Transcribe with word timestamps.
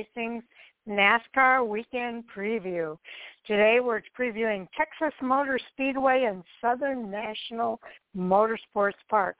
Racing's 0.00 0.44
NASCAR 0.88 1.66
Weekend 1.66 2.24
Preview. 2.34 2.96
Today 3.46 3.80
we're 3.82 4.00
previewing 4.18 4.66
Texas 4.74 5.14
Motor 5.20 5.58
Speedway 5.72 6.24
and 6.26 6.42
Southern 6.62 7.10
National 7.10 7.78
Motorsports 8.16 8.92
Park. 9.10 9.36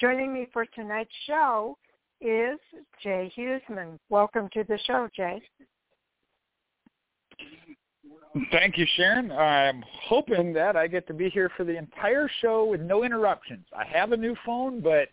Joining 0.00 0.32
me 0.34 0.48
for 0.52 0.66
tonight's 0.74 1.10
show 1.28 1.78
is 2.20 2.58
Jay 3.00 3.32
Husmann. 3.36 4.00
Welcome 4.08 4.48
to 4.52 4.64
the 4.64 4.78
show, 4.84 5.08
Jay. 5.14 5.40
Thank 8.50 8.76
you, 8.76 8.86
Sharon. 8.96 9.30
I'm 9.30 9.84
hoping 10.08 10.52
that 10.54 10.74
I 10.76 10.88
get 10.88 11.06
to 11.06 11.14
be 11.14 11.30
here 11.30 11.52
for 11.56 11.62
the 11.62 11.76
entire 11.76 12.28
show 12.40 12.64
with 12.64 12.80
no 12.80 13.04
interruptions. 13.04 13.66
I 13.76 13.84
have 13.84 14.10
a 14.10 14.16
new 14.16 14.34
phone, 14.44 14.80
but 14.80 15.08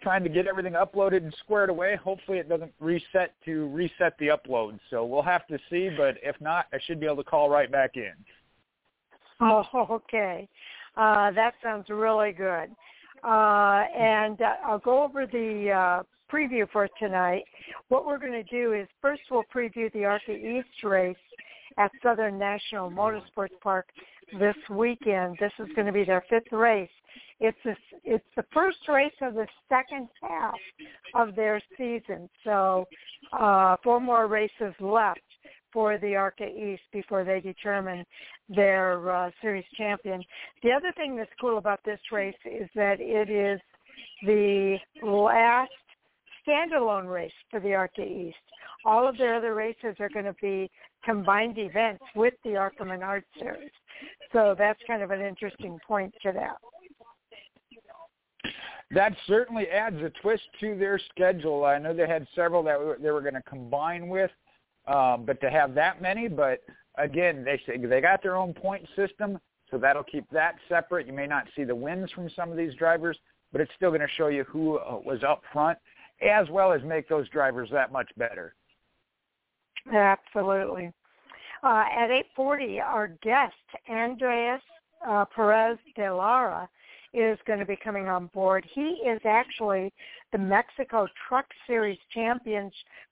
trying 0.00 0.22
to 0.22 0.28
get 0.28 0.46
everything 0.46 0.74
uploaded 0.74 1.18
and 1.18 1.34
squared 1.40 1.70
away. 1.70 1.96
Hopefully 1.96 2.38
it 2.38 2.48
doesn't 2.48 2.72
reset 2.80 3.34
to 3.44 3.68
reset 3.68 4.16
the 4.18 4.28
upload. 4.28 4.78
So 4.90 5.04
we'll 5.04 5.22
have 5.22 5.46
to 5.48 5.58
see, 5.70 5.90
but 5.96 6.16
if 6.22 6.40
not, 6.40 6.66
I 6.72 6.78
should 6.86 7.00
be 7.00 7.06
able 7.06 7.16
to 7.16 7.24
call 7.24 7.48
right 7.48 7.70
back 7.70 7.96
in. 7.96 8.12
Oh, 9.40 9.86
okay. 9.88 10.48
Uh, 10.96 11.30
that 11.30 11.54
sounds 11.62 11.88
really 11.88 12.32
good. 12.32 12.70
Uh, 13.22 13.84
and 13.96 14.42
uh, 14.42 14.54
I'll 14.64 14.80
go 14.80 15.04
over 15.04 15.26
the 15.26 15.70
uh, 15.70 16.02
preview 16.32 16.68
for 16.72 16.88
tonight. 16.98 17.44
What 17.88 18.04
we're 18.04 18.18
going 18.18 18.32
to 18.32 18.42
do 18.42 18.72
is 18.72 18.88
first 19.00 19.22
we'll 19.30 19.44
preview 19.54 19.92
the 19.92 20.04
ARCA 20.04 20.32
East 20.32 20.82
race 20.82 21.16
at 21.76 21.92
Southern 22.02 22.36
National 22.36 22.90
Motorsports 22.90 23.58
Park 23.62 23.86
this 24.38 24.56
weekend. 24.70 25.36
This 25.40 25.52
is 25.60 25.68
going 25.74 25.86
to 25.86 25.92
be 25.92 26.04
their 26.04 26.24
fifth 26.28 26.52
race. 26.52 26.90
It's 27.40 27.58
a, 27.66 27.76
it's 28.04 28.24
the 28.36 28.44
first 28.52 28.78
race 28.88 29.12
of 29.22 29.34
the 29.34 29.46
second 29.68 30.08
half 30.22 30.54
of 31.14 31.34
their 31.36 31.60
season. 31.76 32.28
So 32.44 32.86
uh, 33.32 33.76
four 33.82 34.00
more 34.00 34.26
races 34.26 34.74
left 34.80 35.20
for 35.72 35.98
the 35.98 36.14
ARCA 36.14 36.46
East 36.46 36.82
before 36.92 37.24
they 37.24 37.40
determine 37.40 38.04
their 38.48 39.10
uh, 39.10 39.30
series 39.40 39.64
champion. 39.76 40.22
The 40.62 40.72
other 40.72 40.92
thing 40.96 41.16
that's 41.16 41.30
cool 41.40 41.58
about 41.58 41.80
this 41.84 42.00
race 42.10 42.34
is 42.44 42.68
that 42.74 43.00
it 43.00 43.30
is 43.30 43.60
the 44.22 44.78
last 45.02 45.70
standalone 46.46 47.12
race 47.12 47.32
for 47.50 47.60
the 47.60 47.74
ARCA 47.74 48.02
East. 48.02 48.36
All 48.84 49.08
of 49.08 49.18
their 49.18 49.34
other 49.34 49.54
races 49.54 49.96
are 49.98 50.08
going 50.08 50.24
to 50.24 50.36
be 50.40 50.70
combined 51.04 51.58
events 51.58 52.02
with 52.14 52.34
the 52.44 52.56
ARCA 52.56 52.84
Menard 52.84 53.24
Series. 53.38 53.70
So 54.32 54.54
that's 54.56 54.78
kind 54.86 55.02
of 55.02 55.10
an 55.10 55.20
interesting 55.20 55.78
point 55.86 56.14
to 56.22 56.32
that. 56.32 56.56
That 58.90 59.14
certainly 59.26 59.68
adds 59.68 59.96
a 59.96 60.10
twist 60.22 60.44
to 60.60 60.76
their 60.76 60.98
schedule. 61.10 61.64
I 61.64 61.78
know 61.78 61.92
they 61.92 62.06
had 62.06 62.26
several 62.34 62.62
that 62.64 62.98
they 63.02 63.10
were 63.10 63.20
going 63.20 63.34
to 63.34 63.42
combine 63.42 64.08
with, 64.08 64.30
um, 64.86 65.24
but 65.26 65.40
to 65.42 65.50
have 65.50 65.74
that 65.74 66.00
many, 66.00 66.28
but 66.28 66.62
again, 66.96 67.44
they 67.44 67.60
they 67.86 68.00
got 68.00 68.22
their 68.22 68.36
own 68.36 68.54
point 68.54 68.86
system, 68.96 69.38
so 69.70 69.76
that'll 69.76 70.04
keep 70.04 70.28
that 70.30 70.56
separate. 70.68 71.06
You 71.06 71.12
may 71.12 71.26
not 71.26 71.46
see 71.54 71.64
the 71.64 71.74
wins 71.74 72.10
from 72.12 72.30
some 72.30 72.50
of 72.50 72.56
these 72.56 72.74
drivers, 72.74 73.18
but 73.52 73.60
it's 73.60 73.70
still 73.76 73.90
going 73.90 74.00
to 74.00 74.08
show 74.16 74.28
you 74.28 74.44
who 74.44 74.78
uh, 74.78 74.98
was 75.04 75.22
up 75.22 75.42
front, 75.52 75.78
as 76.26 76.48
well 76.50 76.72
as 76.72 76.82
make 76.82 77.08
those 77.08 77.28
drivers 77.28 77.68
that 77.70 77.92
much 77.92 78.08
better. 78.16 78.54
Absolutely. 79.92 80.92
Uh, 81.62 81.84
at 81.92 82.08
8:40, 82.38 82.80
our 82.82 83.08
guest 83.22 83.54
Andreas 83.90 84.62
uh, 85.06 85.24
Perez 85.26 85.78
de 85.96 86.12
Lara 86.12 86.68
is 87.14 87.38
going 87.46 87.58
to 87.58 87.64
be 87.64 87.76
coming 87.76 88.08
on 88.08 88.26
board. 88.34 88.66
He 88.74 89.00
is 89.06 89.20
actually 89.24 89.92
the 90.32 90.38
Mexico 90.38 91.06
Truck 91.28 91.46
Series 91.66 91.98
champion 92.12 92.70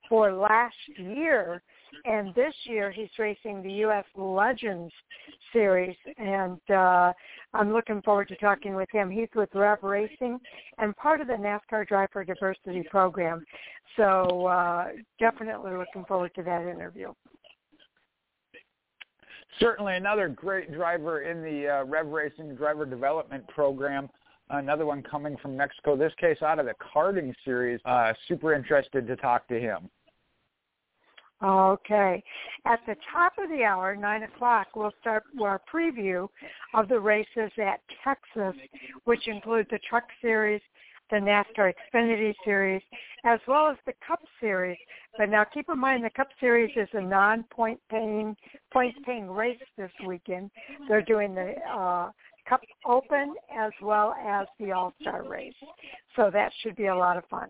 for 0.08 0.32
last 0.32 0.74
year, 0.98 1.62
and 2.04 2.34
this 2.34 2.54
year 2.64 2.90
he's 2.90 3.08
racing 3.18 3.62
the 3.62 3.72
U.S. 3.72 4.04
Legends 4.14 4.92
Series, 5.52 5.96
and 6.18 6.60
uh, 6.70 7.12
I'm 7.54 7.72
looking 7.72 8.02
forward 8.02 8.28
to 8.28 8.36
talking 8.36 8.74
with 8.74 8.90
him. 8.92 9.10
He's 9.10 9.28
with 9.34 9.48
Rev 9.54 9.82
Racing 9.82 10.38
and 10.78 10.96
part 10.96 11.20
of 11.20 11.26
the 11.26 11.34
NASCAR 11.34 11.88
Driver 11.88 12.24
Diversity 12.24 12.84
Program, 12.90 13.44
so 13.96 14.46
uh, 14.46 14.88
definitely 15.18 15.72
looking 15.72 16.04
forward 16.06 16.32
to 16.36 16.42
that 16.42 16.62
interview. 16.62 17.12
Certainly 19.60 19.96
another 19.96 20.28
great 20.28 20.72
driver 20.72 21.22
in 21.22 21.42
the 21.42 21.68
uh, 21.68 21.84
Rev 21.84 22.06
Racing 22.08 22.54
Driver 22.56 22.84
Development 22.84 23.46
Program. 23.48 24.08
Another 24.50 24.86
one 24.86 25.02
coming 25.02 25.36
from 25.42 25.56
Mexico, 25.56 25.96
this 25.96 26.12
case 26.20 26.40
out 26.42 26.58
of 26.58 26.66
the 26.66 26.74
karting 26.94 27.34
series. 27.44 27.80
Uh, 27.84 28.12
super 28.28 28.54
interested 28.54 29.06
to 29.06 29.16
talk 29.16 29.48
to 29.48 29.58
him. 29.58 29.90
Okay. 31.42 32.22
At 32.64 32.80
the 32.86 32.96
top 33.12 33.34
of 33.38 33.50
the 33.50 33.62
hour, 33.62 33.94
9 33.94 34.22
o'clock, 34.22 34.68
we'll 34.74 34.92
start 35.00 35.24
our 35.42 35.60
preview 35.72 36.28
of 36.74 36.88
the 36.88 36.98
races 36.98 37.50
at 37.58 37.80
Texas, 38.02 38.54
which 39.04 39.28
include 39.28 39.66
the 39.70 39.78
Truck 39.88 40.04
Series, 40.22 40.62
the 41.10 41.16
NASCAR 41.16 41.72
Xfinity 41.94 42.34
Series, 42.44 42.82
as 43.24 43.40
well 43.46 43.68
as 43.68 43.76
the 43.86 43.92
Cup 44.06 44.20
Series. 44.40 44.78
But 45.16 45.30
now 45.30 45.44
keep 45.44 45.68
in 45.68 45.78
mind 45.78 46.04
the 46.04 46.10
Cup 46.10 46.28
Series 46.40 46.70
is 46.76 46.88
a 46.92 47.00
non-point 47.00 47.80
paying 47.90 48.36
point 48.72 48.94
paying 49.04 49.30
race 49.30 49.58
this 49.76 49.90
weekend. 50.06 50.50
They're 50.88 51.02
doing 51.02 51.34
the 51.34 51.54
uh, 51.70 52.10
Cup 52.48 52.60
Open 52.84 53.34
as 53.56 53.72
well 53.82 54.14
as 54.14 54.46
the 54.58 54.72
All 54.72 54.92
Star 55.00 55.28
race, 55.28 55.54
so 56.14 56.30
that 56.32 56.52
should 56.62 56.76
be 56.76 56.86
a 56.86 56.96
lot 56.96 57.16
of 57.16 57.24
fun. 57.26 57.48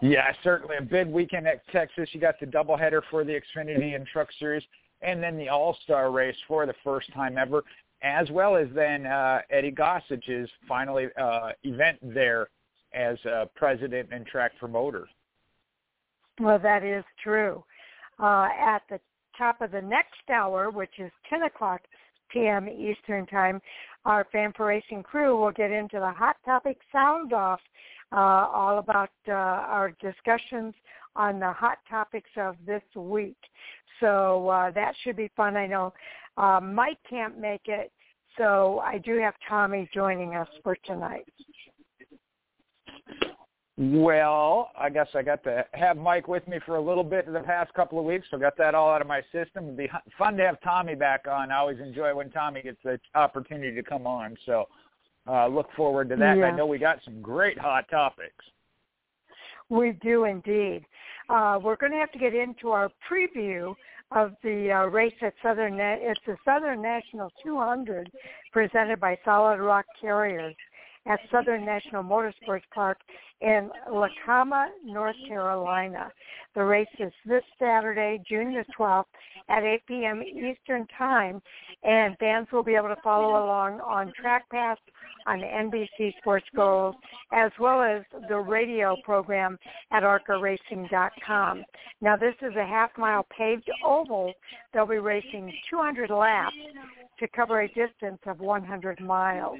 Yeah, 0.00 0.32
certainly 0.44 0.76
a 0.76 0.82
big 0.82 1.08
weekend 1.08 1.46
at 1.48 1.66
Texas. 1.68 2.08
You 2.12 2.20
got 2.20 2.38
the 2.38 2.46
doubleheader 2.46 3.00
for 3.10 3.24
the 3.24 3.32
Xfinity 3.32 3.96
and 3.96 4.06
Truck 4.06 4.28
Series, 4.38 4.62
and 5.00 5.22
then 5.22 5.36
the 5.36 5.48
All 5.48 5.76
Star 5.84 6.10
race 6.10 6.36
for 6.46 6.66
the 6.66 6.74
first 6.84 7.12
time 7.14 7.38
ever 7.38 7.62
as 8.02 8.30
well 8.30 8.56
as 8.56 8.68
then 8.74 9.06
uh, 9.06 9.40
Eddie 9.50 9.70
Gossage's 9.70 10.48
final 10.66 10.98
uh, 11.20 11.50
event 11.64 11.98
there 12.02 12.48
as 12.94 13.18
uh, 13.26 13.46
president 13.54 14.08
and 14.12 14.26
track 14.26 14.52
promoter. 14.58 15.08
Well, 16.40 16.58
that 16.60 16.84
is 16.84 17.04
true. 17.22 17.64
Uh, 18.18 18.48
at 18.58 18.82
the 18.88 19.00
top 19.36 19.60
of 19.60 19.70
the 19.70 19.82
next 19.82 20.28
hour, 20.32 20.70
which 20.70 20.98
is 20.98 21.10
10 21.28 21.42
o'clock 21.42 21.80
p.m. 22.30 22.68
Eastern 22.68 23.26
Time, 23.26 23.60
our 24.04 24.26
Fan 24.32 24.52
for 24.56 24.66
Racing 24.66 25.02
crew 25.02 25.38
will 25.38 25.52
get 25.52 25.70
into 25.70 25.98
the 25.98 26.10
Hot 26.10 26.36
Topic 26.44 26.78
Sound 26.92 27.32
Off, 27.32 27.60
uh, 28.12 28.16
all 28.16 28.78
about 28.78 29.10
uh, 29.28 29.32
our 29.32 29.92
discussions 30.00 30.74
on 31.16 31.40
the 31.40 31.52
hot 31.52 31.78
topics 31.88 32.30
of 32.36 32.56
this 32.66 32.82
week. 32.94 33.36
So 34.00 34.48
uh, 34.48 34.70
that 34.70 34.94
should 35.02 35.16
be 35.16 35.30
fun. 35.36 35.56
I 35.56 35.66
know 35.66 35.92
uh, 36.36 36.60
Mike 36.60 36.98
can't 37.08 37.38
make 37.38 37.62
it, 37.66 37.90
so 38.36 38.80
I 38.84 38.98
do 38.98 39.18
have 39.18 39.34
Tommy 39.48 39.88
joining 39.92 40.36
us 40.36 40.48
for 40.62 40.76
tonight. 40.86 41.26
Well, 43.80 44.72
I 44.76 44.90
guess 44.90 45.06
I 45.14 45.22
got 45.22 45.44
to 45.44 45.64
have 45.72 45.96
Mike 45.96 46.26
with 46.26 46.46
me 46.48 46.58
for 46.66 46.76
a 46.76 46.80
little 46.80 47.04
bit 47.04 47.28
in 47.28 47.32
the 47.32 47.40
past 47.40 47.72
couple 47.74 48.00
of 48.00 48.04
weeks, 48.04 48.26
so 48.28 48.36
got 48.36 48.56
that 48.58 48.74
all 48.74 48.90
out 48.90 49.00
of 49.00 49.06
my 49.06 49.22
system. 49.30 49.66
It'd 49.66 49.76
be 49.76 49.88
fun 50.18 50.36
to 50.36 50.44
have 50.44 50.60
Tommy 50.62 50.96
back 50.96 51.26
on. 51.30 51.52
I 51.52 51.58
always 51.58 51.78
enjoy 51.78 52.12
when 52.12 52.28
Tommy 52.30 52.60
gets 52.60 52.78
the 52.82 52.98
opportunity 53.14 53.72
to 53.76 53.82
come 53.84 54.04
on, 54.04 54.36
so 54.44 54.66
uh, 55.28 55.46
look 55.46 55.68
forward 55.76 56.08
to 56.08 56.16
that. 56.16 56.38
Yeah. 56.38 56.46
I 56.46 56.56
know 56.56 56.66
we 56.66 56.78
got 56.78 56.98
some 57.04 57.22
great 57.22 57.56
hot 57.56 57.88
topics. 57.88 58.44
We 59.68 59.92
do 60.02 60.24
indeed. 60.24 60.84
Uh, 61.28 61.60
we're 61.62 61.76
going 61.76 61.92
to 61.92 61.98
have 61.98 62.10
to 62.12 62.18
get 62.18 62.34
into 62.34 62.70
our 62.70 62.90
preview 63.08 63.76
of 64.10 64.32
the 64.42 64.72
uh, 64.72 64.86
race 64.86 65.14
at 65.22 65.34
Southern. 65.40 65.76
Na- 65.76 65.98
it's 66.00 66.20
the 66.26 66.36
Southern 66.44 66.82
National 66.82 67.30
200 67.44 68.10
presented 68.52 68.98
by 68.98 69.16
Solid 69.24 69.60
Rock 69.60 69.84
Carriers 70.00 70.56
at 71.06 71.20
Southern 71.30 71.64
National 71.64 72.02
Motorsports 72.02 72.62
Park 72.74 72.98
in 73.40 73.70
Lucama, 73.90 74.66
North 74.84 75.16
Carolina. 75.26 76.10
The 76.54 76.64
race 76.64 76.88
is 76.98 77.12
this 77.24 77.44
Saturday, 77.58 78.20
June 78.28 78.52
the 78.52 78.64
12th 78.78 79.04
at 79.48 79.62
8 79.62 79.86
p.m. 79.86 80.22
Eastern 80.22 80.86
Time, 80.96 81.40
and 81.84 82.16
fans 82.18 82.48
will 82.52 82.64
be 82.64 82.74
able 82.74 82.88
to 82.88 83.00
follow 83.02 83.44
along 83.44 83.80
on 83.80 84.12
Track 84.20 84.48
Pass 84.50 84.78
on 85.26 85.40
NBC 85.40 86.16
Sports 86.18 86.46
Gold, 86.56 86.96
as 87.32 87.52
well 87.60 87.82
as 87.82 88.02
the 88.28 88.38
radio 88.38 88.96
program 89.04 89.58
at 89.92 90.02
arcaracing.com. 90.02 91.64
Now, 92.00 92.16
this 92.16 92.34
is 92.42 92.56
a 92.56 92.66
half-mile 92.66 93.26
paved 93.36 93.70
oval. 93.84 94.32
They'll 94.72 94.86
be 94.86 94.98
racing 94.98 95.52
200 95.70 96.10
laps 96.10 96.54
to 97.20 97.28
cover 97.28 97.62
a 97.62 97.68
distance 97.68 98.18
of 98.26 98.40
100 98.40 99.00
miles. 99.00 99.58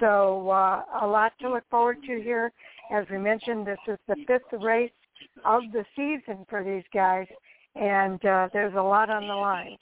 So 0.00 0.50
uh, 0.50 0.82
a 1.02 1.06
lot 1.06 1.32
to 1.40 1.50
look 1.50 1.64
forward 1.70 1.98
to 2.06 2.20
here. 2.20 2.52
As 2.92 3.04
we 3.10 3.18
mentioned, 3.18 3.66
this 3.66 3.78
is 3.86 3.98
the 4.08 4.16
fifth 4.26 4.62
race 4.62 4.90
of 5.44 5.62
the 5.72 5.84
season 5.94 6.46
for 6.48 6.62
these 6.62 6.84
guys, 6.92 7.26
and 7.74 8.24
uh, 8.24 8.48
there's 8.52 8.74
a 8.74 8.82
lot 8.82 9.10
on 9.10 9.26
the 9.26 9.34
line. 9.34 9.76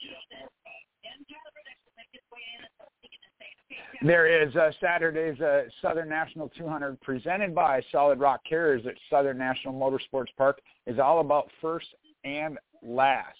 There 4.01 4.27
is 4.27 4.55
uh, 4.55 4.71
Saturday's 4.79 5.39
uh, 5.39 5.63
Southern 5.81 6.09
National 6.09 6.49
200 6.49 6.99
presented 7.01 7.55
by 7.55 7.81
Solid 7.91 8.19
Rock 8.19 8.41
Carriers 8.47 8.85
at 8.85 8.93
Southern 9.09 9.37
National 9.37 9.73
Motorsports 9.73 10.35
Park 10.37 10.61
is 10.85 10.99
all 10.99 11.21
about 11.21 11.49
first 11.61 11.87
and 12.23 12.57
lasts. 12.83 13.39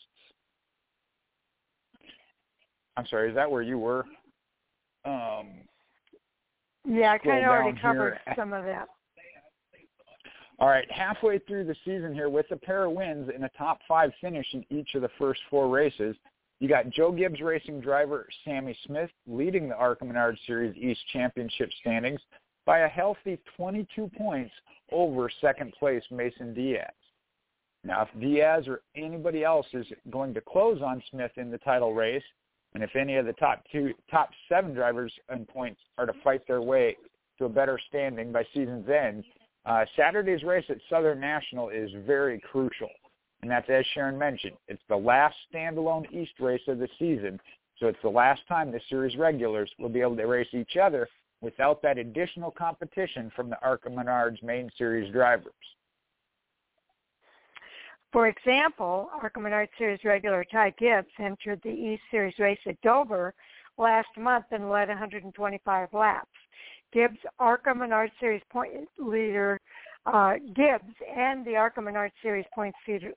I'm 2.98 3.06
sorry, 3.08 3.30
is 3.30 3.36
that 3.36 3.50
where 3.50 3.62
you 3.62 3.78
were? 3.78 4.06
Um, 5.06 5.48
yeah, 6.88 7.12
I 7.14 7.18
kind 7.18 7.44
of 7.44 7.52
already 7.52 7.80
covered 7.80 8.20
here. 8.26 8.36
some 8.38 8.54
of 8.54 8.64
that. 8.66 8.88
All 10.58 10.70
right, 10.70 10.90
halfway 10.90 11.40
through 11.40 11.66
the 11.66 11.76
season 11.84 12.14
here 12.14 12.30
with 12.30 12.50
a 12.52 12.56
pair 12.56 12.86
of 12.86 12.94
wins 12.94 13.30
and 13.34 13.44
a 13.44 13.50
top 13.58 13.80
five 13.88 14.12
finish 14.22 14.48
in 14.54 14.66
each 14.70 14.96
of 14.96 15.02
the 15.02 15.10
first 15.18 15.42
four 15.50 15.68
races, 15.68 16.16
you 16.62 16.70
got 16.70 16.90
Joe 16.90 17.12
Gibbs 17.12 17.42
Racing 17.42 17.82
driver 17.82 18.28
Sammy 18.46 18.78
Smith 18.86 19.10
leading 19.28 19.68
the 19.68 19.76
ARCA 19.76 20.06
Menard 20.06 20.38
Series 20.48 20.76
East 20.78 21.02
Championship 21.12 21.70
standings 21.82 22.22
by 22.66 22.80
a 22.80 22.88
healthy 22.88 23.38
22 23.58 24.10
points 24.18 24.54
over 24.92 25.30
second 25.42 25.74
place 25.74 26.04
Mason 26.10 26.54
Diaz. 26.54 26.88
Now, 27.84 28.04
if 28.04 28.22
Diaz 28.22 28.66
or 28.68 28.82
anybody 28.96 29.44
else 29.44 29.68
is 29.74 29.86
going 30.10 30.34
to 30.34 30.42
close 30.42 30.82
on 30.82 31.04
Smith 31.12 31.32
in 31.36 31.52
the 31.52 31.60
title 31.60 31.94
race, 31.94 32.24
and 32.76 32.84
if 32.84 32.96
any 32.98 33.16
of 33.16 33.26
the 33.26 33.34
top 33.34 33.64
two, 33.72 33.94
top 34.12 34.30
seven 34.50 34.74
drivers 34.74 35.12
in 35.34 35.46
points 35.46 35.80
are 35.98 36.06
to 36.06 36.14
fight 36.24 36.46
their 36.46 36.62
way 36.62 36.98
to 37.38 37.46
a 37.46 37.50
better 37.50 37.80
standing 37.88 38.34
by 38.34 38.46
season's 38.54 38.90
end, 38.90 39.24
uh, 39.66 39.86
Saturday's 39.96 40.44
race 40.44 40.66
at 40.70 40.78
Southern 40.90 41.22
National 41.22 41.70
is 41.70 41.90
very 42.06 42.40
crucial. 42.40 42.90
And 43.42 43.50
that's 43.50 43.70
as 43.70 43.86
Sharon 43.94 44.18
mentioned. 44.18 44.58
It's 44.68 44.82
the 44.90 44.96
last 44.96 45.36
standalone 45.54 46.12
East 46.12 46.34
race 46.42 46.62
of 46.68 46.80
the 46.80 46.90
season. 47.00 47.40
So 47.80 47.88
it's 47.88 48.02
the 48.04 48.10
last 48.10 48.42
time 48.48 48.72
the 48.72 48.82
series 48.90 49.16
regulars 49.18 49.72
will 49.80 49.90
be 49.90 50.02
able 50.02 50.18
to 50.18 50.26
race 50.26 50.48
each 50.54 50.76
other 50.76 51.08
without 51.40 51.82
that 51.82 51.98
additional 51.98 52.52
competition 52.52 53.32
from 53.36 53.50
the 53.50 53.62
ARCA 53.62 53.90
Menards 53.90 54.44
main 54.44 54.70
series 54.78 55.12
drivers. 55.14 55.54
For 58.16 58.30
example, 58.30 59.10
ARCA 59.22 59.42
Menard 59.42 59.68
Series 59.78 60.00
regular 60.06 60.46
Ty 60.50 60.70
Gibbs 60.80 61.12
entered 61.20 61.60
the 61.66 61.70
East 61.70 62.02
Series 62.10 62.40
race 62.40 62.58
at 62.66 62.80
Dover 62.80 63.34
last 63.78 64.08
month 64.18 64.46
and 64.52 64.70
led 64.70 64.88
125 64.88 65.90
laps. 65.92 66.30
Gibbs, 66.94 67.18
ARCA 67.40 67.76
Menard 67.76 68.12
Series 68.22 68.42
point 68.50 68.72
leader 68.98 69.60
uh, 70.06 70.36
Gibbs, 70.56 70.96
and 71.14 71.46
the 71.46 71.58
ARCA 71.58 71.82
Menard 71.82 72.14
Series 72.22 72.46
points 72.56 72.78
leader, 72.88 73.12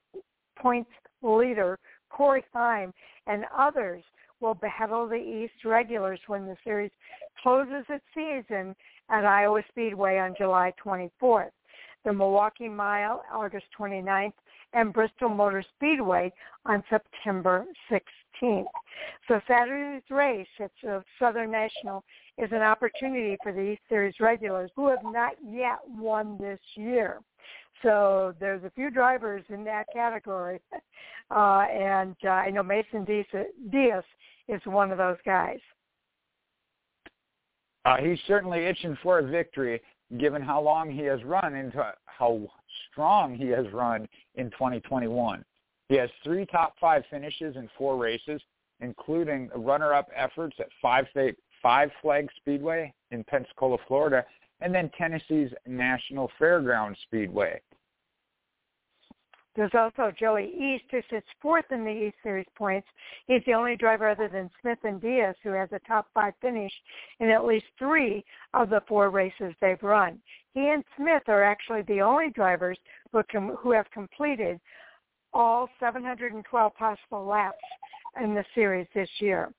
points 0.59 0.91
leader 1.23 1.79
Corey 2.11 2.43
Heim, 2.53 2.93
and 3.29 3.45
others 3.57 4.03
will 4.41 4.55
battle 4.55 5.07
the 5.07 5.15
East 5.15 5.65
regulars 5.65 6.19
when 6.27 6.45
the 6.45 6.57
series 6.65 6.91
closes 7.41 7.85
its 7.89 8.05
season 8.13 8.75
at 9.11 9.25
Iowa 9.25 9.63
Speedway 9.69 10.19
on 10.19 10.35
July 10.37 10.73
24th. 10.85 11.51
The 12.05 12.13
Milwaukee 12.13 12.69
Mile, 12.69 13.23
August 13.33 13.67
29th, 13.79 14.33
and 14.73 14.93
Bristol 14.93 15.29
Motor 15.29 15.65
Speedway 15.77 16.33
on 16.67 16.83
September 16.91 17.65
16th. 17.91 18.65
So 19.27 19.41
Saturday's 19.47 20.03
race 20.11 20.47
at 20.61 20.71
the 20.83 21.03
Southern 21.19 21.51
National 21.51 22.05
is 22.37 22.51
an 22.53 22.63
opportunity 22.63 23.37
for 23.43 23.53
the 23.53 23.73
East 23.73 23.83
Series 23.89 24.15
regulars 24.21 24.71
who 24.77 24.89
have 24.89 25.03
not 25.05 25.33
yet 25.45 25.79
won 25.87 26.37
this 26.39 26.61
year. 26.75 27.19
So 27.83 28.35
there's 28.41 28.65
a 28.65 28.71
few 28.71 28.91
drivers 28.91 29.45
in 29.51 29.65
that 29.65 29.87
category, 29.93 30.61
uh, 31.31 31.67
and 31.71 32.17
uh, 32.25 32.31
I 32.31 32.51
know 32.51 32.63
Mason 32.63 33.05
Diaz 33.05 34.05
is 34.49 34.61
one 34.65 34.91
of 34.91 34.99
those 34.99 35.19
guys. 35.25 35.61
Uh, 37.85 37.97
he's 37.99 38.19
certainly 38.27 38.67
itching 38.67 38.99
for 39.03 39.21
a 39.21 39.27
victory, 39.27 39.81
given 40.17 40.41
how 40.41 40.61
long 40.61 40.91
he 40.91 41.03
has 41.03 41.23
run 41.25 41.55
into 41.55 41.93
how 42.07 42.41
strong 42.91 43.35
he 43.35 43.49
has 43.49 43.67
run 43.73 44.09
in 44.37 44.51
2021. 44.51 45.45
He 45.89 45.97
has 45.97 46.11
three 46.25 46.47
top 46.47 46.75
five 46.81 47.03
finishes 47.11 47.57
in 47.57 47.69
four 47.77 47.97
races, 47.97 48.41
including 48.81 49.51
runner-up 49.55 50.09
efforts 50.15 50.57
at 50.59 50.69
Five, 50.81 51.07
State 51.11 51.37
five 51.63 51.91
Flag 52.01 52.29
Speedway 52.37 52.93
in 53.11 53.25
Pensacola, 53.25 53.79
Florida, 53.87 54.25
and 54.61 54.75
then 54.75 54.91
Tennessee's 54.97 55.51
Nashville 55.67 56.31
Fairgrounds 56.39 56.99
Speedway. 57.05 57.61
There's 59.59 59.75
also 59.75 60.13
Joey 60.17 60.53
East, 60.57 60.85
who 60.93 61.01
sits 61.11 61.27
fourth 61.43 61.65
in 61.73 61.83
the 61.83 61.91
East 61.91 62.15
Series 62.23 62.47
points. 62.57 62.87
He's 63.27 63.43
the 63.45 63.55
only 63.55 63.75
driver 63.75 64.09
other 64.09 64.29
than 64.29 64.49
Smith 64.61 64.79
and 64.85 65.01
Diaz 65.01 65.35
who 65.43 65.51
has 65.51 65.69
a 65.73 65.81
top 65.81 66.07
five 66.15 66.35
finish 66.41 66.71
in 67.19 67.29
at 67.29 67.45
least 67.45 67.65
three 67.77 68.25
of 68.55 68.71
the 68.71 68.83
four 68.87 69.11
races 69.11 69.53
they've 69.61 69.83
run. 69.83 70.21
He 70.55 70.61
and 70.61 70.85
Smith 70.97 71.25
are 71.27 71.43
actually 71.43 71.83
the 71.83 72.01
only 72.03 72.31
drivers 72.31 72.79
who, 73.11 73.21
com- 73.33 73.57
who 73.59 73.73
have 73.73 73.91
completed 73.91 74.61
all 75.33 75.69
712 75.81 76.75
possible 76.77 77.27
laps 77.27 77.59
in 78.23 78.37
the 78.37 78.45
series 78.55 78.87
this 78.95 79.11
year. 79.19 79.53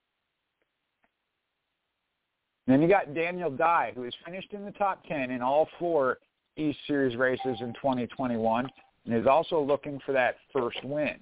Then 2.68 2.82
you 2.82 2.88
got 2.88 3.14
Daniel 3.14 3.52
Dye, 3.52 3.92
who 3.94 4.04
has 4.04 4.14
finished 4.24 4.54
in 4.54 4.64
the 4.64 4.72
top 4.72 5.04
10 5.10 5.30
in 5.30 5.42
all 5.42 5.68
four 5.78 6.20
East 6.56 6.80
Series 6.88 7.18
races 7.18 7.58
in 7.60 7.74
2021 7.74 8.70
and 9.06 9.16
is 9.16 9.28
also 9.28 9.60
looking 9.60 10.00
for 10.06 10.12
that 10.12 10.36
first 10.54 10.84
win. 10.84 11.16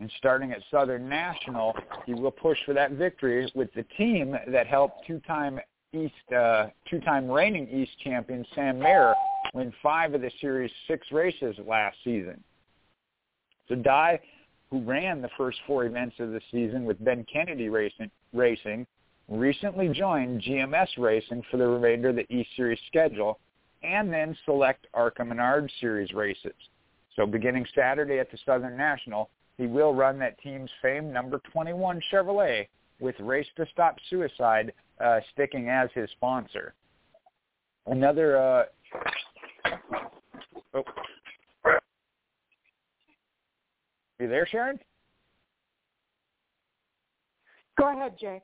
And 0.00 0.10
starting 0.18 0.52
at 0.52 0.58
Southern 0.70 1.08
National, 1.08 1.74
he 2.06 2.14
will 2.14 2.30
push 2.30 2.58
for 2.64 2.72
that 2.74 2.92
victory 2.92 3.50
with 3.54 3.72
the 3.74 3.82
team 3.96 4.36
that 4.46 4.66
helped 4.66 5.06
two-time 5.06 5.58
East, 5.92 6.32
uh, 6.36 6.66
two-time 6.88 7.28
reigning 7.28 7.68
East 7.68 7.92
champion 8.04 8.44
Sam 8.54 8.78
Mayer 8.78 9.14
win 9.54 9.72
five 9.82 10.14
of 10.14 10.20
the 10.20 10.30
series' 10.40 10.70
six 10.86 11.10
races 11.10 11.56
last 11.66 11.96
season. 12.04 12.42
So 13.68 13.74
Dye, 13.74 14.20
who 14.70 14.80
ran 14.80 15.22
the 15.22 15.30
first 15.36 15.58
four 15.66 15.86
events 15.86 16.16
of 16.20 16.30
the 16.30 16.40
season 16.50 16.84
with 16.84 17.02
Ben 17.04 17.24
Kennedy 17.32 17.68
Racing, 17.68 18.10
racing 18.32 18.86
recently 19.28 19.88
joined 19.88 20.42
GMS 20.42 20.88
Racing 20.98 21.42
for 21.50 21.56
the 21.56 21.66
remainder 21.66 22.10
of 22.10 22.16
the 22.16 22.32
East 22.32 22.50
Series 22.56 22.78
schedule 22.86 23.38
and 23.82 24.12
then 24.12 24.36
select 24.44 24.86
ARCA 24.94 25.24
Menard 25.24 25.70
Series 25.80 26.12
races. 26.12 26.54
So 27.18 27.26
beginning 27.26 27.66
Saturday 27.74 28.20
at 28.20 28.30
the 28.30 28.38
Southern 28.46 28.76
National, 28.76 29.28
he 29.56 29.66
will 29.66 29.92
run 29.92 30.20
that 30.20 30.40
team's 30.40 30.70
famed 30.80 31.12
number 31.12 31.40
21 31.52 32.00
Chevrolet 32.12 32.68
with 33.00 33.16
Race 33.18 33.48
to 33.56 33.66
Stop 33.72 33.96
Suicide 34.08 34.72
uh, 35.04 35.18
sticking 35.32 35.68
as 35.68 35.88
his 35.94 36.08
sponsor. 36.12 36.74
Another. 37.86 38.38
Uh, 38.38 38.64
oh. 40.74 40.84
You 44.20 44.28
there, 44.28 44.46
Sharon? 44.46 44.78
Go 47.76 47.92
ahead, 47.92 48.14
Jay. 48.20 48.40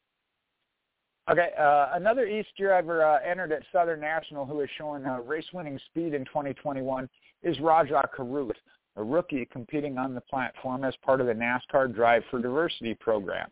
Okay, 1.30 1.50
uh, 1.58 1.90
another 1.94 2.26
East 2.26 2.48
driver 2.58 3.04
uh, 3.04 3.18
entered 3.24 3.52
at 3.52 3.62
Southern 3.72 4.00
National 4.00 4.44
who 4.44 4.60
is 4.60 4.68
showing 4.76 5.06
uh, 5.06 5.20
race-winning 5.20 5.78
speed 5.90 6.12
in 6.12 6.24
2021 6.26 7.08
is 7.44 7.60
Rajah 7.60 8.08
Caruth, 8.14 8.56
a 8.96 9.02
rookie 9.02 9.46
competing 9.52 9.98
on 9.98 10.14
the 10.14 10.20
platform 10.22 10.82
as 10.84 10.94
part 11.04 11.20
of 11.20 11.26
the 11.26 11.32
NASCAR 11.32 11.94
Drive 11.94 12.22
for 12.30 12.40
Diversity 12.40 12.94
program. 12.94 13.48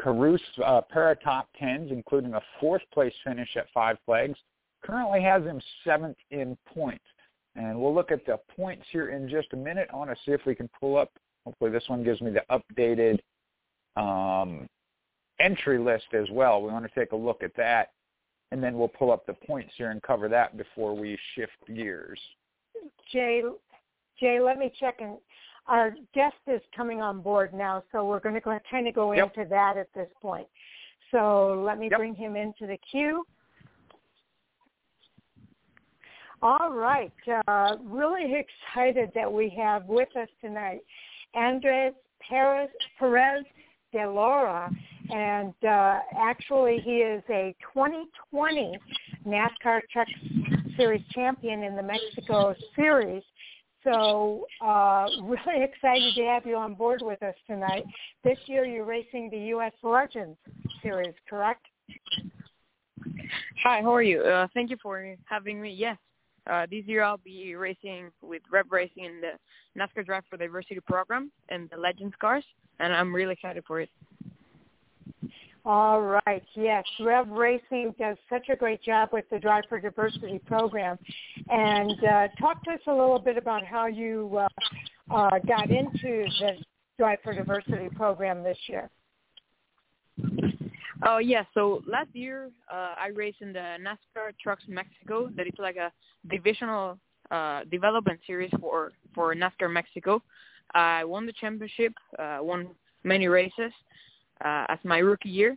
Caruth's 0.00 0.44
uh, 0.64 0.82
top 1.24 1.48
tens, 1.58 1.90
including 1.90 2.34
a 2.34 2.42
fourth 2.60 2.82
place 2.92 3.14
finish 3.24 3.48
at 3.56 3.66
Five 3.72 3.96
Flags, 4.04 4.38
currently 4.84 5.22
has 5.22 5.42
him 5.42 5.60
seventh 5.84 6.18
in 6.30 6.56
points. 6.72 7.04
And 7.56 7.80
we'll 7.80 7.94
look 7.94 8.12
at 8.12 8.26
the 8.26 8.38
points 8.54 8.84
here 8.92 9.08
in 9.08 9.28
just 9.28 9.48
a 9.54 9.56
minute. 9.56 9.88
I 9.92 9.96
want 9.96 10.10
to 10.10 10.16
see 10.26 10.32
if 10.32 10.42
we 10.44 10.54
can 10.54 10.68
pull 10.78 10.98
up. 10.98 11.10
Hopefully 11.46 11.70
this 11.70 11.84
one 11.86 12.04
gives 12.04 12.20
me 12.20 12.30
the 12.30 12.44
updated 12.50 13.18
um, 13.96 14.68
entry 15.40 15.78
list 15.78 16.06
as 16.12 16.28
well. 16.30 16.60
We 16.60 16.70
want 16.70 16.84
to 16.84 17.00
take 17.00 17.12
a 17.12 17.16
look 17.16 17.42
at 17.42 17.56
that, 17.56 17.92
and 18.52 18.62
then 18.62 18.76
we'll 18.76 18.88
pull 18.88 19.10
up 19.10 19.24
the 19.24 19.32
points 19.32 19.72
here 19.76 19.90
and 19.90 20.02
cover 20.02 20.28
that 20.28 20.58
before 20.58 20.94
we 20.94 21.18
shift 21.34 21.52
gears. 21.74 22.20
Jay, 23.12 23.42
Jay, 24.18 24.40
let 24.40 24.58
me 24.58 24.72
check 24.78 24.96
and 25.00 25.18
our 25.68 25.94
guest 26.14 26.36
is 26.46 26.60
coming 26.76 27.00
on 27.00 27.20
board 27.20 27.52
now, 27.52 27.82
so 27.90 28.04
we're 28.04 28.20
going 28.20 28.34
to 28.34 28.40
go, 28.40 28.56
kind 28.70 28.86
of 28.86 28.94
go 28.94 29.12
yep. 29.12 29.32
into 29.36 29.48
that 29.48 29.76
at 29.76 29.88
this 29.94 30.08
point. 30.22 30.46
So 31.10 31.62
let 31.66 31.78
me 31.78 31.88
yep. 31.90 31.98
bring 31.98 32.14
him 32.14 32.36
into 32.36 32.66
the 32.66 32.78
queue. 32.90 33.24
All 36.42 36.70
right. 36.72 37.12
Uh, 37.48 37.76
really 37.82 38.34
excited 38.34 39.10
that 39.14 39.32
we 39.32 39.52
have 39.56 39.86
with 39.86 40.08
us 40.16 40.28
tonight 40.40 40.80
Andres 41.34 41.94
Perez, 42.20 42.68
Perez 42.98 43.44
de 43.92 44.08
Laura. 44.08 44.70
And 45.10 45.54
uh, 45.66 46.00
actually, 46.18 46.78
he 46.84 46.96
is 46.96 47.22
a 47.30 47.54
2020 47.72 48.78
NASCAR 49.26 49.80
Truck 49.92 50.08
Series 50.76 51.02
champion 51.12 51.62
in 51.62 51.76
the 51.76 51.82
Mexico 51.82 52.54
Series. 52.74 53.22
So 53.84 54.46
uh, 54.64 55.06
really 55.22 55.62
excited 55.62 56.14
to 56.14 56.24
have 56.24 56.44
you 56.46 56.56
on 56.56 56.74
board 56.74 57.02
with 57.02 57.22
us 57.22 57.34
tonight. 57.46 57.84
This 58.24 58.38
year 58.46 58.64
you're 58.64 58.84
racing 58.84 59.30
the 59.30 59.38
U.S. 59.38 59.72
Legends 59.82 60.36
Series, 60.82 61.14
correct? 61.28 61.64
Hi, 63.62 63.82
how 63.82 63.94
are 63.94 64.02
you? 64.02 64.20
Uh, 64.20 64.46
thank 64.54 64.70
you 64.70 64.76
for 64.82 65.16
having 65.26 65.60
me. 65.60 65.72
Yes, 65.72 65.96
uh, 66.50 66.66
this 66.70 66.84
year 66.86 67.02
I'll 67.02 67.18
be 67.18 67.54
racing 67.54 68.10
with 68.22 68.42
Rev 68.50 68.66
Racing 68.70 69.04
in 69.04 69.20
the 69.20 69.80
NASCAR 69.80 70.04
Drive 70.06 70.22
for 70.30 70.36
Diversity 70.36 70.80
program 70.86 71.32
and 71.48 71.68
the 71.70 71.76
Legends 71.76 72.14
cars, 72.20 72.44
and 72.78 72.92
I'm 72.92 73.14
really 73.14 73.32
excited 73.32 73.64
for 73.66 73.80
it. 73.80 73.90
All 75.66 76.00
right. 76.00 76.44
Yes, 76.54 76.84
Rev 77.00 77.28
Racing 77.28 77.92
does 77.98 78.16
such 78.30 78.48
a 78.50 78.54
great 78.54 78.80
job 78.84 79.08
with 79.12 79.24
the 79.32 79.40
Drive 79.40 79.64
for 79.68 79.80
Diversity 79.80 80.38
program. 80.46 80.96
And 81.50 82.04
uh, 82.04 82.28
talk 82.38 82.62
to 82.64 82.70
us 82.70 82.80
a 82.86 82.92
little 82.92 83.18
bit 83.18 83.36
about 83.36 83.64
how 83.64 83.86
you 83.88 84.38
uh, 84.38 84.48
uh, 85.12 85.38
got 85.40 85.68
into 85.72 86.24
the 86.38 86.52
Drive 87.00 87.18
for 87.24 87.34
Diversity 87.34 87.88
program 87.96 88.44
this 88.44 88.56
year. 88.68 88.88
Oh 91.04 91.18
yeah, 91.18 91.42
so 91.52 91.82
last 91.84 92.10
year 92.12 92.48
uh, 92.72 92.94
I 92.96 93.08
raced 93.12 93.42
in 93.42 93.52
the 93.52 93.76
NASCAR 93.80 94.38
Trucks 94.40 94.62
Mexico. 94.68 95.30
That 95.36 95.48
is 95.48 95.54
like 95.58 95.76
a 95.76 95.90
divisional 96.30 96.96
uh, 97.32 97.62
development 97.72 98.20
series 98.24 98.52
for 98.60 98.92
for 99.16 99.34
NASCAR 99.34 99.70
Mexico. 99.70 100.22
I 100.74 101.04
won 101.04 101.26
the 101.26 101.32
championship, 101.32 101.92
uh, 102.20 102.38
won 102.40 102.68
many 103.02 103.26
races 103.26 103.72
uh, 104.44 104.66
as 104.68 104.78
my 104.84 104.98
rookie 104.98 105.28
year, 105.28 105.56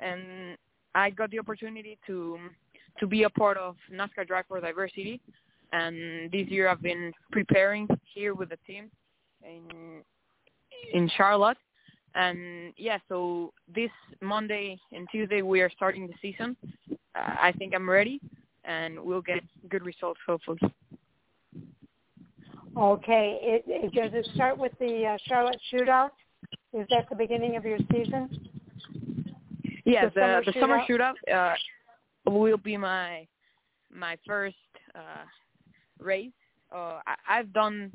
and 0.00 0.56
I 0.94 1.10
got 1.10 1.30
the 1.30 1.38
opportunity 1.38 1.98
to 2.06 2.38
to 2.98 3.06
be 3.06 3.22
a 3.22 3.30
part 3.30 3.56
of 3.56 3.76
NASCAR 3.92 4.26
Drive 4.26 4.44
for 4.48 4.60
Diversity. 4.60 5.20
And 5.72 6.30
this 6.32 6.48
year 6.48 6.68
I've 6.68 6.82
been 6.82 7.12
preparing 7.30 7.86
here 8.12 8.34
with 8.34 8.48
the 8.50 8.58
team 8.66 8.90
in 9.42 10.02
in 10.92 11.10
Charlotte 11.16 11.58
and 12.14 12.72
yeah, 12.76 12.98
so 13.08 13.52
this 13.72 13.90
Monday 14.20 14.78
and 14.92 15.06
Tuesday 15.10 15.42
we 15.42 15.60
are 15.60 15.70
starting 15.70 16.06
the 16.06 16.14
season. 16.20 16.56
Uh, 16.90 16.94
I 17.14 17.52
think 17.56 17.74
I'm 17.74 17.88
ready, 17.88 18.20
and 18.64 18.98
we'll 18.98 19.22
get 19.22 19.42
good 19.68 19.84
results 19.84 20.20
hopefully. 20.26 20.60
Okay, 22.76 23.38
it, 23.42 23.64
it, 23.66 23.92
does 23.92 24.10
it 24.14 24.28
start 24.34 24.56
with 24.56 24.72
the 24.78 25.06
uh, 25.06 25.18
Charlotte 25.26 25.60
Shootout? 25.72 26.10
Is 26.72 26.86
that 26.90 27.08
the 27.08 27.16
beginning 27.16 27.56
of 27.56 27.64
your 27.64 27.78
season? 27.90 28.50
Yeah, 29.84 30.04
the, 30.06 30.10
the 30.14 30.20
summer 30.20 30.44
the 30.44 30.52
shootout, 30.52 30.60
summer 30.60 31.14
shootout 31.28 31.54
uh, 32.26 32.30
will 32.30 32.56
be 32.56 32.76
my 32.76 33.26
my 33.92 34.16
first 34.26 34.56
uh, 34.94 35.24
race. 35.98 36.30
Uh, 36.72 37.00
I, 37.06 37.14
I've 37.28 37.52
done 37.52 37.90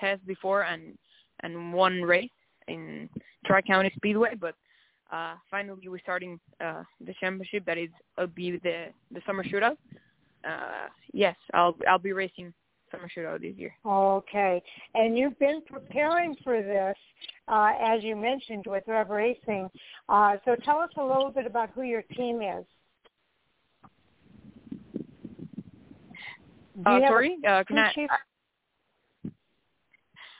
tests 0.00 0.24
before 0.26 0.62
and 0.62 0.98
and 1.40 1.72
one 1.72 2.02
race 2.02 2.30
in 2.68 3.08
Tri 3.44 3.62
County 3.62 3.92
Speedway, 3.96 4.34
but 4.34 4.54
uh, 5.12 5.34
finally 5.50 5.88
we're 5.88 6.00
starting 6.00 6.40
uh, 6.60 6.82
the 7.00 7.14
championship. 7.20 7.64
That 7.64 7.78
is, 7.78 7.90
will 8.18 8.26
be 8.26 8.52
the 8.58 8.86
the 9.12 9.20
summer 9.26 9.44
shootout. 9.44 9.76
Uh, 10.44 10.88
yes, 11.12 11.36
I'll 11.54 11.76
I'll 11.88 11.98
be 11.98 12.12
racing 12.12 12.52
summer 12.90 13.08
shootout 13.14 13.40
this 13.40 13.56
year. 13.56 13.74
Okay, 13.86 14.62
and 14.94 15.16
you've 15.16 15.38
been 15.38 15.62
preparing 15.66 16.34
for 16.42 16.62
this, 16.62 16.96
uh, 17.48 17.72
as 17.80 18.02
you 18.02 18.16
mentioned, 18.16 18.64
with 18.66 18.84
Rev 18.86 19.10
Racing. 19.10 19.70
Uh, 20.08 20.36
so 20.44 20.56
tell 20.64 20.78
us 20.78 20.90
a 20.96 21.04
little 21.04 21.30
bit 21.30 21.46
about 21.46 21.70
who 21.74 21.82
your 21.82 22.02
team 22.02 22.42
is. 22.42 22.64
Uh, 26.84 27.00
sorry, 27.08 27.38
uh, 27.48 27.64
can 27.64 27.78
I? 27.78 27.92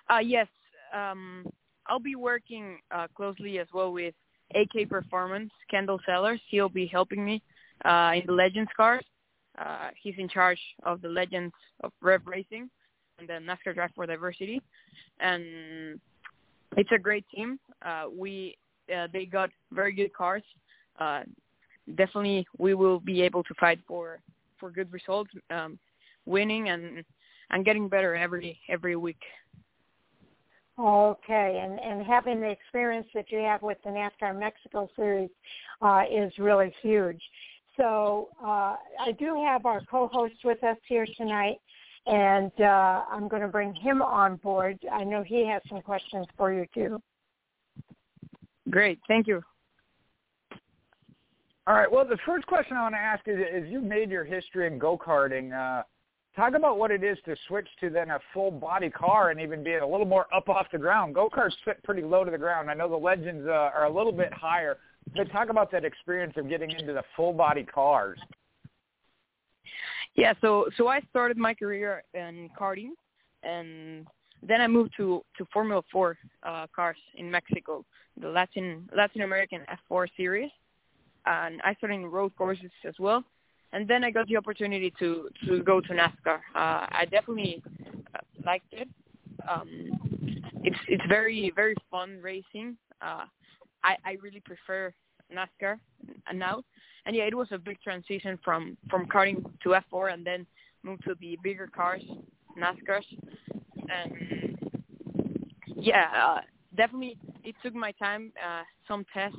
Uh, 0.08 0.18
yes, 0.18 0.46
um, 0.94 1.46
I'll 1.86 1.98
be 1.98 2.14
working 2.14 2.78
uh, 2.90 3.06
closely 3.16 3.58
as 3.58 3.66
well 3.72 3.92
with 3.92 4.14
AK 4.54 4.88
Performance, 4.88 5.50
Kendall 5.70 6.00
Sellers. 6.06 6.40
He'll 6.48 6.68
be 6.68 6.86
helping 6.86 7.24
me 7.24 7.42
uh, 7.84 8.12
in 8.14 8.26
the 8.26 8.32
Legends 8.32 8.70
cars. 8.76 9.04
Uh, 9.58 9.88
he's 10.00 10.14
in 10.18 10.28
charge 10.28 10.60
of 10.84 11.00
the 11.00 11.08
Legends 11.08 11.54
of 11.82 11.92
Rev 12.02 12.20
Racing 12.26 12.68
and 13.18 13.28
the 13.28 13.34
NASCAR 13.34 13.74
Drive 13.74 13.90
for 13.94 14.06
Diversity, 14.06 14.60
and 15.20 15.98
it's 16.76 16.90
a 16.92 16.98
great 16.98 17.24
team. 17.34 17.58
Uh, 17.84 18.04
we 18.12 18.56
uh, 18.94 19.08
they 19.12 19.26
got 19.26 19.50
very 19.72 19.92
good 19.92 20.12
cars. 20.12 20.42
Uh, 20.98 21.22
definitely, 21.96 22.46
we 22.58 22.74
will 22.74 23.00
be 23.00 23.22
able 23.22 23.42
to 23.44 23.54
fight 23.58 23.80
for 23.86 24.20
for 24.58 24.70
good 24.70 24.92
results, 24.92 25.30
um, 25.50 25.78
winning 26.24 26.68
and 26.68 27.04
and 27.50 27.64
getting 27.64 27.88
better 27.88 28.14
every 28.14 28.58
every 28.68 28.96
week. 28.96 29.20
Okay, 30.78 31.62
and 31.62 31.80
and 31.80 32.06
having 32.06 32.40
the 32.40 32.50
experience 32.50 33.06
that 33.14 33.30
you 33.30 33.38
have 33.38 33.62
with 33.62 33.78
the 33.82 33.90
NASCAR 33.90 34.38
Mexico 34.38 34.88
Series 34.94 35.30
uh, 35.80 36.02
is 36.10 36.32
really 36.38 36.74
huge. 36.82 37.20
So 37.76 38.28
uh, 38.42 38.76
I 39.00 39.12
do 39.18 39.34
have 39.44 39.66
our 39.66 39.82
co-host 39.90 40.36
with 40.44 40.62
us 40.64 40.78
here 40.88 41.06
tonight, 41.16 41.56
and 42.06 42.52
uh, 42.60 43.02
I'm 43.10 43.28
going 43.28 43.42
to 43.42 43.48
bring 43.48 43.74
him 43.74 44.02
on 44.02 44.36
board. 44.36 44.78
I 44.92 45.04
know 45.04 45.22
he 45.22 45.46
has 45.46 45.62
some 45.68 45.80
questions 45.82 46.26
for 46.36 46.52
you 46.52 46.66
too. 46.72 47.00
Great, 48.70 48.98
thank 49.08 49.26
you. 49.26 49.42
All 51.68 51.74
right. 51.74 51.90
Well, 51.90 52.06
the 52.06 52.18
first 52.24 52.46
question 52.46 52.76
I 52.76 52.82
want 52.82 52.94
to 52.94 53.00
ask 53.00 53.26
is: 53.26 53.38
Is 53.38 53.70
you 53.70 53.80
made 53.80 54.10
your 54.10 54.24
history 54.24 54.66
in 54.66 54.78
go 54.78 54.96
karting? 54.96 55.52
Uh, 55.52 55.82
Talk 56.36 56.52
about 56.54 56.78
what 56.78 56.90
it 56.90 57.02
is 57.02 57.16
to 57.24 57.34
switch 57.48 57.66
to 57.80 57.88
then 57.88 58.10
a 58.10 58.18
full 58.34 58.50
body 58.50 58.90
car 58.90 59.30
and 59.30 59.40
even 59.40 59.64
being 59.64 59.80
a 59.80 59.86
little 59.86 60.04
more 60.04 60.26
up 60.34 60.50
off 60.50 60.66
the 60.70 60.76
ground. 60.76 61.14
Go 61.14 61.30
karts 61.30 61.54
fit 61.64 61.82
pretty 61.82 62.02
low 62.02 62.24
to 62.24 62.30
the 62.30 62.36
ground. 62.36 62.70
I 62.70 62.74
know 62.74 62.90
the 62.90 62.96
legends 62.96 63.46
uh, 63.48 63.70
are 63.74 63.86
a 63.86 63.90
little 63.90 64.12
bit 64.12 64.34
higher, 64.34 64.76
but 65.14 65.32
talk 65.32 65.48
about 65.48 65.72
that 65.72 65.86
experience 65.86 66.34
of 66.36 66.46
getting 66.50 66.70
into 66.70 66.92
the 66.92 67.02
full 67.16 67.32
body 67.32 67.64
cars. 67.64 68.18
Yeah, 70.16 70.32
so 70.40 70.66
so 70.76 70.88
I 70.88 71.00
started 71.10 71.36
my 71.36 71.54
career 71.54 72.02
in 72.14 72.50
karting, 72.58 72.92
and 73.42 74.06
then 74.42 74.60
I 74.60 74.66
moved 74.66 74.92
to 74.96 75.22
to 75.38 75.44
Formula 75.52 75.82
Four 75.92 76.18
uh, 76.42 76.66
cars 76.74 76.96
in 77.16 77.30
Mexico, 77.30 77.84
the 78.20 78.28
Latin 78.28 78.88
Latin 78.96 79.22
American 79.22 79.60
F4 79.90 80.06
series, 80.16 80.50
and 81.26 81.60
I 81.62 81.74
started 81.74 81.96
in 81.96 82.06
road 82.06 82.32
courses 82.36 82.70
as 82.84 82.94
well 82.98 83.24
and 83.72 83.86
then 83.86 84.04
I 84.04 84.10
got 84.10 84.26
the 84.28 84.36
opportunity 84.36 84.92
to 84.98 85.28
to 85.46 85.62
go 85.62 85.80
to 85.80 85.88
NASCAR. 85.88 86.38
Uh, 86.54 86.86
I 87.00 87.06
definitely 87.10 87.62
uh, 88.14 88.18
liked 88.44 88.72
it. 88.72 88.88
Um, 89.48 89.68
it's 90.62 90.78
it's 90.88 91.04
very 91.08 91.52
very 91.54 91.74
fun 91.90 92.18
racing. 92.22 92.76
Uh, 93.02 93.24
I 93.84 93.96
I 94.04 94.16
really 94.22 94.40
prefer 94.40 94.94
NASCAR 95.34 95.78
and 96.26 96.38
now, 96.38 96.62
and 97.04 97.14
yeah, 97.14 97.24
it 97.24 97.34
was 97.34 97.48
a 97.52 97.58
big 97.58 97.80
transition 97.82 98.38
from 98.44 98.76
from 98.90 99.06
karting 99.06 99.44
to 99.62 99.76
F4, 99.92 100.12
and 100.12 100.26
then 100.26 100.46
moved 100.82 101.04
to 101.04 101.14
the 101.20 101.38
bigger 101.42 101.66
cars, 101.66 102.02
NASCARs, 102.58 103.04
and 103.88 104.58
yeah, 105.76 106.06
uh, 106.14 106.40
definitely 106.76 107.18
it 107.44 107.54
took 107.62 107.74
my 107.74 107.92
time, 107.92 108.32
uh, 108.44 108.62
some 108.88 109.04
tests 109.12 109.38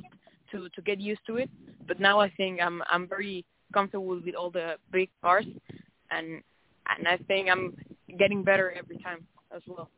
to 0.52 0.68
to 0.70 0.82
get 0.82 1.00
used 1.00 1.20
to 1.26 1.36
it, 1.36 1.50
but 1.86 2.00
now 2.00 2.20
I 2.20 2.30
think 2.30 2.60
I'm 2.60 2.82
I'm 2.90 3.08
very 3.08 3.44
comfortable 3.72 4.20
with 4.24 4.34
all 4.34 4.50
the 4.50 4.76
big 4.90 5.10
cars, 5.22 5.46
and 6.10 6.42
and 6.88 7.06
I 7.06 7.16
think 7.28 7.48
I'm 7.50 7.76
getting 8.18 8.42
better 8.42 8.72
every 8.72 8.98
time 8.98 9.26
as 9.54 9.62
well. 9.66 9.90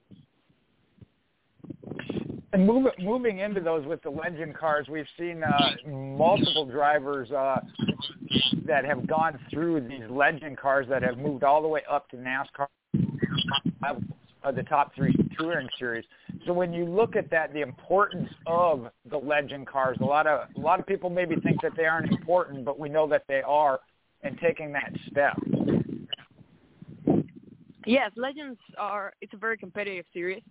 And 2.53 2.67
moving 2.67 2.93
moving 2.99 3.39
into 3.39 3.61
those 3.61 3.87
with 3.87 4.03
the 4.03 4.11
legend 4.11 4.57
cars, 4.57 4.89
we've 4.89 5.07
seen 5.17 5.43
uh, 5.45 5.89
multiple 5.89 6.67
drivers 6.67 7.31
uh, 7.31 7.61
that 8.67 8.85
have 8.85 9.07
gone 9.07 9.39
through 9.51 9.87
these 9.89 10.09
legend 10.11 10.59
cars 10.59 10.87
that 10.89 11.03
have 11.03 11.17
moved 11.17 11.45
all 11.45 11.63
the 11.63 11.69
way 11.69 11.83
up 11.89 12.09
to 12.11 12.17
NASCAR 12.17 12.67
uh, 14.43 14.51
the 14.51 14.63
top 14.65 14.95
three 14.95 15.15
touring 15.39 15.69
series. 15.79 16.05
So 16.47 16.53
when 16.53 16.73
you 16.73 16.85
look 16.85 17.17
at 17.17 17.31
that, 17.31 17.53
the 17.53 17.61
importance 17.61 18.31
of 18.47 18.89
the 19.11 19.17
legend 19.17 19.67
cars, 19.67 19.99
a 20.01 20.05
lot 20.05 20.27
of 20.27 20.49
a 20.57 20.61
lot 20.61 20.81
of 20.81 20.87
people 20.87 21.11
maybe 21.11 21.37
think 21.37 21.61
that 21.63 21.73
they 21.77 21.85
aren't 21.85 22.11
important, 22.11 22.65
but 22.65 22.79
we 22.79 22.89
know 22.89 23.07
that 23.09 23.25
they 23.29 23.43
are, 23.43 23.81
and 24.23 24.39
taking 24.39 24.73
that 24.73 24.93
step. 25.11 25.37
Yes, 27.87 28.11
legends 28.17 28.59
are. 28.79 29.13
It's 29.21 29.35
a 29.35 29.39
very 29.39 29.57
competitive 29.57 30.05
series. 30.13 30.43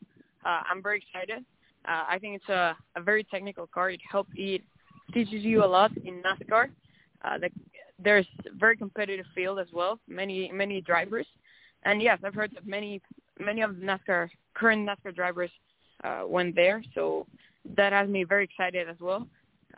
Uh, 0.45 0.61
I'm 0.69 0.81
very 0.81 1.03
excited. 1.05 1.43
Uh, 1.87 2.03
I 2.09 2.19
think 2.19 2.35
it's 2.35 2.49
a, 2.49 2.75
a 2.95 3.01
very 3.01 3.23
technical 3.23 3.67
car. 3.67 3.89
It 3.89 4.01
helps 4.09 4.31
it 4.35 4.61
teaches 5.13 5.43
you 5.43 5.63
a 5.63 5.65
lot 5.65 5.91
in 6.05 6.21
NASCAR. 6.21 6.69
Uh, 7.23 7.37
the, 7.37 7.49
there's 8.01 8.27
very 8.57 8.77
competitive 8.77 9.25
field 9.35 9.59
as 9.59 9.67
well. 9.73 9.99
Many 10.07 10.51
many 10.53 10.81
drivers, 10.81 11.27
and 11.83 12.01
yes, 12.01 12.19
I've 12.23 12.35
heard 12.35 12.51
that 12.55 12.67
many 12.67 13.01
many 13.39 13.61
of 13.61 13.77
the 13.77 13.85
NASCAR 13.85 14.29
current 14.53 14.87
NASCAR 14.87 15.15
drivers 15.15 15.51
uh, 16.03 16.23
went 16.25 16.55
there, 16.55 16.83
so 16.95 17.25
that 17.75 17.93
has 17.93 18.09
me 18.09 18.23
very 18.23 18.45
excited 18.45 18.87
as 18.89 18.97
well, 18.99 19.27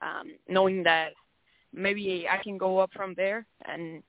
um, 0.01 0.31
knowing 0.47 0.83
that 0.83 1.13
maybe 1.73 2.27
I 2.29 2.41
can 2.43 2.57
go 2.57 2.79
up 2.79 2.91
from 2.93 3.13
there, 3.15 3.45
and 3.65 4.03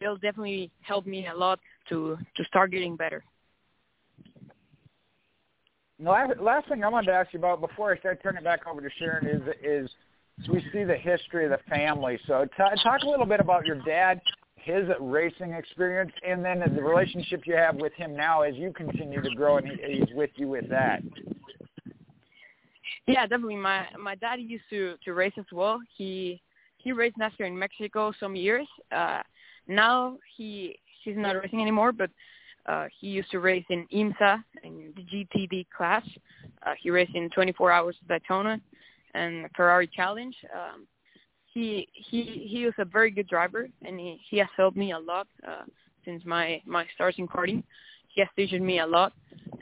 it'll 0.00 0.16
definitely 0.16 0.70
help 0.80 1.06
me 1.06 1.26
a 1.26 1.34
lot 1.34 1.58
to 1.88 2.18
to 2.36 2.44
start 2.44 2.70
getting 2.70 2.96
better. 2.96 3.24
Last, 5.98 6.38
last 6.40 6.68
thing 6.68 6.84
I 6.84 6.88
wanted 6.88 7.06
to 7.06 7.12
ask 7.12 7.32
you 7.32 7.38
about 7.38 7.60
before 7.60 7.92
I 7.92 7.98
start 7.98 8.22
turning 8.22 8.42
it 8.42 8.44
back 8.44 8.66
over 8.66 8.80
to 8.82 8.88
Sharon 8.98 9.26
is 9.26 9.42
is 9.62 9.90
so 10.44 10.52
we 10.52 10.62
see 10.70 10.84
the 10.84 10.96
history 10.96 11.44
of 11.44 11.50
the 11.50 11.58
family. 11.70 12.18
So 12.26 12.44
t- 12.44 12.82
talk 12.82 13.02
a 13.02 13.08
little 13.08 13.24
bit 13.24 13.40
about 13.40 13.64
your 13.64 13.76
dad, 13.76 14.20
his 14.56 14.84
racing 15.00 15.52
experience, 15.52 16.12
and 16.26 16.44
then 16.44 16.62
the 16.74 16.82
relationship 16.82 17.46
you 17.46 17.56
have 17.56 17.76
with 17.76 17.94
him 17.94 18.14
now 18.14 18.42
as 18.42 18.54
you 18.56 18.72
continue 18.72 19.22
to 19.22 19.30
grow 19.30 19.56
and 19.56 19.66
he, 19.66 20.00
he's 20.00 20.14
with 20.14 20.30
you 20.36 20.48
with 20.48 20.68
that. 20.68 21.02
Yeah, 23.06 23.22
definitely. 23.22 23.56
My 23.56 23.86
my 23.98 24.16
dad 24.16 24.40
used 24.40 24.64
to 24.68 24.96
to 25.04 25.14
race 25.14 25.34
as 25.38 25.46
well. 25.50 25.80
He 25.96 26.42
he 26.76 26.92
raced 26.92 27.16
NASCAR 27.16 27.46
in 27.46 27.58
Mexico 27.58 28.12
some 28.20 28.36
years. 28.36 28.66
Uh, 28.92 29.22
now 29.66 30.18
he 30.36 30.78
he's 31.04 31.16
not 31.16 31.32
racing 31.40 31.62
anymore, 31.62 31.92
but 31.92 32.10
uh, 32.66 32.86
he 32.98 33.08
used 33.08 33.30
to 33.30 33.38
race 33.38 33.64
in 33.70 33.86
IMSA 33.92 34.42
in 34.64 34.92
the 34.96 35.02
GTD 35.02 35.66
class. 35.76 36.02
Uh, 36.66 36.72
he 36.80 36.90
raced 36.90 37.14
in 37.14 37.30
24 37.30 37.70
Hours 37.70 37.96
Daytona 38.08 38.60
and 39.14 39.46
Ferrari 39.54 39.86
Challenge. 39.86 40.34
Um, 40.54 40.86
he 41.46 41.88
he 41.92 42.46
he 42.50 42.64
was 42.66 42.74
a 42.78 42.84
very 42.84 43.10
good 43.10 43.28
driver, 43.28 43.68
and 43.84 43.98
he 43.98 44.20
he 44.28 44.38
has 44.38 44.48
helped 44.56 44.76
me 44.76 44.92
a 44.92 44.98
lot 44.98 45.26
uh, 45.46 45.62
since 46.04 46.22
my 46.26 46.60
my 46.66 46.84
starts 46.94 47.18
in 47.18 47.26
karting. 47.26 47.62
He 48.08 48.20
has 48.20 48.28
teaching 48.36 48.64
me 48.64 48.80
a 48.80 48.86
lot, 48.86 49.12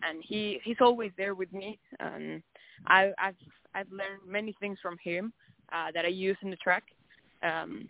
and 0.02 0.22
he 0.22 0.60
he's 0.64 0.78
always 0.80 1.12
there 1.16 1.34
with 1.34 1.52
me. 1.52 1.78
And 2.00 2.42
I 2.86 3.12
I've 3.18 3.36
I've 3.74 3.90
learned 3.90 4.22
many 4.26 4.56
things 4.60 4.78
from 4.82 4.96
him 5.02 5.32
uh, 5.72 5.92
that 5.92 6.04
I 6.04 6.08
use 6.08 6.36
in 6.42 6.50
the 6.50 6.56
track. 6.56 6.84
Um, 7.42 7.88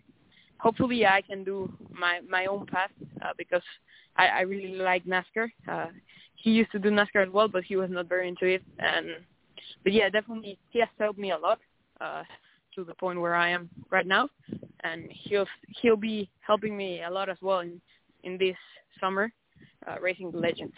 hopefully 0.59 1.05
I 1.05 1.21
can 1.21 1.43
do 1.43 1.71
my 1.91 2.19
my 2.29 2.45
own 2.45 2.65
path 2.65 2.91
uh, 3.23 3.33
because 3.37 3.63
I, 4.17 4.27
I 4.27 4.41
really 4.41 4.75
like 4.75 5.05
NASCAR. 5.05 5.49
Uh, 5.67 5.87
he 6.35 6.51
used 6.51 6.71
to 6.71 6.79
do 6.79 6.89
NASCAR 6.89 7.27
as 7.27 7.33
well, 7.33 7.47
but 7.47 7.63
he 7.63 7.75
was 7.75 7.89
not 7.89 8.07
very 8.07 8.27
into 8.27 8.45
it. 8.45 8.63
And 8.79 9.07
but 9.83 9.93
yeah, 9.93 10.09
definitely 10.09 10.57
he 10.69 10.79
has 10.79 10.89
helped 10.99 11.19
me 11.19 11.31
a 11.31 11.37
lot 11.37 11.59
uh, 12.01 12.23
to 12.75 12.83
the 12.83 12.93
point 12.95 13.19
where 13.19 13.35
I 13.35 13.49
am 13.49 13.69
right 13.89 14.05
now, 14.05 14.29
and 14.83 15.09
he'll 15.09 15.47
he'll 15.81 15.95
be 15.97 16.29
helping 16.39 16.75
me 16.75 17.03
a 17.03 17.09
lot 17.09 17.29
as 17.29 17.37
well 17.41 17.59
in 17.59 17.81
in 18.23 18.37
this 18.37 18.57
summer, 18.99 19.31
uh, 19.87 19.95
racing 20.01 20.31
the 20.31 20.37
legends. 20.37 20.73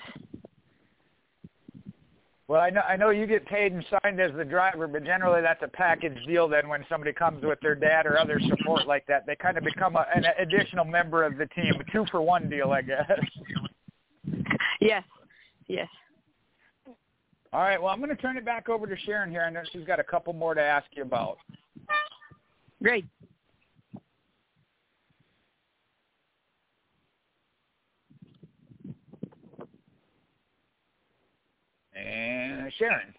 Well, 2.47 2.61
I 2.61 2.69
know 2.69 2.81
I 2.81 2.95
know 2.95 3.09
you 3.09 3.27
get 3.27 3.45
paid 3.45 3.73
and 3.73 3.85
signed 4.01 4.21
as 4.21 4.31
the 4.37 4.45
driver, 4.45 4.87
but 4.87 5.03
generally 5.03 5.41
that's 5.41 5.61
a 5.63 5.67
package 5.67 6.17
deal. 6.25 6.47
Then 6.47 6.69
when 6.69 6.85
somebody 6.87 7.11
comes 7.11 7.43
with 7.43 7.59
their 7.61 7.75
dad 7.75 8.05
or 8.05 8.17
other 8.17 8.39
support 8.47 8.87
like 8.87 9.05
that, 9.07 9.25
they 9.25 9.35
kind 9.35 9.57
of 9.57 9.65
become 9.65 9.97
a, 9.97 10.05
an 10.15 10.23
additional 10.39 10.85
member 10.85 11.25
of 11.25 11.37
the 11.37 11.47
team, 11.47 11.73
a 11.77 11.91
two 11.91 12.05
for 12.09 12.21
one 12.21 12.49
deal, 12.49 12.71
I 12.71 12.81
guess. 12.81 13.11
Yes, 14.79 15.03
yes. 15.67 15.87
All 17.51 17.61
right. 17.61 17.81
Well, 17.81 17.91
I'm 17.91 17.99
going 17.99 18.15
to 18.15 18.21
turn 18.21 18.37
it 18.37 18.45
back 18.45 18.69
over 18.69 18.85
to 18.85 18.95
Sharon 19.05 19.31
here. 19.31 19.41
I 19.41 19.49
know 19.49 19.63
she's 19.71 19.85
got 19.85 19.99
a 19.99 20.03
couple 20.03 20.33
more 20.33 20.53
to 20.53 20.61
ask 20.61 20.85
you 20.95 21.01
about. 21.01 21.37
Great. 22.83 23.05
And 31.97 32.71
Sharon. 32.77 33.13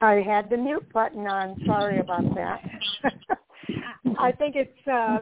I 0.00 0.14
had 0.14 0.50
the 0.50 0.56
mute 0.56 0.90
button 0.92 1.26
on. 1.26 1.56
Sorry 1.64 2.00
about 2.00 2.34
that. 2.34 2.60
I 4.18 4.32
think 4.32 4.56
it's 4.56 4.88
uh, 4.88 5.18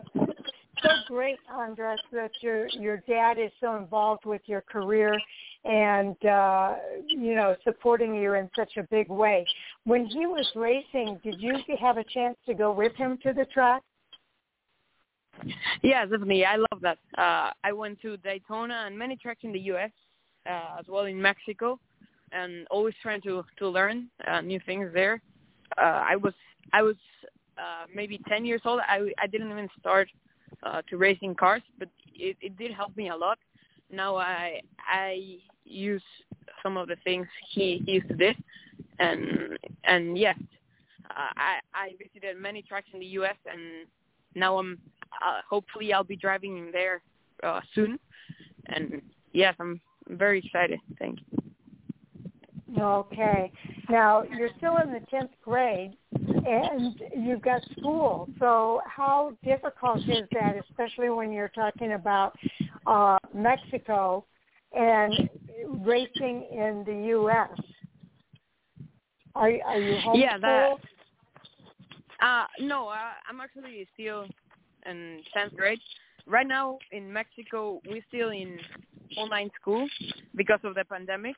so 0.83 0.89
great, 1.07 1.39
Andres, 1.53 2.01
that 2.13 2.31
your 2.41 2.69
your 2.69 2.99
dad 3.09 3.39
is 3.39 3.51
so 3.61 3.77
involved 3.77 4.25
with 4.25 4.41
your 4.47 4.63
career 4.63 5.19
and 5.65 6.17
uh, 6.25 6.77
you 7.09 7.35
know 7.35 7.57
supporting 7.65 8.15
you 8.15 8.35
in 8.35 8.49
such 8.57 8.77
a 8.79 8.83
big 8.91 9.09
way. 9.11 9.45
When 9.85 10.07
he 10.07 10.27
was 10.27 10.49
racing, 10.55 11.21
did 11.23 11.41
you 11.41 11.57
have 11.79 11.99
a 11.99 12.05
chance 12.05 12.37
to 12.47 12.55
go 12.55 12.73
with 12.73 12.95
him 12.97 13.19
to 13.23 13.33
the 13.33 13.45
track? 13.47 13.83
Yeah, 15.83 16.05
definitely. 16.05 16.45
I 16.45 16.57
love 16.57 16.81
that. 16.83 16.99
Uh, 17.17 17.51
I 17.65 17.73
went 17.73 18.01
to 18.03 18.17
Daytona 18.19 18.85
and 18.87 18.99
many 18.99 19.17
tracks 19.17 19.41
in 19.43 19.53
the 19.53 19.61
U.S. 19.61 19.91
Uh, 20.49 20.79
as 20.79 20.87
well 20.89 21.05
in 21.05 21.21
Mexico, 21.21 21.79
and 22.33 22.67
always 22.71 22.95
trying 23.03 23.21
to 23.21 23.45
to 23.59 23.69
learn 23.69 24.09
uh, 24.27 24.41
new 24.41 24.59
things 24.65 24.89
there. 24.95 25.21
Uh, 25.77 26.03
I 26.09 26.17
was 26.17 26.33
I 26.73 26.81
was 26.83 26.97
uh, 27.59 27.85
maybe 27.95 28.19
10 28.27 28.47
years 28.47 28.63
old. 28.65 28.81
I 28.89 29.13
I 29.19 29.27
didn't 29.27 29.51
even 29.51 29.69
start 29.79 30.09
uh, 30.63 30.81
to 30.89 30.97
racing 30.97 31.35
cars, 31.35 31.63
but 31.79 31.89
it, 32.15 32.39
it 32.41 32.57
did 32.57 32.73
help 32.73 32.97
me 32.97 33.11
a 33.11 33.17
lot. 33.17 33.39
Now 33.93 34.17
I 34.17 34.61
I 34.79 35.39
use 35.65 36.03
some 36.63 36.79
of 36.79 36.89
the 36.89 36.97
things 37.05 37.27
he, 37.51 37.83
used 37.87 38.09
to 38.09 38.15
do, 38.15 38.31
and 38.99 39.59
and 39.85 40.17
yes, 40.17 40.39
uh, 41.11 41.33
I 41.37 41.59
I 41.75 41.91
visited 41.99 42.39
many 42.41 42.63
tracks 42.63 42.89
in 42.95 43.01
the 43.01 43.13
U.S. 43.21 43.37
and 43.45 43.87
now 44.35 44.57
I'm 44.59 44.79
uh, 45.23 45.41
hopefully 45.49 45.93
I'll 45.93 46.03
be 46.03 46.17
driving 46.17 46.57
in 46.57 46.73
there 46.73 47.03
uh, 47.43 47.61
soon, 47.75 47.99
and 48.67 49.03
yes, 49.33 49.55
I'm 49.61 49.81
very 50.17 50.39
excited. 50.39 50.81
Thank 50.99 51.21
you. 51.31 51.41
Okay. 52.79 53.53
Now 53.89 54.23
you're 54.23 54.51
still 54.59 54.77
in 54.79 54.93
the 54.93 55.01
tenth 55.11 55.33
grade, 55.45 55.97
and 56.13 57.01
you've 57.17 57.43
got 57.43 57.63
school. 57.79 58.29
So 58.39 58.81
how 58.87 59.33
difficult 59.45 59.99
is 60.09 60.29
that, 60.33 60.55
especially 60.71 61.11
when 61.11 61.33
you're 61.33 61.49
talking 61.49 61.93
about 61.93 62.37
uh, 62.87 63.19
Mexico 63.35 64.25
and 64.73 65.29
racing 65.85 66.47
in 66.53 66.85
the 66.87 67.09
U.S.? 67.09 67.49
Are 69.35 69.51
are 69.67 69.79
you 69.79 69.97
homeschooled? 69.97 70.21
Yeah, 70.21 70.39
that. 70.39 70.73
Uh, 72.23 72.47
no, 72.61 72.89
uh, 72.89 72.97
I'm 73.29 73.41
actually 73.41 73.89
still 73.95 74.27
in 74.87 75.23
tenth 75.33 75.57
grade. 75.57 75.81
Right 76.27 76.47
now 76.47 76.79
in 76.93 77.13
Mexico, 77.13 77.81
we're 77.87 78.05
still 78.09 78.31
in 78.31 78.59
online 79.17 79.51
school 79.61 79.89
because 80.37 80.61
of 80.65 80.75
the 80.75 80.85
pandemic. 80.85 81.37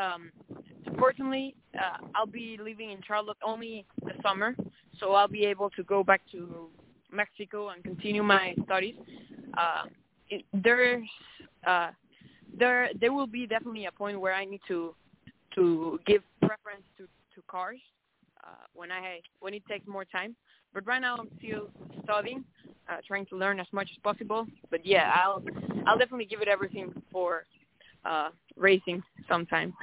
Um, 0.00 0.30
fortunately, 0.98 1.54
uh, 1.74 2.06
I'll 2.14 2.26
be 2.26 2.58
living 2.62 2.90
in 2.90 3.00
Charlotte 3.06 3.36
only 3.44 3.84
the 4.02 4.12
summer, 4.22 4.54
so 4.98 5.12
I'll 5.12 5.28
be 5.28 5.44
able 5.44 5.70
to 5.70 5.82
go 5.82 6.02
back 6.02 6.22
to 6.32 6.68
Mexico 7.12 7.68
and 7.70 7.82
continue 7.84 8.22
my 8.22 8.54
studies. 8.64 8.94
Uh, 9.56 9.84
it, 10.30 10.44
there's 10.54 11.06
uh, 11.66 11.90
there 12.58 12.88
there 13.00 13.12
will 13.12 13.26
be 13.26 13.46
definitely 13.46 13.86
a 13.86 13.92
point 13.92 14.20
where 14.20 14.34
I 14.34 14.44
need 14.44 14.60
to 14.68 14.94
to 15.54 16.00
give 16.06 16.22
preference 16.40 16.84
to 16.98 17.04
to 17.34 17.42
cars 17.48 17.80
uh, 18.44 18.64
when 18.74 18.90
I 18.90 19.20
when 19.40 19.54
it 19.54 19.62
takes 19.68 19.86
more 19.86 20.04
time. 20.04 20.34
But 20.72 20.86
right 20.86 21.02
now 21.02 21.16
I'm 21.18 21.28
still 21.38 21.68
studying, 22.04 22.44
uh, 22.88 22.96
trying 23.06 23.26
to 23.26 23.36
learn 23.36 23.60
as 23.60 23.66
much 23.72 23.88
as 23.92 23.98
possible. 24.02 24.46
But 24.70 24.84
yeah, 24.84 25.12
I'll 25.14 25.42
I'll 25.86 25.98
definitely 25.98 26.26
give 26.26 26.42
it 26.42 26.48
everything 26.48 26.92
for 27.10 27.44
uh, 28.04 28.30
racing 28.56 29.02
sometime. 29.28 29.74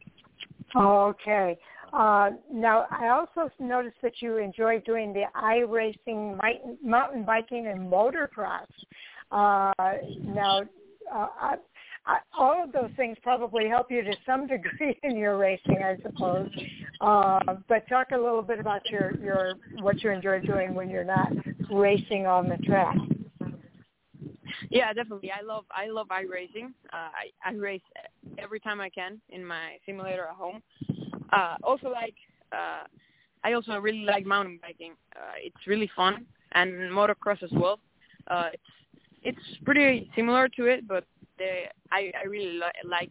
okay. 0.76 1.58
Uh, 1.92 2.30
now, 2.52 2.86
I 2.90 3.08
also 3.08 3.50
noticed 3.58 3.96
that 4.02 4.14
you 4.20 4.36
enjoy 4.36 4.80
doing 4.80 5.12
the 5.12 5.24
iRacing, 5.36 6.38
mountain 6.82 7.24
biking, 7.24 7.66
and 7.66 7.90
motocross. 7.90 8.66
Uh, 9.32 9.72
now, 10.22 10.60
uh, 11.12 11.26
I, 11.40 11.54
I, 11.54 11.56
all 12.36 12.64
of 12.64 12.72
those 12.72 12.90
things 12.96 13.16
probably 13.22 13.68
help 13.68 13.90
you 13.90 14.02
to 14.02 14.12
some 14.26 14.46
degree 14.48 14.98
in 15.02 15.16
your 15.16 15.36
racing, 15.36 15.78
I 15.84 15.96
suppose. 16.02 16.48
Uh, 17.00 17.40
but 17.68 17.88
talk 17.88 18.08
a 18.12 18.16
little 18.16 18.42
bit 18.42 18.58
about 18.58 18.88
your, 18.90 19.12
your 19.22 19.54
what 19.80 20.02
you 20.02 20.10
enjoy 20.10 20.40
doing 20.40 20.74
when 20.74 20.90
you're 20.90 21.04
not 21.04 21.30
racing 21.70 22.26
on 22.26 22.48
the 22.48 22.56
track. 22.58 22.96
Yeah, 24.70 24.92
definitely. 24.92 25.30
I 25.30 25.42
love 25.42 25.64
I 25.70 25.88
love 25.88 26.08
iRacing. 26.08 26.66
Uh, 26.92 27.08
I 27.12 27.30
I 27.44 27.52
race 27.52 27.80
every 28.38 28.60
time 28.60 28.80
I 28.80 28.90
can 28.90 29.20
in 29.30 29.44
my 29.44 29.78
simulator 29.86 30.26
at 30.26 30.36
home. 30.36 30.62
Uh, 31.32 31.56
also, 31.62 31.88
like 31.88 32.14
uh, 32.52 32.84
I 33.42 33.52
also 33.52 33.78
really 33.78 34.04
like 34.04 34.26
mountain 34.26 34.58
biking. 34.60 34.92
Uh, 35.16 35.34
it's 35.38 35.66
really 35.66 35.90
fun 35.96 36.26
and 36.52 36.72
motocross 36.90 37.42
as 37.42 37.50
well. 37.52 37.80
Uh, 38.28 38.50
it's 38.52 38.62
it's 39.22 39.58
pretty 39.64 40.10
similar 40.14 40.48
to 40.48 40.66
it, 40.66 40.86
but 40.86 41.04
the, 41.40 41.52
I 41.90 42.12
I 42.22 42.26
really 42.26 42.54
li- 42.62 42.84
like 42.84 43.10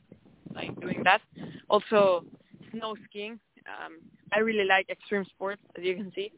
like 0.53 0.71
doing 0.79 1.01
that. 1.03 1.21
Also, 1.69 2.23
snow 2.71 2.95
skiing. 3.05 3.39
Um, 3.67 3.93
I 4.33 4.39
really 4.39 4.65
like 4.65 4.89
extreme 4.89 5.25
sports, 5.25 5.61
as 5.77 5.83
you 5.83 5.95
can 5.95 6.11
see, 6.15 6.31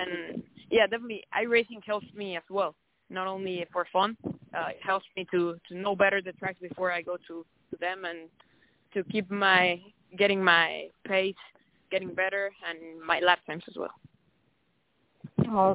and 0.00 0.42
yeah, 0.70 0.86
definitely 0.86 1.22
iRacing 1.32 1.82
helps 1.84 2.06
me 2.14 2.36
as 2.36 2.48
well 2.50 2.74
not 3.10 3.26
only 3.26 3.64
for 3.72 3.86
fun. 3.92 4.16
Uh, 4.26 4.68
it 4.70 4.78
helps 4.82 5.06
me 5.16 5.26
to 5.30 5.56
to 5.68 5.76
know 5.76 5.94
better 5.94 6.20
the 6.20 6.32
tracks 6.32 6.58
before 6.60 6.90
I 6.90 7.02
go 7.02 7.16
to 7.28 7.44
to 7.70 7.76
them 7.80 8.04
and 8.04 8.28
to 8.94 9.04
keep 9.10 9.30
my 9.30 9.80
getting 10.16 10.42
my 10.42 10.88
pace 11.06 11.34
getting 11.90 12.14
better 12.14 12.50
and 12.68 13.00
my 13.00 13.20
lap 13.20 13.38
times 13.46 13.64
as 13.68 13.76
well. 13.76 13.94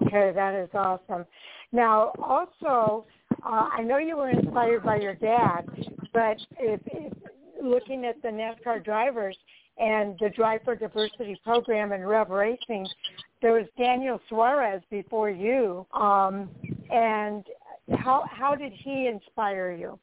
Okay, 0.02 0.32
that 0.34 0.56
is 0.56 0.70
awesome. 0.74 1.26
Now, 1.72 2.12
also, 2.22 3.06
uh, 3.46 3.70
I 3.72 3.82
know 3.82 3.98
you 3.98 4.18
were 4.18 4.30
inspired 4.30 4.84
by 4.84 4.98
your 4.98 5.16
dad, 5.16 5.62
but 6.14 6.38
if, 6.60 6.82
if 6.86 7.14
looking 7.62 8.06
at 8.06 8.22
the 8.22 8.30
NASCAR 8.30 8.84
drivers, 8.84 9.38
and 9.80 10.18
the 10.20 10.30
Drive 10.30 10.62
for 10.64 10.76
Diversity 10.76 11.40
program 11.44 11.94
in 11.94 12.06
Rev 12.06 12.30
Racing, 12.30 12.88
there 13.42 13.54
was 13.54 13.66
Daniel 13.78 14.20
Suarez 14.28 14.82
before 14.92 15.30
you. 15.30 15.86
Um, 15.94 16.50
and 16.92 17.46
how 17.98 18.26
how 18.30 18.56
did 18.56 18.74
he 18.74 19.08
inspire 19.08 19.72
you? 19.72 19.98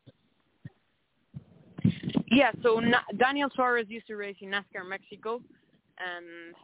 Yeah, 2.31 2.51
so 2.62 2.81
Na- 2.81 3.05
Daniel 3.18 3.51
Suarez 3.55 3.87
used 3.88 4.07
to 4.09 4.16
race 4.16 4.37
in 4.40 4.51
NASCAR 4.51 4.88
Mexico, 4.88 5.40
and 5.99 6.55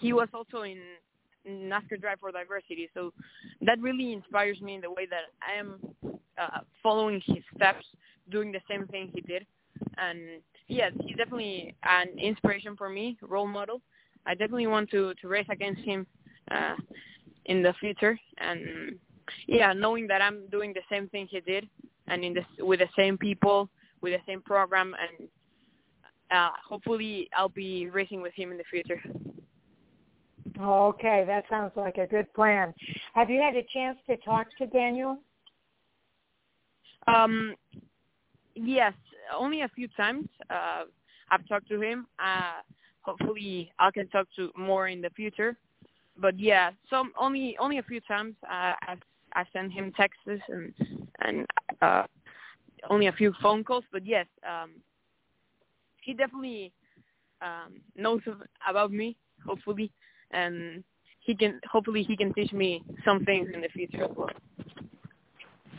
he 0.00 0.12
was 0.12 0.28
also 0.32 0.62
in 0.62 0.80
NASCAR 1.48 2.00
Drive 2.00 2.20
for 2.20 2.32
Diversity. 2.32 2.88
So 2.94 3.12
that 3.62 3.80
really 3.80 4.12
inspires 4.12 4.60
me 4.60 4.74
in 4.76 4.80
the 4.80 4.90
way 4.90 5.06
that 5.06 5.24
I 5.42 5.58
am 5.58 5.78
uh, 6.38 6.60
following 6.82 7.22
his 7.26 7.42
steps, 7.54 7.84
doing 8.30 8.52
the 8.52 8.60
same 8.68 8.86
thing 8.86 9.10
he 9.14 9.20
did. 9.20 9.46
And 9.98 10.40
yeah, 10.68 10.90
he's 11.02 11.16
definitely 11.16 11.74
an 11.82 12.18
inspiration 12.18 12.76
for 12.76 12.88
me, 12.88 13.16
role 13.22 13.46
model. 13.46 13.80
I 14.26 14.34
definitely 14.34 14.66
want 14.66 14.90
to 14.90 15.14
to 15.20 15.28
race 15.28 15.46
against 15.50 15.82
him 15.82 16.06
uh, 16.50 16.76
in 17.46 17.62
the 17.62 17.74
future. 17.80 18.18
And 18.38 18.96
yeah, 19.46 19.72
knowing 19.72 20.06
that 20.08 20.22
I'm 20.22 20.46
doing 20.50 20.72
the 20.72 20.80
same 20.90 21.08
thing 21.08 21.28
he 21.30 21.40
did, 21.40 21.68
and 22.06 22.24
in 22.24 22.34
this 22.34 22.44
with 22.58 22.80
the 22.80 22.88
same 22.96 23.18
people, 23.18 23.68
with 24.00 24.12
the 24.12 24.20
same 24.26 24.40
program, 24.40 24.94
and 24.98 25.28
uh, 26.30 26.50
hopefully 26.66 27.28
I'll 27.36 27.48
be 27.48 27.88
racing 27.90 28.22
with 28.22 28.32
him 28.34 28.50
in 28.50 28.58
the 28.58 28.64
future. 28.70 29.00
Okay, 30.60 31.24
that 31.26 31.44
sounds 31.50 31.72
like 31.76 31.96
a 31.98 32.06
good 32.06 32.32
plan. 32.32 32.72
Have 33.14 33.28
you 33.28 33.40
had 33.40 33.56
a 33.56 33.62
chance 33.72 33.98
to 34.06 34.16
talk 34.18 34.46
to 34.58 34.66
Daniel? 34.66 35.18
Um, 37.06 37.54
yes, 38.54 38.92
only 39.36 39.62
a 39.62 39.68
few 39.68 39.88
times. 39.88 40.28
Uh, 40.48 40.84
I've 41.30 41.46
talked 41.48 41.68
to 41.68 41.80
him. 41.80 42.06
Uh, 42.18 42.62
hopefully, 43.02 43.72
I 43.78 43.90
can 43.90 44.08
talk 44.08 44.28
to 44.36 44.50
more 44.56 44.88
in 44.88 45.00
the 45.00 45.10
future. 45.10 45.56
But 46.16 46.38
yeah, 46.38 46.70
so 46.88 47.04
only 47.18 47.56
only 47.58 47.78
a 47.78 47.82
few 47.82 48.00
times. 48.00 48.34
Uh, 48.48 48.74
I've 48.86 49.02
I've 49.32 49.46
sent 49.52 49.72
him 49.72 49.92
texts 49.96 50.22
and 50.26 50.72
and 51.20 51.46
uh, 51.82 52.04
only 52.88 53.08
a 53.08 53.12
few 53.12 53.32
phone 53.42 53.64
calls. 53.64 53.84
But 53.92 54.06
yes, 54.06 54.26
um, 54.48 54.70
he 56.02 56.14
definitely 56.14 56.72
um, 57.42 57.80
knows 57.96 58.20
about 58.68 58.92
me. 58.92 59.16
Hopefully, 59.44 59.90
and 60.30 60.84
he 61.20 61.34
can 61.34 61.60
hopefully 61.70 62.02
he 62.02 62.16
can 62.16 62.32
teach 62.34 62.52
me 62.52 62.82
some 63.04 63.24
things 63.24 63.48
in 63.52 63.60
the 63.60 63.68
future 63.68 64.04
as 64.04 64.10
well. 64.16 64.30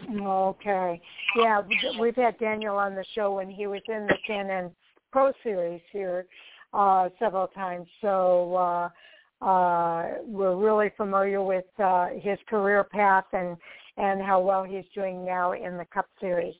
Okay. 0.10 1.01
Yeah, 1.36 1.62
we've 1.99 2.15
had 2.15 2.38
Daniel 2.38 2.77
on 2.77 2.95
the 2.95 3.05
show 3.13 3.36
when 3.36 3.49
he 3.49 3.67
was 3.67 3.81
in 3.88 4.05
the 4.08 4.17
K&N 4.25 4.71
Pro 5.12 5.31
Series 5.43 5.81
here 5.91 6.25
uh, 6.73 7.10
several 7.19 7.47
times. 7.47 7.88
So 8.01 8.55
uh, 8.55 9.45
uh, 9.45 10.13
we're 10.25 10.55
really 10.55 10.91
familiar 10.95 11.41
with 11.41 11.65
uh, 11.79 12.10
his 12.21 12.38
career 12.47 12.84
path 12.84 13.25
and 13.34 13.58
and 13.97 14.21
how 14.21 14.41
well 14.41 14.63
he's 14.63 14.84
doing 14.93 15.25
now 15.25 15.53
in 15.53 15.77
the 15.77 15.86
Cup 15.86 16.08
Series. 16.19 16.55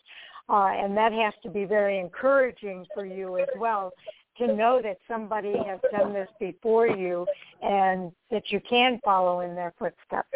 Uh, 0.48 0.67
and 0.71 0.95
that 0.95 1.12
has 1.12 1.34
to 1.43 1.50
be 1.50 1.65
very 1.65 2.00
encouraging 2.00 2.86
for 2.93 3.06
you 3.06 3.38
as 3.38 3.48
well 3.60 3.91
to 4.38 4.48
know 4.48 4.82
that 4.84 4.98
somebody 5.08 5.54
has 5.65 5.80
done 5.91 6.13
this 6.13 6.28
before 6.39 6.88
you 6.88 7.26
and 7.62 8.12
that 8.32 8.52
you 8.52 8.60
can 8.67 9.00
follow 9.04 9.41
in 9.41 9.56
their 9.56 9.74
footsteps. 9.78 10.28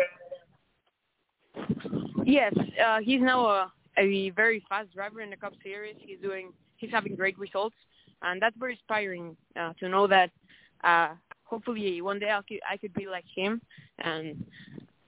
Yes, 2.25 2.53
uh, 2.85 2.99
he's 3.01 3.21
now 3.21 3.45
a, 3.47 3.71
a 3.97 4.29
very 4.31 4.63
fast 4.69 4.93
driver 4.93 5.21
in 5.21 5.29
the 5.29 5.35
Cup 5.35 5.53
Series. 5.63 5.95
He's 5.99 6.19
doing, 6.21 6.51
he's 6.77 6.91
having 6.91 7.15
great 7.15 7.37
results, 7.37 7.75
and 8.21 8.41
that's 8.41 8.55
very 8.57 8.73
inspiring 8.73 9.35
uh, 9.59 9.73
to 9.79 9.89
know 9.89 10.07
that. 10.07 10.31
Uh, 10.83 11.09
hopefully, 11.43 12.01
one 12.01 12.19
day 12.19 12.31
I 12.31 12.41
could, 12.47 12.59
I 12.69 12.77
could 12.77 12.93
be 12.93 13.07
like 13.07 13.25
him. 13.35 13.61
And 13.97 14.45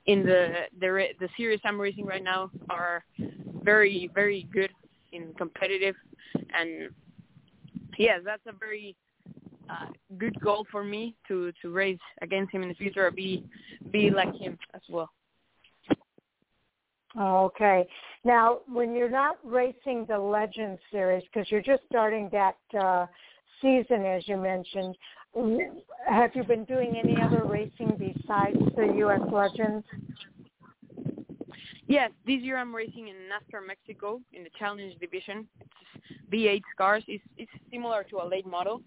in 0.05 0.25
the 0.25 0.53
the 0.79 1.07
the 1.19 1.29
series 1.37 1.59
I'm 1.63 1.79
racing 1.79 2.05
right 2.05 2.23
now 2.23 2.49
are 2.69 3.03
very 3.63 4.09
very 4.13 4.47
good 4.51 4.71
in 5.11 5.33
competitive, 5.37 5.95
and 6.35 6.89
yes, 8.01 8.21
that's 8.23 8.45
a 8.47 8.53
very 8.53 8.95
uh, 9.69 9.87
good 10.17 10.39
goal 10.41 10.65
for 10.71 10.83
me 10.83 11.15
to 11.27 11.51
to 11.61 11.69
race 11.69 11.99
against 12.21 12.53
him 12.53 12.63
in 12.63 12.69
the 12.69 12.75
future, 12.75 13.05
or 13.07 13.11
be 13.11 13.43
be 13.91 14.09
like 14.09 14.35
him 14.35 14.57
as 14.73 14.81
well. 14.89 15.09
Okay. 17.19 17.87
Now, 18.23 18.59
when 18.67 18.95
you're 18.95 19.09
not 19.09 19.37
racing 19.43 20.05
the 20.07 20.17
Legend 20.17 20.77
Series, 20.91 21.23
because 21.31 21.51
you're 21.51 21.61
just 21.61 21.81
starting 21.89 22.29
that 22.31 22.55
uh, 22.79 23.05
season, 23.61 24.05
as 24.05 24.27
you 24.27 24.37
mentioned, 24.37 24.95
have 26.07 26.31
you 26.35 26.43
been 26.43 26.65
doing 26.65 26.95
any 27.01 27.21
other 27.21 27.43
racing 27.45 27.91
besides 27.97 28.57
the 28.75 28.93
U.S. 28.97 29.21
Legends? 29.31 29.85
Yes, 31.87 32.11
this 32.25 32.41
year 32.41 32.57
I'm 32.57 32.73
racing 32.73 33.09
in 33.09 33.15
NASCAR 33.15 33.65
Mexico 33.65 34.21
in 34.33 34.43
the 34.43 34.49
Challenge 34.57 34.97
Division. 34.99 35.47
It's 36.31 36.63
V8 36.67 36.77
cars. 36.77 37.03
It's, 37.07 37.23
it's 37.37 37.51
similar 37.71 38.03
to 38.05 38.17
a 38.17 38.25
late 38.27 38.45
model 38.45 38.81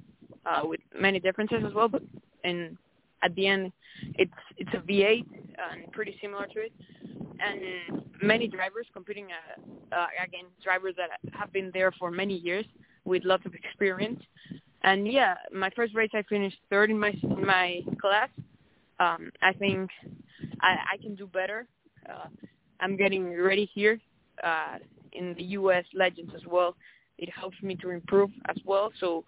uh, 0.47 0.61
with 0.65 0.81
many 0.99 1.21
differences 1.21 1.63
as 1.67 1.73
well, 1.75 1.89
but 1.89 2.03
in 2.45 2.77
at 3.23 3.35
the 3.37 3.47
end, 3.47 3.73
it's 4.15 4.33
it's 4.59 4.71
a 4.75 4.79
V8 4.79 5.25
and 5.73 5.91
pretty 5.93 6.17
similar 6.21 6.47
to 6.47 6.61
it. 6.61 6.73
And 7.41 8.03
many 8.23 8.49
drivers 8.49 8.87
competing 8.93 9.27
uh, 9.27 9.97
uh, 9.97 10.07
again, 10.23 10.45
drivers 10.63 10.95
that 10.97 11.11
have 11.33 11.53
been 11.53 11.71
there 11.73 11.93
for 11.93 12.11
many 12.11 12.37
years 12.37 12.67
with 13.05 13.25
lots 13.25 13.47
of 13.47 13.55
experience. 13.55 14.21
And 14.83 15.11
yeah, 15.11 15.35
my 15.53 15.71
first 15.75 15.95
race 15.95 16.11
I 16.13 16.23
finished 16.29 16.59
third 16.69 16.91
in 16.91 16.99
my 16.99 17.13
in 17.23 17.47
my 17.47 17.81
class. 18.01 18.29
Um, 19.01 19.31
I 19.43 19.53
think 19.55 19.91
I, 20.61 20.77
I 20.95 20.97
can 21.03 21.15
do 21.15 21.27
better. 21.27 21.67
Uh, 22.09 22.29
I'm 22.81 22.97
getting 22.97 23.41
ready 23.41 23.69
here 23.75 23.99
uh, 24.43 24.77
in 25.13 25.35
the 25.35 25.43
U.S. 25.59 25.85
Legends 25.95 26.33
as 26.35 26.43
well. 26.47 26.77
It 27.25 27.31
helps 27.31 27.61
me 27.63 27.75
to 27.77 27.91
improve 27.91 28.31
as 28.49 28.57
well. 28.65 28.93
So 29.01 29.25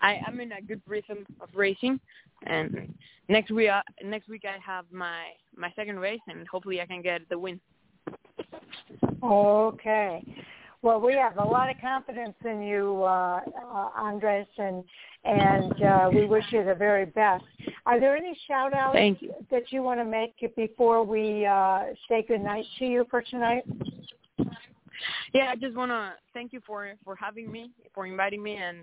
I, 0.00 0.20
I'm 0.26 0.38
in 0.40 0.52
a 0.52 0.62
good 0.62 0.82
rhythm 0.86 1.26
of 1.40 1.48
racing, 1.54 1.98
and 2.46 2.94
next 3.28 3.50
week 3.50 3.70
uh, 3.70 3.82
next 4.04 4.28
week 4.28 4.44
I 4.44 4.58
have 4.64 4.84
my 4.92 5.22
my 5.56 5.72
second 5.74 5.98
race, 5.98 6.20
and 6.28 6.46
hopefully 6.46 6.80
I 6.80 6.86
can 6.86 7.02
get 7.02 7.28
the 7.28 7.38
win. 7.38 7.60
Okay. 9.22 10.22
Well, 10.80 11.00
we 11.00 11.14
have 11.14 11.38
a 11.38 11.44
lot 11.44 11.68
of 11.68 11.76
confidence 11.80 12.36
in 12.44 12.62
you, 12.62 13.02
uh, 13.02 13.40
uh, 13.40 13.88
Andres, 13.96 14.46
and 14.58 14.84
and 15.24 15.82
uh, 15.82 16.10
we 16.12 16.26
wish 16.26 16.44
you 16.50 16.64
the 16.64 16.74
very 16.74 17.04
best. 17.04 17.44
Are 17.84 17.98
there 17.98 18.16
any 18.16 18.38
shout 18.46 18.72
outs 18.72 18.96
that 19.50 19.64
you 19.70 19.82
want 19.82 19.98
to 19.98 20.04
make 20.04 20.34
before 20.54 21.02
we 21.02 21.44
uh, 21.44 21.86
say 22.08 22.24
good 22.26 22.42
night 22.42 22.64
to 22.78 22.86
you 22.86 23.06
for 23.10 23.22
tonight? 23.22 23.64
Yeah, 25.32 25.50
I 25.50 25.56
just 25.56 25.76
want 25.76 25.90
to 25.90 26.12
thank 26.34 26.52
you 26.52 26.60
for 26.66 26.92
for 27.04 27.16
having 27.16 27.50
me, 27.50 27.70
for 27.94 28.06
inviting 28.06 28.42
me, 28.42 28.56
and 28.56 28.80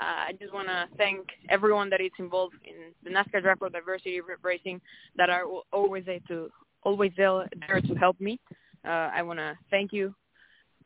uh, 0.00 0.28
I 0.28 0.32
just 0.40 0.52
want 0.52 0.68
to 0.68 0.86
thank 0.96 1.26
everyone 1.48 1.90
that 1.90 2.00
is 2.00 2.10
involved 2.18 2.54
in 2.64 2.92
the 3.04 3.10
NASCAR 3.10 3.42
Drive 3.42 3.58
for 3.58 3.68
Diversity 3.68 4.20
racing 4.42 4.80
that 5.16 5.28
are 5.28 5.44
always 5.72 6.04
there 6.06 6.20
to 6.28 6.50
always 6.82 7.12
there, 7.16 7.46
to 7.80 7.94
help 7.94 8.20
me. 8.20 8.40
Uh, 8.84 9.10
I 9.14 9.22
want 9.22 9.38
to 9.38 9.58
thank 9.70 9.92
you, 9.92 10.14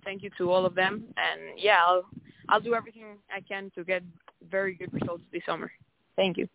thank 0.04 0.22
you 0.22 0.30
to 0.38 0.50
all 0.50 0.66
of 0.66 0.74
them, 0.74 1.04
and 1.16 1.58
yeah, 1.58 1.78
I'll 1.86 2.04
I'll 2.48 2.60
do 2.60 2.74
everything 2.74 3.04
I 3.34 3.40
can 3.40 3.70
to 3.76 3.84
get 3.84 4.02
very 4.50 4.74
good 4.74 4.92
results 4.92 5.22
this 5.32 5.42
summer. 5.46 5.70
Thank 6.16 6.36
you. 6.36 6.48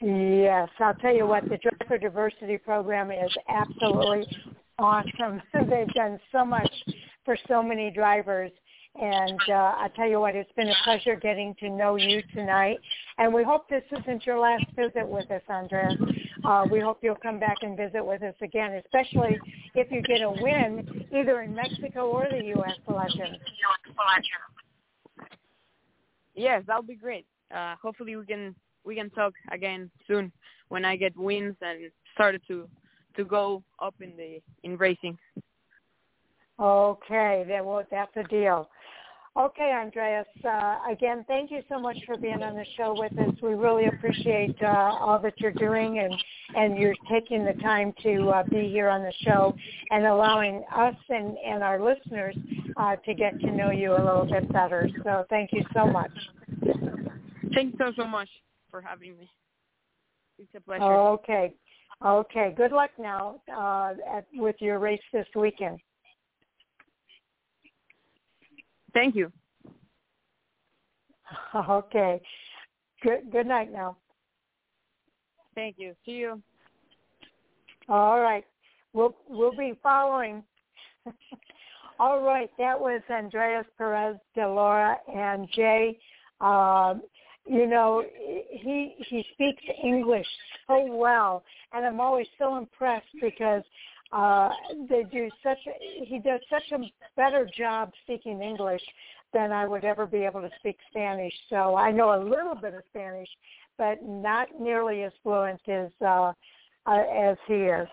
Yes, 0.00 0.68
I'll 0.78 0.94
tell 0.94 1.14
you 1.14 1.26
what, 1.26 1.44
the 1.44 1.56
Drive 1.56 1.88
for 1.88 1.98
Diversity 1.98 2.58
program 2.58 3.10
is 3.10 3.32
absolutely 3.48 4.26
awesome. 4.78 5.42
They've 5.54 5.92
done 5.94 6.18
so 6.32 6.44
much 6.44 6.70
for 7.24 7.36
so 7.48 7.62
many 7.62 7.90
drivers 7.90 8.50
and 8.96 9.40
uh, 9.48 9.74
I 9.76 9.88
tell 9.96 10.08
you 10.08 10.20
what, 10.20 10.36
it's 10.36 10.52
been 10.52 10.68
a 10.68 10.74
pleasure 10.84 11.16
getting 11.16 11.54
to 11.58 11.68
know 11.68 11.96
you 11.96 12.22
tonight. 12.32 12.78
And 13.18 13.34
we 13.34 13.42
hope 13.42 13.68
this 13.68 13.82
isn't 13.90 14.24
your 14.24 14.38
last 14.38 14.66
visit 14.76 15.06
with 15.06 15.28
us, 15.32 15.42
Andrea. 15.48 15.96
Uh, 16.44 16.64
we 16.70 16.78
hope 16.78 16.98
you'll 17.02 17.16
come 17.16 17.40
back 17.40 17.56
and 17.62 17.76
visit 17.76 18.04
with 18.04 18.22
us 18.22 18.34
again, 18.40 18.80
especially 18.84 19.36
if 19.74 19.90
you 19.90 20.00
get 20.02 20.22
a 20.22 20.30
win 20.30 21.06
either 21.12 21.42
in 21.42 21.54
Mexico 21.54 22.06
or 22.06 22.28
the 22.30 22.44
U.S. 22.44 22.78
Legends. 22.86 23.38
Yes, 26.36 26.62
that'll 26.66 26.82
be 26.82 26.94
great. 26.94 27.26
Uh, 27.54 27.74
hopefully 27.82 28.14
we 28.16 28.26
can 28.26 28.54
we 28.84 28.94
can 28.94 29.08
talk 29.10 29.32
again 29.50 29.90
soon 30.06 30.30
when 30.68 30.84
I 30.84 30.96
get 30.96 31.16
wins 31.16 31.56
and 31.62 31.90
started 32.14 32.42
to 32.48 32.68
to 33.16 33.24
go 33.24 33.62
up 33.80 33.94
in 34.00 34.16
the 34.16 34.40
in 34.62 34.76
racing. 34.76 35.18
Okay, 36.60 37.44
then 37.48 37.64
well, 37.64 37.84
that's 37.90 38.16
a 38.16 38.24
deal. 38.24 38.68
Okay, 39.36 39.72
Andreas. 39.72 40.28
Uh, 40.44 40.78
again, 40.88 41.24
thank 41.26 41.50
you 41.50 41.60
so 41.68 41.80
much 41.80 41.96
for 42.06 42.16
being 42.16 42.40
on 42.44 42.54
the 42.54 42.64
show 42.76 42.94
with 42.96 43.18
us. 43.18 43.34
We 43.42 43.54
really 43.54 43.86
appreciate 43.86 44.54
uh, 44.62 44.96
all 45.00 45.18
that 45.18 45.40
you're 45.40 45.50
doing 45.50 45.98
and 45.98 46.14
and 46.54 46.78
you're 46.78 46.94
taking 47.10 47.44
the 47.44 47.54
time 47.54 47.92
to 48.04 48.28
uh, 48.28 48.42
be 48.44 48.68
here 48.68 48.88
on 48.88 49.02
the 49.02 49.12
show 49.22 49.52
and 49.90 50.06
allowing 50.06 50.62
us 50.72 50.94
and, 51.08 51.36
and 51.44 51.64
our 51.64 51.82
listeners 51.82 52.36
uh, 52.76 52.94
to 53.04 53.14
get 53.14 53.40
to 53.40 53.50
know 53.50 53.72
you 53.72 53.92
a 53.92 53.98
little 53.98 54.24
bit 54.30 54.52
better. 54.52 54.88
So 55.02 55.24
thank 55.30 55.50
you 55.52 55.64
so 55.74 55.84
much. 55.84 56.12
Thanks 57.54 57.76
so 57.76 57.90
so 57.96 58.06
much 58.06 58.28
for 58.70 58.80
having 58.80 59.18
me. 59.18 59.28
It's 60.38 60.48
a 60.54 60.60
pleasure. 60.60 60.84
Okay. 60.84 61.54
Okay. 62.02 62.54
Good 62.56 62.72
luck 62.72 62.90
now 62.98 63.40
uh, 63.54 63.94
at, 64.10 64.26
with 64.34 64.56
your 64.60 64.78
race 64.78 65.00
this 65.12 65.26
weekend. 65.34 65.80
Thank 68.92 69.14
you. 69.14 69.32
Okay. 71.54 72.20
Good. 73.02 73.32
Good 73.32 73.46
night 73.46 73.72
now. 73.72 73.96
Thank 75.54 75.76
you. 75.78 75.94
See 76.04 76.12
you. 76.12 76.42
All 77.88 78.20
right. 78.20 78.44
We'll 78.92 79.16
we'll 79.28 79.56
be 79.56 79.72
following. 79.82 80.42
All 81.98 82.22
right. 82.22 82.50
That 82.58 82.78
was 82.78 83.00
Andreas 83.10 83.66
Perez 83.78 84.16
de 84.34 84.46
Laura 84.46 84.96
and 85.12 85.48
Jay. 85.54 85.98
Um, 86.40 87.02
you 87.46 87.66
know, 87.66 88.02
he 88.50 88.94
he 89.08 89.24
speaks 89.32 89.62
English 89.82 90.26
so 90.66 90.86
well, 90.94 91.44
and 91.72 91.84
I'm 91.84 92.00
always 92.00 92.26
so 92.38 92.56
impressed 92.56 93.06
because 93.20 93.62
uh, 94.12 94.50
they 94.88 95.04
do 95.12 95.28
such 95.42 95.58
a, 95.66 96.04
he 96.04 96.18
does 96.20 96.40
such 96.48 96.72
a 96.72 96.82
better 97.16 97.48
job 97.56 97.92
speaking 98.04 98.40
English 98.40 98.82
than 99.32 99.52
I 99.52 99.66
would 99.66 99.84
ever 99.84 100.06
be 100.06 100.18
able 100.18 100.40
to 100.40 100.50
speak 100.60 100.78
Spanish. 100.90 101.34
So 101.50 101.76
I 101.76 101.90
know 101.90 102.14
a 102.14 102.22
little 102.22 102.54
bit 102.54 102.72
of 102.74 102.82
Spanish, 102.90 103.28
but 103.76 103.98
not 104.02 104.48
nearly 104.58 105.02
as 105.02 105.12
fluent 105.22 105.60
as 105.68 105.90
uh, 106.00 106.32
uh, 106.86 107.04
as 107.14 107.36
he 107.46 107.54
is 107.54 107.88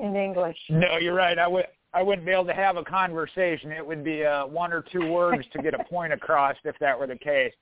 in 0.00 0.16
English. 0.16 0.56
No, 0.70 0.96
you're 0.98 1.14
right. 1.14 1.38
I 1.38 1.48
would 1.48 1.66
I 1.92 2.02
wouldn't 2.02 2.26
be 2.26 2.32
able 2.32 2.46
to 2.46 2.54
have 2.54 2.76
a 2.76 2.84
conversation. 2.84 3.72
It 3.72 3.86
would 3.86 4.04
be 4.04 4.24
uh, 4.24 4.46
one 4.46 4.72
or 4.72 4.82
two 4.92 5.10
words 5.10 5.44
to 5.52 5.62
get 5.62 5.74
a 5.74 5.84
point 5.84 6.12
across 6.12 6.56
if 6.64 6.78
that 6.80 6.98
were 6.98 7.06
the 7.06 7.16
case. 7.16 7.52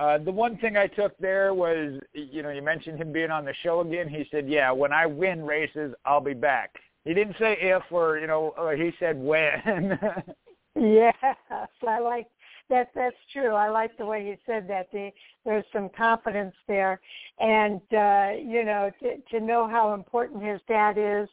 Uh, 0.00 0.16
the 0.16 0.32
one 0.32 0.56
thing 0.56 0.78
I 0.78 0.86
took 0.86 1.16
there 1.18 1.52
was, 1.52 2.00
you 2.14 2.42
know, 2.42 2.48
you 2.48 2.62
mentioned 2.62 2.98
him 2.98 3.12
being 3.12 3.30
on 3.30 3.44
the 3.44 3.52
show 3.62 3.80
again. 3.80 4.08
He 4.08 4.26
said, 4.30 4.48
"Yeah, 4.48 4.70
when 4.70 4.94
I 4.94 5.04
win 5.04 5.44
races, 5.44 5.94
I'll 6.06 6.22
be 6.22 6.32
back." 6.32 6.74
He 7.04 7.12
didn't 7.12 7.36
say 7.38 7.58
if 7.60 7.82
or 7.90 8.18
you 8.18 8.26
know, 8.26 8.54
or 8.56 8.74
he 8.74 8.92
said 8.98 9.18
when. 9.18 9.98
yes, 10.74 11.14
I 11.86 11.98
like 11.98 12.28
that. 12.70 12.88
That's 12.94 13.16
true. 13.30 13.52
I 13.52 13.68
like 13.68 13.94
the 13.98 14.06
way 14.06 14.24
he 14.24 14.36
said 14.46 14.66
that. 14.68 14.90
The, 14.90 15.10
there's 15.44 15.66
some 15.70 15.90
confidence 15.90 16.54
there, 16.66 16.98
and 17.38 17.82
uh, 17.92 18.30
you 18.42 18.64
know, 18.64 18.90
to, 19.02 19.18
to 19.32 19.44
know 19.44 19.68
how 19.68 19.92
important 19.92 20.42
his 20.42 20.62
dad 20.66 20.96
is 20.96 21.28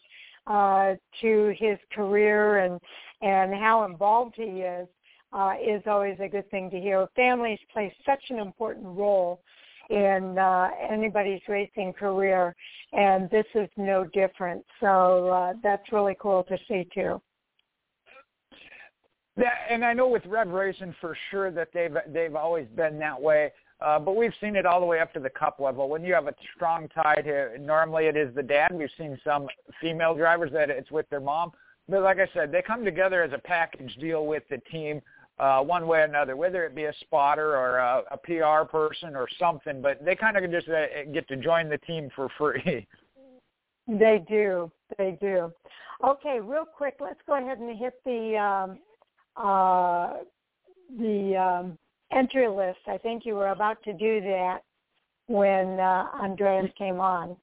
uh, 0.46 0.96
to 1.22 1.56
his 1.58 1.78
career 1.94 2.58
and 2.58 2.82
and 3.22 3.54
how 3.54 3.86
involved 3.86 4.34
he 4.36 4.62
is 4.62 4.90
uh, 5.34 5.54
is 5.62 5.82
always 5.86 6.18
a 6.20 6.28
good 6.28 6.50
thing 6.50 6.70
to 6.72 6.80
hear. 6.80 7.08
Families 7.16 7.60
play 7.72 7.94
such 8.06 8.24
an 8.30 8.40
important 8.40 8.86
role 8.86 9.42
in 9.90 10.38
uh, 10.38 10.70
anybody's 10.90 11.42
racing 11.48 11.94
career, 11.94 12.56
and 12.94 13.30
this 13.30 13.46
is 13.56 13.70
no 13.78 14.04
different. 14.06 14.66
So 14.80 15.30
uh, 15.30 15.54
that's 15.64 15.92
really 15.92 16.18
cool 16.20 16.44
to 16.44 16.58
see 16.68 16.88
too. 16.94 17.22
Yeah, 19.38 19.54
and 19.70 19.86
I 19.86 19.94
know 19.94 20.08
with 20.08 20.26
Rev 20.26 20.48
Racing 20.48 20.96
for 21.00 21.16
sure 21.30 21.52
that 21.52 21.70
they've 21.74 21.96
they've 22.08 22.36
always 22.36 22.68
been 22.76 22.98
that 23.00 23.22
way. 23.22 23.52
Uh, 23.80 24.00
but 24.00 24.16
we've 24.16 24.34
seen 24.42 24.56
it 24.56 24.66
all 24.66 24.80
the 24.80 24.86
way 24.86 25.00
up 25.00 25.14
to 25.14 25.20
the 25.20 25.30
cup 25.30 25.60
level. 25.60 25.88
When 25.88 26.04
you 26.04 26.12
have 26.16 26.26
a 26.26 26.34
strong 26.56 26.90
tie 26.90 27.22
to, 27.22 27.60
normally 27.60 28.08
it 28.08 28.18
is 28.18 28.34
the 28.34 28.42
dad. 28.42 28.72
We've 28.74 28.90
seen 28.98 29.20
some 29.24 29.48
female 29.80 30.16
drivers 30.16 30.52
that 30.54 30.72
it's 30.72 30.90
with 30.90 31.08
their 31.10 31.20
mom. 31.20 31.52
But 31.88 32.02
like 32.02 32.18
I 32.18 32.28
said, 32.34 32.52
they 32.52 32.64
come 32.64 32.84
together 32.84 33.22
as 33.22 33.34
a 33.34 33.38
package 33.38 33.96
deal 33.98 34.26
with 34.26 34.42
the 34.50 34.58
team 34.72 35.00
uh, 35.40 35.62
one 35.62 35.88
way 35.88 36.00
or 36.00 36.04
another, 36.04 36.36
whether 36.36 36.66
it 36.66 36.76
be 36.76 36.86
a 36.86 36.94
spotter 37.02 37.56
or 37.56 37.78
a, 37.78 38.04
a 38.12 38.18
PR 38.18 38.68
person 38.70 39.16
or 39.16 39.28
something. 39.40 39.82
But 39.82 40.04
they 40.04 40.16
kind 40.16 40.38
of 40.38 40.50
just 40.52 40.68
uh, 40.68 41.12
get 41.14 41.28
to 41.30 41.36
join 41.38 41.70
the 41.70 41.78
team 41.80 42.10
for 42.16 42.30
free. 42.38 42.88
They 43.90 44.22
do. 44.28 44.70
They 44.98 45.18
do. 45.22 45.50
Okay, 46.04 46.40
real 46.42 46.66
quick, 46.66 46.96
let's 47.00 47.22
go 47.26 47.42
ahead 47.42 47.60
and 47.60 47.80
hit 47.80 47.94
the 48.04 48.36
um, 48.38 48.80
uh, 49.38 50.18
the 51.00 51.38
um, 51.38 51.78
entry 52.12 52.50
list. 52.50 52.80
I 52.88 52.98
think 52.98 53.26
you 53.26 53.36
were 53.36 53.50
about 53.50 53.82
to 53.84 53.94
do 53.94 54.20
that 54.22 54.60
when 55.28 55.80
uh, 55.80 56.08
Andreas 56.22 56.70
came 56.78 57.00
on. 57.00 57.38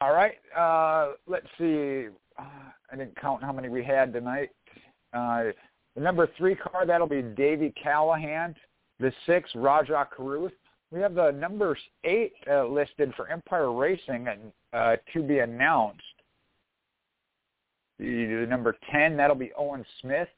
All 0.00 0.12
right. 0.12 0.34
Uh, 0.56 1.14
let's 1.26 1.46
see. 1.58 2.06
Uh, 2.38 2.70
I 2.92 2.96
didn't 2.96 3.20
count 3.20 3.42
how 3.42 3.52
many 3.52 3.68
we 3.68 3.82
had 3.82 4.12
tonight. 4.12 4.50
Uh, 5.12 5.44
the 5.98 6.04
number 6.04 6.28
three 6.38 6.54
car, 6.54 6.86
that'll 6.86 7.08
be 7.08 7.22
Davey 7.22 7.74
Callahan. 7.82 8.54
The 9.00 9.12
six, 9.26 9.50
Rajah 9.56 10.08
Caruth. 10.16 10.52
We 10.92 11.00
have 11.00 11.14
the 11.14 11.32
number 11.32 11.76
eight 12.04 12.34
uh, 12.48 12.66
listed 12.66 13.12
for 13.16 13.28
Empire 13.28 13.72
Racing 13.72 14.28
and 14.28 14.52
uh, 14.72 14.96
to 15.12 15.22
be 15.22 15.40
announced. 15.40 16.00
The, 17.98 18.26
the 18.26 18.46
number 18.48 18.76
10, 18.92 19.16
that'll 19.16 19.34
be 19.34 19.50
Owen 19.58 19.84
Smith. 20.00 20.28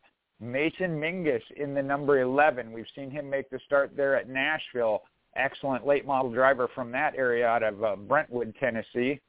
Mason 0.41 0.99
Mingus 0.99 1.43
in 1.57 1.75
the 1.75 1.83
number 1.83 2.23
11. 2.23 2.73
We've 2.73 2.87
seen 2.97 3.11
him 3.11 3.29
make 3.29 3.51
the 3.51 3.61
start 3.67 3.93
there 3.95 4.17
at 4.17 4.31
Nashville. 4.31 5.03
Excellent 5.37 5.87
late 5.87 6.07
model 6.07 6.33
driver 6.33 6.69
from 6.75 6.91
that 6.93 7.15
area 7.17 7.47
out 7.47 7.63
of 7.63 7.85
uh, 7.85 7.97
Brentwood, 7.97 8.55
Tennessee. 8.59 9.21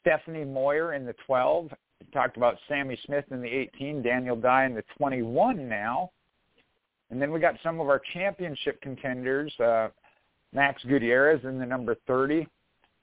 Stephanie 0.00 0.44
Moyer 0.44 0.94
in 0.94 1.04
the 1.04 1.14
12 1.26 1.70
talked 2.12 2.36
about 2.36 2.56
Sammy 2.68 2.98
Smith 3.04 3.24
in 3.30 3.40
the 3.40 3.48
18, 3.48 4.02
Daniel 4.02 4.36
Dye 4.36 4.66
in 4.66 4.74
the 4.74 4.84
21 4.96 5.68
now. 5.68 6.10
And 7.10 7.20
then 7.20 7.30
we 7.30 7.40
got 7.40 7.54
some 7.62 7.80
of 7.80 7.88
our 7.88 8.00
championship 8.12 8.80
contenders, 8.80 9.52
uh, 9.60 9.88
Max 10.52 10.82
Gutierrez 10.84 11.44
in 11.44 11.58
the 11.58 11.66
number 11.66 11.96
30. 12.06 12.46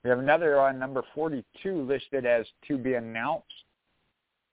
We 0.04 0.10
have 0.10 0.20
another 0.20 0.60
on 0.60 0.78
number 0.78 1.04
42 1.16 1.84
listed 1.84 2.26
as 2.26 2.46
to 2.68 2.78
be 2.78 2.96
announced. 2.96 3.48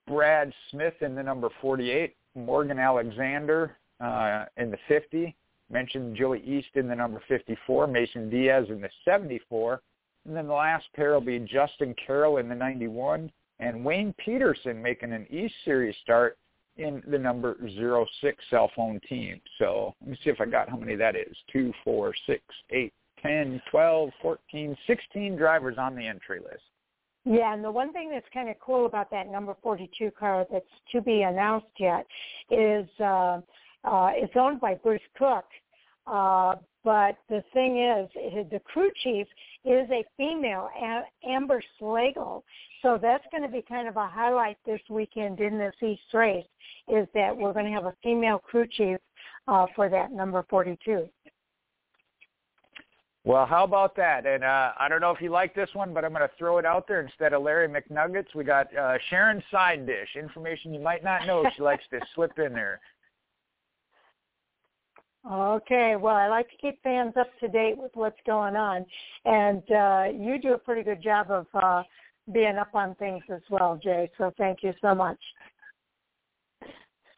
Brad 0.07 0.53
Smith 0.70 0.94
in 1.00 1.14
the 1.14 1.22
number 1.22 1.48
48. 1.61 2.14
Morgan 2.37 2.79
Alexander 2.79 3.76
uh, 4.00 4.44
in 4.57 4.70
the 4.70 4.79
50. 4.87 5.35
Mentioned 5.72 6.16
Joey 6.16 6.42
East 6.44 6.68
in 6.74 6.88
the 6.88 6.94
number 6.94 7.22
54. 7.29 7.87
Mason 7.87 8.31
Diaz 8.31 8.66
in 8.68 8.81
the 8.81 8.90
74. 9.05 9.81
And 10.26 10.37
then 10.37 10.46
the 10.46 10.53
last 10.53 10.87
pair 10.94 11.12
will 11.12 11.20
be 11.20 11.38
Justin 11.40 11.94
Carroll 12.07 12.38
in 12.38 12.48
the 12.48 12.55
91 12.55 13.31
and 13.61 13.85
Wayne 13.85 14.14
Peterson 14.25 14.83
making 14.83 15.12
an 15.12 15.27
East 15.31 15.55
Series 15.64 15.94
start 16.03 16.38
in 16.77 17.03
the 17.07 17.18
number 17.18 17.57
zero 17.75 18.07
six 18.20 18.42
cell 18.51 18.70
phone 18.75 19.01
team. 19.09 19.40
So 19.59 19.94
let 20.01 20.11
me 20.11 20.18
see 20.25 20.31
if 20.31 20.40
I 20.40 20.46
got 20.46 20.68
how 20.68 20.77
many 20.77 20.96
that 20.96 21.14
is. 21.14 21.37
Two, 21.53 21.73
four, 21.85 22.12
six, 22.27 22.42
eight, 22.70 22.92
ten, 23.23 23.61
twelve, 23.70 24.11
fourteen, 24.23 24.77
sixteen 24.87 25.37
drivers 25.37 25.77
on 25.79 25.94
the 25.94 26.07
entry 26.07 26.40
list. 26.40 26.62
Yeah, 27.27 27.53
and 27.53 27.62
the 27.62 27.70
one 27.70 27.92
thing 27.92 28.11
that's 28.11 28.27
kind 28.33 28.49
of 28.49 28.57
cool 28.61 28.87
about 28.87 29.11
that 29.11 29.31
number 29.31 29.55
42 29.62 30.11
car 30.18 30.46
that's 30.51 30.64
to 30.92 31.03
be 31.03 31.20
announced 31.20 31.66
yet 31.79 32.07
is 32.51 32.88
uh, 32.99 33.40
uh, 33.85 34.11
it's 34.14 34.33
owned 34.37 34.59
by 34.59 34.75
Bruce 34.75 35.03
Cook. 35.18 35.44
Uh, 36.07 36.55
but 36.83 37.18
the 37.29 37.44
thing 37.53 37.79
is, 37.79 38.09
the 38.51 38.61
crew 38.61 38.90
chief 39.03 39.27
is 39.64 39.88
a 39.90 40.05
female, 40.16 40.68
Amber 41.29 41.62
Slagle. 41.81 42.42
So 42.83 42.99
that's 43.01 43.25
going 43.31 43.42
to 43.42 43.49
be 43.49 43.62
kind 43.62 43.88
of 43.88 43.96
a 43.96 44.07
highlight 44.09 44.57
this 44.64 44.81
weekend 44.88 45.40
in 45.40 45.59
this 45.59 45.75
East 45.83 46.03
race 46.14 46.46
is 46.88 47.07
that 47.14 47.37
we're 47.37 47.53
going 47.53 47.66
to 47.66 47.73
have 47.73 47.85
a 47.85 47.94
female 48.03 48.38
crew 48.38 48.66
chief 48.66 48.99
uh, 49.49 49.66
for 49.77 49.88
that 49.88 50.12
number 50.12 50.44
42. 50.49 51.09
Well, 53.25 53.44
how 53.44 53.64
about 53.64 53.94
that? 53.96 54.25
And 54.25 54.42
uh, 54.42 54.73
I 54.79 54.88
don't 54.88 55.03
know 55.03 55.11
if 55.11 55.20
you 55.20 55.31
like 55.31 55.55
this 55.55 55.68
one, 55.75 55.92
but 55.92 56.07
I'm 56.07 56.12
going 56.12 56.27
to 56.27 56.35
throw 56.38 56.57
it 56.57 56.64
out 56.64 56.88
there 56.88 57.03
instead 57.03 57.35
of 57.35 57.42
Larry 57.42 57.68
McNuggets. 57.68 58.35
We 58.35 58.44
got 58.44 58.75
uh, 58.75 58.96
Sharon 59.11 59.42
Side 59.51 59.87
Dish, 59.87 60.09
information 60.16 60.73
you 60.73 60.81
might 60.81 61.05
not 61.05 61.27
know. 61.27 61.44
She 61.55 61.62
likes 61.62 61.85
to 61.90 62.01
slip 62.14 62.38
in 62.38 62.55
there. 62.55 62.81
Okay, 65.28 65.96
well, 65.96 66.16
I 66.16 66.28
like 66.28 66.48
to 66.50 66.56
keep 66.56 66.83
fans 66.83 67.12
up 67.18 67.28
to 67.40 67.48
date 67.48 67.76
with 67.76 67.90
what's 67.94 68.18
going 68.26 68.56
on, 68.56 68.87
and 69.26 69.62
uh, 69.70 70.04
you 70.12 70.38
do 70.40 70.54
a 70.54 70.59
pretty 70.59 70.83
good 70.83 71.02
job 71.02 71.30
of 71.30 71.46
uh, 71.54 71.83
being 72.33 72.56
up 72.56 72.74
on 72.74 72.94
things 72.94 73.22
as 73.33 73.42
well, 73.50 73.78
Jay. 73.83 74.11
So 74.16 74.33
thank 74.38 74.62
you 74.62 74.72
so 74.80 74.94
much. 74.94 75.18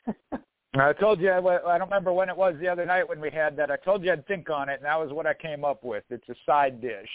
I 0.74 0.92
told 0.94 1.20
you, 1.20 1.30
I 1.30 1.40
don't 1.78 1.88
remember 1.88 2.12
when 2.12 2.28
it 2.28 2.36
was 2.36 2.54
the 2.60 2.66
other 2.66 2.86
night 2.86 3.08
when 3.08 3.20
we 3.20 3.30
had 3.30 3.56
that. 3.58 3.70
I 3.70 3.76
told 3.76 4.02
you 4.02 4.10
I'd 4.10 4.26
think 4.26 4.50
on 4.50 4.68
it, 4.68 4.76
and 4.76 4.84
that 4.84 4.98
was 4.98 5.12
what 5.12 5.26
I 5.26 5.34
came 5.34 5.64
up 5.64 5.84
with. 5.84 6.02
It's 6.10 6.28
a 6.28 6.34
side 6.46 6.80
dish. 6.80 7.08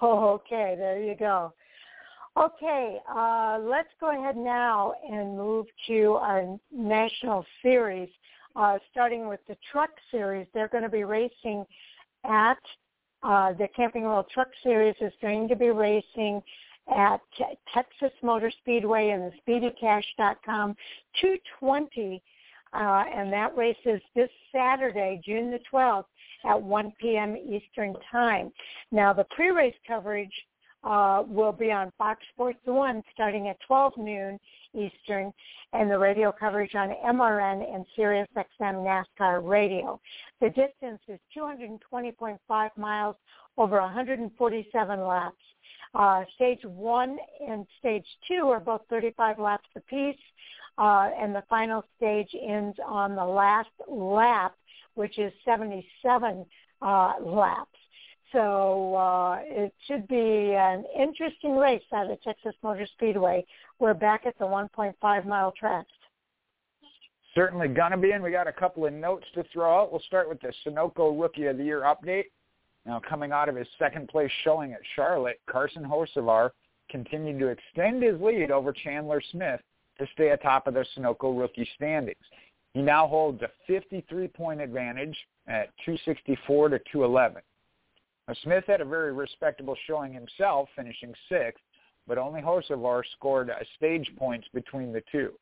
oh, 0.00 0.28
okay. 0.46 0.74
There 0.78 1.02
you 1.02 1.16
go. 1.16 1.52
Okay, 2.36 2.98
uh, 3.14 3.58
let's 3.60 3.90
go 4.00 4.10
ahead 4.10 4.36
now 4.36 4.94
and 5.06 5.36
move 5.36 5.66
to 5.86 6.12
our 6.14 6.58
national 6.74 7.44
series, 7.60 8.08
uh, 8.56 8.78
starting 8.90 9.28
with 9.28 9.40
the 9.48 9.56
truck 9.70 9.90
series. 10.10 10.46
They're 10.54 10.68
going 10.68 10.82
to 10.82 10.88
be 10.88 11.04
racing 11.04 11.66
at 12.24 12.58
uh, 13.22 13.52
the 13.52 13.68
Camping 13.76 14.04
World 14.04 14.26
Truck 14.32 14.48
Series 14.62 14.96
is 15.00 15.12
going 15.20 15.46
to 15.48 15.56
be 15.56 15.70
racing 15.70 16.42
at 16.96 17.20
Texas 17.72 18.12
Motor 18.22 18.50
Speedway 18.62 19.10
and 19.10 19.30
the 19.30 19.32
SpeedyCash.com 19.46 20.74
220 21.20 22.22
uh, 22.74 23.04
and 23.14 23.32
that 23.32 23.54
race 23.56 23.76
is 23.84 24.00
this 24.14 24.30
Saturday, 24.50 25.20
June 25.24 25.50
the 25.50 25.60
12th 25.70 26.06
at 26.44 26.60
1 26.60 26.92
p.m. 27.00 27.36
Eastern 27.36 27.94
Time. 28.10 28.50
Now, 28.90 29.12
the 29.12 29.24
pre-race 29.24 29.74
coverage 29.86 30.32
uh, 30.84 31.22
will 31.26 31.52
be 31.52 31.70
on 31.70 31.92
Fox 31.98 32.22
Sports 32.34 32.58
1 32.64 33.02
starting 33.12 33.48
at 33.48 33.56
12 33.66 33.96
noon 33.98 34.38
Eastern, 34.74 35.32
and 35.72 35.90
the 35.90 35.98
radio 35.98 36.32
coverage 36.32 36.74
on 36.74 36.94
MRN 37.04 37.74
and 37.74 37.84
Sirius 37.94 38.28
XM 38.36 38.84
NASCAR 38.84 39.46
Radio. 39.46 40.00
The 40.40 40.48
distance 40.48 41.00
is 41.08 41.18
220.5 41.36 42.38
miles 42.76 43.16
over 43.58 43.80
147 43.80 45.06
laps. 45.06 45.36
Uh, 45.94 46.24
stage 46.36 46.60
one 46.64 47.18
and 47.46 47.66
stage 47.78 48.06
two 48.26 48.48
are 48.48 48.60
both 48.60 48.80
35 48.88 49.38
laps 49.38 49.68
apiece, 49.76 50.16
uh, 50.78 51.10
and 51.20 51.34
the 51.34 51.44
final 51.50 51.84
stage 51.98 52.34
ends 52.40 52.78
on 52.86 53.14
the 53.14 53.24
last 53.24 53.68
lap, 53.88 54.54
which 54.94 55.18
is 55.18 55.32
77 55.44 56.46
uh, 56.80 57.12
laps. 57.20 57.68
So 58.32 58.94
uh, 58.94 59.40
it 59.42 59.74
should 59.86 60.08
be 60.08 60.54
an 60.54 60.84
interesting 60.98 61.56
race 61.56 61.82
at 61.92 62.08
the 62.08 62.16
Texas 62.24 62.54
Motor 62.62 62.86
Speedway. 62.94 63.44
We're 63.78 63.94
back 63.94 64.24
at 64.26 64.38
the 64.38 64.46
1.5 64.46 65.26
mile 65.26 65.52
track. 65.52 65.86
Certainly 67.34 67.68
gonna 67.68 67.96
be, 67.96 68.12
and 68.12 68.22
we 68.22 68.30
got 68.30 68.46
a 68.46 68.52
couple 68.52 68.86
of 68.86 68.92
notes 68.92 69.26
to 69.34 69.44
throw 69.52 69.82
out. 69.82 69.92
We'll 69.92 70.02
start 70.02 70.28
with 70.28 70.40
the 70.40 70.52
Sunoco 70.64 71.18
Rookie 71.18 71.46
of 71.46 71.58
the 71.58 71.64
Year 71.64 71.80
update. 71.80 72.26
Now, 72.84 73.00
coming 73.06 73.32
out 73.32 73.48
of 73.48 73.56
his 73.56 73.68
second 73.78 74.08
place 74.08 74.30
showing 74.44 74.72
at 74.72 74.80
Charlotte, 74.96 75.40
Carson 75.48 75.84
Hocevar 75.84 76.50
continued 76.90 77.38
to 77.38 77.48
extend 77.48 78.02
his 78.02 78.20
lead 78.20 78.50
over 78.50 78.72
Chandler 78.72 79.22
Smith 79.30 79.60
to 79.98 80.06
stay 80.14 80.30
atop 80.30 80.66
of 80.66 80.74
the 80.74 80.84
Sunoco 80.96 81.38
rookie 81.38 81.68
standings. 81.76 82.16
He 82.74 82.82
now 82.82 83.06
holds 83.06 83.42
a 83.42 83.50
53-point 83.70 84.60
advantage 84.60 85.16
at 85.46 85.68
264 85.84 86.70
to 86.70 86.78
211. 86.90 87.42
Now, 88.28 88.34
Smith 88.42 88.64
had 88.66 88.80
a 88.80 88.84
very 88.84 89.12
respectable 89.12 89.76
showing 89.86 90.12
himself, 90.12 90.68
finishing 90.76 91.12
sixth, 91.28 91.62
but 92.06 92.18
only 92.18 92.40
Hocevar 92.40 93.02
scored 93.16 93.50
stage 93.76 94.10
points 94.16 94.46
between 94.54 94.92
the 94.92 95.02
two. 95.10 95.32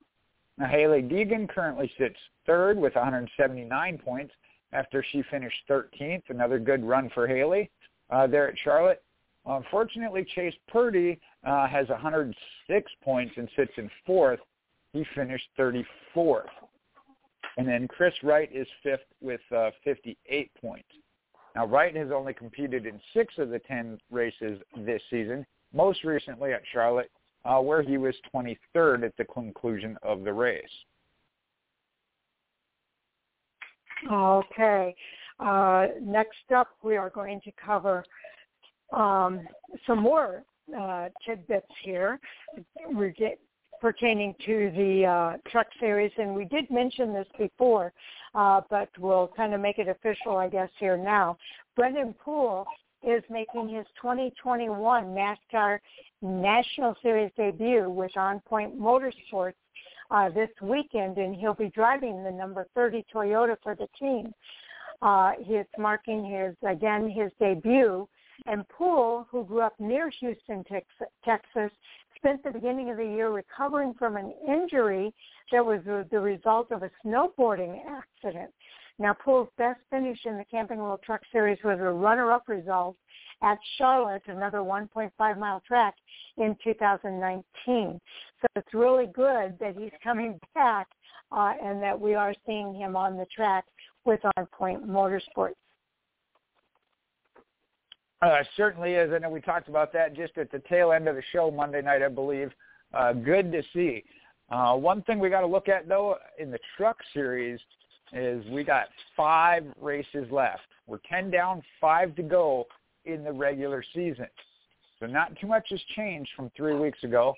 Now, 0.58 0.66
Hailie 0.66 1.02
Deegan 1.02 1.48
currently 1.48 1.90
sits 1.98 2.16
third 2.46 2.78
with 2.78 2.94
179 2.94 3.98
points 3.98 4.32
after 4.72 5.04
she 5.10 5.22
finished 5.30 5.56
13th. 5.68 6.22
Another 6.28 6.58
good 6.58 6.84
run 6.84 7.10
for 7.14 7.26
Hailie 7.26 7.70
uh, 8.10 8.26
there 8.26 8.48
at 8.48 8.58
Charlotte. 8.62 9.02
Unfortunately, 9.46 10.26
Chase 10.34 10.54
Purdy 10.68 11.18
uh, 11.44 11.66
has 11.66 11.88
106 11.88 12.92
points 13.02 13.32
and 13.36 13.48
sits 13.56 13.72
in 13.76 13.90
fourth. 14.04 14.40
He 14.92 15.04
finished 15.14 15.46
34th. 15.58 16.44
And 17.56 17.66
then 17.66 17.88
Chris 17.88 18.14
Wright 18.22 18.50
is 18.52 18.66
fifth 18.82 19.00
with 19.20 19.40
uh, 19.54 19.70
58 19.84 20.50
points. 20.60 20.88
Now, 21.60 21.66
Wright 21.66 21.94
has 21.94 22.10
only 22.10 22.32
competed 22.32 22.86
in 22.86 22.98
six 23.12 23.34
of 23.36 23.50
the 23.50 23.58
10 23.58 23.98
races 24.10 24.62
this 24.78 25.02
season, 25.10 25.44
most 25.74 26.04
recently 26.04 26.54
at 26.54 26.62
Charlotte, 26.72 27.10
uh, 27.44 27.58
where 27.58 27.82
he 27.82 27.98
was 27.98 28.14
23rd 28.34 29.04
at 29.04 29.14
the 29.18 29.26
conclusion 29.26 29.98
of 30.02 30.24
the 30.24 30.32
race. 30.32 30.64
Okay. 34.10 34.94
Uh, 35.38 35.88
next 36.00 36.50
up, 36.56 36.68
we 36.82 36.96
are 36.96 37.10
going 37.10 37.42
to 37.42 37.52
cover 37.62 38.04
um, 38.96 39.46
some 39.86 39.98
more 39.98 40.42
uh, 40.74 41.10
tidbits 41.26 41.66
here 41.84 42.18
pertaining 43.80 44.34
to 44.46 44.70
the 44.76 45.06
uh, 45.06 45.50
truck 45.50 45.66
series, 45.78 46.12
and 46.18 46.34
we 46.34 46.44
did 46.44 46.70
mention 46.70 47.12
this 47.12 47.26
before, 47.38 47.92
uh, 48.34 48.60
but 48.70 48.88
we'll 48.98 49.30
kind 49.36 49.54
of 49.54 49.60
make 49.60 49.78
it 49.78 49.88
official, 49.88 50.36
I 50.36 50.48
guess, 50.48 50.68
here 50.78 50.96
now. 50.96 51.36
Brendan 51.76 52.14
Poole 52.22 52.66
is 53.02 53.22
making 53.30 53.68
his 53.68 53.86
2021 54.00 55.04
NASCAR 55.06 55.78
National 56.22 56.94
Series 57.02 57.30
debut 57.36 57.88
with 57.88 58.14
On 58.16 58.40
Point 58.40 58.78
Motorsports 58.78 59.54
uh, 60.10 60.28
this 60.28 60.50
weekend, 60.60 61.16
and 61.16 61.34
he'll 61.34 61.54
be 61.54 61.70
driving 61.70 62.22
the 62.22 62.30
number 62.30 62.66
30 62.74 63.04
Toyota 63.14 63.56
for 63.62 63.74
the 63.74 63.88
team. 63.98 64.32
Uh, 65.02 65.32
he's 65.40 65.64
marking 65.78 66.24
his 66.24 66.54
again 66.68 67.08
his 67.08 67.30
debut. 67.38 68.06
And 68.46 68.66
Poole, 68.68 69.26
who 69.30 69.44
grew 69.44 69.60
up 69.60 69.74
near 69.78 70.10
Houston, 70.20 70.64
Texas, 71.24 71.70
spent 72.20 72.42
the 72.44 72.50
beginning 72.50 72.90
of 72.90 72.96
the 72.96 73.04
year 73.04 73.30
recovering 73.30 73.94
from 73.94 74.16
an 74.16 74.32
injury 74.46 75.12
that 75.52 75.64
was 75.64 75.80
the 75.84 76.20
result 76.20 76.70
of 76.70 76.82
a 76.82 76.90
snowboarding 77.04 77.80
accident. 77.88 78.50
Now, 78.98 79.14
Poole's 79.14 79.48
best 79.56 79.80
finish 79.90 80.18
in 80.26 80.36
the 80.36 80.44
Camping 80.50 80.78
World 80.78 81.00
Truck 81.02 81.22
Series 81.32 81.58
was 81.64 81.78
a 81.80 81.90
runner-up 81.90 82.48
result 82.48 82.96
at 83.42 83.58
Charlotte, 83.78 84.22
another 84.26 84.58
1.5 84.58 85.38
mile 85.38 85.62
track 85.66 85.94
in 86.36 86.54
2019. 86.62 87.98
So 88.40 88.46
it's 88.54 88.74
really 88.74 89.06
good 89.06 89.56
that 89.58 89.74
he's 89.78 89.90
coming 90.04 90.38
back 90.54 90.86
uh, 91.32 91.54
and 91.62 91.82
that 91.82 91.98
we 91.98 92.14
are 92.14 92.34
seeing 92.44 92.74
him 92.74 92.94
on 92.96 93.16
the 93.16 93.26
track 93.34 93.64
with 94.04 94.20
On 94.36 94.46
Point 94.52 94.86
Motorsports. 94.86 95.54
Uh, 98.22 98.42
certainly 98.56 98.92
is. 98.92 99.10
Know 99.20 99.30
we 99.30 99.40
talked 99.40 99.68
about 99.68 99.92
that 99.94 100.14
just 100.14 100.36
at 100.36 100.50
the 100.50 100.58
tail 100.68 100.92
end 100.92 101.08
of 101.08 101.16
the 101.16 101.22
show 101.32 101.50
Monday 101.50 101.80
night, 101.80 102.02
I 102.02 102.08
believe. 102.08 102.50
Uh, 102.92 103.12
good 103.12 103.50
to 103.52 103.62
see. 103.72 104.04
Uh, 104.50 104.74
one 104.74 105.02
thing 105.02 105.18
we 105.18 105.30
got 105.30 105.40
to 105.40 105.46
look 105.46 105.68
at 105.68 105.88
though 105.88 106.16
in 106.38 106.50
the 106.50 106.58
truck 106.76 106.98
series 107.14 107.58
is 108.12 108.44
we 108.50 108.64
got 108.64 108.88
five 109.16 109.64
races 109.80 110.26
left. 110.30 110.62
We're 110.86 110.98
ten 111.08 111.30
down, 111.30 111.62
five 111.80 112.14
to 112.16 112.22
go 112.22 112.66
in 113.04 113.24
the 113.24 113.32
regular 113.32 113.82
season. 113.94 114.26
So 114.98 115.06
not 115.06 115.38
too 115.40 115.46
much 115.46 115.68
has 115.70 115.80
changed 115.96 116.30
from 116.36 116.50
three 116.56 116.74
weeks 116.74 117.02
ago. 117.04 117.34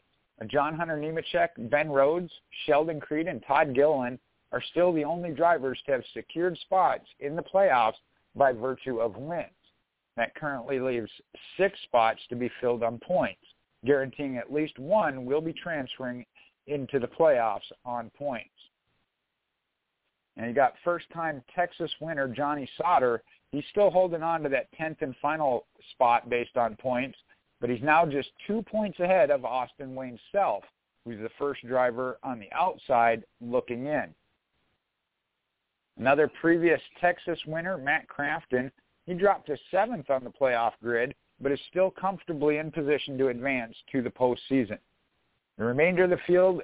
John 0.49 0.75
Hunter 0.75 0.96
Nemechek, 0.96 1.71
Ben 1.71 1.88
Rhodes, 1.90 2.33
Sheldon 2.67 2.98
Creed, 2.98 3.29
and 3.29 3.44
Todd 3.46 3.75
Gilliland 3.75 4.19
are 4.50 4.63
still 4.71 4.92
the 4.92 5.04
only 5.04 5.31
drivers 5.31 5.79
to 5.87 5.92
have 5.92 6.02
secured 6.13 6.59
spots 6.59 7.04
in 7.21 7.37
the 7.37 7.42
playoffs 7.42 8.00
by 8.35 8.52
virtue 8.52 9.00
of 9.00 9.17
wins. 9.17 9.50
That 10.17 10.35
currently 10.35 10.79
leaves 10.79 11.10
six 11.56 11.79
spots 11.85 12.21
to 12.29 12.37
be 12.37 12.50
filled 12.60 12.83
on 12.83 12.98
points, 12.98 13.40
guaranteeing 13.85 14.37
at 14.37 14.52
least 14.52 14.79
one 14.79 15.25
will 15.25 15.40
be 15.40 15.54
transferring 15.54 16.27
into 16.67 16.98
the 16.98 17.08
playoffs 17.08 17.60
on 17.85 18.10
points. 18.17 18.50
And 20.37 20.46
you 20.46 20.52
got 20.52 20.75
first-time 20.85 21.42
Texas 21.54 21.90
winner 22.00 22.29
Johnny 22.29 22.69
Sauter 22.79 23.23
He's 23.52 23.65
still 23.71 23.90
holding 23.90 24.23
on 24.23 24.42
to 24.42 24.48
that 24.48 24.69
10th 24.81 25.02
and 25.02 25.15
final 25.21 25.67
spot 25.92 26.31
based 26.31 26.56
on 26.56 26.75
points, 26.77 27.19
but 27.60 27.69
he's 27.69 27.83
now 27.83 28.06
just 28.06 28.31
two 28.46 28.63
points 28.63 28.98
ahead 28.98 29.31
of 29.31 29.44
Austin 29.44 29.94
Wayne 29.94 30.19
Self, 30.33 30.65
who's 31.04 31.21
the 31.21 31.29
first 31.38 31.65
driver 31.67 32.19
on 32.23 32.40
the 32.40 32.50
outside 32.52 33.25
looking 33.42 33.87
in. 33.87 34.15
Another 35.98 36.31
previous 36.40 36.81
Texas 36.98 37.38
winner, 37.46 37.77
Matt 37.77 38.06
Crafton, 38.08 38.71
he 39.07 39.15
dropped 39.15 39.46
to 39.46 39.57
seventh 39.71 40.11
on 40.11 40.25
the 40.25 40.31
playoff 40.31 40.73
grid, 40.83 41.15
but 41.40 41.53
is 41.53 41.61
still 41.71 41.90
comfortably 41.90 42.59
in 42.59 42.71
position 42.71 43.19
to 43.19 43.29
advance 43.29 43.75
to 43.90 44.03
the 44.03 44.11
postseason. 44.11 44.79
The 45.59 45.65
remainder 45.65 46.05
of 46.05 46.11
the 46.11 46.19
field 46.27 46.63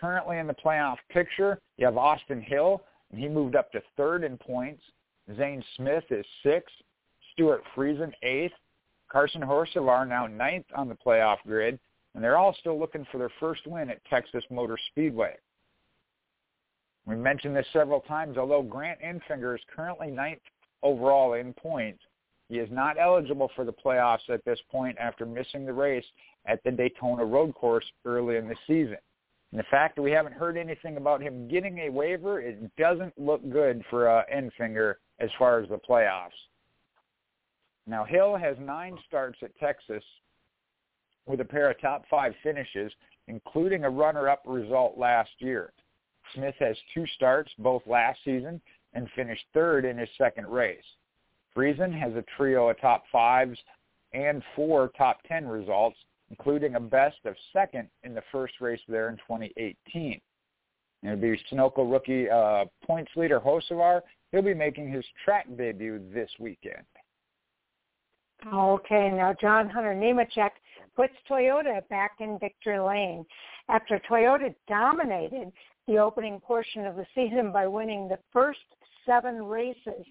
currently 0.00 0.38
in 0.38 0.46
the 0.46 0.54
playoff 0.54 0.96
picture, 1.10 1.58
you 1.76 1.84
have 1.84 1.98
Austin 1.98 2.40
Hill, 2.40 2.82
and 3.10 3.20
he 3.20 3.28
moved 3.28 3.56
up 3.56 3.70
to 3.72 3.82
third 3.96 4.24
in 4.24 4.38
points. 4.38 4.82
Zane 5.36 5.62
Smith 5.76 6.04
is 6.10 6.24
sixth. 6.42 6.74
Stewart 7.32 7.62
Friesen 7.76 8.12
eighth. 8.22 8.54
Carson 9.10 9.42
Hocevar 9.42 10.06
now 10.06 10.26
ninth 10.26 10.66
on 10.74 10.88
the 10.88 10.94
playoff 10.94 11.38
grid, 11.46 11.78
and 12.14 12.22
they're 12.22 12.38
all 12.38 12.56
still 12.60 12.78
looking 12.78 13.06
for 13.10 13.18
their 13.18 13.30
first 13.40 13.66
win 13.66 13.90
at 13.90 14.04
Texas 14.06 14.44
Motor 14.50 14.78
Speedway. 14.90 15.36
We 17.06 17.16
mentioned 17.16 17.56
this 17.56 17.66
several 17.72 18.00
times. 18.00 18.38
Although 18.38 18.62
Grant 18.62 19.00
Enfinger 19.00 19.54
is 19.54 19.60
currently 19.74 20.10
ninth 20.10 20.40
overall 20.82 21.34
in 21.34 21.52
points, 21.52 22.02
he 22.48 22.58
is 22.58 22.68
not 22.70 22.96
eligible 22.98 23.50
for 23.54 23.64
the 23.64 23.72
playoffs 23.72 24.28
at 24.28 24.44
this 24.44 24.58
point 24.70 24.96
after 24.98 25.24
missing 25.24 25.64
the 25.64 25.72
race 25.72 26.04
at 26.46 26.62
the 26.64 26.70
Daytona 26.70 27.24
Road 27.24 27.54
Course 27.54 27.84
early 28.04 28.36
in 28.36 28.48
the 28.48 28.56
season. 28.66 28.96
And 29.52 29.58
the 29.58 29.64
fact 29.70 29.96
that 29.96 30.02
we 30.02 30.10
haven't 30.10 30.32
heard 30.32 30.56
anything 30.56 30.96
about 30.96 31.22
him 31.22 31.48
getting 31.48 31.78
a 31.78 31.90
waiver, 31.90 32.40
it 32.40 32.74
doesn't 32.76 33.18
look 33.18 33.40
good 33.50 33.84
for 33.90 34.08
uh, 34.08 34.22
Enfinger 34.32 34.94
as 35.18 35.30
far 35.38 35.60
as 35.60 35.68
the 35.68 35.78
playoffs. 35.78 36.30
Now, 37.86 38.04
Hill 38.04 38.36
has 38.36 38.56
nine 38.60 38.96
starts 39.06 39.38
at 39.42 39.56
Texas 39.58 40.04
with 41.26 41.40
a 41.40 41.44
pair 41.44 41.70
of 41.70 41.80
top 41.80 42.04
five 42.10 42.32
finishes, 42.42 42.92
including 43.28 43.84
a 43.84 43.90
runner-up 43.90 44.42
result 44.46 44.98
last 44.98 45.30
year. 45.38 45.72
Smith 46.34 46.54
has 46.58 46.76
two 46.94 47.04
starts, 47.16 47.50
both 47.58 47.82
last 47.86 48.18
season, 48.24 48.60
and 48.94 49.08
finished 49.14 49.44
third 49.54 49.84
in 49.84 49.98
his 49.98 50.08
second 50.18 50.46
race. 50.46 50.84
Friesen 51.56 51.92
has 51.98 52.14
a 52.14 52.24
trio 52.36 52.68
of 52.68 52.80
top 52.80 53.04
fives 53.10 53.58
and 54.12 54.42
four 54.54 54.90
top 54.96 55.18
ten 55.26 55.46
results, 55.46 55.96
including 56.30 56.74
a 56.74 56.80
best 56.80 57.18
of 57.24 57.34
second 57.52 57.88
in 58.02 58.14
the 58.14 58.22
first 58.32 58.54
race 58.60 58.80
there 58.88 59.08
in 59.08 59.16
2018. 59.16 60.20
It'll 61.02 61.16
be 61.16 61.40
Sunoco 61.50 61.90
rookie 61.90 62.28
uh, 62.28 62.66
points 62.84 63.10
leader 63.16 63.40
Hocevar. 63.40 64.02
He'll 64.32 64.42
be 64.42 64.54
making 64.54 64.90
his 64.90 65.04
track 65.24 65.46
debut 65.56 66.00
this 66.12 66.30
weekend. 66.38 66.84
Okay, 68.52 69.10
now 69.10 69.34
John 69.38 69.68
Hunter 69.68 69.94
Nemechek 69.94 70.50
puts 70.96 71.12
Toyota 71.28 71.86
back 71.88 72.12
in 72.20 72.38
victory 72.38 72.78
lane. 72.78 73.24
After 73.68 74.00
Toyota 74.10 74.54
dominated 74.66 75.52
the 75.86 75.98
opening 75.98 76.40
portion 76.40 76.86
of 76.86 76.96
the 76.96 77.06
season 77.14 77.52
by 77.52 77.66
winning 77.66 78.08
the 78.08 78.18
first 78.32 78.60
seven 79.10 79.42
races, 79.42 80.06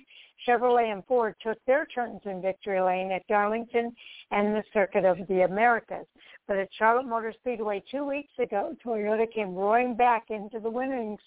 Chevrolet 0.45 0.91
and 0.91 1.06
Ford 1.06 1.36
took 1.41 1.58
their 1.66 1.86
turns 1.86 2.20
in 2.26 2.41
victory 2.41 2.82
lane 2.82 3.12
at 3.12 3.26
Darlington 3.28 3.95
and 4.32 4.54
the 4.54 4.64
Circuit 4.74 5.06
of 5.06 5.18
the 5.28 5.41
Americas. 5.41 6.06
But 6.47 6.58
at 6.58 6.70
Charlotte 6.78 7.06
Motor 7.06 7.34
Speedway 7.39 7.82
two 7.89 8.06
weeks 8.06 8.34
ago, 8.39 8.76
Toyota 8.86 9.32
came 9.32 9.56
roaring 9.56 9.95
back 9.95 10.26
into 10.30 10.60
the 10.60 10.70
winning 10.70 11.18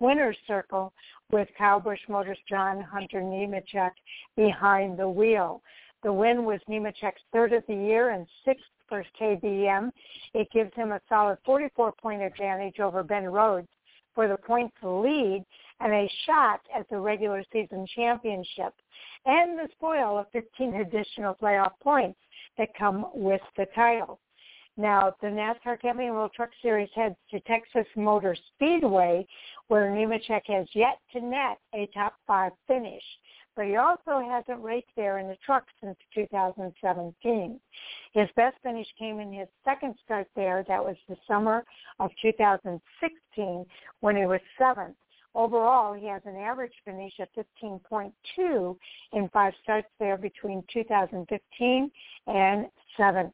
winner's 0.00 0.36
circle 0.46 0.92
with 1.32 1.48
Busch 1.82 2.00
Motors' 2.08 2.38
John 2.48 2.80
Hunter 2.82 3.20
Nemechek 3.20 3.92
behind 4.36 4.96
the 4.96 5.08
wheel. 5.08 5.60
The 6.04 6.12
win 6.12 6.44
was 6.44 6.60
Nemechek's 6.68 7.22
third 7.32 7.52
of 7.52 7.64
the 7.66 7.74
year 7.74 8.10
and 8.10 8.26
sixth 8.44 8.64
for 8.88 9.04
KBM. 9.20 9.90
It 10.34 10.48
gives 10.52 10.72
him 10.74 10.92
a 10.92 11.00
solid 11.08 11.38
44-point 11.46 12.22
advantage 12.22 12.78
over 12.78 13.02
Ben 13.02 13.24
Rhodes 13.24 13.68
for 14.14 14.28
the 14.28 14.36
points 14.36 14.76
lead 14.82 15.44
and 15.80 15.92
a 15.92 16.10
shot 16.26 16.60
at 16.76 16.88
the 16.90 16.98
regular 16.98 17.44
season 17.52 17.86
championship 17.94 18.74
and 19.26 19.58
the 19.58 19.68
spoil 19.72 20.18
of 20.18 20.26
15 20.32 20.74
additional 20.80 21.34
playoff 21.34 21.72
points 21.82 22.18
that 22.56 22.68
come 22.78 23.06
with 23.14 23.40
the 23.56 23.66
title. 23.74 24.18
Now, 24.76 25.12
the 25.20 25.26
NASCAR 25.26 25.80
Camping 25.80 26.10
World 26.10 26.30
Truck 26.36 26.50
Series 26.62 26.88
heads 26.94 27.16
to 27.32 27.40
Texas 27.40 27.86
Motor 27.96 28.36
Speedway, 28.54 29.26
where 29.66 29.90
Nemechek 29.90 30.42
has 30.46 30.68
yet 30.72 30.98
to 31.12 31.20
net 31.20 31.58
a 31.74 31.88
top 31.92 32.14
five 32.28 32.52
finish 32.68 33.02
but 33.58 33.66
he 33.66 33.74
also 33.74 34.24
hasn't 34.24 34.62
raced 34.62 34.86
there 34.94 35.18
in 35.18 35.26
the 35.26 35.36
truck 35.44 35.64
since 35.82 35.96
2017. 36.14 37.58
His 38.12 38.28
best 38.36 38.56
finish 38.62 38.86
came 38.96 39.18
in 39.18 39.32
his 39.32 39.48
second 39.64 39.96
start 40.04 40.28
there. 40.36 40.64
That 40.68 40.84
was 40.84 40.94
the 41.08 41.16
summer 41.26 41.64
of 41.98 42.12
2016 42.22 43.66
when 43.98 44.16
he 44.16 44.26
was 44.26 44.38
seventh. 44.56 44.94
Overall, 45.38 45.94
he 45.94 46.08
has 46.08 46.20
an 46.24 46.34
average 46.34 46.72
finish 46.84 47.12
of 47.20 47.28
15.2 47.62 48.76
in 49.12 49.28
five 49.28 49.52
starts 49.62 49.86
there 50.00 50.16
between 50.16 50.64
2015 50.72 51.90
and 52.26 52.66
17. 52.96 53.30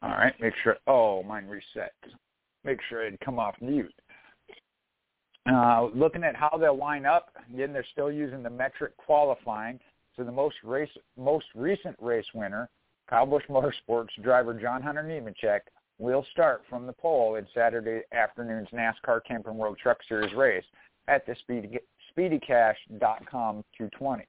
All 0.00 0.10
right, 0.10 0.32
make 0.40 0.54
sure. 0.62 0.76
Oh, 0.86 1.24
mine 1.24 1.46
reset. 1.48 1.92
Make 2.62 2.78
sure 2.88 3.04
it 3.04 3.18
come 3.24 3.40
off 3.40 3.56
mute. 3.60 3.92
Uh, 5.52 5.88
looking 5.92 6.22
at 6.22 6.36
how 6.36 6.56
they'll 6.56 6.78
line 6.78 7.04
up, 7.04 7.30
again, 7.52 7.72
they're 7.72 7.84
still 7.90 8.12
using 8.12 8.44
the 8.44 8.50
metric 8.50 8.96
qualifying. 8.96 9.80
So 10.16 10.22
the 10.22 10.30
most 10.30 10.54
race, 10.62 10.88
most 11.18 11.46
recent 11.56 11.96
race 12.00 12.26
winner, 12.32 12.70
Kyle 13.10 13.26
Busch 13.26 13.42
Motorsports 13.50 14.10
driver 14.22 14.54
John 14.54 14.82
Hunter 14.82 15.02
Nemechek, 15.02 15.60
will 15.98 16.24
start 16.32 16.62
from 16.68 16.86
the 16.86 16.92
pole 16.92 17.36
in 17.36 17.46
Saturday 17.54 18.02
afternoon's 18.12 18.68
NASCAR 18.70 19.20
Camping 19.26 19.56
World 19.56 19.78
Truck 19.80 19.98
Series 20.08 20.34
race 20.34 20.64
at 21.08 21.26
the 21.26 21.36
Speedy, 21.40 21.78
SpeedyCash.com 22.16 23.64
220. 23.76 24.26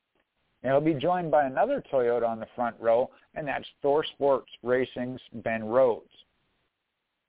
And 0.64 0.72
he'll 0.72 0.82
be 0.82 1.00
joined 1.00 1.32
by 1.32 1.46
another 1.46 1.84
Toyota 1.92 2.28
on 2.28 2.40
the 2.40 2.48
front 2.56 2.76
row, 2.80 3.10
and 3.36 3.48
that's 3.48 3.68
ThorSport 3.84 4.44
Racing's 4.64 5.22
Ben 5.34 5.64
Rhodes. 5.64 6.10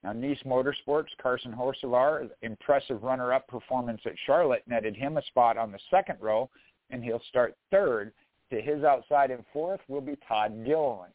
Now, 0.03 0.13
Niece 0.13 0.39
Motorsports, 0.47 1.09
Carson 1.21 1.53
Hocevar, 1.53 2.31
impressive 2.43 3.03
runner-up 3.03 3.49
performance 3.49 4.01
at 4.07 4.13
Charlotte 4.25 4.63
netted 4.67 4.97
him 4.97 5.17
a 5.17 5.23
spot 5.25 5.59
on 5.59 5.73
the 5.73 5.81
second 5.91 6.19
row, 6.21 6.49
and 6.91 7.03
he'll 7.03 7.23
start 7.29 7.57
third. 7.71 8.13
To 8.51 8.61
his 8.61 8.85
outside 8.85 9.33
and 9.33 9.45
fourth 9.53 9.81
will 9.89 10.01
be 10.01 10.17
Todd 10.29 10.65
Gilliland. 10.65 11.13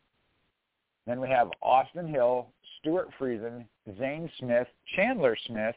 Then 1.07 1.21
we 1.21 1.29
have 1.29 1.49
Austin 1.61 2.07
Hill, 2.07 2.49
Stewart 2.81 3.09
Friesen, 3.19 3.65
Zane 3.97 4.29
Smith, 4.39 4.67
Chandler 4.95 5.37
Smith, 5.47 5.75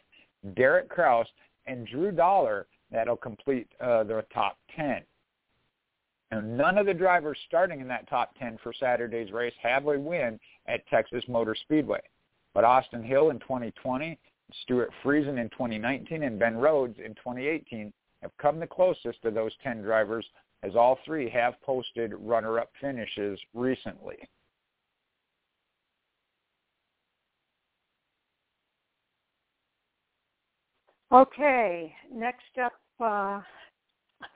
Derek 0.57 0.89
Kraus, 0.89 1.27
and 1.67 1.87
Drew 1.87 2.11
Dollar 2.11 2.67
that'll 2.91 3.17
complete 3.17 3.69
uh, 3.81 4.05
the 4.05 4.25
top 4.33 4.59
10. 4.75 5.03
And 6.31 6.57
none 6.57 6.79
of 6.79 6.87
the 6.87 6.95
drivers 6.95 7.39
starting 7.47 7.81
in 7.81 7.89
that 7.89 8.09
top 8.09 8.35
10 8.39 8.59
for 8.63 8.73
Saturday's 8.73 9.33
race 9.33 9.53
have 9.63 9.87
a 9.87 9.99
win 9.99 10.41
at 10.67 10.87
Texas 10.89 11.23
Motor 11.29 11.55
Speedway. 11.55 12.01
But 12.55 12.65
Austin 12.65 13.03
Hill 13.03 13.31
in 13.31 13.39
2020, 13.41 14.19
Stewart 14.63 14.91
Friesen 15.03 15.39
in 15.39 15.51
2019, 15.51 16.23
and 16.23 16.39
Ben 16.39 16.57
Rhodes 16.57 16.99
in 16.99 17.15
2018 17.15 17.93
have 18.23 18.37
come 18.39 18.59
the 18.59 18.67
closest 18.67 19.21
to 19.23 19.31
those 19.31 19.53
10 19.63 19.83
drivers 19.83 20.25
as 20.63 20.75
all 20.75 20.99
three 21.05 21.29
have 21.29 21.61
posted 21.63 22.15
runner-up 22.15 22.71
finishes 22.81 23.39
recently. 23.53 24.17
Okay, 31.15 31.95
next 32.13 32.59
up, 32.61 32.73
uh, 32.99 33.41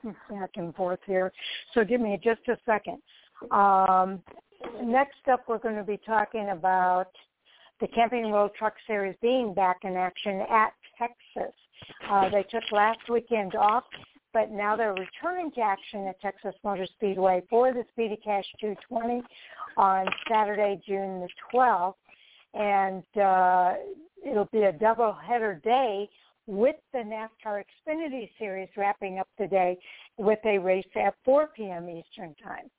back 0.30 0.50
and 0.54 0.72
forth 0.76 1.00
here. 1.06 1.32
So 1.74 1.82
give 1.82 2.00
me 2.00 2.16
just 2.22 2.42
a 2.46 2.56
second. 2.64 2.98
Um, 3.50 4.22
next 4.84 5.26
up, 5.28 5.42
we're 5.48 5.58
going 5.58 5.74
to 5.74 5.82
be 5.82 5.98
talking 6.06 6.50
about 6.50 7.08
the 7.80 7.88
Camping 7.88 8.30
World 8.30 8.52
Truck 8.56 8.74
Series 8.86 9.16
being 9.20 9.54
back 9.54 9.78
in 9.82 9.96
action 9.96 10.44
at 10.48 10.72
Texas. 10.96 11.52
Uh, 12.08 12.28
they 12.30 12.44
took 12.44 12.62
last 12.70 13.00
weekend 13.08 13.56
off, 13.56 13.82
but 14.32 14.52
now 14.52 14.76
they're 14.76 14.94
returning 14.94 15.50
to 15.56 15.60
action 15.60 16.06
at 16.06 16.20
Texas 16.20 16.54
Motor 16.62 16.86
Speedway 16.94 17.42
for 17.50 17.72
the 17.72 17.82
Speedy 17.90 18.20
Cash 18.22 18.44
220 18.60 19.20
on 19.76 20.06
Saturday, 20.30 20.80
June 20.86 21.22
the 21.22 21.28
12th. 21.52 21.94
And 22.54 23.02
uh, 23.20 23.74
it'll 24.24 24.48
be 24.52 24.62
a 24.62 24.72
double 24.72 25.12
header 25.12 25.60
day 25.64 26.08
with 26.48 26.76
the 26.94 26.98
NASCAR 26.98 27.62
Xfinity 27.86 28.30
Series 28.38 28.70
wrapping 28.74 29.18
up 29.18 29.28
today 29.36 29.78
with 30.16 30.38
a 30.46 30.58
race 30.58 30.88
at 30.96 31.14
4 31.24 31.48
p.m. 31.54 31.88
Eastern 31.90 32.34
Time. 32.42 32.70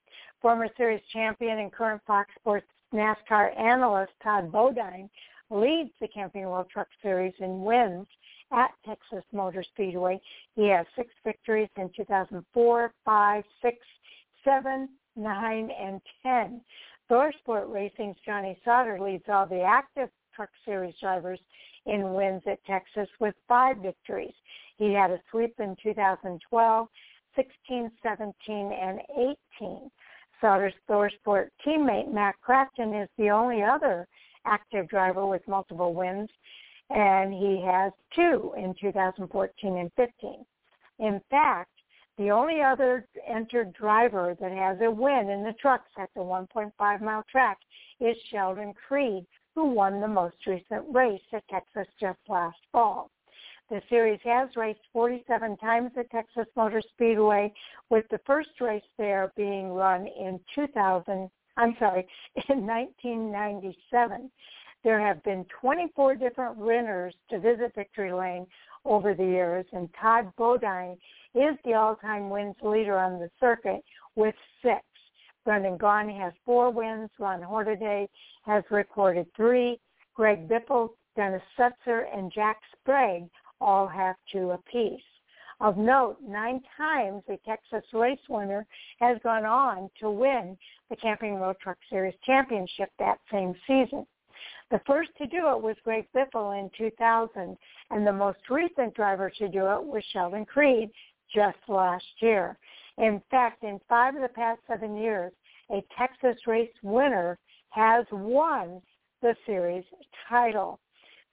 Former 0.42 0.68
series 0.76 1.02
champion 1.14 1.60
and 1.60 1.72
current 1.72 2.02
Fox 2.08 2.32
Sports 2.40 2.66
NASCAR 2.94 3.58
analyst 3.60 4.12
Todd 4.24 4.52
Bodine 4.52 5.08
leads 5.52 5.92
the 6.02 6.08
Camping 6.08 6.46
World 6.46 6.66
Truck 6.74 6.88
Series 7.04 7.34
in 7.40 7.62
wins 7.62 8.08
at 8.52 8.72
Texas 8.86 9.24
Motor 9.32 9.64
Speedway. 9.64 10.20
He 10.56 10.68
has 10.70 10.88
six 10.96 11.10
victories 11.24 11.70
in 11.78 11.92
2004, 11.96 12.94
5, 13.06 13.44
6, 13.62 13.78
7, 14.44 14.90
9, 15.16 15.70
and 15.80 16.02
10. 16.24 16.62
ThorSport 17.12 17.72
Racing's 17.72 18.18
Johnny 18.26 18.58
Sauter 18.66 19.00
leads 19.00 19.26
all 19.28 19.46
the 19.46 19.62
active 19.62 20.10
Truck 20.36 20.50
Series 20.66 20.96
drivers 21.00 21.40
in 21.86 22.14
wins 22.14 22.42
at 22.46 22.64
Texas 22.66 23.10
with 23.20 23.36
five 23.48 23.78
victories. 23.78 24.34
He 24.78 24.94
had 24.94 25.12
a 25.12 25.20
sweep 25.30 25.60
in 25.60 25.76
2012, 25.82 26.88
16, 27.36 27.92
17, 28.02 28.34
and 28.50 29.00
18. 29.62 29.92
Sauter's 30.42 30.74
ThorSport 30.90 31.50
teammate 31.66 32.12
Matt 32.12 32.36
Crafton 32.48 33.04
is 33.04 33.10
the 33.18 33.30
only 33.30 33.62
other 33.62 34.08
active 34.46 34.88
driver 34.88 35.26
with 35.26 35.48
multiple 35.48 35.94
wins, 35.94 36.30
and 36.90 37.34
he 37.34 37.62
has 37.66 37.92
two 38.16 38.54
in 38.58 38.74
2014 38.80 39.78
and 39.78 39.92
15. 39.96 40.46
In 41.00 41.22
fact, 41.30 41.72
the 42.18 42.32
only 42.32 42.62
other 42.62 43.08
entered 43.28 43.74
driver 43.74 44.36
that 44.42 44.52
has 44.52 44.78
a 44.82 44.92
win 44.92 45.30
in 45.30 45.44
the 45.44 45.54
trucks 45.54 45.90
at 45.98 46.10
the 46.16 46.22
1.5 46.22 47.02
mile 47.02 47.24
track 47.32 47.58
is 48.02 48.16
Sheldon 48.30 48.74
Creed, 48.74 49.26
who 49.56 49.66
won 49.66 50.00
the 50.00 50.08
most 50.08 50.36
recent 50.46 50.86
race 50.92 51.22
at 51.34 51.48
Texas 51.50 51.88
just 52.00 52.20
last 52.28 52.58
fall. 52.72 53.12
The 53.70 53.82
series 53.88 54.20
has 54.24 54.50
raced 54.56 54.80
47 54.94 55.58
times 55.58 55.92
at 55.96 56.10
Texas 56.10 56.48
Motor 56.56 56.82
Speedway, 56.94 57.54
with 57.92 58.06
the 58.10 58.20
first 58.26 58.50
race 58.60 58.82
there 58.98 59.32
being 59.36 59.72
run 59.72 60.08
in 60.08 60.40
2000. 60.56 61.30
I'm 61.58 61.76
sorry, 61.78 62.08
in 62.50 62.66
1997. 62.66 64.32
There 64.84 65.00
have 65.00 65.22
been 65.24 65.46
24 65.62 66.16
different 66.16 66.58
winners 66.58 67.14
to 67.30 67.40
visit 67.40 67.76
Victory 67.76 68.14
Lane 68.14 68.48
over 68.86 69.14
the 69.14 69.26
years, 69.26 69.66
and 69.74 69.90
Todd 70.02 70.32
Bodine 70.38 70.98
is 71.36 71.56
the 71.64 71.74
all-time 71.74 72.30
wins 72.30 72.56
leader 72.64 72.98
on 72.98 73.20
the 73.20 73.30
circuit 73.40 73.84
with 74.16 74.36
six. 74.64 74.82
Brendan 75.46 75.78
Gaughan 75.78 76.16
has 76.20 76.34
four 76.46 76.70
wins. 76.70 77.10
Ron 77.20 77.42
Hornaday 77.42 78.08
has 78.46 78.64
recorded 78.70 79.28
three. 79.36 79.80
Greg 80.14 80.48
Biffle, 80.48 80.90
Dennis 81.16 81.42
Setzer, 81.58 82.06
and 82.14 82.32
Jack 82.32 82.58
Sprague 82.74 83.30
all 83.62 83.88
have 83.88 84.16
two 84.32 84.52
apiece. 84.52 85.02
Of 85.62 85.78
note, 85.78 86.18
nine 86.26 86.62
times 86.78 87.24
a 87.28 87.38
Texas 87.46 87.84
race 87.94 88.20
winner 88.30 88.66
has 89.02 89.18
gone 89.24 89.46
on 89.46 89.90
to 90.00 90.10
win 90.10 90.58
the 90.90 90.96
Camping 90.96 91.40
World 91.40 91.58
Truck 91.62 91.78
Series 91.90 92.16
championship 92.26 92.90
that 92.98 93.20
same 93.30 93.54
season. 93.68 94.06
The 94.72 94.80
first 94.86 95.10
to 95.18 95.26
do 95.26 95.50
it 95.50 95.62
was 95.62 95.76
Greg 95.84 96.08
Biffle 96.16 96.58
in 96.58 96.70
2000, 96.78 97.58
and 97.90 98.08
the 98.08 98.14
most 98.14 98.40
recent 98.50 98.94
driver 98.94 99.30
to 99.32 99.50
do 99.50 99.66
it 99.68 99.84
was 99.84 100.04
Sheldon 100.14 100.46
Creed 100.46 100.92
just 101.34 101.58
last 101.68 102.06
year. 102.20 102.58
In 103.00 103.22
fact, 103.32 103.64
in 103.64 103.80
five 103.88 104.16
of 104.16 104.22
the 104.22 104.28
past 104.28 104.60
seven 104.68 104.98
years, 104.98 105.32
a 105.72 105.82
Texas 105.98 106.36
race 106.46 106.70
winner 106.84 107.40
has 107.70 108.06
won 108.12 108.82
the 109.22 109.36
series 109.46 109.86
title. 110.28 110.80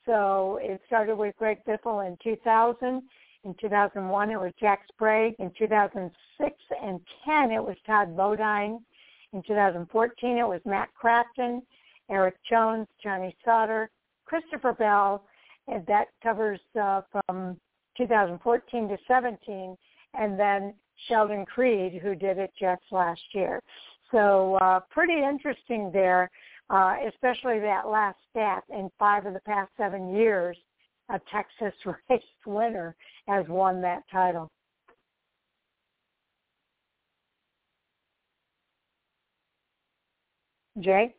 So 0.05 0.61
it 0.63 0.81
started 0.87 1.17
with 1.17 1.35
Greg 1.37 1.59
Biffle 1.67 2.07
in 2.07 2.17
2000. 2.23 3.03
In 3.43 3.55
2001, 3.61 4.31
it 4.31 4.41
was 4.41 4.53
Jack 4.61 4.83
Sprague. 4.93 5.35
In 5.41 5.51
2006 5.59 6.55
and 6.83 7.01
10, 7.25 7.51
it 7.51 7.63
was 7.63 7.77
Todd 7.85 8.17
Bodine. 8.17 8.81
In 9.33 9.43
2014, 9.43 10.39
it 10.39 10.47
was 10.47 10.61
Matt 10.65 10.91
Crafton, 11.01 11.63
Erik 12.09 12.37
Jones, 12.49 12.87
Johnny 13.03 13.37
Sauter, 13.45 13.91
Christopher 14.25 14.73
Bell, 14.73 15.25
and 15.67 15.85
that 15.87 16.09
covers 16.23 16.61
uh, 16.81 17.03
from 17.11 17.59
2014 17.97 18.89
to 18.89 18.97
17, 19.09 19.77
and 20.15 20.39
then 20.39 20.73
Sheldon 21.09 21.45
Creed, 21.47 22.01
who 22.03 22.15
did 22.15 22.39
it 22.39 22.53
just 22.59 22.83
last 22.91 23.21
year. 23.33 23.63
So 24.11 24.57
uh, 24.57 24.81
pretty 24.91 25.23
interesting 25.23 25.91
there, 25.93 26.31
uh, 26.71 26.97
especially 27.09 27.59
that 27.61 27.89
last 27.89 28.19
stat. 28.31 28.65
In 28.71 28.91
five 28.99 29.27
of 29.27 29.35
the 29.35 29.41
past 29.41 29.71
seven 29.77 30.15
years, 30.15 30.57
a 31.11 31.21
Texas 31.31 31.75
race 32.11 32.23
winner 32.45 32.97
has 33.27 33.47
won 33.49 33.81
that 33.83 34.03
title. 34.11 34.51
Jay? 40.81 41.15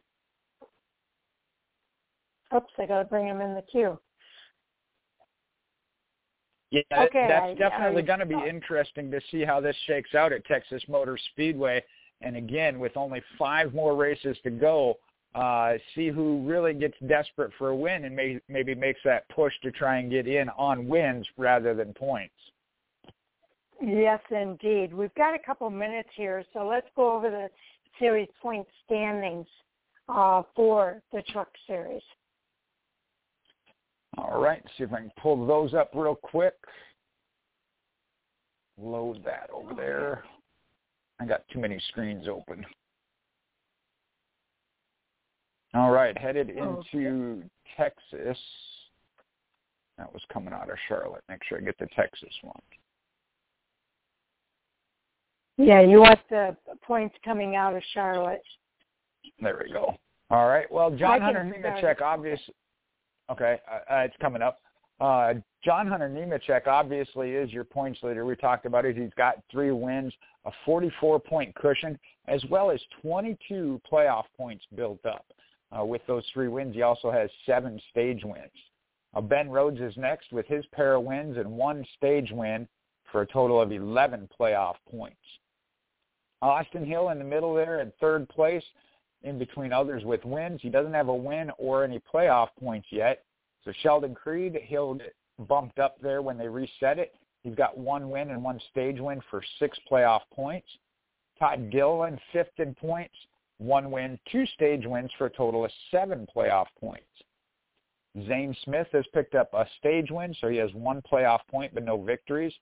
Oops, 2.56 2.72
I 2.78 2.86
got 2.86 3.00
to 3.00 3.06
bring 3.06 3.28
him 3.28 3.42
in 3.42 3.56
the 3.56 3.64
queue. 3.64 4.00
Yeah, 6.72 6.82
okay, 6.92 7.28
that's 7.30 7.52
I, 7.52 7.54
definitely 7.54 8.02
going 8.02 8.20
to 8.20 8.26
be 8.26 8.36
interesting 8.48 9.10
to 9.12 9.22
see 9.32 9.46
how 9.46 9.62
this 9.62 9.76
shakes 9.86 10.16
out 10.16 10.34
at 10.34 10.46
Texas 10.46 10.84
Motor 10.90 11.18
Speedway. 11.32 11.84
And 12.22 12.36
again, 12.36 12.80
with 12.80 12.98
only 12.98 13.22
five 13.38 13.74
more 13.74 13.96
races 13.96 14.38
to 14.44 14.50
go, 14.50 14.98
uh, 15.36 15.74
see 15.96 16.10
who 16.10 16.42
really 16.48 16.74
gets 16.74 16.96
desperate 17.08 17.52
for 17.58 17.70
a 17.70 17.76
win 17.76 18.06
and 18.06 18.16
may, 18.16 18.40
maybe 18.50 18.74
makes 18.74 19.00
that 19.06 19.30
push 19.30 19.54
to 19.62 19.72
try 19.72 19.98
and 19.98 20.10
get 20.10 20.28
in 20.28 20.50
on 20.50 20.88
wins 20.88 21.28
rather 21.38 21.74
than 21.74 21.94
points. 21.94 22.34
Yes, 23.82 24.20
indeed. 24.32 24.94
We've 24.94 25.14
got 25.16 25.36
a 25.36 25.40
couple 25.40 25.70
minutes 25.70 26.10
here, 26.16 26.44
so 26.54 26.68
let's 26.68 26.88
go 26.96 27.16
over 27.16 27.30
the 27.30 27.50
series 28.00 28.30
point 28.42 28.68
standings 28.86 29.46
uh, 30.10 30.42
for 30.56 31.02
the 31.14 31.22
truck 31.32 31.50
series. 31.68 32.02
All 34.18 34.42
right, 34.42 34.64
see 34.78 34.84
if 34.84 34.94
I 34.94 34.98
can 34.98 35.12
pull 35.22 35.46
those 35.46 35.74
up 35.74 35.92
real 35.94 36.16
quick. 36.16 36.56
Load 38.80 39.24
that 39.26 39.50
over 39.54 39.74
there. 39.74 40.24
I 41.20 41.26
got 41.26 41.48
too 41.50 41.60
many 41.60 41.80
screens 41.90 42.28
open. 42.28 42.66
All 45.74 45.92
right, 45.92 46.18
headed 46.18 46.50
into 46.50 46.64
okay. 46.64 47.48
Texas. 47.76 48.38
That 49.98 50.12
was 50.14 50.22
coming 50.32 50.54
out 50.54 50.70
of 50.70 50.78
Charlotte. 50.88 51.24
Make 51.28 51.44
sure 51.44 51.58
I 51.58 51.62
get 51.62 51.78
the 51.80 51.88
Texas 51.96 52.34
one. 52.42 52.54
Yeah, 55.58 55.82
you 55.82 56.00
want 56.00 56.20
the 56.30 56.56
points 56.84 57.16
coming 57.26 57.56
out 57.56 57.76
of 57.76 57.82
Charlotte. 57.94 58.44
There 59.42 59.60
we 59.64 59.74
go. 59.74 59.96
All 60.30 60.48
right. 60.48 60.72
Well, 60.72 60.92
John 60.92 61.20
Hunter 61.20 61.44
Nemechek, 61.44 62.02
obviously. 62.02 62.54
Okay, 63.30 63.60
uh, 63.70 63.94
uh, 63.94 63.98
it's 64.00 64.16
coming 64.22 64.42
up. 64.42 64.60
Uh, 65.00 65.36
John 65.64 65.88
Hunter 65.88 66.10
Nemechek 66.10 66.66
obviously 66.68 67.32
is 67.32 67.52
your 67.52 67.64
points 67.64 68.00
leader. 68.02 68.26
We 68.26 68.36
talked 68.36 68.66
about 68.66 68.86
it. 68.86 68.98
He's 68.98 69.14
got 69.18 69.44
three 69.52 69.72
wins, 69.72 70.14
a 70.46 70.52
44-point 70.66 71.54
cushion, 71.56 72.00
as 72.28 72.44
well 72.50 72.72
as 72.72 72.80
22 73.02 73.82
playoff 73.92 74.24
points 74.36 74.66
built 74.76 75.06
up. 75.06 75.26
Uh, 75.78 75.84
with 75.84 76.02
those 76.08 76.24
three 76.34 76.48
wins, 76.48 76.74
he 76.74 76.82
also 76.82 77.12
has 77.12 77.30
seven 77.46 77.80
stage 77.92 78.22
wins. 78.24 78.50
Uh, 79.14 79.22
ben 79.22 79.50
Rhodes 79.50 79.82
is 79.82 79.96
next 79.98 80.32
with 80.32 80.48
his 80.48 80.66
pair 80.72 80.96
of 80.96 81.04
wins 81.04 81.38
and 81.38 81.50
one 81.50 81.86
stage 81.98 82.32
win 82.32 82.68
for 83.12 83.22
a 83.22 83.28
total 83.28 83.62
of 83.62 83.72
11 83.72 84.30
playoff 84.40 84.76
points. 84.90 85.18
Austin 86.42 86.86
Hill 86.86 87.10
in 87.10 87.18
the 87.18 87.26
middle 87.26 87.54
there 87.54 87.82
in 87.82 87.92
third 88.00 88.30
place 88.30 88.64
in 89.24 89.38
between 89.40 89.74
others 89.74 90.04
with 90.06 90.24
wins. 90.26 90.62
He 90.62 90.70
doesn't 90.70 90.94
have 90.94 91.10
a 91.10 91.16
win 91.16 91.52
or 91.58 91.84
any 91.84 92.00
playoff 92.14 92.50
points 92.60 92.88
yet. 92.92 93.24
So 93.66 93.72
Sheldon 93.82 94.16
Creed, 94.16 94.60
he'll 94.64 94.96
get 94.96 95.16
bumped 95.48 95.80
up 95.80 95.98
there 96.02 96.22
when 96.22 96.38
they 96.38 96.48
reset 96.48 97.00
it. 97.00 97.14
He's 97.44 97.56
got 97.56 97.78
one 97.78 98.10
win 98.10 98.32
and 98.32 98.44
one 98.44 98.60
stage 98.72 99.00
win 99.00 99.22
for 99.30 99.42
six 99.60 99.78
playoff 99.90 100.22
points. 100.34 100.68
Todd 101.40 101.70
Gilliland, 101.72 102.20
fifth 102.34 102.60
in 102.60 102.74
points, 102.76 103.14
one 103.58 103.92
win, 103.92 104.20
two 104.32 104.46
stage 104.48 104.86
wins 104.86 105.12
for 105.18 105.28
a 105.28 105.32
total 105.32 105.66
of 105.66 105.72
seven 105.92 106.28
playoff 106.36 106.68
points. 106.80 107.06
Zane 108.28 108.56
Smith 108.64 108.88
has 108.94 109.06
picked 109.14 109.36
up 109.36 109.54
a 109.54 109.68
stage 109.78 110.10
win, 110.10 110.36
so 110.40 110.48
he 110.48 110.58
has 110.58 110.74
one 110.74 111.02
playoff 111.02 111.40
point 111.50 111.74
but 111.74 111.84
no 111.84 112.02
victories. 112.02 112.54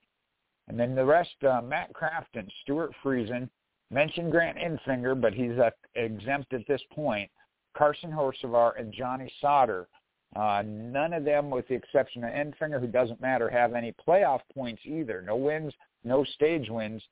And 0.68 0.78
then 0.78 0.94
the 0.94 1.04
rest, 1.04 1.42
uh, 1.48 1.62
Matt 1.62 1.92
Crafton, 1.92 2.48
Stewart 2.62 2.92
Friesen, 3.02 3.48
mentioned 3.90 4.32
Grant 4.32 4.58
Enfinger, 4.58 5.20
but 5.20 5.32
he's 5.32 5.58
uh, 5.58 5.70
exempt 5.94 6.52
at 6.52 6.66
this 6.66 6.82
point. 6.92 7.30
Carson 7.76 8.10
Hocevar 8.10 8.78
and 8.80 8.92
Johnny 8.92 9.32
Sauter. 9.40 9.88
Uh, 10.34 10.62
none 10.66 11.12
of 11.12 11.24
them, 11.24 11.50
with 11.50 11.66
the 11.68 11.74
exception 11.74 12.24
of 12.24 12.30
Enfinger, 12.30 12.80
who 12.80 12.86
doesn't 12.86 13.20
matter, 13.20 13.48
have 13.48 13.74
any 13.74 13.94
playoff 14.06 14.40
points 14.52 14.82
either. 14.84 15.22
No 15.22 15.36
wins, 15.36 15.72
no 16.04 16.24
stage 16.24 16.68
wins. 16.68 17.02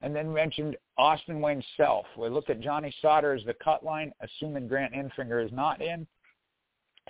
And 0.00 0.14
then 0.14 0.32
mentioned 0.32 0.76
Austin 0.98 1.40
Wayne 1.40 1.62
Self. 1.76 2.06
We 2.16 2.28
look 2.28 2.50
at 2.50 2.60
Johnny 2.60 2.94
Sauter 3.00 3.34
as 3.34 3.44
the 3.44 3.54
cut 3.54 3.84
line, 3.84 4.12
assuming 4.20 4.68
Grant 4.68 4.94
Enfinger 4.94 5.44
is 5.44 5.52
not 5.52 5.80
in. 5.80 6.06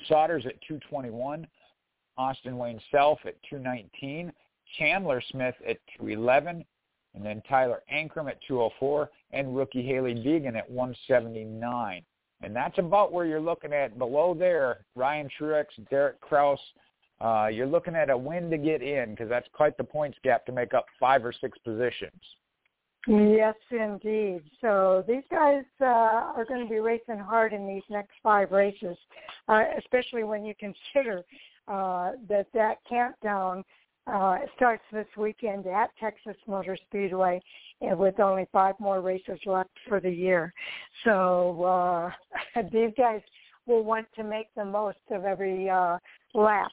Sauter's 0.09 0.47
at 0.47 0.61
221. 0.63 1.47
Austin 2.19 2.59
Wayne 2.59 2.81
Self 2.91 3.19
at 3.25 3.37
219. 3.49 4.33
Chandler 4.79 5.23
Smith 5.31 5.55
at 5.67 5.79
211 5.99 6.65
and 7.15 7.25
then 7.25 7.43
Tyler 7.49 7.83
Ankrum 7.93 8.29
at 8.29 8.39
204, 8.47 9.11
and 9.33 9.57
rookie 9.57 9.87
Hailie 9.87 10.15
Deegan 10.15 10.57
at 10.57 10.71
179. 10.71 12.03
And 12.43 12.57
that's 12.57 12.79
about 12.79 13.13
where 13.13 13.25
you're 13.25 13.41
looking 13.41 13.73
at. 13.73 13.99
Below 13.99 14.35
there, 14.35 14.85
Ryan 14.97 15.29
Truex, 15.39 15.67
Derek 15.91 16.21
Kraus. 16.21 16.59
Uh, 17.21 17.47
you're 17.53 17.67
looking 17.67 17.95
at 17.95 18.11
a 18.11 18.17
win 18.17 18.51
to 18.51 18.59
get 18.59 18.83
in 18.83 19.11
because 19.11 19.29
that's 19.29 19.47
quite 19.53 19.77
the 19.77 19.85
points 19.85 20.19
gap 20.25 20.45
to 20.47 20.53
make 20.53 20.75
up 20.75 20.87
five 20.99 21.25
or 21.25 21.33
six 21.33 21.57
positions. 21.59 22.21
Yes, 23.09 23.55
indeed. 23.71 24.43
So 24.61 25.05
these 25.09 25.25
guys 25.31 25.65
uh, 25.81 25.85
are 25.85 26.45
going 26.49 26.63
to 26.63 26.71
be 26.71 26.79
racing 26.79 27.19
hard 27.19 27.53
in 27.53 27.67
these 27.67 27.83
next 27.91 28.13
five 28.23 28.53
races, 28.53 28.97
uh, 29.49 29.65
especially 29.79 30.23
when 30.23 30.45
you 30.45 30.55
consider 30.59 31.25
uh, 31.69 32.13
that 32.29 32.47
that 32.55 32.79
countdown 32.89 33.65
uh, 34.07 34.39
it 34.43 34.51
starts 34.57 34.83
this 34.93 35.07
weekend 35.17 35.67
at 35.67 35.91
Texas 36.01 36.37
Motor 36.47 36.77
Speedway 36.89 37.41
and 37.81 37.99
with 37.99 38.19
only 38.21 38.47
five 38.53 38.75
more 38.81 39.01
races 39.01 39.39
left 39.47 39.71
for 39.89 40.01
the 40.01 40.11
year. 40.11 40.53
So 41.05 41.63
uh, 41.65 42.63
these 42.73 42.91
guys 42.97 43.21
will 43.67 43.85
want 43.85 44.07
to 44.17 44.25
make 44.25 44.49
the 44.57 44.65
most 44.65 44.99
of 45.11 45.25
every 45.25 45.71
uh, 45.71 45.99
lap 46.35 46.73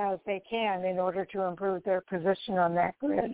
as 0.00 0.18
they 0.24 0.40
can 0.48 0.84
in 0.84 0.98
order 0.98 1.24
to 1.26 1.42
improve 1.42 1.82
their 1.84 2.00
position 2.00 2.56
on 2.58 2.74
that 2.76 2.98
grid. 2.98 3.32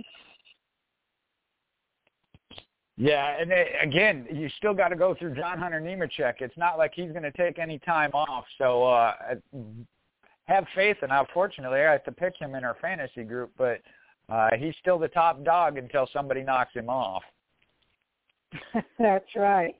Yeah, 2.99 3.36
and 3.38 3.53
again, 3.82 4.26
you 4.32 4.49
still 4.57 4.72
got 4.72 4.88
to 4.88 4.97
go 4.97 5.14
through 5.14 5.34
John 5.34 5.59
Hunter 5.59 5.80
Nemechek. 5.80 6.36
It's 6.40 6.57
not 6.57 6.78
like 6.78 6.92
he's 6.94 7.11
going 7.11 7.24
to 7.24 7.32
take 7.32 7.59
any 7.59 7.78
time 7.80 8.11
off. 8.14 8.47
So 8.57 8.84
uh, 8.84 9.12
have 10.49 10.64
faith 10.74 10.97
in. 11.03 11.11
Unfortunately, 11.11 11.80
I 11.80 11.92
have 11.92 12.05
to 12.05 12.12
pick 12.12 12.34
him 12.38 12.55
in 12.55 12.64
our 12.64 12.76
fantasy 12.80 13.24
group, 13.24 13.53
but 13.59 13.80
uh, 14.28 14.51
he's 14.59 14.74
still 14.80 14.99
the 14.99 15.09
top 15.09 15.44
dog 15.44 15.78
until 15.78 16.09
somebody 16.12 16.42
knocks 16.42 16.74
him 16.74 16.88
off. 16.88 17.22
That's 18.99 19.34
right. 19.36 19.74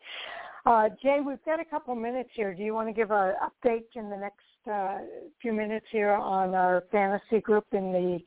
Uh, 0.65 0.89
Jay, 1.01 1.21
we've 1.25 1.45
got 1.45 1.61
a 1.61 1.65
couple 1.65 1.95
minutes 1.95 2.31
here. 2.35 2.53
Do 2.53 2.63
you 2.63 2.75
want 2.75 2.89
to 2.89 2.93
give 2.93 3.13
an 3.13 3.35
update 3.43 3.85
in 3.95 4.11
the 4.11 4.17
next 4.17 4.43
uh, 4.71 4.99
few 5.41 5.53
minutes 5.53 5.87
here 5.93 6.11
on 6.11 6.55
our 6.55 6.83
fantasy 6.91 7.41
group 7.41 7.67
in 7.73 7.93
the 7.93 8.19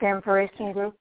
Fan 0.00 0.22
Racing 0.24 0.72
group? 0.72 0.96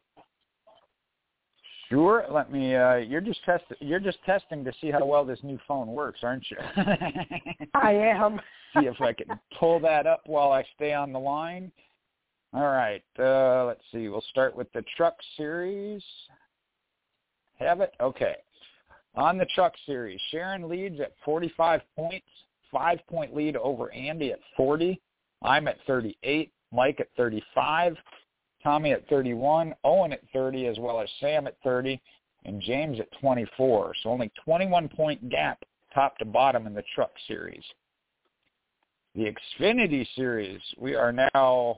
Sure. 1.89 2.25
Let 2.29 2.51
me. 2.51 2.75
Uh, 2.75 2.95
you're 2.95 3.21
just 3.21 3.43
test. 3.45 3.63
You're 3.79 3.99
just 3.99 4.17
testing 4.25 4.65
to 4.65 4.73
see 4.81 4.91
how 4.91 5.05
well 5.05 5.23
this 5.23 5.39
new 5.43 5.59
phone 5.67 5.87
works, 5.87 6.19
aren't 6.23 6.45
you? 6.49 6.57
I 7.75 7.93
am. 7.93 8.41
See 8.73 8.85
if 8.87 8.99
I 9.01 9.13
can 9.13 9.39
pull 9.59 9.79
that 9.81 10.07
up 10.07 10.21
while 10.25 10.51
I 10.51 10.65
stay 10.75 10.93
on 10.93 11.13
the 11.13 11.19
line. 11.19 11.71
All 12.53 12.69
right. 12.69 13.03
Uh, 13.17 13.65
let's 13.65 13.81
see. 13.91 14.09
We'll 14.09 14.23
start 14.29 14.55
with 14.55 14.71
the 14.73 14.83
truck 14.95 15.15
series. 15.37 16.03
Have 17.59 17.81
it? 17.81 17.93
Okay. 17.99 18.35
On 19.15 19.37
the 19.37 19.45
truck 19.55 19.73
series, 19.85 20.19
Sharon 20.31 20.67
leads 20.67 20.99
at 20.99 21.13
45 21.23 21.81
points, 21.95 22.25
five-point 22.71 23.35
lead 23.35 23.55
over 23.57 23.91
Andy 23.91 24.31
at 24.31 24.39
40. 24.57 24.99
I'm 25.43 25.67
at 25.67 25.77
38. 25.85 26.51
Mike 26.71 26.99
at 26.99 27.09
35. 27.15 27.95
Tommy 28.63 28.91
at 28.91 29.07
31. 29.09 29.75
Owen 29.83 30.13
at 30.13 30.21
30, 30.31 30.67
as 30.67 30.79
well 30.79 30.99
as 30.99 31.09
Sam 31.19 31.47
at 31.47 31.57
30, 31.63 32.01
and 32.45 32.61
James 32.61 32.99
at 32.99 33.07
24. 33.19 33.93
So 34.01 34.09
only 34.09 34.31
21-point 34.47 35.29
gap 35.29 35.63
top 35.93 36.17
to 36.17 36.25
bottom 36.25 36.65
in 36.65 36.73
the 36.73 36.83
Truck 36.95 37.11
Series. 37.27 37.63
The 39.15 39.31
Xfinity 39.61 40.07
Series, 40.15 40.59
we 40.77 40.95
are 40.95 41.11
now 41.11 41.77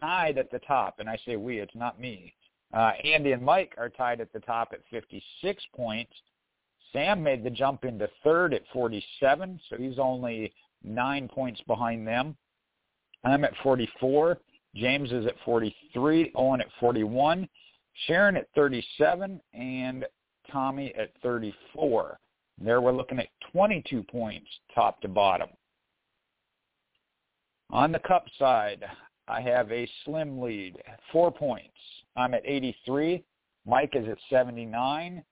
tied 0.00 0.38
at 0.38 0.50
the 0.50 0.58
top, 0.60 0.98
and 0.98 1.08
I 1.08 1.16
say 1.24 1.36
we, 1.36 1.60
it's 1.60 1.74
not 1.76 2.00
me. 2.00 2.34
Uh, 2.74 2.92
Andy 3.04 3.30
and 3.30 3.42
Mike 3.42 3.74
are 3.78 3.88
tied 3.88 4.20
at 4.20 4.32
the 4.32 4.40
top 4.40 4.70
at 4.72 4.80
56 4.90 5.62
points. 5.74 6.12
Sam 6.92 7.22
made 7.22 7.44
the 7.44 7.50
jump 7.50 7.84
into 7.84 8.08
third 8.24 8.54
at 8.54 8.62
47, 8.72 9.60
so 9.70 9.76
he's 9.76 10.00
only 10.00 10.52
nine 10.82 11.28
points 11.28 11.60
behind 11.68 12.06
them. 12.06 12.36
I'm 13.24 13.44
at 13.44 13.54
44. 13.62 14.38
James 14.74 15.12
is 15.12 15.26
at 15.26 15.36
43. 15.44 16.32
Owen 16.34 16.60
at 16.60 16.68
41. 16.80 17.48
Sharon 18.06 18.36
at 18.36 18.48
37, 18.56 19.40
and 19.54 20.04
Tommy 20.50 20.92
at 20.96 21.12
34. 21.22 22.18
There 22.60 22.80
we're 22.80 22.92
looking 22.92 23.20
at 23.20 23.28
22 23.52 24.02
points 24.02 24.48
top 24.74 25.00
to 25.02 25.08
bottom. 25.08 25.48
On 27.70 27.92
the 27.92 27.98
cup 28.00 28.24
side, 28.38 28.84
I 29.26 29.40
have 29.42 29.70
a 29.70 29.88
slim 30.04 30.40
lead, 30.40 30.76
four 31.12 31.30
points. 31.30 31.68
I'm 32.16 32.34
at 32.34 32.42
83. 32.44 33.22
Mike 33.66 33.92
is 33.94 34.08
at 34.08 34.18
79. 34.30 35.22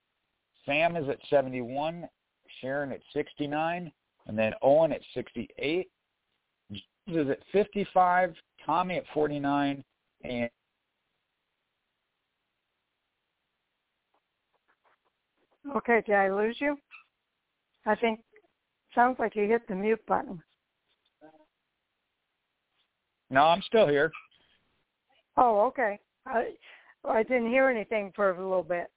Sam 0.65 0.95
is 0.95 1.09
at 1.09 1.17
71. 1.29 2.07
Sharon 2.61 2.91
at 2.91 3.01
69. 3.13 3.91
And 4.27 4.37
then 4.37 4.53
Owen 4.61 4.91
at 4.91 5.01
68. 5.13 5.89
James 6.71 6.83
is 7.07 7.29
at 7.29 7.39
55. 7.51 8.35
Tommy 8.65 8.97
at 8.97 9.03
49. 9.13 9.83
And 10.23 10.49
Okay, 15.75 16.01
did 16.05 16.15
I 16.15 16.29
lose 16.29 16.55
you? 16.59 16.77
I 17.85 17.95
think 17.95 18.21
sounds 18.95 19.17
like 19.19 19.35
you 19.35 19.47
hit 19.47 19.67
the 19.67 19.75
mute 19.75 19.99
button. 20.07 20.41
No, 23.29 23.43
I'm 23.43 23.61
still 23.63 23.87
here. 23.87 24.11
Oh, 25.35 25.65
okay. 25.67 25.99
I 26.25 26.51
I 27.07 27.23
didn't 27.23 27.49
hear 27.49 27.69
anything 27.69 28.11
for 28.15 28.31
a 28.31 28.41
little 28.41 28.63
bit. 28.63 28.87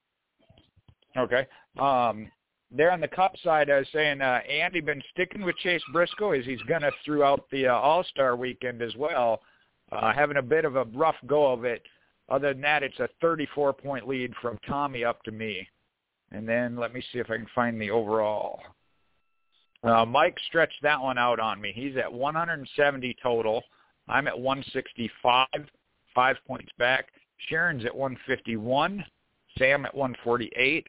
Okay. 1.16 1.47
Um, 1.78 2.31
there 2.70 2.91
on 2.93 3.01
the 3.01 3.09
cup 3.09 3.35
side, 3.43 3.68
I 3.70 3.78
was 3.78 3.89
saying 3.93 4.20
uh, 4.20 4.41
Andy 4.49 4.81
been 4.81 5.03
sticking 5.12 5.43
with 5.43 5.57
Chase 5.59 5.83
Briscoe 5.93 6.33
as 6.33 6.45
he's 6.45 6.62
going 6.62 6.83
to 6.83 6.93
throughout 7.05 7.47
the 7.51 7.66
uh, 7.66 7.74
All 7.74 8.05
Star 8.05 8.37
weekend 8.37 8.81
as 8.81 8.95
well, 8.97 9.41
uh, 9.93 10.12
having 10.12 10.37
a 10.37 10.43
bit 10.43 10.64
of 10.64 10.76
a 10.76 10.85
rough 10.85 11.16
go 11.26 11.53
of 11.53 11.64
it. 11.64 11.83
Other 12.28 12.53
than 12.53 12.62
that, 12.62 12.85
it's 12.85 12.99
a 13.01 13.09
34 13.20 13.72
point 13.72 14.07
lead 14.07 14.33
from 14.41 14.59
Tommy 14.66 15.05
up 15.05 15.22
to 15.24 15.33
me. 15.33 15.66
And 16.31 16.49
then 16.49 16.76
let 16.76 16.95
me 16.95 17.03
see 17.12 17.18
if 17.18 17.28
I 17.28 17.37
can 17.37 17.49
find 17.55 17.81
the 17.81 17.91
overall. 17.91 18.61
Uh, 19.83 20.05
Mike 20.05 20.37
stretched 20.47 20.81
that 20.83 21.01
one 21.01 21.18
out 21.18 21.41
on 21.41 21.61
me. 21.61 21.72
He's 21.74 21.97
at 21.97 22.12
170 22.12 23.16
total. 23.20 23.62
I'm 24.11 24.26
at 24.26 24.38
165, 24.38 25.46
five 26.14 26.36
points 26.46 26.70
back. 26.78 27.06
Sharon's 27.48 27.84
at 27.84 27.94
151. 27.94 29.04
Sam 29.56 29.86
at 29.86 29.94
148. 29.94 30.86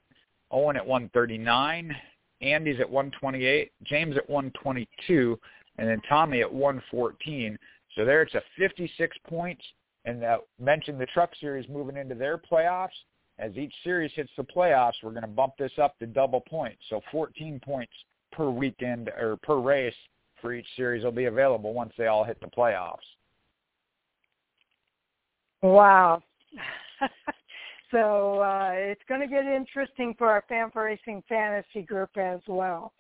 Owen 0.52 0.76
at 0.76 0.86
139. 0.86 1.96
Andy's 2.42 2.80
at 2.80 2.90
128. 2.90 3.72
James 3.84 4.18
at 4.18 4.30
122. 4.30 5.40
And 5.78 5.88
then 5.88 6.02
Tommy 6.10 6.42
at 6.42 6.52
114. 6.52 7.58
So 7.96 8.06
there 8.06 8.22
it's 8.24 8.34
a 8.34 8.42
56 8.58 9.18
points. 9.28 9.64
And 10.06 10.24
uh, 10.24 10.40
mentioned 10.60 11.00
the 11.00 11.06
Truck 11.08 11.30
Series 11.40 11.70
moving 11.70 11.98
into 11.98 12.16
their 12.16 12.38
playoffs. 12.40 12.90
As 13.38 13.56
each 13.56 13.74
series 13.84 14.12
hits 14.16 14.32
the 14.36 14.44
playoffs, 14.44 14.94
we're 15.04 15.12
going 15.12 15.22
to 15.22 15.28
bump 15.28 15.54
this 15.58 15.72
up 15.82 15.98
to 16.00 16.08
double 16.08 16.42
points. 16.42 16.82
So 16.90 17.02
14 17.12 17.60
points 17.64 17.94
per 18.32 18.50
weekend 18.50 19.10
or 19.10 19.38
per 19.44 19.60
race 19.60 19.96
for 20.42 20.54
each 20.54 20.68
series 20.76 21.04
will 21.04 21.12
be 21.12 21.26
available 21.26 21.74
once 21.74 21.94
they 21.98 22.08
all 22.08 22.24
hit 22.24 22.40
the 22.42 22.48
playoffs. 22.48 22.98
Wow. 25.62 26.22
so 27.92 28.40
uh, 28.40 28.72
it's 28.74 29.02
going 29.08 29.22
to 29.22 29.28
get 29.28 29.46
interesting 29.46 30.16
for 30.18 30.28
our 30.28 30.44
Fan4Racing 30.52 31.24
fantasy 31.30 31.84
group 31.84 32.10
as 32.18 32.40
well. 32.48 32.94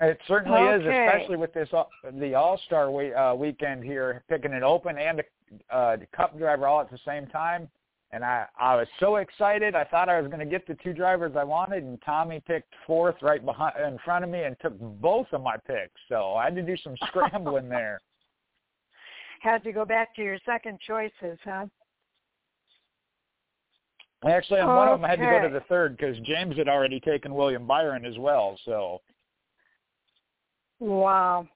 It 0.00 0.18
certainly 0.26 0.58
okay. 0.58 0.84
is, 0.84 1.08
especially 1.08 1.36
with 1.36 1.54
this 1.54 1.68
uh, 1.72 1.84
the 2.18 2.34
All 2.34 2.60
Star 2.66 2.90
we, 2.90 3.14
uh, 3.14 3.34
weekend 3.34 3.84
here, 3.84 4.24
picking 4.28 4.52
an 4.52 4.64
open 4.64 4.98
and 4.98 5.20
a 5.20 5.76
uh, 5.76 5.96
Cup 6.14 6.36
driver 6.36 6.66
all 6.66 6.80
at 6.80 6.90
the 6.90 6.98
same 7.06 7.28
time 7.28 7.68
and 8.12 8.24
I 8.24 8.46
I 8.58 8.76
was 8.76 8.86
so 9.00 9.16
excited. 9.16 9.74
I 9.74 9.84
thought 9.84 10.08
I 10.08 10.20
was 10.20 10.28
going 10.28 10.40
to 10.40 10.50
get 10.50 10.66
the 10.66 10.76
two 10.82 10.92
drivers 10.92 11.32
I 11.36 11.44
wanted, 11.44 11.84
and 11.84 11.98
Tommy 12.04 12.40
picked 12.46 12.72
fourth 12.86 13.16
right 13.22 13.44
behind 13.44 13.74
in 13.86 13.98
front 14.04 14.24
of 14.24 14.30
me 14.30 14.42
and 14.42 14.56
took 14.60 14.78
both 14.78 15.26
of 15.32 15.42
my 15.42 15.56
picks. 15.56 16.00
So 16.08 16.34
I 16.34 16.44
had 16.44 16.54
to 16.56 16.62
do 16.62 16.76
some 16.76 16.94
scrambling 17.08 17.68
there. 17.70 18.00
Had 19.40 19.64
to 19.64 19.72
go 19.72 19.84
back 19.84 20.14
to 20.16 20.22
your 20.22 20.38
second 20.44 20.78
choices, 20.86 21.38
huh? 21.44 21.66
Actually, 24.24 24.60
on 24.60 24.68
okay. 24.68 24.76
one 24.76 24.88
of 24.88 25.00
them, 25.00 25.04
I 25.04 25.08
had 25.08 25.18
to 25.18 25.24
go 25.24 25.48
to 25.48 25.52
the 25.52 25.64
third 25.68 25.96
because 25.96 26.16
James 26.20 26.56
had 26.56 26.68
already 26.68 27.00
taken 27.00 27.34
William 27.34 27.66
Byron 27.66 28.04
as 28.04 28.16
well. 28.18 28.56
So. 28.64 29.00
Wow. 30.78 31.48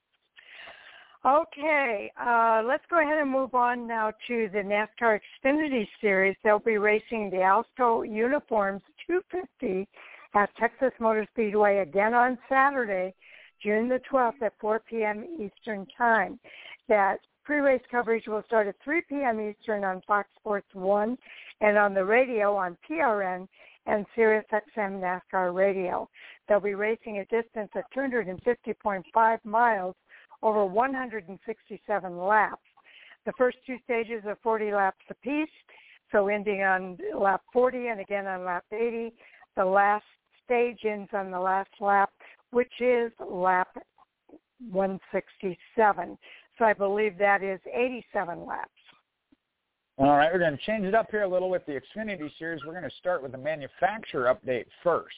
Okay, 1.27 2.09
uh, 2.17 2.61
let's 2.65 2.85
go 2.89 3.01
ahead 3.01 3.17
and 3.17 3.29
move 3.29 3.53
on 3.53 3.85
now 3.85 4.13
to 4.29 4.47
the 4.53 4.59
NASCAR 4.59 5.19
Xfinity 5.43 5.85
Series. 5.99 6.37
They'll 6.41 6.59
be 6.59 6.77
racing 6.77 7.29
the 7.29 7.37
Alsco 7.37 8.09
Uniforms 8.09 8.81
250 9.05 9.89
at 10.35 10.49
Texas 10.55 10.93
Motor 11.01 11.27
Speedway 11.33 11.79
again 11.79 12.13
on 12.13 12.37
Saturday, 12.47 13.13
June 13.61 13.89
the 13.89 13.99
12th 14.09 14.41
at 14.41 14.53
4 14.61 14.81
p.m. 14.89 15.25
Eastern 15.37 15.85
Time. 15.97 16.39
That 16.87 17.17
pre-race 17.43 17.83
coverage 17.91 18.27
will 18.27 18.43
start 18.47 18.67
at 18.67 18.75
3 18.85 19.01
p.m. 19.09 19.41
Eastern 19.41 19.83
on 19.83 20.01
Fox 20.07 20.29
Sports 20.39 20.69
1 20.71 21.17
and 21.59 21.77
on 21.77 21.93
the 21.93 22.05
radio 22.05 22.55
on 22.55 22.77
PRN 22.89 23.49
and 23.85 24.05
Sirius 24.15 24.45
XM 24.53 25.01
NASCAR 25.01 25.53
Radio. 25.53 26.07
They'll 26.47 26.61
be 26.61 26.75
racing 26.75 27.17
a 27.17 27.25
distance 27.25 27.71
of 27.75 27.83
250.5 27.93 29.43
miles 29.43 29.95
over 30.43 30.65
167 30.65 32.17
laps. 32.17 32.61
The 33.25 33.33
first 33.37 33.57
two 33.65 33.77
stages 33.83 34.23
are 34.25 34.37
40 34.41 34.71
laps 34.71 35.03
apiece, 35.09 35.49
so 36.11 36.27
ending 36.27 36.63
on 36.63 36.97
lap 37.17 37.41
40 37.51 37.87
and 37.87 37.99
again 37.99 38.25
on 38.25 38.45
lap 38.45 38.63
80. 38.71 39.11
The 39.55 39.65
last 39.65 40.05
stage 40.45 40.79
ends 40.85 41.09
on 41.13 41.31
the 41.31 41.39
last 41.39 41.71
lap, 41.81 42.11
which 42.51 42.71
is 42.79 43.11
lap 43.29 43.69
167. 44.71 46.17
So 46.57 46.65
I 46.65 46.73
believe 46.73 47.17
that 47.17 47.43
is 47.43 47.59
87 47.71 48.45
laps. 48.45 48.71
All 49.99 50.15
right, 50.15 50.31
we're 50.31 50.39
going 50.39 50.55
to 50.55 50.63
change 50.63 50.85
it 50.85 50.93
up 50.93 51.07
here 51.09 51.23
a 51.23 51.27
little 51.27 51.49
with 51.49 51.65
the 51.65 51.73
Xfinity 51.73 52.29
Series. 52.37 52.61
We're 52.65 52.79
going 52.79 52.89
to 52.89 52.95
start 52.97 53.23
with 53.23 53.31
the 53.31 53.37
manufacturer 53.37 54.33
update 54.33 54.65
first. 54.83 55.15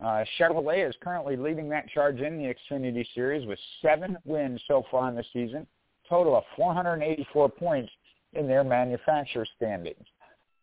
Uh, 0.00 0.24
Chevrolet 0.38 0.88
is 0.88 0.94
currently 1.02 1.36
leading 1.36 1.68
that 1.68 1.88
charge 1.90 2.20
in 2.20 2.38
the 2.38 2.54
Xfinity 2.54 3.06
Series 3.14 3.46
with 3.46 3.58
seven 3.82 4.16
wins 4.24 4.60
so 4.66 4.84
far 4.90 5.08
in 5.08 5.14
the 5.14 5.24
season, 5.32 5.66
total 6.08 6.36
of 6.36 6.44
484 6.56 7.48
points 7.50 7.92
in 8.32 8.46
their 8.46 8.64
manufacturer 8.64 9.46
standings. 9.56 10.06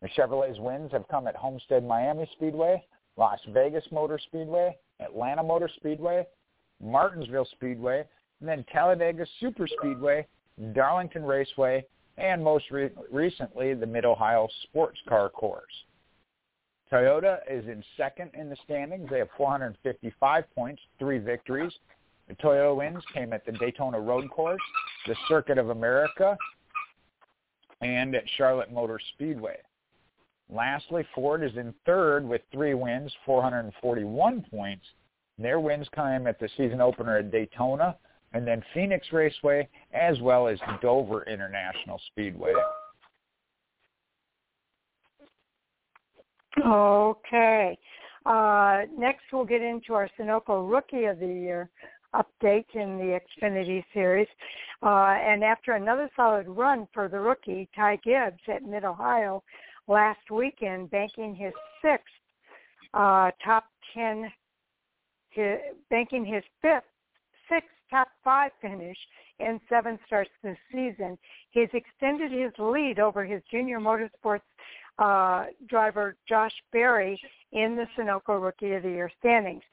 The 0.02 0.10
Chevrolet's 0.10 0.60
wins 0.60 0.92
have 0.92 1.08
come 1.08 1.28
at 1.28 1.36
Homestead 1.36 1.86
Miami 1.86 2.28
Speedway, 2.34 2.84
Las 3.16 3.40
Vegas 3.50 3.86
Motor 3.92 4.20
Speedway, 4.20 4.76
Atlanta 5.00 5.44
Motor 5.44 5.70
Speedway, 5.76 6.26
Martinsville 6.82 7.48
Speedway, 7.52 8.06
and 8.40 8.50
then 8.50 8.66
Talladega 8.72 9.26
Super 9.40 9.68
Speedway, 9.68 10.26
Darlington 10.74 11.24
Raceway, 11.24 11.86
and 12.18 12.44
most 12.44 12.66
re- 12.72 12.90
recently 13.12 13.74
the 13.74 13.86
Mid-Ohio 13.86 14.48
Sports 14.64 15.00
Car 15.08 15.30
Course. 15.30 15.64
Toyota 16.92 17.40
is 17.50 17.66
in 17.68 17.84
second 17.98 18.32
in 18.34 18.50
the 18.50 18.56
standings. 18.64 19.10
They 19.10 19.20
have 19.20 19.30
455 19.38 20.46
points, 20.56 20.82
three 21.00 21.18
victories. 21.18 21.74
The 22.28 22.36
Toyota 22.36 22.76
wins 22.76 23.04
came 23.14 23.34
at 23.34 23.46
the 23.46 23.52
Daytona 23.54 24.00
Road 24.00 24.30
Course, 24.30 24.62
the 25.06 25.16
Circuit 25.28 25.58
of 25.58 25.70
America, 25.70 26.38
and 27.82 28.16
at 28.16 28.24
Charlotte 28.38 28.72
Motor 28.72 29.00
Speedway. 29.14 29.58
Lastly, 30.50 31.06
Ford 31.14 31.44
is 31.44 31.56
in 31.58 31.74
third 31.86 32.26
with 32.26 32.42
three 32.52 32.74
wins, 32.74 33.14
441 33.26 34.46
points. 34.50 34.86
Their 35.38 35.60
wins 35.60 35.88
came 35.94 36.26
at 36.26 36.40
the 36.40 36.50
season 36.58 36.82
opener 36.82 37.18
at 37.18 37.32
Daytona 37.32 37.98
and 38.34 38.48
then 38.48 38.64
Phoenix 38.74 39.08
Raceway 39.12 39.68
as 39.94 40.20
well 40.22 40.48
as 40.48 40.60
Dover 40.82 41.24
International 41.24 42.00
Speedway. 42.12 42.54
Okay. 46.66 47.78
Uh, 48.26 48.82
next, 48.98 49.24
we'll 49.32 49.46
get 49.46 49.62
into 49.62 49.94
our 49.94 50.10
Sunoco 50.20 50.70
Rookie 50.70 51.06
of 51.06 51.20
the 51.20 51.28
Year 51.28 51.70
update 52.14 52.66
in 52.74 52.98
the 52.98 53.20
Xfinity 53.42 53.84
Series. 53.94 54.28
Uh, 54.82 55.16
and 55.20 55.44
after 55.44 55.74
another 55.74 56.10
solid 56.16 56.48
run 56.48 56.88
for 56.94 57.08
the 57.08 57.20
rookie, 57.20 57.70
Ty 57.76 57.98
Gibbs 58.04 58.42
at 58.48 58.64
Mid-Ohio 58.64 59.44
last 59.88 60.32
weekend, 60.32 60.90
banking 60.92 61.36
his 61.36 61.54
sixth 61.82 62.06
uh, 62.94 63.32
top 63.44 63.66
10, 63.94 64.32
his, 65.30 65.58
banking 65.90 66.26
his 66.26 66.44
fifth, 66.62 66.84
sixth 67.50 67.70
top 67.90 68.10
five 68.24 68.52
finish 68.62 68.98
in 69.40 69.60
seven 69.70 69.98
starts 70.06 70.32
this 70.44 70.58
season. 70.72 71.18
He's 71.52 71.70
extended 71.74 72.32
his 72.32 72.52
lead 72.60 73.00
over 73.00 73.24
his 73.24 73.42
junior 73.50 73.80
motorsports 73.80 74.42
uh, 75.00 75.46
driver 75.68 76.16
Josh 76.28 76.54
Berry 76.72 77.20
in 77.52 77.76
the 77.76 77.86
Sunoco 77.98 78.42
Rookie 78.42 78.74
of 78.74 78.84
the 78.84 78.90
Year 78.90 79.12
standings. 79.20 79.64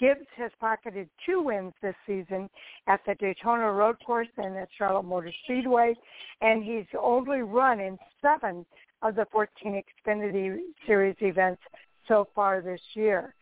Gibbs 0.00 0.26
has 0.36 0.50
pocketed 0.60 1.08
two 1.24 1.42
wins 1.42 1.72
this 1.80 1.94
season 2.06 2.50
at 2.88 3.00
the 3.06 3.14
Daytona 3.14 3.70
Road 3.70 3.96
Course 4.04 4.28
and 4.36 4.56
at 4.56 4.68
Charlotte 4.76 5.04
Motor 5.04 5.32
Speedway, 5.44 5.94
and 6.40 6.64
he's 6.64 6.86
only 6.98 7.42
run 7.42 7.78
in 7.78 7.96
seven 8.20 8.66
of 9.02 9.14
the 9.14 9.26
14 9.30 9.80
Xfinity 10.06 10.56
Series 10.86 11.16
events 11.20 11.62
so 12.08 12.26
far 12.34 12.60
this 12.60 12.80
year. 12.94 13.34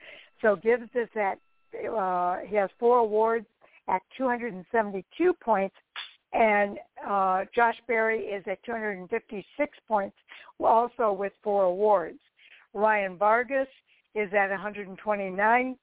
So 0.43 0.57
Gibbs 0.57 0.91
is 0.95 1.09
at, 1.17 1.39
uh, 1.91 2.39
he 2.47 2.57
has 2.57 2.69
four 2.79 2.99
awards 2.99 3.47
at 3.89 4.03
272 4.17 5.33
points, 5.43 5.75
and 6.33 6.79
uh, 7.07 7.45
Josh 7.55 7.77
Berry 7.87 8.21
is 8.21 8.45
at 8.47 8.63
256 8.65 9.79
points, 9.89 10.17
also 10.59 11.13
with 11.13 11.33
four 11.43 11.65
awards. 11.65 12.19
Ryan 12.73 13.17
Vargas 13.17 13.69
is 14.15 14.33
at 14.33 14.51
129 14.51 15.77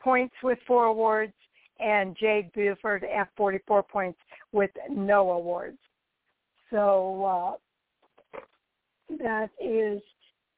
points 0.00 0.34
with 0.42 0.58
four 0.66 0.86
awards, 0.86 1.32
and 1.78 2.16
Jade 2.16 2.52
Buford 2.52 3.04
at 3.04 3.28
44 3.36 3.82
points 3.82 4.18
with 4.52 4.70
no 4.90 5.30
awards. 5.32 5.78
So 6.70 7.58
uh, 8.32 8.38
that 9.18 9.50
is 9.60 10.00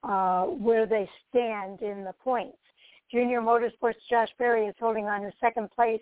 uh, 0.02 0.44
where 0.44 0.86
they 0.86 1.08
stand 1.28 1.82
in 1.82 2.04
the 2.04 2.14
points. 2.22 2.56
Junior 3.10 3.40
Motorsports 3.40 3.94
Josh 4.10 4.28
Berry 4.38 4.66
is 4.66 4.74
holding 4.78 5.06
on 5.06 5.22
to 5.22 5.32
second 5.40 5.70
place 5.70 6.00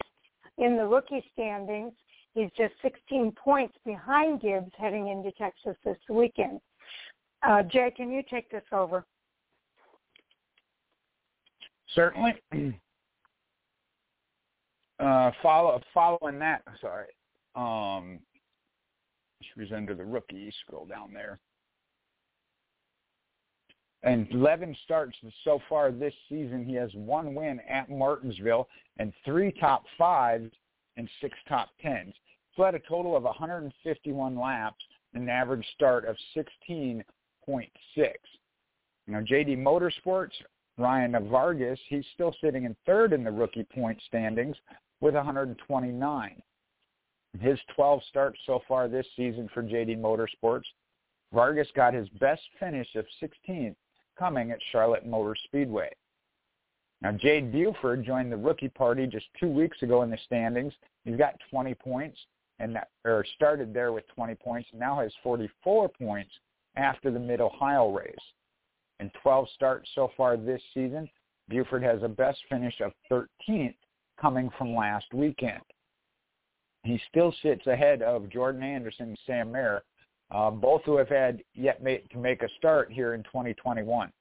in 0.58 0.76
the 0.76 0.86
rookie 0.86 1.24
standings. 1.32 1.92
He's 2.34 2.50
just 2.56 2.72
16 2.82 3.32
points 3.32 3.74
behind 3.84 4.40
Gibbs 4.40 4.72
heading 4.78 5.08
into 5.08 5.32
Texas 5.32 5.76
this 5.84 5.98
weekend. 6.08 6.60
Uh, 7.46 7.62
Jay, 7.62 7.92
can 7.94 8.10
you 8.10 8.22
take 8.30 8.50
this 8.50 8.62
over? 8.72 9.04
Certainly. 11.94 12.34
Uh, 14.98 15.32
follow 15.42 15.80
following 15.92 16.38
that, 16.38 16.62
sorry. 16.80 17.06
Um, 17.56 18.20
she 19.40 19.60
was 19.60 19.72
under 19.72 19.94
the 19.96 20.04
rookie. 20.04 20.52
Scroll 20.64 20.86
down 20.86 21.12
there. 21.12 21.40
And 24.04 24.28
11 24.30 24.76
starts 24.84 25.16
so 25.42 25.60
far 25.68 25.90
this 25.90 26.14
season. 26.28 26.64
He 26.64 26.74
has 26.74 26.90
one 26.94 27.34
win 27.34 27.60
at 27.68 27.90
Martinsville 27.90 28.68
and 28.98 29.12
three 29.24 29.52
top 29.60 29.84
fives 29.98 30.52
and 30.96 31.08
six 31.20 31.36
top 31.48 31.68
tens. 31.80 32.14
So 32.56 32.64
had 32.64 32.74
a 32.74 32.80
total 32.80 33.16
of 33.16 33.22
151 33.22 34.38
laps 34.38 34.84
an 35.14 35.28
average 35.28 35.66
start 35.74 36.04
of 36.04 36.16
16.6. 36.36 37.02
Now, 39.06 39.20
JD 39.20 39.58
Motorsports, 39.58 40.32
Ryan 40.78 41.28
Vargas, 41.28 41.78
he's 41.88 42.04
still 42.14 42.34
sitting 42.40 42.64
in 42.64 42.76
third 42.86 43.12
in 43.12 43.24
the 43.24 43.30
rookie 43.30 43.66
point 43.74 44.00
standings 44.06 44.56
with 45.00 45.14
129. 45.14 46.42
His 47.40 47.58
12 47.74 48.00
starts 48.08 48.38
so 48.46 48.60
far 48.68 48.88
this 48.88 49.06
season 49.16 49.48
for 49.52 49.62
JD 49.62 49.98
Motorsports. 49.98 50.64
Vargas 51.32 51.68
got 51.74 51.94
his 51.94 52.08
best 52.20 52.42
finish 52.60 52.88
of 52.94 53.06
16th 53.22 53.74
coming 54.18 54.50
at 54.50 54.58
Charlotte 54.70 55.06
Motor 55.06 55.34
Speedway. 55.44 55.90
Now, 57.02 57.10
Jade 57.10 57.50
Buford 57.50 58.04
joined 58.04 58.30
the 58.30 58.36
rookie 58.36 58.68
party 58.68 59.08
just 59.08 59.26
two 59.38 59.48
weeks 59.48 59.82
ago 59.82 60.02
in 60.02 60.10
the 60.10 60.18
standings. 60.24 60.72
He's 61.04 61.16
got 61.16 61.34
20 61.50 61.74
points 61.74 62.16
and 62.60 62.76
that, 62.76 62.90
or 63.04 63.26
started 63.34 63.74
there 63.74 63.92
with 63.92 64.06
20 64.14 64.36
points 64.36 64.68
and 64.70 64.78
now 64.78 65.00
has 65.00 65.12
44 65.24 65.88
points 65.88 66.30
after 66.76 67.10
the 67.10 67.18
Mid-Ohio 67.18 67.90
race. 67.90 68.14
In 69.00 69.10
12 69.20 69.48
starts 69.54 69.90
so 69.96 70.12
far 70.16 70.36
this 70.36 70.62
season, 70.72 71.08
Buford 71.48 71.82
has 71.82 72.04
a 72.04 72.08
best 72.08 72.38
finish 72.48 72.80
of 72.80 72.92
13th 73.10 73.74
coming 74.20 74.48
from 74.56 74.76
last 74.76 75.06
weekend. 75.12 75.60
He 76.84 77.00
still 77.08 77.34
sits 77.42 77.66
ahead 77.66 78.02
of 78.02 78.30
Jordan 78.30 78.62
Anderson 78.62 79.08
and 79.08 79.18
Sam 79.26 79.50
Mayer, 79.50 79.82
uh, 80.30 80.50
both 80.50 80.82
who 80.84 80.96
have 80.96 81.08
had 81.08 81.42
yet 81.54 81.82
made, 81.82 82.08
to 82.10 82.18
make 82.18 82.42
a 82.42 82.48
start 82.58 82.92
here 82.92 83.14
in 83.14 83.24
2021. 83.24 84.12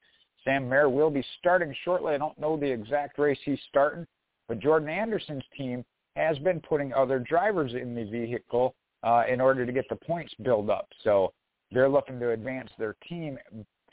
Sam 0.44 0.68
Mayer 0.68 0.90
will 0.90 1.10
be 1.10 1.24
starting 1.40 1.76
shortly. 1.84 2.14
I 2.14 2.18
don't 2.18 2.38
know 2.40 2.58
the 2.58 2.72
exact 2.72 3.18
race 3.20 3.38
he's 3.44 3.60
starting, 3.70 4.08
but 4.48 4.60
Jordan 4.60 4.90
Anderson's 4.90 5.44
team 5.58 5.84
has 6.16 6.38
been 6.40 6.60
putting 6.60 6.94
other 6.94 7.20
drivers 7.20 7.74
in 7.74 7.96
the 7.96 8.04
vehicle 8.04 8.76
uh, 9.04 9.24
in 9.30 9.40
order 9.40 9.66
to 9.66 9.72
get 9.72 9.88
the 9.90 9.96
points 9.96 10.34
build 10.44 10.70
up. 10.70 10.88
So 11.04 11.34
they're 11.72 11.90
looking 11.90 12.20
to 12.20 12.32
advance 12.32 12.70
their 12.78 12.96
team 13.08 13.38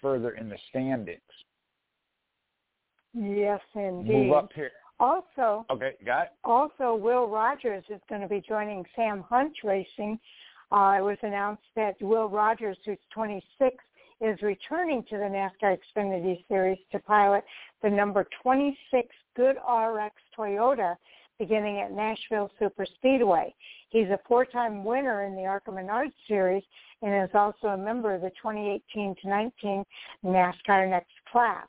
further 0.00 0.30
in 0.30 0.48
the 0.48 0.56
standings. 0.70 1.20
Yes, 3.14 3.60
indeed. 3.74 4.12
Move 4.12 4.32
up 4.32 4.50
here. 4.54 4.70
Also, 5.00 5.64
okay, 5.70 5.92
got 6.04 6.22
it. 6.22 6.32
Also, 6.44 6.94
Will 6.94 7.28
Rogers 7.28 7.84
is 7.88 8.00
going 8.08 8.20
to 8.20 8.28
be 8.28 8.42
joining 8.46 8.84
Sam 8.96 9.24
Hunt 9.28 9.52
Racing. 9.62 10.18
Uh, 10.72 10.96
it 10.98 11.02
was 11.02 11.16
announced 11.22 11.62
that 11.76 11.94
Will 12.02 12.28
Rogers, 12.28 12.76
who's 12.84 12.98
26, 13.14 13.76
is 14.20 14.40
returning 14.42 15.02
to 15.04 15.16
the 15.16 15.24
NASCAR 15.24 15.78
Xfinity 15.78 16.44
Series 16.48 16.78
to 16.92 16.98
pilot 16.98 17.44
the 17.82 17.90
number 17.90 18.26
26 18.42 19.08
GoodRx 19.38 20.10
Toyota 20.36 20.96
beginning 21.38 21.80
at 21.80 21.92
Nashville 21.92 22.50
Super 22.58 22.84
Speedway. 22.96 23.54
He's 23.90 24.08
a 24.08 24.18
four-time 24.26 24.84
winner 24.84 25.24
in 25.24 25.36
the 25.36 25.44
ARCA 25.44 25.70
Menard 25.70 26.10
Series 26.26 26.64
and 27.00 27.24
is 27.24 27.34
also 27.34 27.68
a 27.68 27.76
member 27.76 28.14
of 28.14 28.22
the 28.22 28.30
2018 28.30 29.14
to 29.22 29.28
19 29.28 29.84
NASCAR 30.24 30.90
Next 30.90 31.12
Class. 31.30 31.66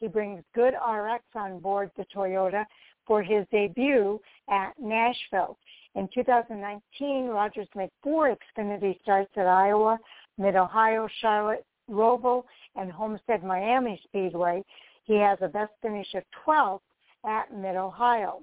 He 0.00 0.08
brings 0.08 0.42
GoodRx 0.56 1.20
on 1.36 1.60
board 1.60 1.92
the 1.96 2.04
Toyota 2.14 2.64
for 3.06 3.22
his 3.22 3.46
debut 3.52 4.20
at 4.50 4.72
Nashville. 4.80 5.56
In 5.94 6.08
2019, 6.12 7.26
Rogers 7.26 7.68
made 7.76 7.90
four 8.02 8.34
Xfinity 8.34 9.00
starts 9.02 9.30
at 9.36 9.46
Iowa, 9.46 9.98
Mid-Ohio, 10.38 11.08
Charlotte, 11.20 11.64
Roval, 11.90 12.44
and 12.76 12.90
Homestead 12.90 13.42
Miami 13.42 14.00
Speedway. 14.04 14.62
He 15.04 15.14
has 15.14 15.38
a 15.40 15.48
best 15.48 15.72
finish 15.82 16.06
of 16.14 16.22
12th 16.46 16.80
at 17.26 17.52
Mid-Ohio. 17.54 18.42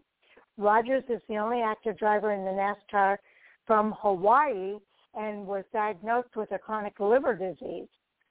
Rogers 0.58 1.04
is 1.10 1.22
the 1.30 1.38
only 1.38 1.62
active 1.62 1.98
driver 1.98 2.34
in 2.34 2.44
the 2.44 2.52
NASCAR 2.52 3.18
from 3.66 3.96
Hawaii 4.00 4.78
and 5.16 5.46
was 5.48 5.64
diagnosed 5.74 6.36
with 6.36 6.52
a 6.52 6.60
chronic 6.60 7.00
liver 7.00 7.34
disease, 7.34 7.88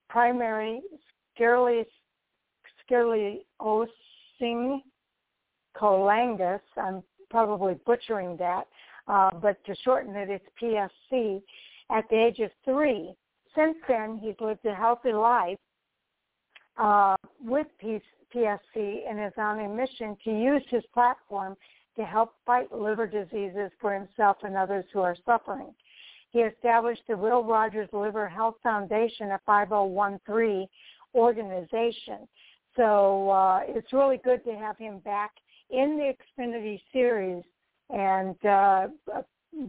primary 0.09 0.81
sclerosing 2.91 3.43
cholangus. 5.77 6.61
I'm 6.77 7.03
probably 7.31 7.75
butchering 7.87 8.37
that, 8.39 8.67
uh, 9.07 9.31
but 9.41 9.63
to 9.65 9.75
shorten 9.85 10.15
it, 10.15 10.29
it's 10.31 10.45
PSC. 10.61 11.43
At 11.91 12.09
the 12.11 12.17
age 12.17 12.39
of 12.41 12.51
three, 12.65 13.15
since 13.59 13.77
then 13.89 14.19
he's 14.23 14.35
lived 14.41 14.65
a 14.67 14.75
healthy 14.75 15.13
life 15.13 15.59
uh, 16.77 17.17
with 17.43 17.67
PSC 17.83 18.57
and 18.77 19.21
is 19.21 19.33
on 19.37 19.61
a 19.61 19.69
mission 19.69 20.17
to 20.25 20.31
use 20.31 20.63
his 20.71 20.85
platform 20.95 21.57
to 21.97 22.05
help 22.05 22.35
fight 22.47 22.73
liver 22.73 23.07
diseases 23.07 23.71
for 23.81 23.93
himself 23.93 24.37
and 24.45 24.57
others 24.57 24.85
who 24.93 25.01
are 25.01 25.17
suffering. 25.27 25.75
He 26.31 26.41
established 26.41 27.03
the 27.09 27.17
Will 27.17 27.43
Rogers 27.43 27.89
Liver 27.93 28.29
Health 28.29 28.57
Foundation, 28.63 29.33
a 29.33 29.41
5013 29.47 30.69
organization. 31.15 32.29
So 32.77 33.31
uh, 33.31 33.61
it's 33.67 33.93
really 33.93 34.19
good 34.23 34.45
to 34.45 34.55
have 34.55 34.77
him 34.79 34.99
back 34.99 35.33
in 35.71 35.97
the 35.97 36.15
Xfinity 36.45 36.81
Series 36.93 37.43
and 37.91 38.37
uh, 38.45 38.89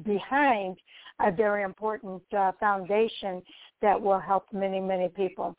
behind 0.03 0.77
a 1.21 1.31
very 1.31 1.63
important 1.63 2.21
uh, 2.37 2.51
foundation 2.59 3.41
that 3.81 3.99
will 4.01 4.19
help 4.19 4.45
many, 4.51 4.79
many 4.79 5.07
people. 5.09 5.55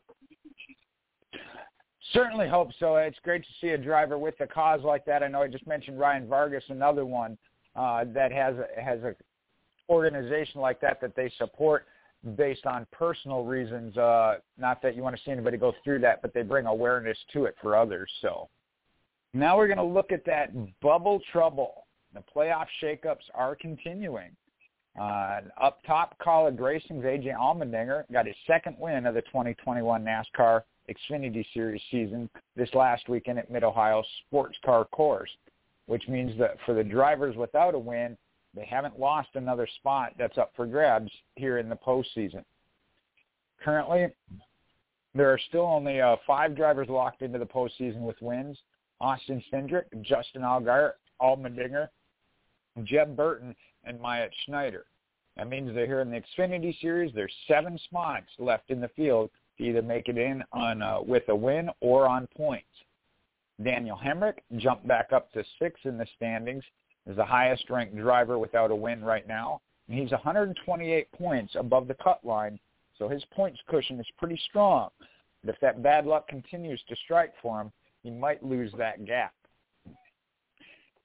Certainly 2.12 2.49
hope 2.49 2.71
so. 2.79 2.97
It's 2.97 3.18
great 3.23 3.43
to 3.43 3.49
see 3.61 3.68
a 3.68 3.79
driver 3.79 4.18
with 4.18 4.35
a 4.41 4.47
cause 4.47 4.81
like 4.83 5.05
that. 5.05 5.23
I 5.23 5.29
know 5.29 5.43
I 5.43 5.49
just 5.49 5.66
mentioned 5.66 5.99
Ryan 5.99 6.27
Vargas, 6.27 6.64
another 6.68 7.05
one 7.07 7.39
uh, 7.77 8.05
that 8.14 8.33
has 8.33 8.55
a, 8.57 8.81
has 8.83 9.01
a 9.03 9.14
organization 9.89 10.61
like 10.61 10.81
that 10.81 11.01
that 11.01 11.14
they 11.14 11.31
support 11.39 11.87
based 12.37 12.66
on 12.66 12.87
personal 12.93 13.45
reasons. 13.45 13.97
Uh, 13.97 14.37
not 14.59 14.83
that 14.83 14.97
you 14.97 15.03
want 15.03 15.16
to 15.16 15.23
see 15.23 15.31
anybody 15.31 15.57
go 15.57 15.73
through 15.85 16.01
that, 16.01 16.21
but 16.21 16.35
they 16.35 16.43
bring 16.43 16.66
awareness 16.66 17.16
to 17.33 17.45
it 17.45 17.55
for 17.62 17.77
others. 17.77 18.11
So 18.21 18.49
Now 19.33 19.57
we're 19.57 19.68
going 19.68 19.79
to 19.79 19.85
look 19.85 20.12
at 20.12 20.25
that 20.27 20.53
bubble 20.81 21.21
trouble. 21.33 21.87
The 22.14 22.23
playoff 22.35 22.66
shakeups 22.83 23.25
are 23.35 23.55
continuing. 23.55 24.31
Uh, 24.99 25.41
up 25.61 25.78
top, 25.86 26.16
Kaulig 26.18 26.59
Racing's 26.59 27.05
AJ 27.05 27.36
Allmendinger 27.36 28.05
got 28.12 28.26
his 28.26 28.36
second 28.47 28.76
win 28.78 29.07
of 29.07 29.14
the 29.14 29.22
2021 29.22 30.05
NASCAR 30.05 30.62
Xfinity 30.88 31.45
Series 31.55 31.80
season 31.91 32.28
this 32.57 32.72
last 32.74 33.09
weekend 33.09 33.38
at 33.38 33.51
Mid-Ohio 33.51 34.03
Sports 34.26 34.59
Car 34.64 34.84
Course, 34.86 35.30
which 35.86 36.09
means 36.09 36.36
that 36.38 36.57
for 36.66 36.74
the 36.74 36.82
drivers 36.82 37.36
without 37.36 37.74
a 37.74 37.78
win, 37.78 38.16
they 38.55 38.64
haven't 38.64 38.99
lost 38.99 39.28
another 39.34 39.68
spot 39.78 40.12
that's 40.18 40.38
up 40.38 40.53
for 40.57 40.66
grabs 40.66 41.11
here 41.36 41.59
in 41.59 41.68
the 41.68 41.76
postseason. 41.76 42.45
Currently, 43.62 44.09
there 45.14 45.32
are 45.32 45.38
still 45.49 45.66
only 45.66 46.01
uh, 46.01 46.16
five 46.26 46.57
drivers 46.57 46.88
locked 46.88 47.22
into 47.22 47.38
the 47.38 47.47
postseason 47.47 48.01
with 48.01 48.16
wins. 48.20 48.59
Austin 49.01 49.43
Cindric, 49.53 49.84
Justin 50.03 50.43
Allgaier, 50.43 50.93
Allmendinger, 51.22 51.88
Jeb 52.84 53.16
Burton, 53.16 53.55
and 53.85 54.01
Myatt 54.01 54.33
Snider. 54.47 54.87
That 55.37 55.49
means 55.49 55.74
they're 55.74 55.87
here 55.87 56.01
in 56.01 56.11
the 56.11 56.20
Xfinity 56.20 56.78
Series. 56.81 57.12
There's 57.14 57.33
seven 57.49 57.78
spots 57.85 58.26
left 58.39 58.70
in 58.70 58.81
the 58.81 58.89
field 58.89 59.31
to 59.59 59.64
either 59.64 59.83
make 59.83 60.09
it 60.09 60.18
in 60.18 60.43
on 60.53 60.83
uh, 60.83 61.01
with 61.01 61.28
a 61.28 61.37
win 61.37 61.70
or 61.81 62.07
on 62.07 62.26
points. 62.37 62.66
Daniel 63.62 63.99
Hemric 64.03 64.39
jumped 64.57 64.87
back 64.87 65.12
up 65.12 65.31
to 65.33 65.45
six 65.59 65.81
in 65.85 65.99
the 65.99 66.07
standings 66.16 66.64
is 67.07 67.16
the 67.16 67.24
highest 67.24 67.68
ranked 67.70 67.97
driver 67.97 68.39
without 68.39 68.70
a 68.70 68.74
win 68.74 69.03
right 69.03 69.26
now. 69.26 69.61
And 69.89 69.99
he's 69.99 70.11
128 70.12 71.12
points 71.12 71.55
above 71.57 71.89
the 71.89 71.95
cut 71.95 72.24
line, 72.24 72.59
so 72.99 73.09
his 73.09 73.24
points 73.33 73.59
cushion 73.68 73.99
is 73.99 74.07
pretty 74.18 74.41
strong. 74.49 74.91
But 75.45 75.55
if 75.55 75.61
that 75.61 75.83
bad 75.83 76.07
luck 76.07 76.28
continues 76.28 76.81
to 76.89 76.97
strike 77.05 77.33
for 77.43 77.61
him, 77.61 77.72
he 78.03 78.11
might 78.11 78.45
lose 78.45 78.72
that 78.78 79.05
gap. 79.05 79.35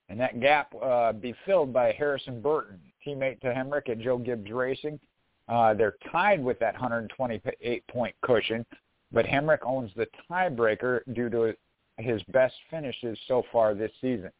And 0.09 0.19
that 0.19 0.39
gap 0.39 0.73
uh, 0.81 1.13
be 1.13 1.33
filled 1.45 1.73
by 1.73 1.91
Harrison 1.91 2.41
Burton, 2.41 2.79
teammate 3.05 3.39
to 3.41 3.47
Hemric 3.47 3.89
at 3.89 3.99
Joe 3.99 4.17
Gibbs 4.17 4.51
Racing. 4.51 4.99
Uh, 5.47 5.73
they're 5.73 5.95
tied 6.11 6.43
with 6.43 6.59
that 6.59 6.75
128-point 6.75 8.15
cushion, 8.21 8.65
but 9.11 9.25
Hemric 9.25 9.59
owns 9.63 9.91
the 9.95 10.07
tiebreaker 10.29 11.01
due 11.13 11.29
to 11.29 11.55
his 11.97 12.21
best 12.31 12.55
finishes 12.69 13.17
so 13.27 13.43
far 13.51 13.73
this 13.73 13.91
season. 14.01 14.31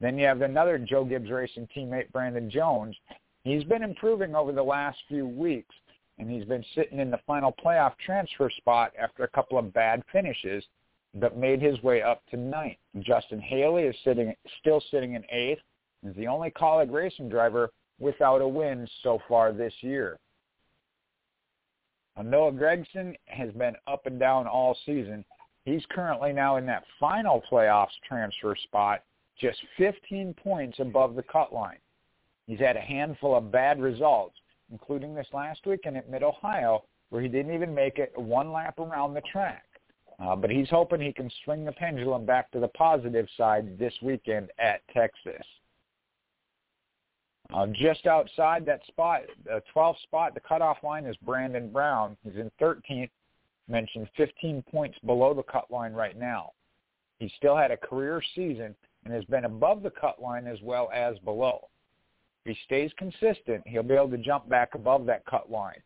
Then 0.00 0.18
you 0.18 0.26
have 0.26 0.42
another 0.42 0.78
Joe 0.78 1.04
Gibbs 1.04 1.30
Racing 1.30 1.68
teammate, 1.74 2.10
Brandon 2.12 2.50
Jones. 2.50 2.96
He's 3.44 3.64
been 3.64 3.82
improving 3.82 4.34
over 4.34 4.52
the 4.52 4.62
last 4.62 4.98
few 5.08 5.26
weeks, 5.26 5.74
and 6.18 6.30
he's 6.30 6.44
been 6.44 6.64
sitting 6.74 6.98
in 6.98 7.10
the 7.10 7.20
final 7.26 7.52
playoff 7.52 7.94
transfer 8.04 8.50
spot 8.50 8.92
after 8.98 9.24
a 9.24 9.28
couple 9.28 9.58
of 9.58 9.72
bad 9.72 10.02
finishes, 10.12 10.64
but 11.16 11.36
made 11.36 11.62
his 11.62 11.82
way 11.82 12.02
up 12.02 12.22
to 12.30 12.36
ninth. 12.36 12.76
Justin 13.00 13.40
Haley 13.40 13.84
is 13.84 13.96
sitting 14.04 14.34
still 14.60 14.82
sitting 14.90 15.14
in 15.14 15.24
eighth. 15.30 15.62
He's 16.02 16.14
the 16.14 16.26
only 16.26 16.50
Kaulig 16.50 16.92
racing 16.92 17.28
driver 17.28 17.70
without 17.98 18.42
a 18.42 18.48
win 18.48 18.86
so 19.02 19.18
far 19.28 19.52
this 19.52 19.72
year. 19.80 20.18
Noah 22.22 22.52
Gragson 22.52 23.14
has 23.26 23.52
been 23.52 23.74
up 23.86 24.06
and 24.06 24.18
down 24.18 24.46
all 24.46 24.76
season. 24.86 25.24
He's 25.64 25.84
currently 25.90 26.32
now 26.32 26.56
in 26.56 26.66
that 26.66 26.84
final 26.98 27.42
playoffs 27.50 27.88
transfer 28.06 28.56
spot 28.64 29.02
just 29.38 29.58
15 29.76 30.34
points 30.34 30.78
above 30.80 31.14
the 31.14 31.22
cut 31.22 31.52
line. 31.52 31.78
He's 32.46 32.60
had 32.60 32.76
a 32.76 32.80
handful 32.80 33.36
of 33.36 33.52
bad 33.52 33.80
results, 33.80 34.36
including 34.70 35.14
this 35.14 35.26
last 35.34 35.60
weekend 35.66 35.96
at 35.96 36.08
Mid-Ohio, 36.08 36.84
where 37.10 37.20
he 37.20 37.28
didn't 37.28 37.54
even 37.54 37.74
make 37.74 37.98
it 37.98 38.12
one 38.16 38.52
lap 38.52 38.78
around 38.78 39.12
the 39.12 39.20
track. 39.32 39.65
Uh, 40.18 40.34
but 40.34 40.50
he's 40.50 40.70
hoping 40.70 41.00
he 41.00 41.12
can 41.12 41.30
swing 41.44 41.64
the 41.64 41.72
pendulum 41.72 42.24
back 42.24 42.50
to 42.50 42.60
the 42.60 42.68
positive 42.68 43.26
side 43.36 43.78
this 43.78 43.92
weekend 44.02 44.50
at 44.58 44.80
Texas. 44.92 45.44
Uh, 47.54 47.66
just 47.74 48.06
outside 48.06 48.66
that 48.66 48.84
spot, 48.86 49.20
the 49.44 49.62
12th 49.74 50.00
spot, 50.02 50.34
the 50.34 50.40
cutoff 50.40 50.78
line 50.82 51.04
is 51.04 51.16
Brandon 51.18 51.70
Brown. 51.70 52.16
He's 52.24 52.36
in 52.36 52.50
13th, 52.60 53.10
mentioned 53.68 54.08
15 54.16 54.62
points 54.70 54.98
below 55.04 55.34
the 55.34 55.42
cut 55.42 55.70
line 55.70 55.92
right 55.92 56.18
now. 56.18 56.52
He 57.18 57.30
still 57.36 57.56
had 57.56 57.70
a 57.70 57.76
career 57.76 58.22
season, 58.34 58.74
and 59.06 59.14
has 59.14 59.24
been 59.24 59.44
above 59.44 59.82
the 59.82 59.90
cut 59.90 60.20
line 60.20 60.46
as 60.46 60.60
well 60.62 60.90
as 60.92 61.16
below. 61.20 61.68
If 62.44 62.56
he 62.56 62.62
stays 62.64 62.90
consistent, 62.98 63.62
he'll 63.66 63.84
be 63.84 63.94
able 63.94 64.10
to 64.10 64.18
jump 64.18 64.48
back 64.48 64.74
above 64.74 65.06
that 65.06 65.24
cut 65.26 65.50
line. 65.50 65.80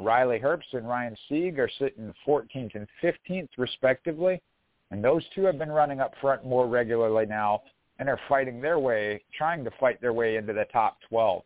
Riley 0.00 0.38
Herbst 0.38 0.72
and 0.72 0.88
Ryan 0.88 1.16
Sieg 1.28 1.58
are 1.58 1.70
sitting 1.78 2.12
14th 2.26 2.74
and 2.74 2.86
15th 3.02 3.48
respectively, 3.56 4.40
and 4.90 5.02
those 5.02 5.22
two 5.34 5.42
have 5.44 5.58
been 5.58 5.70
running 5.70 6.00
up 6.00 6.14
front 6.20 6.44
more 6.44 6.66
regularly 6.66 7.26
now 7.26 7.62
and 7.98 8.08
are 8.08 8.20
fighting 8.28 8.60
their 8.60 8.78
way, 8.78 9.22
trying 9.36 9.64
to 9.64 9.70
fight 9.78 10.00
their 10.00 10.12
way 10.12 10.36
into 10.36 10.52
the 10.52 10.64
top 10.72 10.98
12. 11.08 11.42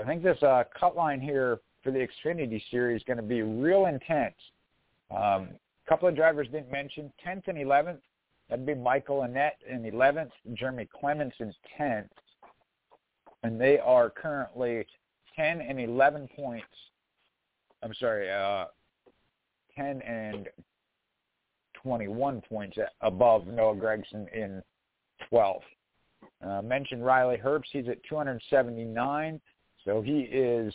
I 0.00 0.04
think 0.04 0.22
this 0.22 0.40
uh, 0.42 0.64
cut 0.78 0.96
line 0.96 1.20
here 1.20 1.58
for 1.82 1.90
the 1.90 2.06
Xfinity 2.06 2.62
Series 2.70 3.00
is 3.00 3.04
going 3.04 3.16
to 3.16 3.22
be 3.22 3.42
real 3.42 3.86
intense. 3.86 4.34
Um, 5.10 5.48
a 5.86 5.88
couple 5.88 6.08
of 6.08 6.14
drivers 6.14 6.46
didn't 6.48 6.70
mention 6.70 7.12
10th 7.26 7.48
and 7.48 7.58
11th 7.58 7.98
That'd 8.48 8.64
be 8.64 8.74
Michael 8.74 9.20
Annett 9.20 9.52
in 9.68 9.82
11th, 9.82 10.30
Jeremy 10.54 10.88
Clements 10.98 11.36
in 11.38 11.52
10th. 11.78 12.08
And 13.42 13.60
they 13.60 13.78
are 13.78 14.10
currently 14.10 14.86
10 15.36 15.60
and 15.60 15.78
11 15.78 16.28
points. 16.34 16.66
I'm 17.82 17.94
sorry, 17.94 18.30
uh, 18.30 18.66
10 19.76 20.02
and 20.02 20.48
21 21.82 22.42
points 22.48 22.76
above 23.00 23.46
Noah 23.46 23.76
Gregson 23.76 24.26
in 24.34 24.62
12th. 25.30 25.60
Uh, 26.44 26.62
mentioned 26.62 27.04
Riley 27.04 27.36
Herbst. 27.36 27.66
He's 27.72 27.88
at 27.88 28.02
279. 28.08 29.40
So 29.84 30.02
he 30.02 30.20
is 30.20 30.74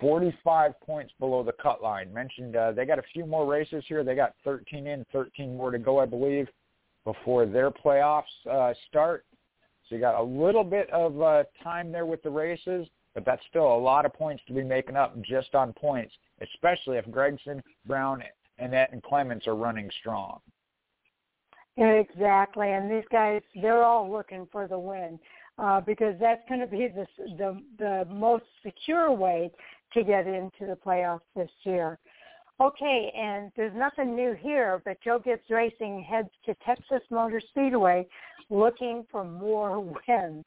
45 0.00 0.78
points 0.80 1.12
below 1.18 1.42
the 1.42 1.52
cut 1.52 1.82
line. 1.82 2.12
Mentioned 2.12 2.56
uh, 2.56 2.72
they 2.72 2.84
got 2.84 2.98
a 2.98 3.04
few 3.12 3.26
more 3.26 3.46
races 3.46 3.84
here. 3.88 4.04
They 4.04 4.14
got 4.14 4.34
13 4.44 4.86
in, 4.86 5.04
13 5.12 5.56
more 5.56 5.70
to 5.70 5.78
go, 5.78 6.00
I 6.00 6.06
believe 6.06 6.48
before 7.04 7.46
their 7.46 7.70
playoffs 7.70 8.24
uh, 8.50 8.74
start. 8.88 9.24
So 9.88 9.94
you 9.94 10.00
got 10.00 10.20
a 10.20 10.22
little 10.22 10.64
bit 10.64 10.90
of 10.90 11.22
uh, 11.22 11.44
time 11.62 11.92
there 11.92 12.04
with 12.04 12.22
the 12.22 12.30
races, 12.30 12.88
but 13.16 13.24
that's 13.24 13.42
still 13.48 13.66
a 13.66 13.78
lot 13.78 14.04
of 14.04 14.12
points 14.12 14.42
to 14.46 14.52
be 14.52 14.62
making 14.62 14.94
up 14.94 15.18
just 15.22 15.54
on 15.54 15.72
points, 15.72 16.12
especially 16.42 16.98
if 16.98 17.10
Gregson, 17.10 17.62
Brown, 17.86 18.22
Annett, 18.62 18.92
and 18.92 19.02
Clements 19.02 19.46
are 19.46 19.56
running 19.56 19.90
strong. 20.00 20.38
Exactly, 21.78 22.72
and 22.72 22.90
these 22.90 23.08
guys, 23.10 23.40
they're 23.62 23.82
all 23.82 24.12
looking 24.12 24.46
for 24.52 24.68
the 24.68 24.78
win 24.78 25.18
uh, 25.58 25.80
because 25.80 26.14
that's 26.20 26.42
going 26.46 26.60
to 26.60 26.66
be 26.66 26.88
the, 26.88 27.06
the 27.38 27.58
the 27.78 28.06
most 28.12 28.44
secure 28.62 29.10
way 29.10 29.50
to 29.94 30.04
get 30.04 30.26
into 30.26 30.66
the 30.66 30.76
playoffs 30.76 31.20
this 31.34 31.50
year. 31.64 31.98
Okay, 32.60 33.12
and 33.16 33.50
there's 33.56 33.74
nothing 33.74 34.14
new 34.14 34.34
here, 34.38 34.82
but 34.84 34.98
Joe 35.02 35.18
Gibbs 35.18 35.48
Racing 35.48 36.02
heads 36.02 36.28
to 36.44 36.54
Texas 36.66 37.02
Motor 37.10 37.40
Speedway 37.50 38.06
looking 38.50 39.06
for 39.10 39.24
more 39.24 39.80
wins. 40.08 40.44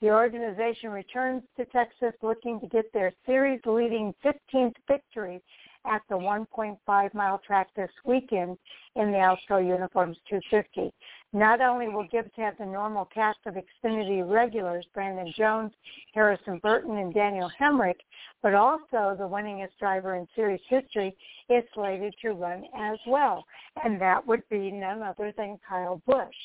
The 0.00 0.10
organization 0.10 0.90
returns 0.90 1.42
to 1.56 1.64
Texas 1.66 2.14
looking 2.22 2.60
to 2.60 2.68
get 2.68 2.92
their 2.92 3.12
series 3.26 3.60
leading 3.66 4.14
15th 4.24 4.76
victory 4.86 5.42
at 5.86 6.02
the 6.08 6.14
1.5 6.14 7.14
mile 7.14 7.38
track 7.38 7.68
this 7.74 7.90
weekend 8.04 8.58
in 8.94 9.10
the 9.10 9.18
Alsco 9.18 9.58
Uniforms 9.58 10.16
250. 10.28 10.92
Not 11.32 11.60
only 11.60 11.88
will 11.88 12.06
Gibbs 12.06 12.30
have 12.36 12.56
the 12.58 12.66
normal 12.66 13.06
cast 13.06 13.38
of 13.46 13.54
Xfinity 13.54 14.28
regulars, 14.28 14.86
Brandon 14.94 15.32
Jones, 15.36 15.72
Harrison 16.14 16.58
Burton, 16.58 16.96
and 16.98 17.12
Daniel 17.12 17.50
Hemric, 17.60 17.98
but 18.40 18.54
also 18.54 19.16
the 19.18 19.28
winningest 19.28 19.76
driver 19.80 20.14
in 20.14 20.28
series 20.36 20.60
history 20.68 21.16
is 21.48 21.64
slated 21.74 22.14
to 22.22 22.34
run 22.34 22.64
as 22.76 22.98
well, 23.06 23.44
and 23.84 24.00
that 24.00 24.24
would 24.26 24.48
be 24.48 24.70
none 24.70 25.02
other 25.02 25.32
than 25.36 25.58
Kyle 25.68 26.00
Busch. 26.06 26.36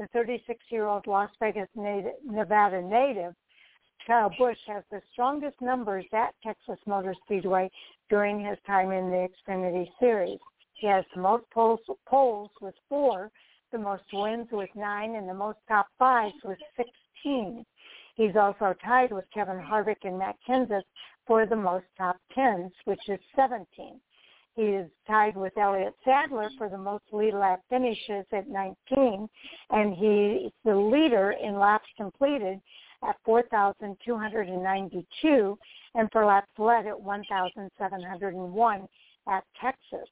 The 0.00 0.08
36-year-old 0.18 1.06
Las 1.06 1.28
Vegas 1.40 1.68
Nevada 1.74 2.80
native 2.80 3.34
Kyle 4.06 4.32
Busch 4.38 4.56
has 4.66 4.82
the 4.90 5.02
strongest 5.12 5.60
numbers 5.60 6.06
at 6.14 6.34
Texas 6.42 6.78
Motor 6.86 7.14
Speedway 7.26 7.70
during 8.08 8.42
his 8.42 8.56
time 8.66 8.92
in 8.92 9.10
the 9.10 9.28
Xfinity 9.28 9.90
Series. 10.00 10.38
He 10.72 10.86
has 10.86 11.04
the 11.14 11.20
most 11.20 11.44
poles, 11.50 11.80
poles 12.06 12.48
with 12.62 12.74
four, 12.88 13.30
the 13.72 13.78
most 13.78 14.04
wins 14.10 14.48
with 14.50 14.70
nine, 14.74 15.16
and 15.16 15.28
the 15.28 15.34
most 15.34 15.58
top 15.68 15.88
fives 15.98 16.32
with 16.44 16.58
16. 16.78 17.62
He's 18.14 18.36
also 18.36 18.74
tied 18.82 19.12
with 19.12 19.26
Kevin 19.34 19.58
Harvick 19.58 20.04
and 20.04 20.18
Matt 20.18 20.36
Kenseth 20.48 20.80
for 21.26 21.44
the 21.44 21.56
most 21.56 21.84
top 21.98 22.16
tens, 22.34 22.72
which 22.86 23.06
is 23.10 23.20
17. 23.36 24.00
He 24.56 24.62
is 24.62 24.90
tied 25.06 25.36
with 25.36 25.56
Elliott 25.56 25.94
Sadler 26.04 26.50
for 26.58 26.68
the 26.68 26.76
most 26.76 27.04
lead 27.12 27.34
lap 27.34 27.60
finishes 27.70 28.26
at 28.32 28.48
19, 28.48 29.28
and 29.70 29.94
he's 29.94 30.50
the 30.64 30.74
leader 30.74 31.30
in 31.32 31.56
laps 31.58 31.86
completed 31.96 32.60
at 33.02 33.16
4,292 33.24 35.58
and 35.94 36.12
for 36.12 36.26
laps 36.26 36.50
led 36.58 36.86
at 36.86 37.00
1,701 37.00 38.88
at 39.28 39.44
Texas, 39.60 40.08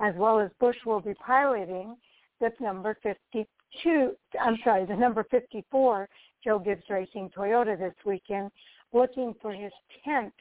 as 0.00 0.14
well 0.16 0.38
as 0.38 0.50
Busch 0.60 0.76
will 0.84 1.00
be 1.00 1.14
piloting 1.14 1.96
the 2.40 2.52
number 2.60 2.96
52, 3.02 4.16
I'm 4.40 4.58
sorry, 4.62 4.84
the 4.84 4.94
number 4.94 5.24
54, 5.30 6.08
Joe 6.44 6.58
Gibbs 6.58 6.84
Racing 6.88 7.30
Toyota 7.36 7.78
this 7.78 7.94
weekend, 8.04 8.50
looking 8.92 9.34
for 9.42 9.52
his 9.52 9.72
10th 10.06 10.32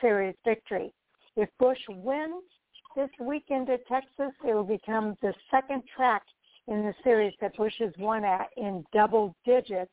series 0.00 0.34
victory. 0.44 0.92
If 1.36 1.48
Busch 1.58 1.78
wins 1.88 2.44
this 2.96 3.10
weekend 3.20 3.68
at 3.70 3.86
Texas, 3.86 4.32
it 4.44 4.54
will 4.54 4.64
become 4.64 5.16
the 5.22 5.32
second 5.50 5.82
track 5.94 6.22
in 6.66 6.82
the 6.82 6.94
series 7.04 7.34
that 7.40 7.56
Busch 7.56 7.74
has 7.78 7.92
won 7.98 8.24
at 8.24 8.48
in 8.56 8.84
double 8.92 9.36
digits, 9.44 9.92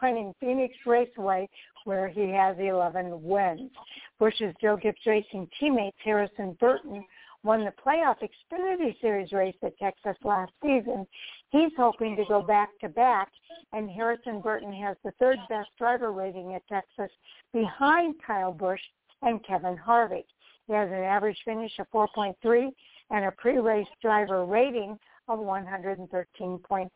joining 0.00 0.34
Phoenix 0.40 0.74
Raceway, 0.86 1.48
where 1.84 2.08
he 2.08 2.30
has 2.30 2.56
11 2.58 3.22
wins. 3.22 3.70
Busch's 4.18 4.54
Joe 4.60 4.76
Gibbs 4.76 4.98
Racing 5.06 5.48
teammates 5.60 5.96
Harrison 6.02 6.56
Burton 6.58 7.04
won 7.44 7.64
the 7.64 7.72
playoff 7.84 8.16
Xfinity 8.22 8.98
Series 9.00 9.32
race 9.32 9.56
at 9.62 9.76
Texas 9.78 10.16
last 10.24 10.52
season. 10.62 11.06
He's 11.50 11.72
hoping 11.76 12.16
to 12.16 12.24
go 12.28 12.40
back 12.40 12.70
to 12.80 12.88
back, 12.88 13.28
and 13.72 13.90
Harrison 13.90 14.40
Burton 14.40 14.72
has 14.72 14.96
the 15.04 15.10
third 15.18 15.38
best 15.48 15.68
driver 15.76 16.12
rating 16.12 16.54
at 16.54 16.66
Texas 16.68 17.14
behind 17.52 18.14
Kyle 18.24 18.52
Busch 18.52 18.80
and 19.22 19.44
Kevin 19.44 19.76
Harvick. 19.76 20.24
He 20.66 20.74
has 20.74 20.88
an 20.88 21.04
average 21.04 21.38
finish 21.44 21.78
of 21.78 21.88
4.3 21.90 22.72
and 23.10 23.24
a 23.24 23.30
pre-race 23.32 23.88
driver 24.00 24.44
rating 24.44 24.98
of 25.28 25.38
113.6. 25.38 26.90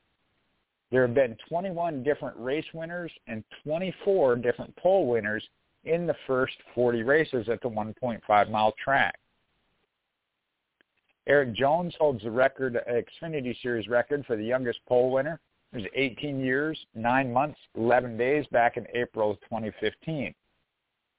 There 0.93 1.05
have 1.05 1.15
been 1.15 1.37
21 1.49 2.05
different 2.05 2.37
race 2.39 2.65
winners 2.73 3.11
and 3.27 3.43
24 3.65 4.37
different 4.37 4.75
pole 4.77 5.09
winners 5.09 5.45
in 5.83 6.07
the 6.07 6.15
first 6.27 6.55
40 6.75 7.03
races 7.03 7.49
at 7.49 7.61
the 7.63 7.69
1.5 7.69 8.51
mile 8.51 8.75
track. 8.83 9.19
Erik 11.27 11.55
Jones 11.55 11.95
holds 11.99 12.23
the 12.23 12.31
record, 12.31 12.79
Xfinity 12.89 13.61
Series 13.63 13.89
record 13.89 14.25
for 14.27 14.37
the 14.37 14.45
youngest 14.45 14.81
pole 14.87 15.11
winner. 15.11 15.41
It 15.73 15.79
was 15.79 15.87
18 15.95 16.39
years, 16.39 16.79
9 16.95 17.33
months, 17.33 17.59
11 17.77 18.17
days 18.17 18.47
back 18.53 18.77
in 18.77 18.87
April 18.95 19.31
of 19.31 19.41
2015. 19.43 20.35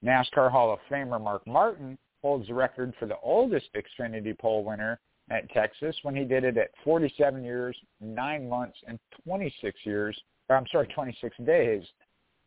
NASCAR 0.03 0.51
Hall 0.51 0.72
of 0.72 0.80
Famer 0.89 1.22
Mark 1.22 1.45
Martin 1.47 1.97
holds 2.22 2.47
the 2.47 2.53
record 2.53 2.93
for 2.99 3.08
the 3.08 3.18
oldest 3.24 3.68
Xfinity 3.74 4.38
pole 4.38 4.64
winner 4.64 4.99
at 5.32 5.49
Texas 5.49 5.95
when 6.03 6.16
he 6.16 6.24
did 6.24 6.43
it 6.43 6.58
at 6.58 6.70
47 6.84 7.43
years, 7.43 7.76
9 7.99 8.47
months, 8.47 8.78
and 8.88 8.99
26 9.26 9.80
years, 9.84 10.18
or 10.49 10.56
I'm 10.56 10.68
sorry, 10.72 10.88
26 10.88 11.36
days 11.45 11.84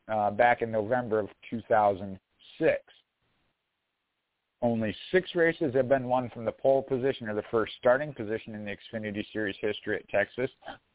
uh, 0.06 0.30
back 0.30 0.62
in 0.62 0.70
November 0.70 1.18
of 1.18 1.28
2006. 1.50 2.82
Only 4.60 4.94
six 5.12 5.34
races 5.34 5.72
have 5.74 5.88
been 5.88 6.08
won 6.08 6.30
from 6.30 6.44
the 6.44 6.52
pole 6.52 6.82
position 6.82 7.28
or 7.28 7.34
the 7.34 7.44
first 7.50 7.72
starting 7.78 8.12
position 8.12 8.54
in 8.54 8.64
the 8.64 8.76
Xfinity 8.76 9.24
Series 9.32 9.56
history 9.60 9.96
at 9.96 10.08
Texas. 10.08 10.50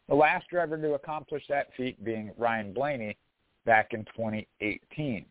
The 0.09 0.15
last 0.15 0.49
driver 0.49 0.77
to 0.77 0.93
accomplish 0.95 1.43
that 1.47 1.67
feat 1.77 2.03
being 2.03 2.31
Ryan 2.37 2.73
Blaney 2.73 3.17
back 3.65 3.93
in 3.93 4.03
2018. 4.05 5.25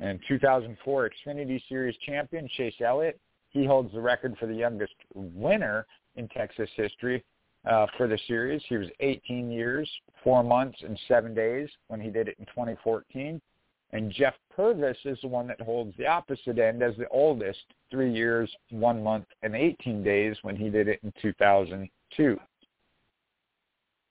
And 0.00 0.20
2004 0.28 1.10
Xfinity 1.10 1.62
Series 1.68 1.96
champion 2.04 2.48
Chase 2.56 2.74
Elliott, 2.84 3.18
he 3.48 3.64
holds 3.64 3.92
the 3.94 4.00
record 4.00 4.36
for 4.38 4.46
the 4.46 4.54
youngest 4.54 4.94
winner 5.14 5.86
in 6.16 6.28
Texas 6.28 6.68
history 6.76 7.24
uh, 7.64 7.86
for 7.96 8.06
the 8.06 8.18
series. 8.26 8.60
He 8.68 8.76
was 8.76 8.88
18 9.00 9.50
years, 9.50 9.88
4 10.22 10.42
months, 10.42 10.78
and 10.82 10.98
7 11.08 11.34
days 11.34 11.70
when 11.88 12.00
he 12.00 12.10
did 12.10 12.28
it 12.28 12.36
in 12.38 12.44
2014. 12.46 13.40
And 13.94 14.10
Jeff 14.10 14.34
Purvis 14.54 14.98
is 15.04 15.18
the 15.22 15.28
one 15.28 15.46
that 15.46 15.60
holds 15.60 15.96
the 15.96 16.08
opposite 16.08 16.58
end 16.58 16.82
as 16.82 16.96
the 16.96 17.08
oldest, 17.10 17.60
three 17.92 18.12
years, 18.12 18.50
one 18.70 19.04
month, 19.04 19.26
and 19.42 19.54
18 19.54 20.02
days 20.02 20.36
when 20.42 20.56
he 20.56 20.68
did 20.68 20.88
it 20.88 20.98
in 21.04 21.12
2002. 21.22 22.40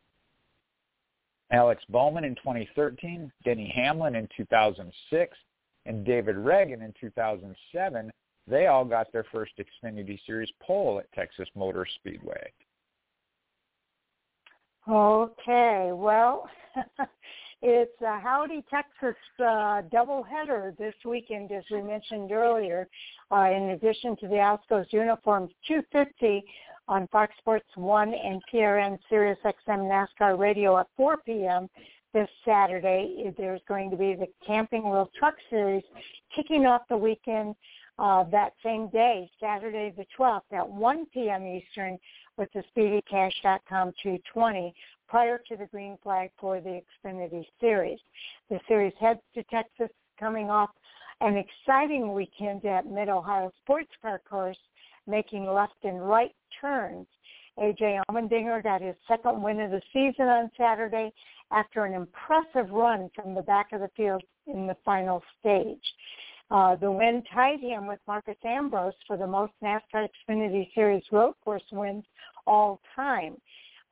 Alex 1.51 1.83
Bowman 1.89 2.25
in 2.25 2.35
2013, 2.37 3.33
Denny 3.45 3.73
Hamlin 3.75 4.15
in 4.15 4.29
2006, 4.37 5.37
and 5.87 6.05
David 6.05 6.37
Ragan 6.37 6.85
in 6.85 6.93
2007 7.01 8.11
they 8.49 8.67
all 8.67 8.85
got 8.85 9.13
their 9.13 9.25
first 9.33 9.53
Xfinity 9.59 10.19
Series 10.27 10.51
pole 10.61 10.99
at 10.99 11.13
Texas 11.13 11.49
Motor 11.55 11.87
Speedway. 11.97 12.53
Okay, 14.89 15.91
well, 15.93 16.49
it's 17.63 18.01
a 18.01 18.19
Howdy 18.19 18.65
Texas 18.71 19.21
uh, 19.39 19.83
doubleheader 19.93 20.77
this 20.79 20.95
weekend, 21.05 21.53
as 21.53 21.65
we 21.71 21.83
mentioned 21.83 22.33
earlier. 22.33 22.89
Uh, 23.31 23.51
in 23.55 23.71
addition 23.71 24.17
to 24.17 24.29
the 24.29 24.37
Alsco 24.37 24.85
Uniforms 24.91 25.51
250 25.67 26.43
on 26.89 27.07
Fox 27.09 27.35
Sports 27.39 27.69
1 27.75 28.15
and 28.15 28.41
PRN 28.53 28.99
Sirius 29.11 29.39
XM 29.45 30.07
NASCAR 30.21 30.39
Radio 30.39 30.79
at 30.79 30.87
4 30.97 31.19
p.m. 31.19 31.69
this 32.15 32.29
Saturday, 32.47 33.31
there's 33.37 33.61
going 33.69 33.91
to 33.91 33.97
be 33.97 34.15
the 34.15 34.29
Camping 34.47 34.85
World 34.85 35.11
Truck 35.19 35.35
Series 35.51 35.85
kicking 36.35 36.65
off 36.65 36.83
the 36.89 36.97
weekend 36.97 37.55
uh, 37.99 38.25
that 38.31 38.53
same 38.63 38.89
day, 38.89 39.31
Saturday 39.41 39.93
the 39.97 40.07
12th 40.19 40.43
at 40.53 40.69
1 40.69 41.07
p.m. 41.13 41.47
Eastern 41.47 41.99
with 42.37 42.49
the 42.53 42.63
SpeedyCash.com 42.77 43.93
220 44.03 44.75
prior 45.09 45.41
to 45.49 45.57
the 45.57 45.67
green 45.67 45.99
flag 46.03 46.31
for 46.39 46.61
the 46.61 46.81
Xfinity 47.05 47.45
Series. 47.61 47.99
The 48.51 48.61
series 48.69 48.93
heads 49.01 49.21
to 49.35 49.43
Texas 49.45 49.89
coming 50.19 50.51
off 50.51 50.71
an 51.21 51.37
exciting 51.37 52.13
weekend 52.13 52.65
at 52.65 52.87
Mid-Ohio 52.87 53.53
Sports 53.63 53.91
Car 54.01 54.21
Course, 54.29 54.59
making 55.07 55.47
left 55.47 55.75
and 55.83 56.07
right 56.09 56.35
turns. 56.61 57.07
AJ 57.59 58.01
Allmendinger 58.09 58.63
got 58.63 58.81
his 58.81 58.95
second 59.09 59.43
win 59.43 59.61
of 59.61 59.73
the 59.73 59.83
season 59.93 60.27
on 60.27 60.51
Saturday 60.57 61.13
after 61.51 61.85
an 61.85 61.95
impressive 61.95 62.71
run 62.71 63.11
from 63.17 63.35
the 63.35 63.43
back 63.43 63.73
of 63.73 63.81
the 63.81 63.91
field 63.97 64.23
in 64.47 64.67
the 64.69 64.77
final 64.85 65.23
stage. 65.41 65.83
Uh, 66.51 66.77
the 66.77 66.91
win 66.91 67.23
tied 67.33 67.61
him 67.61 67.87
with 67.87 67.99
Marcos 68.07 68.37
Ambrose 68.45 68.95
for 69.07 69.17
the 69.17 69.27
most 69.27 69.53
NASCAR 69.63 70.09
Xfinity 70.29 70.73
Series 70.75 71.03
road 71.13 71.35
course 71.45 71.63
wins 71.71 72.05
all 72.47 72.81
time. 72.97 73.37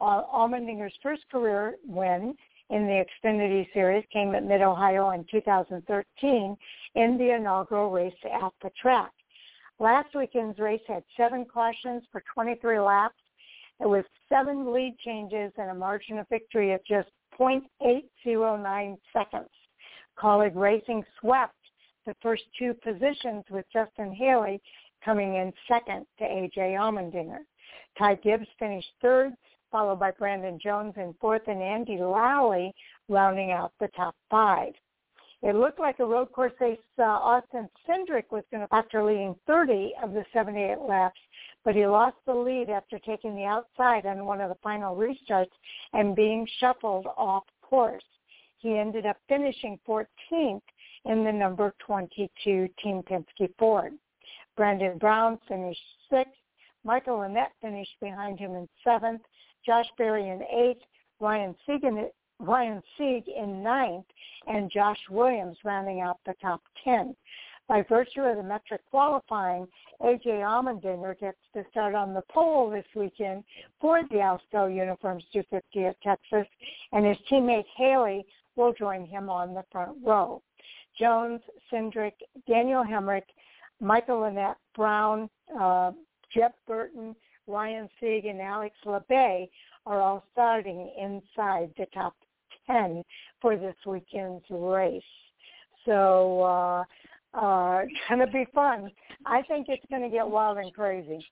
Uh, 0.00 0.22
Allmendinger's 0.34 0.94
first 1.02 1.22
career 1.30 1.74
win 1.86 2.34
in 2.70 2.86
the 2.86 3.04
Xfinity 3.24 3.66
Series 3.72 4.04
came 4.12 4.34
at 4.34 4.44
Mid-Ohio 4.44 5.10
in 5.10 5.24
2013 5.30 6.56
in 6.94 7.18
the 7.18 7.34
inaugural 7.34 7.90
race 7.90 8.14
at 8.24 8.52
the 8.62 8.70
track. 8.80 9.12
Last 9.78 10.14
weekend's 10.14 10.58
race 10.58 10.80
had 10.88 11.04
seven 11.16 11.44
cautions 11.44 12.02
for 12.10 12.22
23 12.32 12.80
laps 12.80 13.14
with 13.80 14.06
seven 14.30 14.72
lead 14.72 14.96
changes 15.04 15.52
and 15.58 15.70
a 15.70 15.74
margin 15.74 16.18
of 16.18 16.28
victory 16.28 16.72
of 16.72 16.80
just 16.86 17.08
0.809 17.38 18.96
seconds. 19.12 19.50
Kaulig 20.18 20.54
Racing 20.54 21.04
swept 21.20 21.55
the 22.06 22.14
first 22.22 22.44
two 22.58 22.72
positions 22.72 23.44
with 23.50 23.66
Justin 23.72 24.12
Haley 24.12 24.60
coming 25.04 25.34
in 25.34 25.52
second 25.68 26.06
to 26.18 26.24
AJ 26.24 26.76
Allmendinger. 26.78 27.40
Ty 27.98 28.14
Gibbs 28.16 28.46
finished 28.58 28.90
third, 29.02 29.32
followed 29.70 30.00
by 30.00 30.12
Brandon 30.12 30.58
Jones 30.62 30.94
in 30.96 31.14
fourth 31.20 31.42
and 31.48 31.60
Andy 31.60 31.98
Lally 31.98 32.72
rounding 33.08 33.50
out 33.50 33.72
the 33.80 33.88
top 33.88 34.14
five. 34.30 34.72
It 35.42 35.54
looked 35.54 35.78
like 35.78 35.98
a 35.98 36.04
road 36.04 36.32
course 36.32 36.54
ace 36.62 36.78
uh, 36.98 37.02
Austin 37.02 37.68
Cindric 37.86 38.30
was 38.30 38.42
going 38.50 38.66
to, 38.66 38.74
after 38.74 39.04
leading 39.04 39.36
30 39.46 39.92
of 40.02 40.12
the 40.12 40.24
78 40.32 40.78
laps, 40.80 41.20
but 41.64 41.74
he 41.74 41.86
lost 41.86 42.16
the 42.26 42.34
lead 42.34 42.70
after 42.70 42.98
taking 43.00 43.36
the 43.36 43.44
outside 43.44 44.06
on 44.06 44.24
one 44.24 44.40
of 44.40 44.48
the 44.48 44.56
final 44.62 44.96
restarts 44.96 45.52
and 45.92 46.16
being 46.16 46.48
shuffled 46.58 47.06
off 47.16 47.44
course. 47.60 48.02
He 48.58 48.78
ended 48.78 49.04
up 49.04 49.18
finishing 49.28 49.78
14th 49.86 50.62
in 51.08 51.24
the 51.24 51.32
number 51.32 51.74
22 51.86 52.68
Team 52.82 53.02
Penske 53.02 53.48
Ford. 53.58 53.92
Brandon 54.56 54.98
Brown 54.98 55.38
finished 55.48 55.80
sixth. 56.10 56.32
Michael 56.84 57.18
Annett 57.18 57.50
finished 57.60 57.96
behind 58.00 58.38
him 58.38 58.54
in 58.54 58.68
seventh. 58.84 59.22
Josh 59.64 59.86
Berry 59.98 60.28
in 60.28 60.42
eighth. 60.42 60.82
Ryan 61.20 61.54
Sieg 61.66 61.84
in, 61.84 62.08
Ryan 62.38 62.82
Sieg 62.96 63.24
in 63.28 63.62
ninth, 63.62 64.04
and 64.46 64.70
Josh 64.70 64.98
Williams 65.10 65.56
rounding 65.64 66.00
out 66.00 66.18
the 66.26 66.34
top 66.42 66.60
10. 66.84 67.16
By 67.68 67.82
virtue 67.88 68.20
of 68.20 68.36
the 68.36 68.42
metric 68.42 68.82
qualifying, 68.90 69.66
AJ 70.00 70.26
Allmendinger 70.26 71.18
gets 71.18 71.38
to 71.54 71.64
start 71.70 71.94
on 71.94 72.14
the 72.14 72.22
pole 72.30 72.70
this 72.70 72.86
weekend 72.94 73.42
for 73.80 74.02
the 74.04 74.16
Alsco 74.16 74.72
Uniforms 74.72 75.24
250 75.32 75.86
at 75.86 76.00
Texas, 76.00 76.46
and 76.92 77.04
his 77.04 77.16
teammate 77.30 77.66
Haley 77.76 78.24
will 78.54 78.72
join 78.72 79.04
him 79.04 79.28
on 79.28 79.52
the 79.52 79.64
front 79.72 79.96
row. 80.04 80.42
Jones, 80.98 81.40
Cindric, 81.72 82.12
Daniel 82.48 82.84
Hemric, 82.84 83.22
Michael 83.80 84.20
Annett, 84.20 84.56
Brown, 84.74 85.28
uh, 85.58 85.92
Jeff 86.34 86.52
Burton, 86.66 87.14
Ryan 87.46 87.88
Sieg, 88.00 88.26
and 88.26 88.40
Alex 88.40 88.74
Labbe 88.84 89.48
are 89.86 90.00
all 90.00 90.24
starting 90.32 90.90
inside 90.98 91.70
the 91.76 91.86
top 91.94 92.14
10 92.66 93.02
for 93.40 93.56
this 93.56 93.76
weekend's 93.86 94.44
race. 94.50 95.02
So 95.84 96.42
uh, 96.42 96.84
uh, 97.34 97.82
going 98.08 98.20
to 98.20 98.26
be 98.32 98.46
fun. 98.54 98.90
I 99.24 99.42
think 99.42 99.66
it's 99.68 99.84
going 99.90 100.02
to 100.02 100.08
get 100.08 100.26
wild 100.28 100.58
and 100.58 100.72
crazy. 100.74 101.24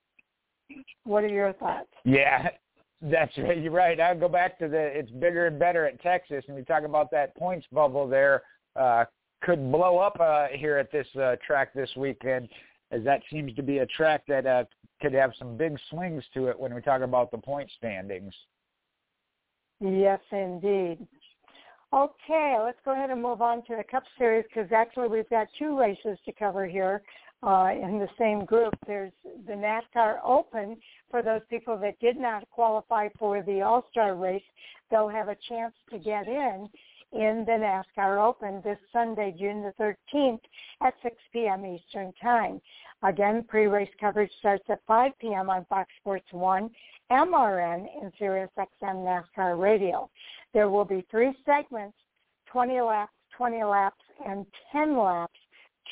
What 1.05 1.25
are 1.25 1.29
your 1.29 1.53
thoughts? 1.55 1.89
Yeah, 2.05 2.49
that's 3.03 3.37
right. 3.39 3.61
You're 3.61 3.73
right. 3.73 4.01
I'll 4.01 4.19
go 4.19 4.29
back 4.29 4.59
to 4.61 4.69
the 4.69 4.79
it's 4.79 5.11
bigger 5.11 5.47
and 5.47 5.59
better 5.59 5.87
at 5.87 6.01
Texas, 6.01 6.45
and 6.47 6.57
we 6.57 6.63
talk 6.63 6.85
about 6.85 7.11
that 7.11 7.37
points 7.37 7.67
bubble 7.73 8.09
there. 8.09 8.43
Uh, 8.77 9.05
could 9.45 9.71
blow 9.71 9.99
up 9.99 10.19
uh, 10.21 10.47
here 10.53 10.77
at 10.79 10.91
this 10.91 11.07
uh, 11.21 11.37
track 11.47 11.75
this 11.75 11.91
weekend, 11.97 12.49
as 12.91 13.05
that 13.05 13.21
seems 13.31 13.55
to 13.55 13.63
be 13.63 13.79
a 13.79 13.87
track 13.87 14.23
that 14.27 14.47
uh, 14.47 14.65
could 15.03 15.13
have 15.13 15.33
some 15.39 15.57
big 15.57 15.79
swings 15.91 16.25
to 16.33 16.49
it 16.49 16.59
when 16.59 16.75
we 16.75 16.81
talk 16.81 17.03
about 17.03 17.31
the 17.31 17.39
point 17.39 17.71
standings. 17.77 18.33
Yes, 19.81 20.21
indeed. 20.33 21.07
Okay, 21.93 22.57
let's 22.65 22.79
go 22.85 22.93
ahead 22.93 23.11
and 23.11 23.23
move 23.23 23.43
on 23.43 23.59
to 23.67 23.77
the 23.77 23.85
Cup 23.89 24.03
Series 24.19 24.45
because 24.53 24.73
actually 24.73 25.09
we've 25.09 25.29
got 25.31 25.47
two 25.59 25.79
races 25.79 26.19
to 26.25 26.33
cover 26.33 26.67
here 26.67 27.03
uh, 27.43 27.71
in 27.71 27.99
the 27.99 28.09
same 28.19 28.45
group. 28.45 28.75
There's 28.87 29.13
the 29.47 29.53
NASCAR 29.53 30.17
Open 30.25 30.77
for 31.11 31.23
those 31.23 31.43
people 31.51 31.77
that 31.79 32.01
did 32.01 32.17
not 32.17 32.49
qualify 32.51 33.09
for 33.19 33.43
the 33.43 33.61
All-Star 33.61 34.17
race. 34.17 34.43
They'll 34.91 35.09
have 35.09 35.29
a 35.29 35.37
chance 35.49 35.75
to 35.91 35.99
get 35.99 36.27
in 36.27 36.69
in 37.15 37.45
the 37.47 37.53
NASCAR 37.53 38.19
Open 38.19 38.61
this 38.65 38.79
Sunday, 38.93 39.35
June 39.39 39.63
the 39.63 39.95
13th 40.13 40.41
at 40.83 40.95
6 41.03 41.17
p.m. 41.33 41.65
Eastern 41.65 42.13
Time. 42.21 42.61
Again, 43.03 43.45
pre-race 43.49 43.91
coverage 44.01 44.33
starts 44.41 44.65
at 44.69 44.81
5 44.87 45.13
p.m. 45.21 45.49
on 45.49 45.65
Fox 45.67 45.89
Sports 46.01 46.27
1, 46.33 46.69
MRN, 47.13 47.87
and 48.03 48.13
Sirius 48.19 48.51
XM 48.59 49.05
NASCAR 49.05 49.61
Radio. 49.61 50.11
There 50.53 50.69
will 50.69 50.85
be 50.85 51.07
three 51.11 51.33
segments, 51.47 51.97
20 52.51 52.81
laps, 52.81 53.13
20 53.37 53.63
laps, 53.63 54.03
and 54.27 54.45
10 54.73 54.99
laps 54.99 55.39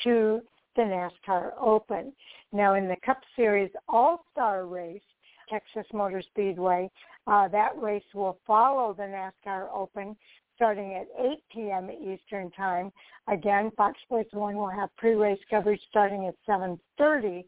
to 0.03 0.41
the 0.75 0.81
NASCAR 0.81 1.51
Open. 1.59 2.11
Now 2.51 2.73
in 2.73 2.87
the 2.87 2.97
Cup 3.05 3.21
Series 3.35 3.71
All-Star 3.87 4.65
race, 4.65 5.01
Texas 5.49 5.85
Motor 5.93 6.21
Speedway, 6.21 6.89
uh, 7.27 7.47
that 7.49 7.77
race 7.79 8.03
will 8.13 8.39
follow 8.45 8.93
the 8.93 9.03
NASCAR 9.03 9.67
Open 9.73 10.15
starting 10.55 10.93
at 10.93 11.07
8 11.19 11.37
p.m. 11.53 11.89
Eastern 11.89 12.51
Time. 12.51 12.91
Again, 13.31 13.71
Fox 13.75 13.97
Sports 14.03 14.29
1 14.33 14.55
will 14.55 14.69
have 14.69 14.89
pre-race 14.97 15.39
coverage 15.49 15.81
starting 15.89 16.27
at 16.27 16.35
7.30 16.47 17.43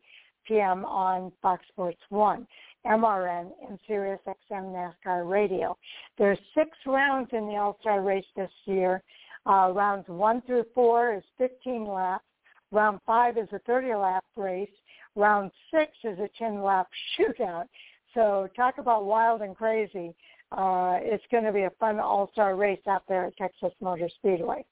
p.m. 0.47 0.85
on 0.85 1.31
Fox 1.41 1.65
Sports 1.69 1.99
1, 2.09 2.47
MRN, 2.85 3.51
and 3.67 3.79
Sirius 3.87 4.19
XM 4.27 4.73
NASCAR 4.73 5.29
Radio. 5.29 5.77
There's 6.17 6.39
six 6.53 6.69
rounds 6.85 7.29
in 7.33 7.47
the 7.47 7.55
All-Star 7.55 8.01
race 8.01 8.25
this 8.35 8.51
year. 8.65 9.01
Uh, 9.45 9.71
rounds 9.73 10.05
1 10.07 10.41
through 10.45 10.65
4 10.73 11.15
is 11.15 11.23
15 11.37 11.87
laps. 11.87 12.25
Round 12.71 12.99
5 13.05 13.37
is 13.37 13.47
a 13.51 13.59
30-lap 13.69 14.23
race. 14.35 14.69
Round 15.15 15.51
6 15.71 15.91
is 16.03 16.19
a 16.19 16.43
10-lap 16.43 16.87
shootout. 17.17 17.65
So 18.13 18.47
talk 18.55 18.77
about 18.77 19.05
wild 19.05 19.41
and 19.41 19.55
crazy 19.55 20.15
uh, 20.51 20.97
it's 21.01 21.23
going 21.31 21.43
to 21.43 21.51
be 21.51 21.63
a 21.63 21.71
fun 21.79 21.99
all-star 21.99 22.55
race 22.55 22.79
out 22.87 23.03
there 23.07 23.25
at 23.25 23.37
Texas 23.37 23.71
Motor 23.81 24.09
Speedway. 24.17 24.65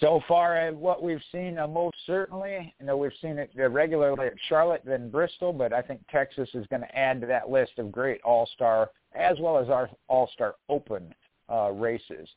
So 0.00 0.20
far, 0.26 0.68
uh, 0.68 0.72
what 0.72 1.02
we've 1.02 1.22
seen, 1.30 1.56
uh, 1.56 1.68
most 1.68 1.96
certainly, 2.04 2.74
you 2.80 2.86
know, 2.86 2.96
we've 2.96 3.12
seen 3.22 3.38
it 3.38 3.50
uh, 3.58 3.68
regularly 3.68 4.26
at 4.26 4.34
Charlotte, 4.48 4.82
then 4.84 5.08
Bristol, 5.08 5.52
but 5.52 5.72
I 5.72 5.82
think 5.82 6.00
Texas 6.10 6.48
is 6.52 6.66
going 6.66 6.82
to 6.82 6.98
add 6.98 7.20
to 7.20 7.26
that 7.28 7.48
list 7.48 7.78
of 7.78 7.92
great 7.92 8.20
all-star, 8.22 8.90
as 9.14 9.38
well 9.38 9.56
as 9.56 9.68
our 9.68 9.88
all-star 10.08 10.56
open 10.68 11.14
uh, 11.50 11.70
races. 11.70 12.28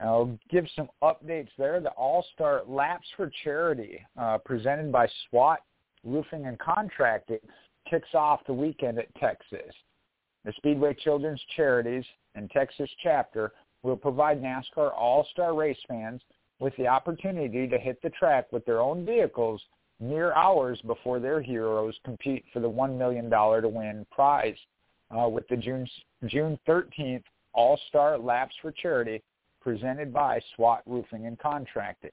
I'll 0.00 0.36
give 0.50 0.66
some 0.74 0.88
updates 1.02 1.50
there. 1.56 1.80
The 1.80 1.90
All-Star 1.90 2.62
Laps 2.66 3.06
for 3.16 3.30
Charity, 3.44 4.04
uh, 4.18 4.38
presented 4.38 4.90
by 4.90 5.08
SWAT 5.28 5.60
Roofing 6.02 6.46
and 6.46 6.58
Contracting, 6.58 7.38
kicks 7.88 8.08
off 8.14 8.40
the 8.46 8.52
weekend 8.52 8.98
at 8.98 9.14
Texas. 9.14 9.72
The 10.44 10.52
Speedway 10.56 10.94
Children's 10.94 11.42
Charities 11.56 12.04
and 12.34 12.50
Texas 12.50 12.90
chapter 13.02 13.52
will 13.82 13.96
provide 13.96 14.42
NASCAR 14.42 14.92
All-Star 14.92 15.54
race 15.54 15.78
fans 15.86 16.20
with 16.58 16.74
the 16.76 16.86
opportunity 16.86 17.68
to 17.68 17.78
hit 17.78 18.00
the 18.02 18.10
track 18.10 18.50
with 18.52 18.64
their 18.64 18.80
own 18.80 19.04
vehicles 19.04 19.60
mere 20.00 20.32
hours 20.32 20.80
before 20.86 21.20
their 21.20 21.40
heroes 21.40 21.94
compete 22.04 22.44
for 22.52 22.60
the 22.60 22.70
$1 22.70 22.98
million 22.98 23.30
to 23.30 23.68
win 23.68 24.06
prize 24.10 24.56
uh, 25.16 25.28
with 25.28 25.46
the 25.48 25.56
June, 25.56 25.88
June 26.26 26.58
13th 26.68 27.22
All-Star 27.54 28.18
Laps 28.18 28.54
for 28.60 28.72
Charity 28.72 29.22
presented 29.60 30.12
by 30.12 30.40
SWAT 30.56 30.82
Roofing 30.86 31.26
and 31.26 31.38
Contracting. 31.38 32.10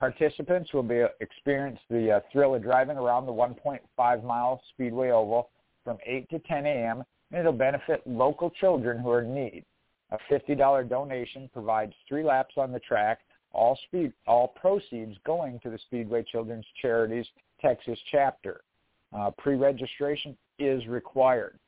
Participants 0.00 0.72
will 0.72 0.82
be 0.82 1.02
uh, 1.02 1.08
experience 1.20 1.78
the 1.90 2.12
uh, 2.12 2.20
thrill 2.32 2.54
of 2.54 2.62
driving 2.62 2.96
around 2.96 3.26
the 3.26 3.32
1.5 3.32 4.24
mile 4.24 4.60
Speedway 4.70 5.10
Oval 5.10 5.50
from 5.86 5.98
8 6.04 6.28
to 6.30 6.40
10 6.40 6.66
a.m. 6.66 7.04
and 7.30 7.40
it'll 7.40 7.52
benefit 7.52 8.02
local 8.04 8.50
children 8.50 8.98
who 8.98 9.08
are 9.10 9.22
in 9.22 9.32
need. 9.32 9.64
A 10.10 10.18
$50 10.30 10.88
donation 10.88 11.48
provides 11.52 11.92
three 12.08 12.24
laps 12.24 12.54
on 12.56 12.72
the 12.72 12.80
track, 12.80 13.20
all 13.52 13.78
speed, 13.86 14.12
all 14.26 14.48
proceeds 14.48 15.16
going 15.24 15.60
to 15.60 15.70
the 15.70 15.78
Speedway 15.86 16.24
Children's 16.30 16.66
Charities 16.82 17.26
Texas 17.60 17.98
chapter. 18.10 18.62
Uh, 19.16 19.30
pre-registration 19.38 20.36
is 20.58 20.84
required. 20.88 21.58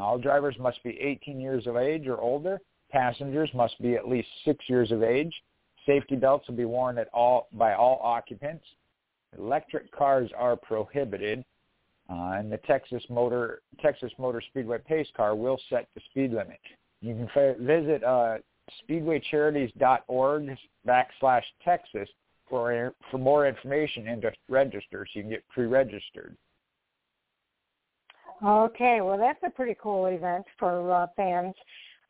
All 0.00 0.18
drivers 0.18 0.56
must 0.58 0.82
be 0.82 0.98
18 1.00 1.40
years 1.40 1.66
of 1.68 1.76
age 1.76 2.06
or 2.08 2.20
older. 2.20 2.60
Passengers 2.90 3.50
must 3.54 3.80
be 3.80 3.94
at 3.94 4.08
least 4.08 4.28
six 4.44 4.64
years 4.68 4.90
of 4.90 5.02
age. 5.02 5.32
Safety 5.86 6.16
belts 6.16 6.48
will 6.48 6.56
be 6.56 6.64
worn 6.64 6.98
at 6.98 7.08
all 7.14 7.48
by 7.52 7.74
all 7.74 8.00
occupants. 8.02 8.64
Electric 9.38 9.90
cars 9.92 10.30
are 10.36 10.56
prohibited. 10.56 11.44
Uh, 12.10 12.32
and 12.32 12.50
the 12.50 12.58
Texas 12.58 13.02
Motor 13.08 13.62
Texas 13.80 14.12
Motor 14.18 14.42
Speedway 14.48 14.78
pace 14.78 15.08
car 15.16 15.34
will 15.34 15.60
set 15.68 15.88
the 15.94 16.00
speed 16.10 16.32
limit. 16.32 16.60
You 17.00 17.14
can 17.14 17.56
visit 17.64 18.02
uh, 18.04 18.38
speedwaycharities.org 18.88 20.56
backslash 20.86 21.42
Texas 21.64 22.08
for 22.48 22.94
for 23.10 23.18
more 23.18 23.46
information 23.46 24.08
and 24.08 24.22
to 24.22 24.32
register, 24.48 25.06
so 25.06 25.18
you 25.18 25.22
can 25.22 25.30
get 25.30 25.48
pre-registered. 25.48 26.36
Okay, 28.44 29.00
well 29.00 29.18
that's 29.18 29.40
a 29.44 29.50
pretty 29.50 29.76
cool 29.80 30.06
event 30.06 30.44
for 30.58 30.92
uh, 30.92 31.06
fans. 31.14 31.54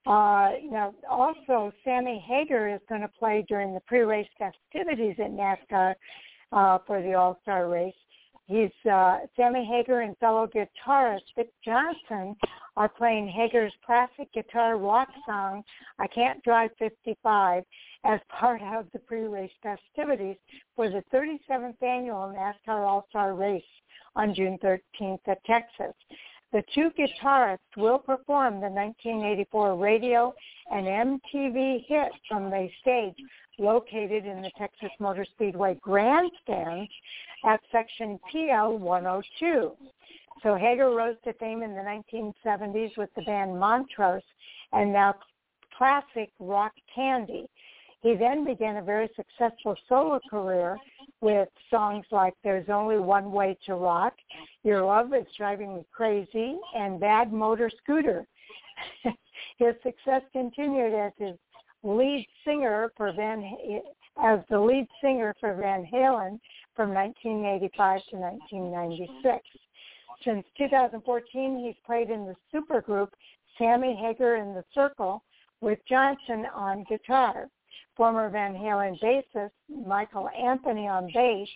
Uh, 0.07 0.53
now, 0.71 0.95
also, 1.11 1.71
Sammy 1.85 2.25
Hagar 2.27 2.69
is 2.69 2.81
going 2.89 3.03
to 3.03 3.11
play 3.19 3.45
during 3.49 3.75
the 3.75 3.81
pre-race 3.81 4.29
festivities 4.39 5.17
at 5.19 5.31
NASCAR 5.31 5.95
uh, 6.53 6.79
for 6.87 7.03
the 7.03 7.13
All-Star 7.13 7.69
race. 7.69 7.93
He's 8.51 8.91
uh, 8.91 9.19
Sammy 9.37 9.65
Hagar 9.65 10.01
and 10.01 10.19
fellow 10.19 10.49
guitarist 10.49 11.21
Vic 11.37 11.53
Johnson 11.65 12.35
are 12.77 12.89
playing 12.89 13.29
Hagar's 13.29 13.73
classic 13.87 14.33
guitar 14.35 14.77
rock 14.77 15.07
song 15.25 15.63
"I 16.01 16.09
Can't 16.09 16.43
Drive 16.43 16.71
55" 16.81 17.63
as 18.05 18.19
part 18.29 18.61
of 18.61 18.87
the 18.93 18.99
pre-race 18.99 19.53
festivities 19.63 20.35
for 20.75 20.91
the 20.91 21.05
37th 21.15 21.81
annual 21.81 22.35
NASCAR 22.37 22.89
All-Star 22.89 23.35
Race 23.35 23.63
on 24.17 24.35
June 24.35 24.59
13th 24.65 25.21
at 25.29 25.45
Texas. 25.45 25.95
The 26.53 26.65
two 26.75 26.91
guitarists 26.99 27.77
will 27.77 27.99
perform 27.99 28.55
the 28.55 28.69
1984 28.69 29.77
radio 29.77 30.35
and 30.71 30.87
MTV 30.87 31.87
hit 31.87 32.11
from 32.29 32.51
the 32.51 32.69
stage 32.81 33.15
located 33.59 34.27
in 34.27 34.43
the 34.43 34.51
Texas 34.59 34.91
Motor 34.99 35.25
Speedway 35.25 35.77
grandstands 35.81 36.91
at 37.45 37.61
section 37.71 38.19
PL 38.33 38.79
102. 38.79 39.73
So 40.43 40.55
Hagar 40.57 40.91
rose 40.91 41.17
to 41.25 41.33
fame 41.35 41.63
in 41.63 41.75
the 41.75 41.83
1970s 41.83 42.97
with 42.97 43.11
the 43.15 43.23
band 43.23 43.59
Montrose 43.59 44.23
and 44.73 44.93
now 44.93 45.15
classic 45.77 46.31
rock 46.41 46.73
candy. 46.93 47.49
He 48.03 48.15
then 48.15 48.45
began 48.45 48.79
a 48.79 48.83
very 48.83 49.09
successful 49.15 49.77
solo 49.89 50.19
career 50.29 50.79
with 51.21 51.49
songs 51.71 52.07
like 52.11 52.35
There's 52.43 52.69
Only 52.69 52.99
One 52.99 53.33
Way 53.33 53.57
to 53.67 53.75
Rock, 53.75 54.15
Your 54.63 54.85
Love 54.85 55.13
is 55.15 55.27
Driving 55.37 55.77
Me 55.77 55.87
Crazy, 55.93 56.57
and 56.75 57.01
Bad 57.01 57.33
Motor 57.33 57.71
Scooter. 57.83 58.27
his 59.59 59.75
success 59.83 60.23
continued 60.33 60.95
as 60.95 61.13
his 61.19 61.37
lead 61.83 62.27
singer 62.45 62.91
for 62.97 63.13
Van 63.13 63.43
as 64.23 64.41
the 64.51 64.59
lead 64.59 64.87
singer 65.01 65.35
for 65.41 65.55
Van 65.55 65.85
Halen 65.85 66.39
from 66.75 66.93
1985 66.93 68.01
to 68.11 68.17
1996. 68.17 69.47
Since 70.25 70.45
2014, 70.59 71.65
he's 71.65 71.75
played 71.87 72.11
in 72.11 72.27
the 72.27 72.37
supergroup 72.53 73.09
Sammy 73.57 73.95
Hagar 73.95 74.37
and 74.37 74.57
the 74.57 74.65
Circle 74.75 75.23
with 75.61 75.79
Johnson 75.89 76.47
on 76.55 76.85
guitar 76.89 77.49
former 78.01 78.31
Van 78.31 78.55
Halen 78.55 78.99
bassist 78.99 79.51
Michael 79.87 80.31
Anthony 80.31 80.89
on 80.89 81.11
bass, 81.13 81.47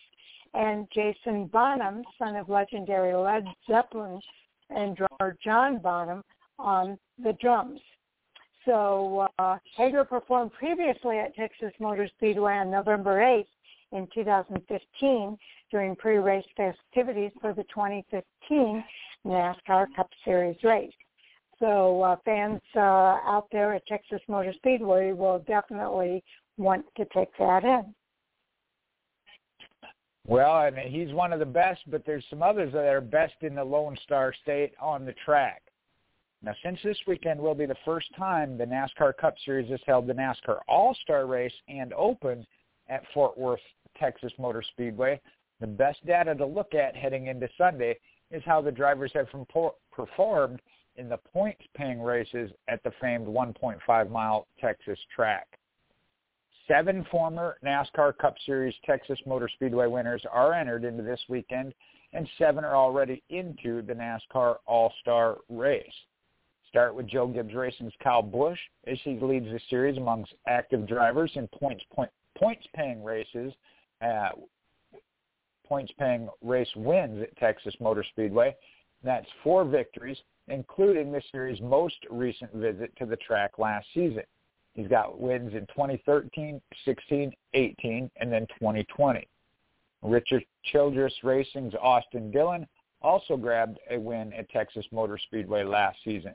and 0.53 0.87
Jason 0.95 1.47
Bonham, 1.47 2.05
son 2.19 2.37
of 2.37 2.51
legendary 2.51 3.15
Led 3.15 3.47
Zeppelin 3.67 4.21
and 4.69 4.95
drummer 4.95 5.39
John 5.43 5.79
Bonham, 5.79 6.23
on 6.59 6.99
the 7.23 7.33
drums. 7.41 7.81
So 8.67 9.27
uh, 9.39 9.57
Hagar 9.75 10.05
performed 10.05 10.53
previously 10.53 11.17
at 11.17 11.35
Texas 11.35 11.73
Motor 11.81 12.11
Speedway 12.19 12.53
on 12.53 12.71
November 12.71 13.21
8th 13.21 13.47
in 13.93 14.07
2015 14.15 15.39
during 15.71 15.97
pre-race 15.97 16.45
festivities 16.59 17.33
for 17.41 17.55
the 17.55 17.65
2015 17.75 18.85
NASCAR 19.27 19.87
Cup 19.97 20.11
Series 20.27 20.63
race. 20.63 20.93
So 21.59 22.03
uh, 22.03 22.17
fans 22.25 22.61
uh, 22.75 22.81
out 22.81 23.47
there 23.53 23.75
at 23.75 23.87
Texas 23.87 24.21
Motor 24.29 24.53
Speedway 24.57 25.13
will 25.13 25.39
definitely 25.47 26.23
want 26.57 26.85
to 26.97 27.05
take 27.15 27.37
that 27.39 27.65
in. 27.65 27.95
Well, 30.27 30.53
I 30.53 30.71
mean, 30.71 30.91
he's 30.91 31.13
one 31.13 31.33
of 31.33 31.39
the 31.39 31.47
best, 31.47 31.83
but 31.91 32.05
there's 32.07 32.25
some 32.31 32.43
others 32.43 32.73
that 32.73 32.87
are 32.87 33.01
best 33.01 33.35
in 33.43 33.55
the 33.55 33.65
Lone 33.65 33.97
Star 34.05 34.33
State 34.43 34.73
on 34.81 35.05
the 35.05 35.15
track. 35.25 35.63
Now, 36.43 36.55
since 36.63 36.79
this 36.83 36.99
weekend 37.07 37.41
will 37.41 37.55
be 37.55 37.67
the 37.67 37.77
first 37.85 38.07
time 38.17 38.59
the 38.59 38.65
NASCAR 38.65 39.17
Cup 39.17 39.35
Series 39.45 39.71
has 39.71 39.81
held 39.87 40.07
the 40.07 40.13
NASCAR 40.13 40.61
All-Star 40.69 41.27
Race 41.27 41.53
and 41.69 41.93
Open 41.95 42.47
at 42.89 43.03
Fort 43.13 43.37
Worth, 43.37 43.61
Texas 43.99 44.33
Motor 44.39 44.63
Speedway, 44.63 45.21
the 45.61 45.67
best 45.67 46.05
data 46.05 46.35
to 46.35 46.45
look 46.45 46.75
at 46.75 46.97
heading 46.97 47.29
into 47.29 47.49
Sunday 47.57 47.97
is 48.31 48.43
how 48.45 48.61
the 48.61 48.73
drivers 48.73 49.13
have 49.15 49.29
performed 49.93 50.61
in 50.97 51.09
the 51.09 51.19
points-paying 51.33 52.01
races 52.01 52.51
at 52.69 52.83
the 52.83 52.93
famed 53.01 53.27
1.5-mile 53.27 54.47
Texas 54.61 54.99
track. 55.15 55.47
Seven 56.69 57.05
former 57.11 57.59
NASCAR 57.65 58.17
Cup 58.17 58.37
Series 58.47 58.75
Texas 58.87 59.19
Motor 59.27 59.49
Speedway 59.55 59.87
winners 59.87 60.23
are 60.31 60.55
entered 60.55 60.85
into 60.85 61.03
this 61.03 61.21
weekend, 61.29 61.75
and 62.13 62.29
seven 62.39 62.65
are 62.65 62.77
already 62.77 63.23
into 63.29 63.83
the 63.83 63.93
NASCAR 63.93 64.57
All-Star 64.67 65.39
race. 65.51 65.85
Start 66.69 66.95
with 66.95 67.07
Joe 67.07 67.27
Gibbs 67.27 67.55
Racing's 67.55 67.93
Kyle 68.03 68.23
Busch 68.23 68.59
as 68.87 68.99
he 69.05 69.19
leads 69.21 69.47
the 69.47 69.61
series 69.69 69.97
amongst 69.97 70.33
active 70.49 70.89
drivers 70.89 71.31
in 71.35 71.47
points 71.49 71.85
point, 71.95 72.11
points 72.37 72.67
paying 72.75 73.05
races, 73.05 73.53
uh, 74.01 74.31
points 75.67 75.93
paying 75.99 76.29
race 76.43 76.69
wins 76.75 77.23
at 77.23 77.37
Texas 77.37 77.75
Motor 77.79 78.05
Speedway. 78.11 78.57
That's 79.05 79.27
four 79.43 79.65
victories, 79.65 80.17
including 80.49 81.11
the 81.11 81.23
series' 81.33 81.61
most 81.61 81.97
recent 82.11 82.53
visit 82.55 82.95
to 82.97 83.07
the 83.07 83.17
track 83.17 83.59
last 83.59 83.87
season. 83.95 84.23
He's 84.75 84.89
got 84.89 85.21
wins 85.21 85.55
in 85.55 85.67
2013, 85.69 86.61
16, 86.85 87.33
18, 87.55 88.11
and 88.17 88.33
then 88.33 88.47
2020. 88.59 89.27
Richard 90.03 90.45
Childress 90.73 91.15
Racing's 91.23 91.75
Austin 91.81 92.31
Dillon 92.31 92.67
also 93.01 93.37
grabbed 93.37 93.79
a 93.91 93.99
win 93.99 94.33
at 94.33 94.51
Texas 94.51 94.85
Motor 94.91 95.19
Speedway 95.19 95.63
last 95.63 95.99
season. 96.05 96.35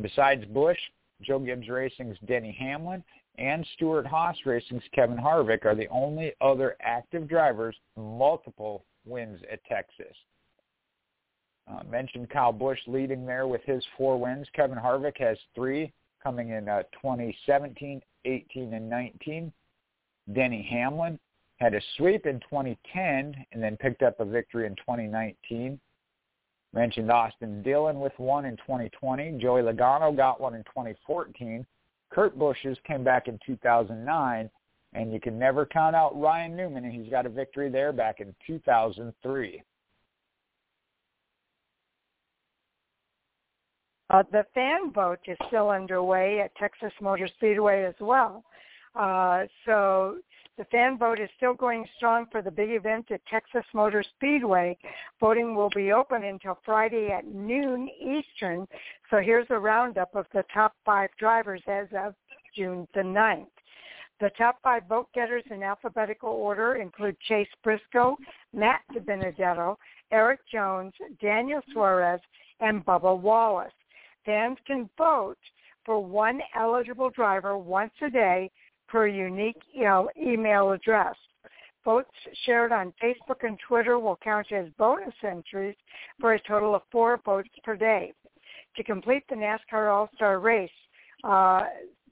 Besides 0.00 0.44
Busch, 0.46 0.78
Joe 1.22 1.40
Gibbs 1.40 1.68
Racing's 1.68 2.16
Denny 2.26 2.56
Hamlin 2.58 3.02
and 3.36 3.66
Stewart-Haas 3.74 4.36
Racing's 4.44 4.82
Kevin 4.94 5.16
Harvick 5.16 5.64
are 5.64 5.74
the 5.74 5.88
only 5.88 6.32
other 6.40 6.76
active 6.80 7.28
drivers 7.28 7.76
multiple 7.96 8.84
wins 9.04 9.40
at 9.50 9.64
Texas. 9.64 10.16
Uh, 11.70 11.82
mentioned 11.90 12.30
Kyle 12.30 12.52
Busch 12.52 12.78
leading 12.86 13.26
there 13.26 13.46
with 13.46 13.62
his 13.64 13.84
four 13.96 14.18
wins. 14.18 14.46
Kevin 14.54 14.78
Harvick 14.78 15.18
has 15.18 15.36
three 15.54 15.92
coming 16.22 16.50
in 16.50 16.68
uh, 16.68 16.82
2017, 17.02 18.00
18, 18.24 18.74
and 18.74 18.88
19. 18.88 19.52
Denny 20.32 20.66
Hamlin 20.70 21.18
had 21.58 21.74
a 21.74 21.80
sweep 21.96 22.26
in 22.26 22.40
2010 22.40 23.34
and 23.52 23.62
then 23.62 23.76
picked 23.76 24.02
up 24.02 24.18
a 24.20 24.24
victory 24.24 24.66
in 24.66 24.76
2019. 24.76 25.78
Mentioned 26.74 27.10
Austin 27.10 27.62
Dillon 27.62 28.00
with 28.00 28.12
one 28.18 28.44
in 28.44 28.56
2020. 28.58 29.38
Joey 29.40 29.62
Logano 29.62 30.14
got 30.14 30.40
one 30.40 30.54
in 30.54 30.62
2014. 30.64 31.66
Kurt 32.10 32.38
Busch's 32.38 32.78
came 32.86 33.02
back 33.02 33.28
in 33.28 33.38
2009. 33.44 34.50
And 34.94 35.12
you 35.12 35.20
can 35.20 35.38
never 35.38 35.66
count 35.66 35.94
out 35.94 36.18
Ryan 36.18 36.56
Newman, 36.56 36.84
and 36.84 36.92
he's 36.92 37.10
got 37.10 37.26
a 37.26 37.28
victory 37.28 37.68
there 37.68 37.92
back 37.92 38.20
in 38.20 38.34
2003. 38.46 39.62
Uh, 44.10 44.22
the 44.32 44.44
fan 44.54 44.90
vote 44.92 45.20
is 45.26 45.36
still 45.48 45.70
underway 45.70 46.40
at 46.40 46.54
Texas 46.56 46.92
Motor 47.00 47.28
Speedway 47.36 47.84
as 47.84 47.94
well. 48.00 48.44
Uh, 48.94 49.44
so 49.66 50.16
the 50.56 50.64
fan 50.66 50.98
vote 50.98 51.20
is 51.20 51.28
still 51.36 51.54
going 51.54 51.86
strong 51.96 52.26
for 52.32 52.42
the 52.42 52.50
big 52.50 52.70
event 52.70 53.10
at 53.10 53.24
Texas 53.26 53.64
Motor 53.74 54.02
Speedway. 54.16 54.76
Voting 55.20 55.54
will 55.54 55.70
be 55.74 55.92
open 55.92 56.24
until 56.24 56.58
Friday 56.64 57.10
at 57.12 57.26
noon 57.26 57.88
Eastern. 58.00 58.66
So 59.10 59.18
here's 59.18 59.46
a 59.50 59.58
roundup 59.58 60.14
of 60.14 60.26
the 60.32 60.44
top 60.52 60.72
five 60.84 61.10
drivers 61.18 61.62
as 61.68 61.86
of 61.96 62.14
June 62.56 62.88
the 62.94 63.02
9th. 63.02 63.46
The 64.20 64.30
top 64.36 64.58
five 64.64 64.82
vote 64.88 65.08
getters 65.14 65.44
in 65.48 65.62
alphabetical 65.62 66.30
order 66.30 66.74
include 66.76 67.16
Chase 67.20 67.46
Briscoe, 67.62 68.16
Matt 68.52 68.80
DiBenedetto, 68.92 69.76
Erik 70.10 70.40
Jones, 70.50 70.92
Daniel 71.20 71.60
Suarez, 71.72 72.20
and 72.58 72.84
Bubba 72.84 73.16
Wallace. 73.16 73.72
Fans 74.28 74.58
can 74.66 74.90
vote 74.98 75.38
for 75.86 76.04
one 76.04 76.42
eligible 76.54 77.08
driver 77.08 77.56
once 77.56 77.94
a 78.02 78.10
day 78.10 78.50
per 78.86 79.06
unique 79.06 79.56
email 79.74 80.72
address. 80.72 81.14
Votes 81.82 82.10
shared 82.44 82.70
on 82.70 82.92
Facebook 83.02 83.42
and 83.42 83.58
Twitter 83.66 83.98
will 83.98 84.18
count 84.22 84.52
as 84.52 84.66
bonus 84.76 85.14
entries 85.26 85.74
for 86.20 86.34
a 86.34 86.40
total 86.46 86.74
of 86.74 86.82
four 86.92 87.18
votes 87.24 87.48
per 87.64 87.74
day. 87.74 88.12
To 88.76 88.84
complete 88.84 89.22
the 89.30 89.34
NASCAR 89.34 89.90
All-Star 89.90 90.40
race, 90.40 90.70
uh, 91.24 91.62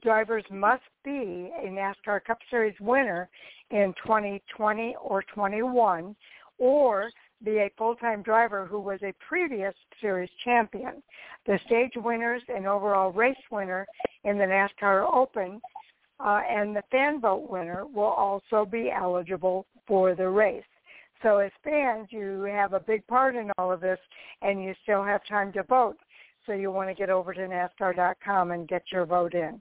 drivers 0.01 0.43
must 0.49 0.81
be 1.05 1.51
a 1.63 1.67
NASCAR 1.67 2.23
Cup 2.25 2.39
Series 2.49 2.75
winner 2.79 3.29
in 3.69 3.93
2020 4.03 4.95
or 4.99 5.23
21, 5.35 6.15
or 6.57 7.11
be 7.43 7.57
a 7.57 7.71
full-time 7.77 8.21
driver 8.23 8.65
who 8.65 8.79
was 8.79 8.99
a 9.03 9.13
previous 9.27 9.73
series 10.01 10.29
champion. 10.43 11.03
The 11.45 11.59
stage 11.65 11.91
winners 11.95 12.41
and 12.47 12.65
overall 12.65 13.11
race 13.11 13.35
winner 13.51 13.85
in 14.23 14.37
the 14.37 14.45
NASCAR 14.45 15.07
Open 15.13 15.61
uh, 16.19 16.41
and 16.49 16.75
the 16.75 16.83
fan 16.91 17.21
vote 17.21 17.49
winner 17.49 17.85
will 17.85 18.03
also 18.03 18.65
be 18.65 18.91
eligible 18.91 19.65
for 19.87 20.15
the 20.15 20.27
race. 20.27 20.63
So 21.23 21.37
as 21.37 21.51
fans, 21.63 22.07
you 22.11 22.41
have 22.43 22.73
a 22.73 22.79
big 22.79 23.05
part 23.07 23.35
in 23.35 23.51
all 23.57 23.71
of 23.71 23.81
this, 23.81 23.99
and 24.41 24.63
you 24.63 24.73
still 24.83 25.03
have 25.03 25.21
time 25.27 25.51
to 25.53 25.63
vote. 25.63 25.97
So 26.45 26.53
you 26.53 26.71
want 26.71 26.89
to 26.89 26.95
get 26.95 27.09
over 27.09 27.33
to 27.33 27.41
NASCAR.com 27.41 28.51
and 28.51 28.67
get 28.67 28.83
your 28.91 29.05
vote 29.05 29.33
in. 29.33 29.59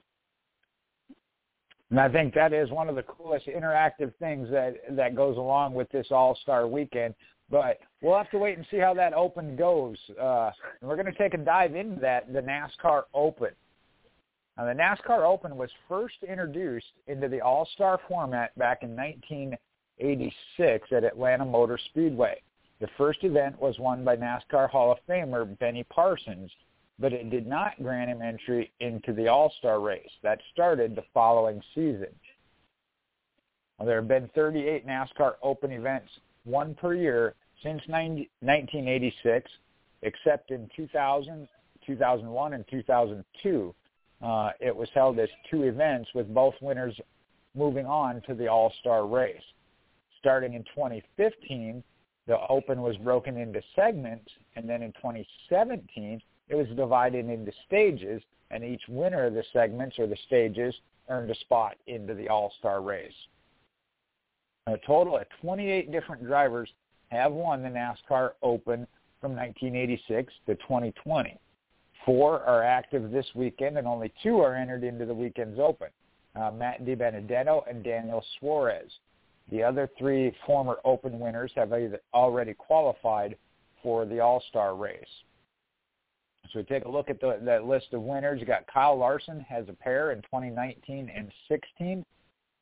And 1.91 2.01
I 2.01 2.09
think 2.09 2.35
that 2.35 2.53
is 2.53 2.71
one 2.71 2.89
of 2.89 2.97
the 2.97 3.05
coolest 3.05 3.47
interactive 3.47 4.13
things 4.19 4.49
that 4.51 4.75
that 4.91 5.15
goes 5.15 5.37
along 5.37 5.75
with 5.75 5.89
this 5.91 6.09
All 6.11 6.37
Star 6.43 6.67
Weekend. 6.67 7.15
But 7.51 7.79
we'll 8.03 8.17
have 8.17 8.31
to 8.31 8.39
wait 8.39 8.57
and 8.57 8.67
see 8.71 8.79
how 8.79 8.93
that 8.95 9.13
Open 9.13 9.57
goes. 9.57 9.97
Uh, 10.21 10.51
and 10.81 10.89
we're 10.89 10.97
going 10.97 11.07
to 11.07 11.19
take 11.19 11.35
a 11.35 11.39
dive 11.39 11.75
into 11.75 12.01
that, 12.01 12.33
the 12.33 12.41
NASCAR 12.41 13.05
Open. 13.15 13.51
Now, 14.57 14.65
the 14.65 14.73
NASCAR 14.73 15.25
Open 15.25 15.57
was 15.57 15.71
first 15.89 16.17
introduced 16.29 16.87
into 17.07 17.29
the 17.29 17.41
All 17.41 17.69
Star 17.75 18.01
format 18.09 18.57
back 18.59 18.83
in 18.83 18.97
1986 18.97 20.89
at 20.93 21.05
Atlanta 21.05 21.45
Motor 21.45 21.79
Speedway. 21.91 22.41
The 22.81 22.89
first 22.99 23.23
event 23.23 23.61
was 23.61 23.79
won 23.79 24.05
by 24.05 24.17
NASCAR 24.17 24.69
Hall 24.69 24.93
of 24.93 24.99
Famer 25.09 25.59
Benny 25.59 25.85
Parsons 25.85 26.51
but 26.99 27.13
it 27.13 27.31
did 27.31 27.47
not 27.47 27.81
grant 27.83 28.11
him 28.11 28.23
entry 28.23 28.73
into 28.81 29.13
the 29.13 29.29
All-Star 29.29 29.81
race. 29.81 30.11
That 30.23 30.41
started 30.53 30.95
the 30.95 31.05
following 31.13 31.61
season. 31.75 32.09
Well, 33.79 33.87
there 33.87 33.97
have 33.97 34.09
been 34.09 34.31
38 34.35 34.87
NASCAR 34.87 35.35
Open 35.43 35.73
events, 35.73 36.11
one 36.47 36.75
per 36.75 36.95
year, 36.95 37.35
since 37.63 37.83
90, 37.89 38.31
1986, 38.41 39.51
except 40.03 40.51
in 40.51 40.71
2000, 40.77 41.49
2001, 41.87 42.53
and 42.55 42.65
2002. 42.71 43.75
Uh, 44.23 44.51
it 44.61 44.75
was 44.75 44.89
held 44.95 45.19
as 45.19 45.29
two 45.51 45.65
events 45.65 46.09
with 46.15 46.33
both 46.33 46.55
winners 46.63 46.99
moving 47.55 47.87
on 47.87 48.23
to 48.23 48.35
the 48.35 48.47
All-Star 48.47 49.07
race. 49.07 49.43
Starting 50.19 50.55
in 50.55 50.63
2015, 50.75 51.83
the 52.27 52.39
Open 52.49 52.83
was 52.83 52.97
broken 52.99 53.37
into 53.37 53.61
segments, 53.75 54.31
and 54.57 54.69
then 54.69 54.83
in 54.83 54.93
2017, 54.93 56.21
it 56.49 56.55
was 56.55 56.67
divided 56.77 57.29
into 57.29 57.53
stages, 57.67 58.23
and 58.51 58.65
each 58.65 58.83
winner 58.89 59.27
of 59.27 59.35
the 59.35 59.45
segments 59.53 59.99
or 59.99 60.07
the 60.07 60.17
stages 60.27 60.75
earned 61.09 61.31
a 61.31 61.35
spot 61.37 61.77
into 61.87 62.15
the 62.15 62.29
All-Star 62.29 62.81
race. 62.81 63.13
A 64.69 64.77
total 64.85 65.17
of 65.17 65.27
28 65.43 65.93
different 65.93 66.27
drivers 66.27 66.69
have 67.11 67.33
won 67.33 67.63
the 67.63 67.69
NASCAR 67.69 68.33
Open 68.43 68.85
from 69.21 69.37
1986 69.37 70.33
to 70.47 70.57
2020. 70.57 71.39
Four 72.05 72.41
are 72.43 72.65
active 72.65 73.13
this 73.13 73.27
weekend, 73.37 73.79
and 73.79 73.87
only 73.87 74.13
two 74.25 74.41
are 74.41 74.57
entered 74.57 74.83
into 74.83 75.07
the 75.07 75.15
weekend's 75.15 75.61
Open, 75.61 75.89
uh, 76.35 76.51
Matt 76.51 76.85
DiBenedetto 76.85 77.63
and 77.71 77.85
Daniel 77.85 78.25
Suarez. 78.39 78.91
The 79.53 79.63
other 79.63 79.89
three 79.97 80.35
former 80.45 80.79
Open 80.85 81.21
winners 81.21 81.53
have 81.55 81.73
already 82.13 82.55
qualified 82.55 83.37
for 83.85 84.05
the 84.05 84.19
All-Star 84.19 84.75
race. 84.75 85.05
So 86.53 86.59
we 86.59 86.65
take 86.65 86.87
a 86.87 86.91
look 86.91 87.09
at 87.09 87.21
the, 87.21 87.39
that 87.43 87.67
list 87.67 87.93
of 87.93 88.03
winners. 88.03 88.41
You 88.41 88.47
got 88.47 88.67
Kyle 88.67 88.97
Larson 88.97 89.41
has 89.49 89.69
a 89.69 89.73
pair 89.73 90.11
in 90.11 90.23
2019 90.23 91.11
and 91.15 91.31
16. 91.49 92.05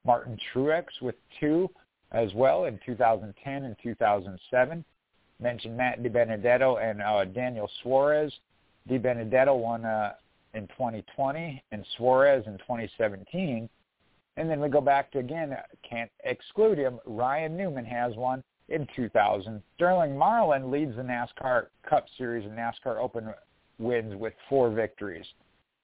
Martin 0.06 0.39
Truex 0.52 0.85
with 1.01 1.14
two 1.40 1.70
as 2.12 2.32
well 2.35 2.64
in 2.64 2.78
2010 2.85 3.64
and 3.64 3.76
2007. 3.82 4.85
Mentioned 5.40 5.76
Matt 5.76 6.02
DiBenedetto 6.02 6.82
and 6.82 7.02
uh, 7.02 7.24
Daniel 7.24 7.68
Suarez. 7.82 8.32
DiBenedetto 8.89 9.56
won 9.59 9.85
uh, 9.85 10.12
in 10.55 10.66
2020 10.68 11.62
and 11.72 11.85
Suarez 11.97 12.44
in 12.47 12.59
2017. 12.59 13.68
And 14.36 14.51
then 14.51 14.60
we 14.60 14.68
go 14.68 14.81
back 14.81 15.10
to, 15.12 15.18
again, 15.18 15.56
can't 15.89 16.10
exclude 16.24 16.78
him, 16.78 16.98
Ryan 17.06 17.56
Newman 17.56 17.85
has 17.85 18.14
one 18.16 18.43
in 18.68 18.86
2000. 18.97 19.62
Sterling 19.76 20.16
Marlin 20.16 20.70
leads 20.70 20.97
the 20.97 21.02
NASCAR 21.02 21.66
Cup 21.89 22.06
Series 22.16 22.44
and 22.44 22.59
NASCAR 22.59 22.98
Open 22.98 23.32
wins 23.78 24.14
with 24.16 24.32
four 24.48 24.70
victories. 24.70 25.26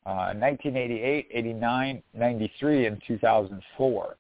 Uh, 0.06 0.32
1988, 0.34 1.28
89, 1.30 2.02
93, 2.14 2.86
and 2.86 3.02
2004. 3.06 4.16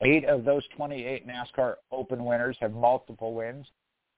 Eight 0.00 0.24
of 0.24 0.44
those 0.44 0.62
28 0.76 1.26
NASCAR 1.26 1.76
Open 1.90 2.24
winners 2.24 2.56
have 2.60 2.72
multiple 2.72 3.34
wins. 3.34 3.66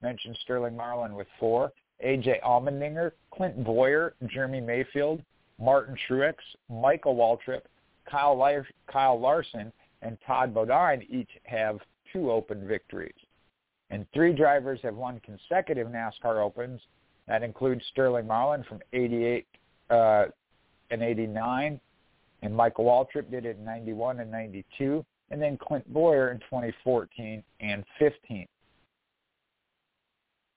Mentioned 0.02 0.36
Sterling 0.42 0.76
Marlin 0.76 1.14
with 1.14 1.26
four. 1.38 1.72
AJ 2.04 2.40
Allmendinger, 2.42 3.12
Clint 3.30 3.62
Bowyer, 3.62 4.14
Jeremy 4.26 4.60
Mayfield, 4.60 5.22
Martin 5.60 5.96
Truex, 6.08 6.34
Michael 6.70 7.14
Waltrip, 7.14 7.62
Kyle, 8.10 8.36
Lar- 8.36 8.66
Kyle 8.90 9.20
Larson, 9.20 9.72
and 10.02 10.16
Todd 10.26 10.54
Bodine 10.54 11.06
each 11.10 11.28
have 11.44 11.78
two 12.12 12.30
Open 12.30 12.66
victories. 12.66 13.12
And 13.90 14.06
three 14.14 14.32
drivers 14.32 14.80
have 14.82 14.94
won 14.94 15.20
consecutive 15.20 15.88
NASCAR 15.88 16.42
Opens 16.42 16.80
that 17.26 17.42
includes 17.42 17.82
Sterling 17.92 18.26
Marlin 18.26 18.64
from 18.68 18.80
88 18.92 19.46
uh, 19.90 20.24
and 20.90 21.02
89, 21.02 21.80
and 22.42 22.56
Michael 22.56 22.86
Waltrip 22.86 23.30
did 23.30 23.44
it 23.44 23.58
in 23.58 23.64
91 23.64 24.20
and 24.20 24.30
92, 24.30 25.04
and 25.30 25.40
then 25.40 25.56
Clint 25.56 25.90
Bowyer 25.92 26.30
in 26.30 26.38
2014 26.40 27.42
and 27.60 27.84
15. 27.98 28.46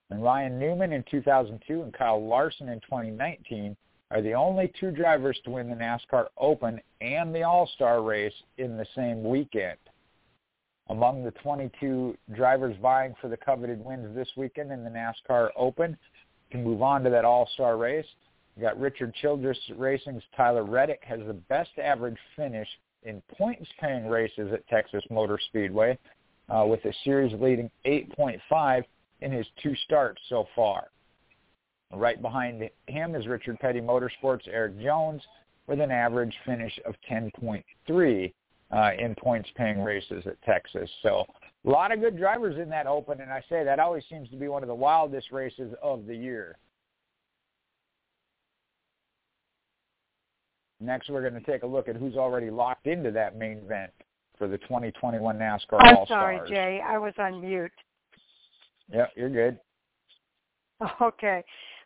And 0.09 0.23
Ryan 0.23 0.59
Newman 0.59 0.93
in 0.93 1.03
2002 1.09 1.81
and 1.81 1.93
Kyle 1.93 2.23
Larson 2.23 2.69
in 2.69 2.79
2019 2.81 3.75
are 4.11 4.21
the 4.21 4.33
only 4.33 4.71
two 4.79 4.91
drivers 4.91 5.39
to 5.43 5.51
win 5.51 5.69
the 5.69 5.75
NASCAR 5.75 6.27
Open 6.37 6.79
and 7.01 7.33
the 7.33 7.43
All-Star 7.43 8.01
race 8.01 8.33
in 8.57 8.77
the 8.77 8.85
same 8.95 9.23
weekend. 9.23 9.77
Among 10.89 11.23
the 11.23 11.31
22 11.31 12.15
drivers 12.35 12.75
vying 12.81 13.15
for 13.21 13.27
the 13.27 13.37
coveted 13.37 13.83
wins 13.83 14.13
this 14.15 14.27
weekend 14.35 14.71
in 14.71 14.83
the 14.83 14.89
NASCAR 14.89 15.49
Open, 15.55 15.97
can 16.53 16.63
move 16.63 16.83
on 16.83 17.03
to 17.03 17.09
that 17.09 17.25
all-star 17.25 17.77
race. 17.77 18.05
You 18.55 18.61
got 18.61 18.79
Richard 18.79 19.15
Childress 19.15 19.57
Racing's 19.75 20.21
Tyler 20.37 20.63
Reddick 20.63 21.01
has 21.03 21.19
the 21.25 21.33
best 21.33 21.71
average 21.81 22.17
finish 22.35 22.67
in 23.05 23.21
points-paying 23.37 24.07
races 24.07 24.51
at 24.53 24.67
Texas 24.67 25.03
Motor 25.09 25.39
Speedway, 25.49 25.97
uh, 26.49 26.65
with 26.67 26.83
a 26.85 26.93
series 27.03 27.33
leading 27.39 27.69
8.5 27.85 28.83
in 29.21 29.31
his 29.31 29.47
two 29.61 29.75
starts 29.85 30.21
so 30.29 30.45
far. 30.55 30.87
Right 31.91 32.21
behind 32.21 32.69
him 32.87 33.15
is 33.15 33.27
Richard 33.27 33.59
Petty 33.59 33.79
Motorsports' 33.79 34.47
Erik 34.47 34.79
Jones 34.81 35.21
with 35.67 35.79
an 35.79 35.91
average 35.91 36.35
finish 36.45 36.77
of 36.85 36.95
10.3 37.09 38.33
uh, 38.71 38.91
in 38.97 39.15
points-paying 39.15 39.81
races 39.81 40.23
at 40.25 40.41
Texas. 40.41 40.89
So 41.01 41.25
a 41.65 41.69
lot 41.69 41.91
of 41.91 42.01
good 42.01 42.17
drivers 42.17 42.57
in 42.59 42.69
that 42.69 42.87
open, 42.87 43.21
and 43.21 43.31
I 43.31 43.41
say 43.47 43.63
that 43.63 43.79
always 43.79 44.03
seems 44.09 44.29
to 44.29 44.35
be 44.35 44.47
one 44.47 44.63
of 44.63 44.67
the 44.67 44.75
wildest 44.75 45.31
races 45.31 45.73
of 45.81 46.05
the 46.05 46.15
year. 46.15 46.57
Next, 50.83 51.09
we're 51.09 51.27
going 51.27 51.41
to 51.41 51.51
take 51.51 51.63
a 51.63 51.67
look 51.67 51.87
at 51.87 51.95
who's 51.95 52.15
already 52.15 52.49
locked 52.49 52.87
into 52.87 53.09
that 53.11 53.37
main 53.37 53.59
event 53.59 53.91
for 54.37 54.47
the 54.47 54.57
2021 54.59 55.37
NASCAR 55.37 55.79
I'm 55.79 55.97
All-Stars. 55.97 56.07
sorry, 56.07 56.49
Jay. 56.49 56.81
I 56.85 56.97
was 56.97 57.13
on 57.17 57.41
mute. 57.41 57.71
Yep, 58.91 59.11
you're 59.15 59.29
good. 59.29 59.59
Okay. 61.01 61.43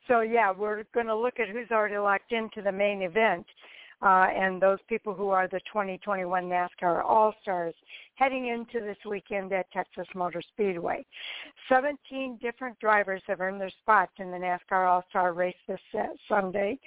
So, 0.07 0.22
yeah, 0.22 0.52
we're 0.52 0.86
going 0.94 1.06
to 1.06 1.15
look 1.15 1.40
at 1.40 1.49
who's 1.49 1.69
already 1.69 1.98
locked 1.98 2.32
into 2.32 2.61
the 2.61 2.72
main 2.72 3.02
event 3.02 3.45
uh, 4.02 4.28
and 4.36 4.61
those 4.61 4.80
people 4.88 5.14
who 5.14 5.30
are 5.30 5.48
the 5.48 5.60
2021 5.72 6.44
NASCAR 6.44 7.03
All-Stars 7.03 7.74
heading 8.15 8.48
into 8.48 8.80
this 8.86 8.98
weekend 9.10 9.52
at 9.53 9.72
Texas 9.72 10.07
Motor 10.15 10.41
Speedway. 10.53 11.06
17 11.69 12.40
different 12.41 12.80
drivers 12.80 13.22
have 13.28 13.41
earned 13.41 13.60
their 13.60 13.72
spots 13.82 14.11
in 14.19 14.32
the 14.32 14.38
NASCAR 14.38 14.88
All-Star 14.88 15.34
race 15.34 15.56
this 15.68 15.80
uh, 15.98 16.07
Sunday. 16.30 16.80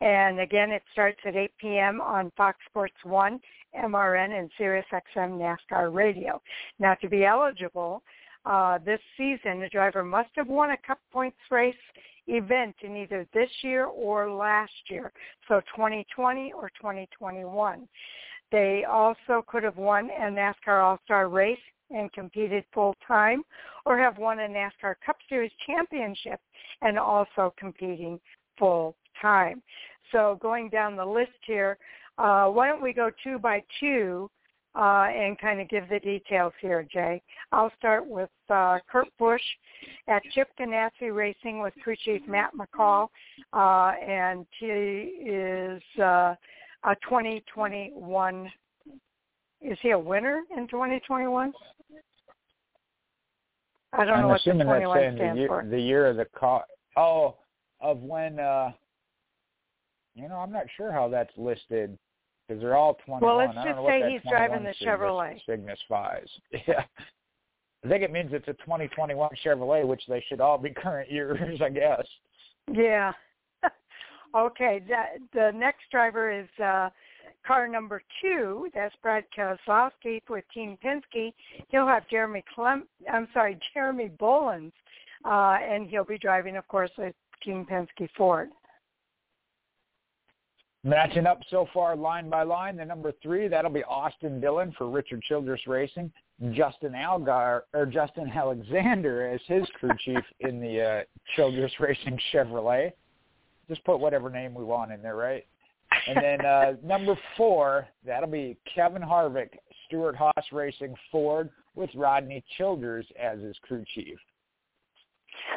And 0.00 0.40
again, 0.40 0.70
it 0.70 0.82
starts 0.92 1.18
at 1.24 1.36
8 1.36 1.50
p.m. 1.58 2.00
on 2.00 2.32
Fox 2.36 2.58
Sports 2.68 2.96
1, 3.04 3.40
MRN, 3.78 4.38
and 4.38 4.50
SiriusXM 4.58 5.56
NASCAR 5.70 5.94
Radio. 5.94 6.40
Now, 6.78 6.94
to 6.94 7.08
be 7.08 7.24
eligible, 7.24 8.02
uh, 8.46 8.78
this 8.78 9.00
season, 9.16 9.60
the 9.60 9.68
driver 9.70 10.04
must 10.04 10.30
have 10.36 10.46
won 10.46 10.70
a 10.70 10.76
Cup 10.86 11.00
Points 11.12 11.36
race 11.50 11.74
event 12.28 12.74
in 12.82 12.96
either 12.96 13.26
this 13.34 13.50
year 13.62 13.86
or 13.86 14.30
last 14.30 14.72
year, 14.88 15.12
so 15.48 15.60
2020 15.74 16.52
or 16.52 16.70
2021. 16.80 17.88
They 18.52 18.84
also 18.88 19.44
could 19.46 19.64
have 19.64 19.76
won 19.76 20.10
a 20.10 20.30
NASCAR 20.30 20.82
All-Star 20.82 21.28
race 21.28 21.58
and 21.90 22.12
competed 22.12 22.64
full 22.72 22.94
time 23.06 23.42
or 23.84 23.98
have 23.98 24.18
won 24.18 24.40
a 24.40 24.48
NASCAR 24.48 24.94
Cup 25.04 25.16
Series 25.28 25.52
championship 25.66 26.40
and 26.82 26.98
also 26.98 27.52
competing 27.58 28.20
full 28.58 28.96
time. 29.20 29.62
So 30.12 30.38
going 30.40 30.68
down 30.68 30.96
the 30.96 31.04
list 31.04 31.32
here, 31.46 31.78
uh, 32.18 32.46
why 32.46 32.68
don't 32.68 32.82
we 32.82 32.92
go 32.92 33.10
two 33.22 33.38
by 33.38 33.62
two 33.80 34.30
uh, 34.76 35.06
and 35.08 35.38
kind 35.38 35.60
of 35.60 35.68
give 35.68 35.88
the 35.88 35.98
details 36.00 36.52
here, 36.60 36.86
Jay. 36.92 37.22
I'll 37.52 37.72
start 37.78 38.06
with 38.06 38.30
uh, 38.50 38.78
Kurt 38.90 39.08
Busch 39.18 39.40
at 40.06 40.22
Chip 40.34 40.48
Ganassi 40.60 41.14
Racing 41.14 41.60
with 41.60 41.72
crew 41.82 41.96
chief 42.04 42.20
Matt 42.28 42.50
McCall, 42.54 43.08
uh, 43.52 43.92
and 44.06 44.46
he 44.58 44.66
is 44.66 45.82
uh, 45.98 46.34
a 46.84 46.94
2021. 47.08 48.52
Is 49.62 49.78
he 49.80 49.90
a 49.90 49.98
winner 49.98 50.42
in 50.56 50.68
2021? 50.68 51.52
I 53.92 54.04
don't 54.04 54.14
I'm 54.14 54.20
know 54.20 54.28
what 54.28 54.44
the 54.44 54.50
assuming 54.50 54.66
21 54.66 54.88
that's 54.88 55.00
saying 55.00 55.16
stands 55.16 55.36
the 55.36 55.40
year, 55.40 55.48
for. 55.48 55.64
the 55.68 55.80
year 55.80 56.06
of 56.06 56.16
the 56.16 56.26
car. 56.38 56.64
Oh, 56.96 57.36
of 57.80 58.00
when. 58.02 58.38
uh 58.38 58.72
You 60.14 60.28
know, 60.28 60.36
I'm 60.36 60.52
not 60.52 60.66
sure 60.76 60.92
how 60.92 61.08
that's 61.08 61.32
listed 61.38 61.98
because 62.46 62.60
they're 62.60 62.76
all 62.76 62.98
21. 63.04 63.20
Well, 63.20 63.36
let's 63.36 63.54
just 63.54 63.86
say 63.86 64.10
he's 64.10 64.30
driving 64.30 64.64
the 64.64 64.74
Chevrolet. 64.84 65.40
Cygnus 65.46 65.78
Fives. 65.88 66.30
Yeah. 66.66 66.84
I 67.84 67.88
think 67.88 68.02
it 68.02 68.10
means 68.10 68.30
it's 68.32 68.48
a 68.48 68.54
2021 68.54 69.30
Chevrolet, 69.44 69.86
which 69.86 70.02
they 70.08 70.24
should 70.28 70.40
all 70.40 70.58
be 70.58 70.70
current 70.70 71.10
years, 71.10 71.60
I 71.64 71.68
guess. 71.68 72.04
Yeah. 72.72 73.12
okay. 74.36 74.82
That, 74.88 75.18
the 75.32 75.52
next 75.54 75.82
driver 75.92 76.32
is 76.32 76.48
uh, 76.62 76.88
car 77.46 77.68
number 77.68 78.02
two. 78.20 78.68
That's 78.74 78.94
Brad 79.02 79.24
Keselowski 79.36 80.20
with 80.28 80.44
Team 80.52 80.76
Penske. 80.84 81.32
He'll 81.68 81.86
have 81.86 82.08
Jeremy 82.08 82.42
Clem. 82.52 82.88
I'm 83.12 83.28
sorry, 83.32 83.56
Jeremy 83.72 84.10
Bullins, 84.18 84.72
uh, 85.24 85.58
and 85.62 85.88
he'll 85.88 86.04
be 86.04 86.18
driving, 86.18 86.56
of 86.56 86.66
course, 86.66 86.90
with 86.98 87.14
Team 87.44 87.66
Penske 87.70 88.08
Ford. 88.16 88.48
Matching 90.86 91.26
up 91.26 91.40
so 91.50 91.66
far 91.74 91.96
line 91.96 92.30
by 92.30 92.44
line, 92.44 92.76
the 92.76 92.84
number 92.84 93.12
three, 93.20 93.48
that'll 93.48 93.72
be 93.72 93.82
Austin 93.82 94.40
Dillon 94.40 94.72
for 94.78 94.88
Richard 94.88 95.20
Childress 95.22 95.66
Racing. 95.66 96.12
Justin 96.52 96.92
Allgaier 96.92 97.62
or 97.74 97.86
Justin 97.86 98.30
Alexander 98.32 99.26
as 99.26 99.40
his 99.48 99.66
crew 99.80 99.90
chief 100.04 100.22
in 100.40 100.60
the 100.60 100.80
uh, 100.80 101.02
Childress 101.34 101.72
Racing 101.80 102.16
Chevrolet. 102.32 102.92
Just 103.68 103.82
put 103.84 103.98
whatever 103.98 104.30
name 104.30 104.54
we 104.54 104.62
want 104.62 104.92
in 104.92 105.02
there, 105.02 105.16
right? 105.16 105.44
And 106.06 106.18
then 106.22 106.46
uh, 106.46 106.74
number 106.84 107.18
four, 107.36 107.88
that'll 108.06 108.30
be 108.30 108.56
Kevin 108.72 109.02
Harvick, 109.02 109.48
Stewart 109.88 110.14
Haas 110.14 110.44
Racing 110.52 110.94
Ford 111.10 111.50
with 111.74 111.90
Rodney 111.96 112.44
Childers 112.56 113.06
as 113.20 113.40
his 113.40 113.56
crew 113.62 113.84
chief. 113.92 114.18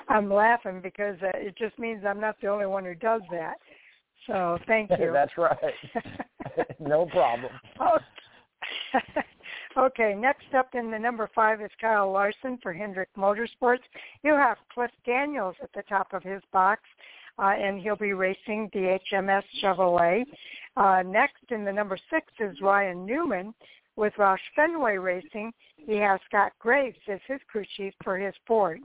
I'm 0.08 0.34
laughing 0.34 0.82
because 0.82 1.18
uh, 1.22 1.30
it 1.36 1.56
just 1.56 1.78
means 1.78 2.04
I'm 2.04 2.20
not 2.20 2.36
the 2.42 2.48
only 2.48 2.66
one 2.66 2.84
who 2.84 2.96
does 2.96 3.22
that. 3.30 3.58
So 4.28 4.58
thank 4.68 4.90
you. 5.00 5.12
That's 5.12 5.38
right. 5.38 5.58
no 6.80 7.06
problem. 7.08 7.52
okay, 9.78 10.16
next 10.16 10.54
up 10.58 10.70
in 10.74 10.92
the 10.92 11.00
number 11.00 11.30
five 11.34 11.62
is 11.62 11.72
Kyle 11.80 12.12
Larson 12.12 12.58
for 12.62 12.74
Hendrick 12.74 13.10
Motorsports. 13.18 13.84
You 14.24 14.34
have 14.34 14.58
Cliff 14.74 14.92
Daniels 15.06 15.56
at 15.62 15.70
the 15.74 15.84
top 15.84 16.14
of 16.14 16.24
his 16.24 16.42
box, 16.52 16.82
uh, 17.38 17.54
and 17.58 17.80
he'll 17.82 17.96
be 17.96 18.14
racing 18.14 18.70
the 18.74 18.98
HMS 19.12 19.44
Chevrolet. 19.64 20.24
Uh, 20.78 21.04
next 21.06 21.44
in 21.50 21.66
the 21.66 21.72
number 21.72 21.98
six 22.10 22.28
is 22.40 22.60
Ryan 22.62 23.06
Newman 23.06 23.54
with 23.96 24.14
Roush 24.14 24.38
Fenway 24.56 24.98
Racing. 24.98 25.52
He 25.76 25.98
has 25.98 26.20
Scott 26.28 26.54
Graves 26.60 26.98
as 27.08 27.20
his 27.28 27.40
crew 27.50 27.66
chief 27.76 27.94
for 28.04 28.18
his 28.18 28.34
Ford. 28.48 28.80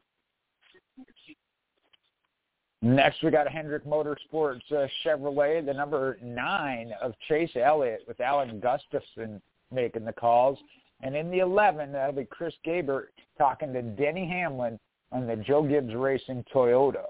Next, 2.85 3.23
we 3.23 3.31
got 3.31 3.49
Hendrick 3.49 3.87
Motorsports 3.87 4.61
uh, 4.71 4.87
Chevrolet, 5.03 5.65
the 5.65 5.73
number 5.73 6.19
nine 6.23 6.93
of 7.01 7.15
Chase 7.29 7.57
Elliott 7.57 8.03
with 8.07 8.21
Alan 8.21 8.61
Gustafson 8.61 9.41
making 9.73 10.05
the 10.05 10.13
calls. 10.13 10.59
And 11.01 11.17
in 11.17 11.31
the 11.31 11.39
11, 11.39 11.93
that'll 11.93 12.15
be 12.15 12.27
Chris 12.27 12.53
Gabehart 12.67 13.07
talking 13.39 13.73
to 13.73 13.81
Denny 13.81 14.29
Hamlin 14.29 14.79
on 15.13 15.27
the 15.27 15.37
Joe 15.37 15.63
Gibbs 15.63 15.95
Racing 15.95 16.45
Toyota. 16.55 17.07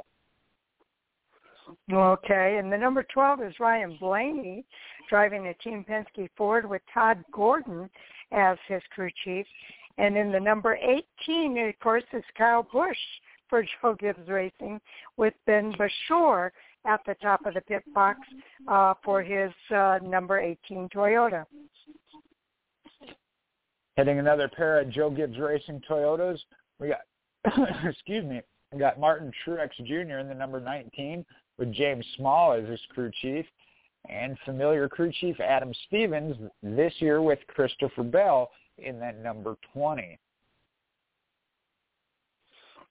Okay, 1.93 2.59
and 2.61 2.73
the 2.73 2.79
number 2.79 3.05
12 3.13 3.43
is 3.43 3.55
Ryan 3.59 3.97
Blaney 3.99 4.65
driving 5.11 5.43
the 5.43 5.55
Team 5.55 5.85
Penske 5.89 6.29
Ford 6.37 6.71
with 6.71 6.83
Todd 6.93 7.25
Gordon 7.33 7.91
as 8.31 8.59
his 8.69 8.83
crew 8.95 9.11
chief. 9.25 9.47
And 9.99 10.17
in 10.17 10.31
the 10.31 10.39
number 10.39 10.79
18, 11.27 11.59
of 11.59 11.81
course, 11.81 12.05
is 12.13 12.23
Kyle 12.39 12.65
Busch 12.73 12.97
for 13.49 13.63
Joe 13.63 13.95
Gibbs 13.99 14.29
Racing 14.29 14.81
with 15.17 15.35
Ben 15.47 15.73
Beshore 15.75 16.51
at 16.87 17.01
the 17.07 17.15
top 17.23 17.47
of 17.47 17.55
the 17.55 17.61
pit 17.63 17.83
box 17.95 18.19
uh, 18.69 18.95
for 19.05 19.23
his 19.23 19.51
uh, 19.75 19.99
number 20.03 20.39
18 20.39 20.89
Toyota. 20.95 21.45
Hitting 23.97 24.19
another 24.19 24.49
pair 24.49 24.81
of 24.81 24.91
Joe 24.91 25.11
Gibbs 25.11 25.39
Racing 25.39 25.83
Toyotas, 25.89 26.39
we 26.81 26.89
got, 26.89 27.69
excuse 27.85 28.25
me, 28.25 28.41
we 28.73 28.79
got 28.79 28.99
Martin 28.99 29.31
Truex 29.47 29.71
Jr. 29.85 30.19
in 30.19 30.29
the 30.29 30.35
number 30.35 30.61
19 30.61 31.25
with 31.59 31.73
James 31.73 32.05
Small 32.17 32.53
as 32.53 32.69
his 32.69 32.81
crew 32.93 33.11
chief 33.23 33.47
and 34.09 34.37
familiar 34.45 34.89
crew 34.89 35.13
chief 35.21 35.39
Adam 35.41 35.73
Stevens 35.87 36.37
this 36.63 36.93
year 36.99 37.23
with 37.23 37.39
Christopher 37.49 38.03
Bell 38.03 38.51
in 38.79 38.99
that 38.99 39.23
number 39.23 39.57
20. 39.73 40.19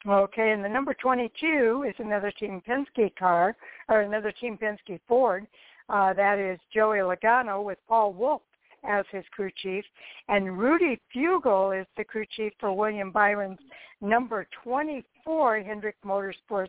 Okay, 0.08 0.52
and 0.52 0.64
the 0.64 0.70
number 0.70 0.94
22 0.94 1.86
is 1.88 1.96
another 1.98 2.30
Team 2.32 2.62
Penske 2.68 3.16
car, 3.16 3.56
or 3.88 4.02
another 4.02 4.34
Team 4.34 4.58
Penske 4.62 5.00
Ford. 5.08 5.48
Uh, 5.88 6.14
that 6.14 6.40
is 6.40 6.60
Joey 6.74 6.98
Logano 6.98 7.64
with 7.64 7.78
Paul 7.88 8.12
Wolfe 8.12 8.42
as 8.84 9.06
his 9.12 9.24
crew 9.32 9.50
chief. 9.62 9.86
And 10.28 10.58
Rudy 10.58 11.00
Fugle 11.16 11.80
is 11.80 11.88
the 11.96 12.04
crew 12.04 12.26
chief 12.36 12.52
for 12.60 12.74
William 12.74 13.12
Byron's 13.12 13.60
number 14.02 14.46
24 14.64 15.62
Hendrick 15.62 15.96
Motorsports 16.06 16.68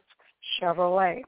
Chevrolet. 0.61 1.23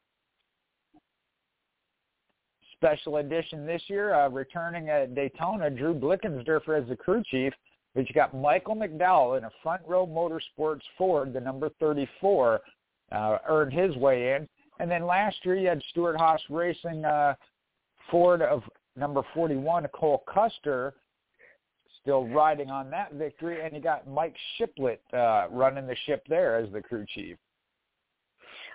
Special 2.77 3.16
edition 3.16 3.66
this 3.66 3.83
year, 3.89 4.15
uh, 4.15 4.28
returning 4.28 4.91
at 4.91 5.15
Daytona, 5.15 5.70
Drew 5.70 5.95
Blickensderfer 5.95 6.81
as 6.81 6.89
the 6.89 6.95
crew 6.97 7.23
chief 7.28 7.53
but 7.97 8.06
you 8.06 8.14
got 8.14 8.35
Michael 8.35 8.77
McDowell 8.77 9.39
in 9.39 9.44
a 9.44 9.51
front 9.62 9.81
row 9.86 10.06
motorsports 10.06 10.82
Ford, 10.98 11.32
the 11.32 11.40
number 11.40 11.70
34, 11.81 12.60
uh, 13.10 13.39
earned 13.48 13.73
his 13.73 13.97
way 13.97 14.35
in. 14.35 14.47
And 14.78 14.90
then 14.90 15.06
last 15.06 15.36
year 15.44 15.56
you 15.56 15.66
had 15.68 15.82
Stewart 15.90 16.14
Haas 16.18 16.43
Racing 16.51 17.06
uh, 17.06 17.35
Ford 18.10 18.43
of 18.43 18.62
number 18.97 19.23
41, 19.32 19.86
Cole 19.94 20.23
Custer, 20.32 20.93
still 22.02 22.28
riding 22.28 22.70
on 22.70 22.90
that 22.90 23.14
victory. 23.14 23.64
And 23.64 23.74
you 23.74 23.81
got 23.81 24.06
Mike 24.06 24.36
Shiplett 24.59 25.01
uh, 25.14 25.47
running 25.51 25.86
the 25.86 25.97
ship 26.05 26.23
there 26.28 26.59
as 26.59 26.70
the 26.73 26.82
crew 26.82 27.06
chief. 27.14 27.39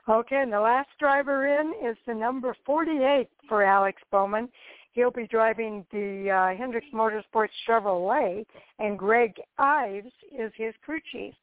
Okay, 0.09 0.41
and 0.41 0.51
the 0.51 0.59
last 0.59 0.89
driver 0.99 1.45
in 1.45 1.73
is 1.87 1.95
the 2.07 2.13
number 2.15 2.55
48 2.65 3.29
for 3.47 3.61
Alex 3.61 4.01
Bowman. 4.11 4.49
He'll 4.93 5.11
be 5.11 5.27
driving 5.27 5.85
the 5.91 6.29
uh, 6.29 6.93
Motorsports 6.93 7.49
Chevrolet, 7.67 8.45
and 8.79 8.99
Greg 8.99 9.33
Ives 9.57 10.11
is 10.37 10.51
his 10.55 10.73
crew 10.83 10.99
chief. 11.11 11.33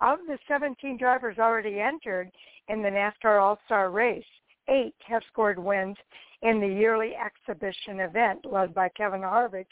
Of 0.00 0.18
the 0.26 0.38
17 0.48 0.98
drivers 0.98 1.38
already 1.38 1.80
entered 1.80 2.30
in 2.68 2.82
the 2.82 2.88
NASCAR 2.88 3.40
All-Star 3.40 3.90
race, 3.90 4.24
eight 4.68 4.94
have 5.06 5.22
scored 5.30 5.58
wins 5.58 5.96
in 6.42 6.60
the 6.60 6.66
yearly 6.66 7.12
exhibition 7.14 8.00
event 8.00 8.44
led 8.44 8.74
by 8.74 8.88
Kevin 8.90 9.20
Harvick 9.20 9.66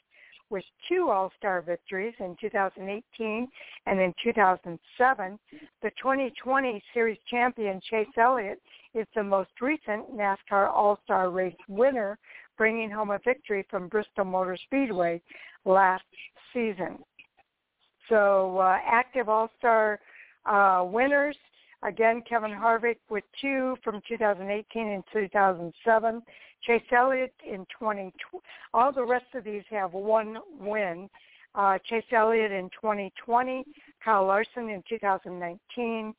with 0.50 0.64
two 0.88 1.10
All-Star 1.10 1.62
victories 1.62 2.14
in 2.18 2.36
2018 2.40 3.48
and 3.86 4.00
in 4.00 4.12
2007. 4.22 5.38
The 5.82 5.90
2020 5.90 6.82
Series 6.92 7.18
champion 7.28 7.80
Chase 7.88 8.08
Elliott 8.18 8.60
is 8.94 9.06
the 9.14 9.22
most 9.22 9.50
recent 9.60 10.12
NASCAR 10.12 10.68
All-Star 10.68 11.30
race 11.30 11.54
winner 11.68 12.18
bringing 12.60 12.90
home 12.90 13.10
a 13.10 13.18
victory 13.24 13.64
from 13.70 13.88
Bristol 13.88 14.26
Motor 14.26 14.54
Speedway 14.66 15.22
last 15.64 16.04
season. 16.52 16.98
So 18.10 18.58
uh, 18.58 18.76
active 18.86 19.30
All-Star 19.30 19.98
uh, 20.44 20.84
winners, 20.84 21.38
again, 21.82 22.22
Kevin 22.28 22.50
Harvick 22.50 22.98
with 23.08 23.24
two 23.40 23.76
from 23.82 24.02
2018 24.06 24.88
and 24.88 25.02
2007. 25.10 26.22
Chase 26.62 26.82
Elliott 26.94 27.32
in 27.50 27.64
20. 27.78 28.12
All 28.74 28.92
the 28.92 29.06
rest 29.06 29.24
of 29.34 29.42
these 29.42 29.62
have 29.70 29.94
one 29.94 30.36
win. 30.60 31.08
Uh, 31.54 31.78
Chase 31.88 32.04
Elliott 32.12 32.52
in 32.52 32.68
2020, 32.78 33.64
Kyle 34.04 34.26
Larson 34.26 34.68
in 34.68 34.82
2019, 34.86 36.14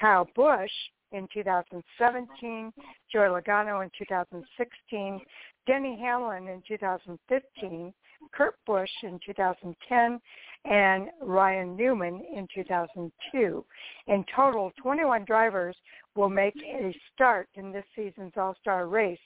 Kyle 0.00 0.28
Busch 0.34 0.72
in 1.14 1.28
2017, 1.32 2.72
Joey 3.10 3.28
Logano 3.28 3.82
in 3.82 3.90
2016, 3.96 5.20
Denny 5.66 5.98
Hamlin 6.00 6.48
in 6.48 6.62
2015, 6.66 7.94
Kurt 8.32 8.56
Busch 8.66 8.90
in 9.02 9.18
2010, 9.24 10.20
and 10.64 11.08
Ryan 11.22 11.76
Newman 11.76 12.22
in 12.34 12.48
2002. 12.54 13.64
In 14.06 14.24
total, 14.34 14.72
21 14.82 15.24
drivers 15.24 15.76
will 16.14 16.30
make 16.30 16.56
a 16.56 16.94
start 17.14 17.48
in 17.54 17.70
this 17.70 17.84
season's 17.94 18.32
All-Star 18.36 18.88
race 18.88 19.18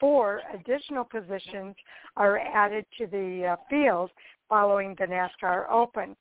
four 0.00 0.40
additional 0.54 1.04
positions 1.04 1.76
are 2.16 2.38
added 2.38 2.86
to 2.98 3.06
the 3.06 3.52
uh, 3.52 3.56
field 3.68 4.10
following 4.48 4.96
the 4.98 5.06
NASCAR 5.06 5.70
Open. 5.70 6.16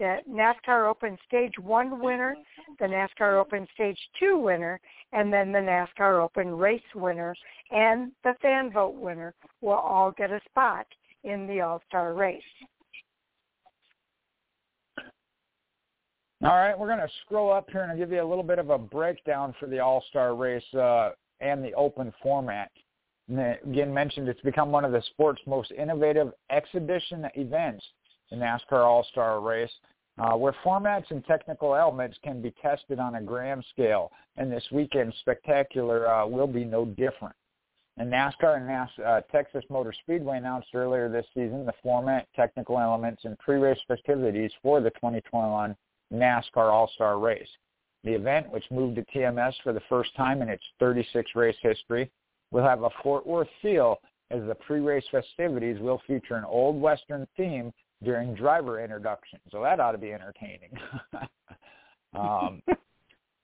The 0.00 0.16
NASCAR 0.30 0.88
Open 0.88 1.18
Stage 1.28 1.52
1 1.60 2.02
winner, 2.02 2.34
the 2.78 2.86
NASCAR 2.86 3.38
Open 3.38 3.68
Stage 3.74 3.98
2 4.18 4.38
winner, 4.38 4.80
and 5.12 5.30
then 5.30 5.52
the 5.52 5.58
NASCAR 5.58 6.24
Open 6.24 6.56
Race 6.56 6.80
winner 6.94 7.34
and 7.70 8.10
the 8.24 8.32
fan 8.40 8.72
vote 8.72 8.94
winner 8.94 9.34
will 9.60 9.74
all 9.74 10.10
get 10.10 10.30
a 10.30 10.40
spot 10.48 10.86
in 11.24 11.46
the 11.46 11.60
All-Star 11.60 12.14
race. 12.14 12.40
All 16.42 16.56
right, 16.56 16.78
we're 16.78 16.86
going 16.86 17.00
to 17.00 17.08
scroll 17.26 17.52
up 17.52 17.68
here 17.70 17.82
and 17.82 17.92
I'll 17.92 17.98
give 17.98 18.10
you 18.10 18.22
a 18.22 18.24
little 18.26 18.42
bit 18.42 18.58
of 18.58 18.70
a 18.70 18.78
breakdown 18.78 19.54
for 19.60 19.66
the 19.66 19.80
All-Star 19.80 20.34
race 20.34 20.64
uh, 20.72 21.10
and 21.40 21.62
the 21.62 21.74
open 21.74 22.10
format. 22.22 22.70
And 23.28 23.38
again, 23.38 23.92
mentioned 23.92 24.30
it's 24.30 24.40
become 24.40 24.72
one 24.72 24.86
of 24.86 24.92
the 24.92 25.02
sport's 25.10 25.42
most 25.46 25.72
innovative 25.72 26.32
exhibition 26.50 27.26
events, 27.34 27.84
the 28.30 28.36
NASCAR 28.36 28.84
All-Star 28.84 29.40
race, 29.40 29.70
uh, 30.18 30.36
where 30.36 30.54
formats 30.64 31.10
and 31.10 31.24
technical 31.24 31.74
elements 31.74 32.18
can 32.22 32.42
be 32.42 32.52
tested 32.62 32.98
on 32.98 33.16
a 33.16 33.22
grand 33.22 33.64
scale. 33.70 34.12
And 34.36 34.50
this 34.50 34.64
weekend's 34.70 35.16
spectacular 35.20 36.08
uh, 36.08 36.26
will 36.26 36.46
be 36.46 36.64
no 36.64 36.84
different. 36.84 37.34
And 37.96 38.10
NASCAR 38.10 38.56
and 38.56 38.66
NAS, 38.66 38.88
uh, 39.04 39.20
Texas 39.32 39.64
Motor 39.68 39.92
Speedway 40.02 40.38
announced 40.38 40.68
earlier 40.74 41.08
this 41.08 41.26
season 41.34 41.66
the 41.66 41.72
format, 41.82 42.28
technical 42.34 42.78
elements, 42.78 43.24
and 43.24 43.38
pre-race 43.38 43.78
festivities 43.86 44.52
for 44.62 44.80
the 44.80 44.90
2021 44.90 45.76
NASCAR 46.12 46.72
All-Star 46.72 47.18
Race. 47.18 47.48
The 48.04 48.14
event, 48.14 48.50
which 48.50 48.64
moved 48.70 48.96
to 48.96 49.04
TMS 49.14 49.52
for 49.62 49.72
the 49.72 49.82
first 49.88 50.14
time 50.16 50.40
in 50.40 50.48
its 50.48 50.62
36-race 50.80 51.56
history, 51.60 52.10
will 52.50 52.62
have 52.62 52.82
a 52.82 52.90
Fort 53.02 53.26
Worth 53.26 53.48
feel 53.60 54.00
as 54.30 54.40
the 54.46 54.54
pre-race 54.54 55.04
festivities 55.10 55.78
will 55.80 56.00
feature 56.06 56.36
an 56.36 56.44
old 56.44 56.80
Western 56.80 57.26
theme 57.36 57.72
during 58.02 58.34
driver 58.34 58.82
introductions. 58.82 59.42
So 59.50 59.62
that 59.62 59.80
ought 59.80 59.92
to 59.92 59.98
be 59.98 60.12
entertaining. 60.12 60.70
um, 62.14 62.62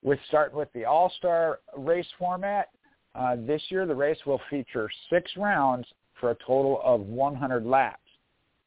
with 0.03 0.19
starting 0.28 0.57
with 0.57 0.73
the 0.73 0.85
All-Star 0.85 1.61
race 1.77 2.07
format, 2.19 2.69
uh, 3.15 3.37
this 3.47 3.62
year 3.69 3.87
the 3.87 3.95
race 3.95 4.19
will 4.27 4.41
feature 4.51 4.89
six 5.11 5.31
rounds 5.37 5.87
for 6.20 6.31
a 6.31 6.37
total 6.47 6.81
of 6.85 7.01
100 7.01 7.65
laps. 7.65 8.01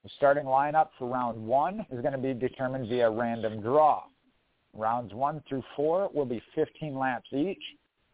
The 0.04 0.10
starting 0.18 0.46
lineup 0.46 0.90
for 0.98 1.08
round 1.08 1.42
one 1.46 1.86
is 1.92 2.02
going 2.02 2.14
to 2.14 2.18
be 2.18 2.34
determined 2.34 2.88
via 2.88 3.10
random 3.10 3.62
draw. 3.62 4.04
Rounds 4.74 5.14
one 5.14 5.44
through 5.50 5.64
four 5.76 6.10
will 6.14 6.26
be 6.26 6.42
15 6.56 6.98
laps 6.98 7.28
each. 7.34 7.62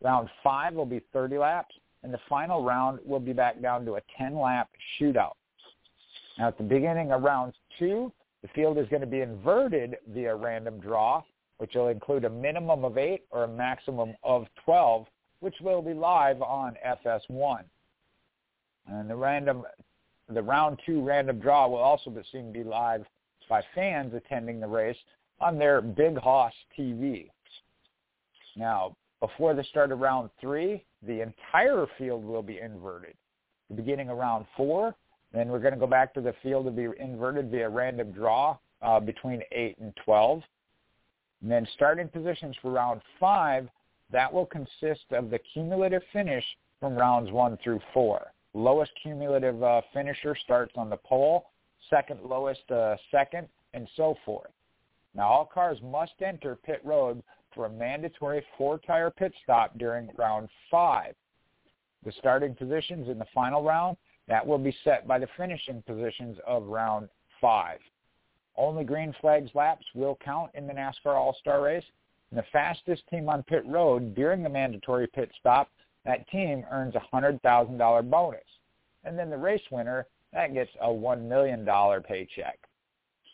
Round 0.02 0.30
five 0.44 0.74
will 0.74 0.86
be 0.86 1.02
30 1.14 1.38
laps. 1.38 1.76
And 2.04 2.14
the 2.14 2.20
final 2.30 2.64
round 2.64 3.00
will 3.04 3.20
be 3.20 3.34
back 3.34 3.62
down 3.62 3.86
to 3.86 3.96
a 3.96 4.02
10-lap 4.20 4.70
shootout. 5.00 5.34
Now, 6.38 6.50
at 6.50 6.58
the 6.58 6.64
beginning 6.64 7.12
of 7.12 7.24
round 7.24 7.54
two, 7.80 8.12
the 8.42 8.48
field 8.50 8.78
is 8.78 8.88
going 8.90 9.02
to 9.02 9.08
be 9.08 9.22
inverted 9.22 9.98
via 10.10 10.36
random 10.36 10.80
draw, 10.80 11.24
which 11.58 11.74
will 11.76 11.88
include 11.88 12.26
a 12.26 12.30
minimum 12.30 12.86
of 12.86 12.98
eight 12.98 13.24
or 13.32 13.44
a 13.44 13.48
maximum 13.48 14.14
of 14.24 14.46
12, 14.64 15.06
which 15.40 15.56
will 15.62 15.82
be 15.82 15.94
live 15.94 16.42
on 16.42 16.76
FS1. 16.86 17.64
And 18.88 19.10
the 19.10 19.16
random 19.16 19.64
the 20.30 20.42
round 20.42 20.80
two 20.86 21.02
random 21.02 21.40
draw 21.40 21.68
will 21.68 21.78
also 21.78 22.10
be 22.10 22.22
seen 22.32 22.48
to 22.48 22.60
be 22.60 22.64
live 22.64 23.06
by 23.48 23.62
fans 23.76 24.14
attending 24.14 24.60
the 24.60 24.68
race 24.68 24.98
on 25.40 25.58
their 25.60 25.82
Big 25.82 26.18
Hoss 26.18 26.54
TV. 26.78 27.30
Now, 28.56 28.96
before 29.20 29.54
the 29.54 29.64
start 29.66 29.92
of 29.92 30.00
round 30.00 30.30
three, 30.42 30.84
the 31.04 31.22
entire 31.22 31.86
field 31.98 32.24
will 32.24 32.42
be 32.42 32.60
inverted. 32.60 33.14
The 33.70 33.76
beginning 33.76 34.10
of 34.10 34.18
round 34.18 34.46
four, 34.58 34.96
then 35.36 35.49
we're 35.49 35.60
going 35.60 35.74
to 35.74 35.80
go 35.80 35.88
back 35.88 36.14
to 36.14 36.22
the 36.22 36.34
field 36.41 36.66
to 36.66 36.72
be 36.72 36.88
inverted 36.99 37.52
via 37.52 37.68
random 37.68 38.12
draw 38.12 38.57
uh, 38.82 38.99
between 38.99 39.41
8 39.52 39.78
and 39.80 39.94
12. 40.03 40.41
And 41.41 41.52
then 41.52 41.68
starting 41.74 42.07
positions 42.07 42.56
for 42.62 42.72
round 42.72 43.02
five, 43.20 43.68
that 44.12 44.32
will 44.32 44.45
consist 44.45 45.06
of 45.12 45.30
the 45.30 45.40
cumulative 45.53 46.02
finish 46.14 46.44
from 46.80 46.95
rounds 46.95 47.32
one 47.32 47.57
through 47.64 47.82
four. 47.94 48.32
Lowest 48.53 48.91
cumulative 49.02 49.62
uh, 49.62 49.82
finisher 49.94 50.36
starts 50.44 50.74
on 50.78 50.90
the 50.90 50.98
pole, 50.98 51.48
second 51.90 52.22
lowest 52.24 52.70
uh, 52.72 52.95
second, 53.12 53.48
and 53.74 53.88
so 53.98 54.16
forth. 54.26 54.52
Now 55.14 55.28
all 55.28 55.45
cars 55.45 55.78
must 55.84 56.14
enter 56.26 56.56
pit 56.56 56.82
road 56.84 57.22
for 57.53 57.66
a 57.66 57.70
mandatory 57.70 58.44
four-tire 58.57 59.12
pit 59.12 59.34
stop 59.44 59.78
during 59.78 60.10
round 60.18 60.49
five. 60.70 61.16
The 62.06 62.12
starting 62.20 62.53
positions 62.53 63.10
in 63.10 63.18
the 63.18 63.26
final 63.34 63.64
round, 63.64 63.98
that 64.28 64.46
will 64.46 64.58
be 64.58 64.76
set 64.84 65.08
by 65.08 65.20
the 65.20 65.28
finishing 65.38 65.84
positions 65.86 66.38
of 66.48 66.66
round 66.68 67.10
five. 67.40 67.80
Only 68.58 68.84
green 68.84 69.14
flags 69.22 69.52
laps 69.54 69.86
will 69.94 70.18
count 70.24 70.52
in 70.54 70.68
the 70.68 70.74
NASCAR 70.74 71.16
All-Star 71.16 71.62
race. 71.62 71.84
And 72.32 72.40
the 72.40 72.46
fastest 72.52 73.04
team 73.10 73.30
on 73.30 73.44
pit 73.44 73.64
road 73.66 74.16
during 74.16 74.42
the 74.42 74.50
mandatory 74.50 75.08
pit 75.08 75.30
stop 75.40 75.70
that 76.06 76.28
team 76.30 76.66
earns 76.72 76.96
a 76.96 77.16
$100,000 77.16 78.10
bonus. 78.10 78.42
And 79.04 79.18
then 79.18 79.30
the 79.30 79.38
race 79.38 79.62
winner, 79.72 80.08
that 80.34 80.54
gets 80.54 80.72
a 80.82 80.88
$1 80.88 81.22
million 81.24 81.66
paycheck. 82.08 82.60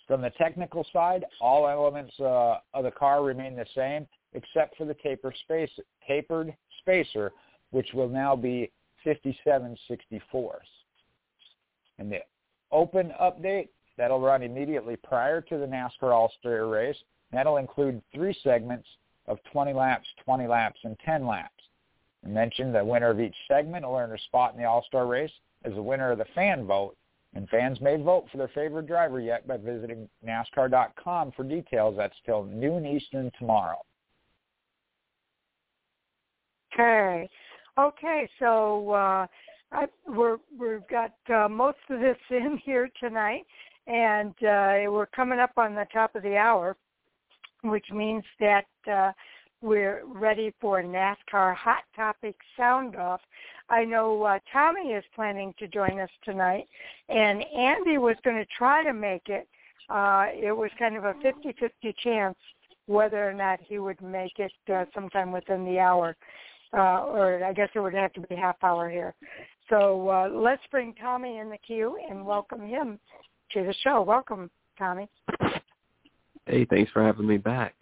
From 0.07 0.21
the 0.21 0.31
technical 0.31 0.85
side, 0.91 1.25
all 1.39 1.67
elements 1.67 2.13
uh, 2.19 2.57
of 2.73 2.83
the 2.83 2.91
car 2.91 3.23
remain 3.23 3.55
the 3.55 3.65
same 3.75 4.07
except 4.33 4.77
for 4.77 4.85
the 4.85 4.95
taper 4.95 5.33
space, 5.43 5.69
tapered 6.07 6.55
spacer, 6.79 7.31
which 7.71 7.87
will 7.93 8.09
now 8.09 8.35
be 8.35 8.71
5764s. 9.05 10.57
And 12.01 12.11
the 12.11 12.21
open 12.71 13.13
update, 13.21 13.69
that'll 13.95 14.19
run 14.19 14.41
immediately 14.41 14.95
prior 14.95 15.39
to 15.39 15.57
the 15.59 15.67
NASCAR 15.67 16.11
All-Star 16.11 16.65
race. 16.65 16.97
That'll 17.31 17.57
include 17.57 18.01
three 18.11 18.35
segments 18.43 18.87
of 19.27 19.37
20 19.53 19.71
laps, 19.73 20.07
20 20.25 20.47
laps, 20.47 20.79
and 20.83 20.97
10 21.05 21.27
laps. 21.27 21.63
I 22.25 22.29
mentioned 22.29 22.73
the 22.73 22.83
winner 22.83 23.11
of 23.11 23.19
each 23.19 23.35
segment 23.47 23.85
will 23.85 23.95
earn 23.95 24.11
a 24.11 24.17
spot 24.17 24.53
in 24.55 24.59
the 24.59 24.67
All-Star 24.67 25.05
race 25.05 25.31
as 25.63 25.75
the 25.75 25.81
winner 25.81 26.11
of 26.11 26.17
the 26.17 26.25
fan 26.33 26.65
vote. 26.65 26.97
And 27.35 27.47
fans 27.49 27.79
may 27.79 27.97
vote 27.97 28.25
for 28.31 28.37
their 28.37 28.49
favorite 28.49 28.87
driver 28.87 29.19
yet 29.19 29.47
by 29.47 29.57
visiting 29.57 30.09
NASCAR.com 30.27 31.33
for 31.33 31.43
details. 31.43 31.95
That's 31.97 32.17
till 32.25 32.45
noon 32.45 32.83
Eastern 32.83 33.31
tomorrow. 33.37 33.77
Okay. 36.73 37.29
Okay, 37.77 38.29
so 38.39 38.91
uh, 38.91 39.27
I, 39.71 39.87
we're, 40.07 40.37
we've 40.57 40.87
got 40.89 41.13
uh, 41.33 41.47
most 41.47 41.77
of 41.89 41.99
this 41.99 42.17
in 42.29 42.59
here 42.63 42.89
tonight, 42.99 43.45
and 43.87 44.33
uh, 44.43 44.91
we're 44.91 45.09
coming 45.15 45.39
up 45.39 45.51
on 45.57 45.75
the 45.75 45.87
top 45.93 46.15
of 46.15 46.23
the 46.23 46.37
hour, 46.37 46.75
which 47.63 47.85
means 47.91 48.23
that 48.39 48.65
uh, 48.91 49.11
we're 49.61 50.03
ready 50.05 50.53
for 50.59 50.81
NASCAR 50.81 51.55
Hot 51.55 51.83
Topic 51.95 52.35
Sound 52.57 52.95
Off. 52.95 53.21
I 53.69 53.85
know 53.85 54.23
uh, 54.23 54.39
Tommy 54.51 54.91
is 54.91 55.03
planning 55.15 55.53
to 55.59 55.67
join 55.67 55.99
us 55.99 56.09
tonight, 56.25 56.67
and 57.09 57.43
Andy 57.55 57.97
was 57.97 58.15
going 58.23 58.37
to 58.37 58.45
try 58.57 58.83
to 58.83 58.93
make 58.93 59.27
it. 59.27 59.47
Uh, 59.89 60.27
it 60.33 60.55
was 60.55 60.71
kind 60.79 60.97
of 60.97 61.05
a 61.05 61.13
50-50 61.13 61.95
chance 62.03 62.37
whether 62.87 63.27
or 63.27 63.33
not 63.33 63.59
he 63.61 63.79
would 63.79 64.01
make 64.01 64.39
it 64.39 64.51
uh, 64.73 64.85
sometime 64.93 65.31
within 65.31 65.63
the 65.63 65.79
hour, 65.79 66.15
uh, 66.73 67.03
or 67.03 67.43
I 67.43 67.53
guess 67.53 67.69
it 67.75 67.79
would 67.79 67.93
have 67.93 68.13
to 68.13 68.21
be 68.21 68.35
half 68.35 68.57
hour 68.63 68.89
here. 68.89 69.13
So 69.71 70.09
uh, 70.09 70.29
let's 70.29 70.61
bring 70.69 70.93
Tommy 70.95 71.37
in 71.37 71.49
the 71.49 71.57
queue 71.57 71.97
and 72.09 72.25
welcome 72.25 72.67
him 72.67 72.99
to 73.53 73.63
the 73.63 73.73
show. 73.81 74.01
Welcome, 74.01 74.51
Tommy. 74.77 75.07
Hey, 76.45 76.65
thanks 76.65 76.91
for 76.91 77.01
having 77.01 77.25
me 77.25 77.37
back. 77.37 77.73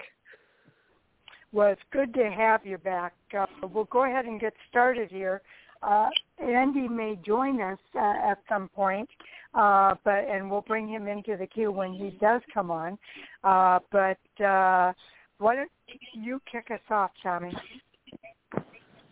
Well, 1.51 1.71
it's 1.71 1.81
good 1.91 2.13
to 2.13 2.29
have 2.29 2.63
you 2.63 2.77
back. 2.77 3.13
Uh, 3.35 3.47
we'll 3.73 3.85
go 3.85 4.03
ahead 4.05 4.25
and 4.25 4.39
get 4.39 4.53
started 4.69 5.09
here. 5.09 5.41
Uh, 5.81 6.09
Andy 6.37 6.87
may 6.87 7.17
join 7.25 7.59
us 7.59 7.79
uh, 7.95 8.13
at 8.23 8.37
some 8.47 8.69
point, 8.69 9.09
uh, 9.55 9.95
but 10.03 10.27
and 10.29 10.51
we'll 10.51 10.61
bring 10.61 10.87
him 10.87 11.07
into 11.07 11.37
the 11.37 11.47
queue 11.47 11.71
when 11.71 11.91
he 11.91 12.11
does 12.21 12.41
come 12.53 12.69
on. 12.69 12.99
Uh, 13.43 13.79
but 13.91 14.43
uh, 14.45 14.93
why 15.39 15.55
don't 15.55 15.71
you 16.13 16.39
kick 16.51 16.67
us 16.69 16.81
off, 16.91 17.09
Tommy? 17.23 17.51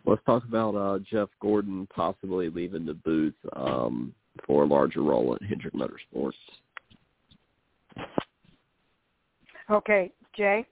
Let's 0.08 0.24
talk 0.24 0.44
about 0.44 0.74
uh, 0.74 1.00
Jeff 1.00 1.28
Gordon 1.38 1.86
possibly 1.94 2.48
leaving 2.48 2.86
the 2.86 2.94
booth 2.94 3.34
um, 3.54 4.14
for 4.46 4.62
a 4.62 4.66
larger 4.66 5.02
role 5.02 5.34
at 5.34 5.42
Hendrick 5.46 5.74
Motorsports. 5.74 6.32
Okay, 9.70 10.10
Jay. 10.34 10.64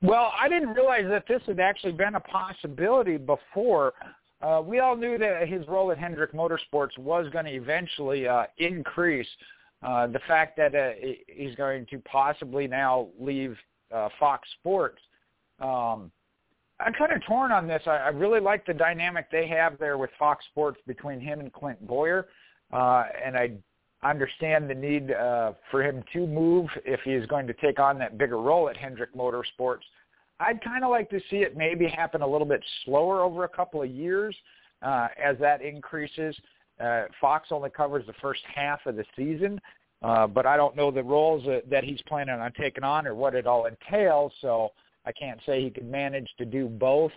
Well, 0.00 0.32
I 0.40 0.48
didn't 0.48 0.70
realize 0.70 1.04
that 1.10 1.24
this 1.28 1.42
had 1.46 1.60
actually 1.60 1.92
been 1.92 2.14
a 2.14 2.20
possibility 2.20 3.18
before. 3.18 3.92
Uh, 4.40 4.62
we 4.64 4.78
all 4.78 4.96
knew 4.96 5.18
that 5.18 5.46
his 5.46 5.68
role 5.68 5.92
at 5.92 5.98
Hendrick 5.98 6.32
Motorsports 6.32 6.96
was 6.96 7.26
going 7.34 7.44
to 7.44 7.52
eventually 7.52 8.26
uh, 8.26 8.44
increase. 8.56 9.28
Uh, 9.82 10.06
the 10.06 10.20
fact 10.26 10.56
that 10.56 10.74
uh, 10.74 10.92
he's 11.28 11.54
going 11.56 11.84
to 11.90 11.98
possibly 11.98 12.66
now 12.66 13.08
leave 13.20 13.58
uh, 13.94 14.08
Fox 14.18 14.48
Sports, 14.60 15.00
um, 15.60 16.10
I'm 16.80 16.92
kind 16.92 17.12
of 17.12 17.24
torn 17.24 17.52
on 17.52 17.66
this. 17.66 17.82
I, 17.86 17.96
I 17.96 18.08
really 18.08 18.40
like 18.40 18.66
the 18.66 18.74
dynamic 18.74 19.30
they 19.30 19.46
have 19.48 19.78
there 19.78 19.96
with 19.96 20.10
Fox 20.18 20.44
Sports 20.46 20.80
between 20.86 21.20
him 21.20 21.40
and 21.40 21.52
Clint 21.52 21.86
Bowyer, 21.86 22.26
uh, 22.72 23.04
and 23.24 23.36
I 23.36 23.52
understand 24.02 24.68
the 24.68 24.74
need 24.74 25.12
uh, 25.12 25.52
for 25.70 25.82
him 25.82 26.02
to 26.12 26.26
move 26.26 26.68
if 26.84 27.00
he's 27.04 27.26
going 27.26 27.46
to 27.46 27.54
take 27.54 27.78
on 27.78 27.98
that 27.98 28.18
bigger 28.18 28.38
role 28.38 28.68
at 28.68 28.76
Hendrick 28.76 29.14
Motorsports. 29.14 29.82
I'd 30.40 30.62
kind 30.62 30.84
of 30.84 30.90
like 30.90 31.08
to 31.10 31.20
see 31.30 31.36
it 31.36 31.56
maybe 31.56 31.86
happen 31.86 32.22
a 32.22 32.26
little 32.26 32.46
bit 32.46 32.62
slower 32.84 33.22
over 33.22 33.44
a 33.44 33.48
couple 33.48 33.82
of 33.82 33.88
years 33.88 34.36
uh, 34.82 35.08
as 35.22 35.38
that 35.38 35.62
increases. 35.62 36.36
Uh, 36.80 37.04
Fox 37.20 37.48
only 37.50 37.70
covers 37.70 38.04
the 38.06 38.14
first 38.20 38.42
half 38.52 38.80
of 38.86 38.96
the 38.96 39.04
season, 39.16 39.60
uh, 40.02 40.26
but 40.26 40.44
I 40.44 40.56
don't 40.56 40.76
know 40.76 40.90
the 40.90 41.02
roles 41.02 41.46
that, 41.46 41.70
that 41.70 41.84
he's 41.84 42.00
planning 42.08 42.34
on 42.34 42.52
taking 42.52 42.84
on 42.84 43.06
or 43.06 43.14
what 43.14 43.34
it 43.34 43.46
all 43.46 43.66
entails. 43.66 44.32
So 44.40 44.72
I 45.06 45.12
can't 45.12 45.40
say 45.44 45.62
he 45.62 45.70
could 45.70 45.90
manage 45.90 46.28
to 46.38 46.44
do 46.44 46.68
both. 46.68 47.12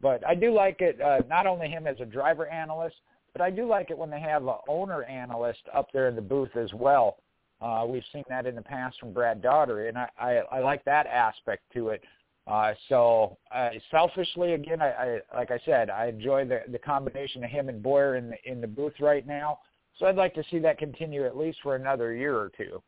But 0.00 0.26
I 0.26 0.34
do 0.34 0.52
like 0.52 0.80
it, 0.80 1.00
uh, 1.00 1.20
not 1.28 1.46
only 1.46 1.68
him 1.68 1.86
as 1.86 2.00
a 2.00 2.06
driver 2.06 2.46
analyst, 2.48 2.96
but 3.32 3.42
I 3.42 3.50
do 3.50 3.66
like 3.66 3.90
it 3.90 3.98
when 3.98 4.10
they 4.10 4.20
have 4.20 4.46
an 4.46 4.54
owner 4.68 5.04
analyst 5.04 5.60
up 5.74 5.88
there 5.92 6.08
in 6.08 6.16
the 6.16 6.22
booth 6.22 6.56
as 6.56 6.72
well. 6.72 7.18
Uh, 7.60 7.84
we've 7.86 8.04
seen 8.12 8.24
that 8.28 8.46
in 8.46 8.54
the 8.54 8.62
past 8.62 8.98
from 8.98 9.12
Brad 9.12 9.42
Daugherty, 9.42 9.88
and 9.88 9.98
I, 9.98 10.08
I, 10.18 10.30
I 10.50 10.60
like 10.60 10.84
that 10.84 11.06
aspect 11.06 11.62
to 11.74 11.90
it. 11.90 12.02
Uh, 12.46 12.72
so 12.88 13.36
uh, 13.54 13.68
selfishly, 13.90 14.54
again, 14.54 14.80
I, 14.80 14.88
I, 14.88 15.20
like 15.34 15.50
I 15.50 15.60
said, 15.66 15.90
I 15.90 16.06
enjoy 16.06 16.46
the, 16.46 16.62
the 16.68 16.78
combination 16.78 17.44
of 17.44 17.50
him 17.50 17.68
and 17.68 17.82
Bowyer 17.82 18.16
in 18.16 18.30
the, 18.30 18.36
in 18.50 18.60
the 18.62 18.66
booth 18.66 18.94
right 18.98 19.26
now. 19.26 19.58
So 19.98 20.06
I'd 20.06 20.16
like 20.16 20.34
to 20.34 20.44
see 20.50 20.58
that 20.60 20.78
continue 20.78 21.26
at 21.26 21.36
least 21.36 21.58
for 21.62 21.76
another 21.76 22.14
year 22.14 22.34
or 22.34 22.50
two. 22.56 22.82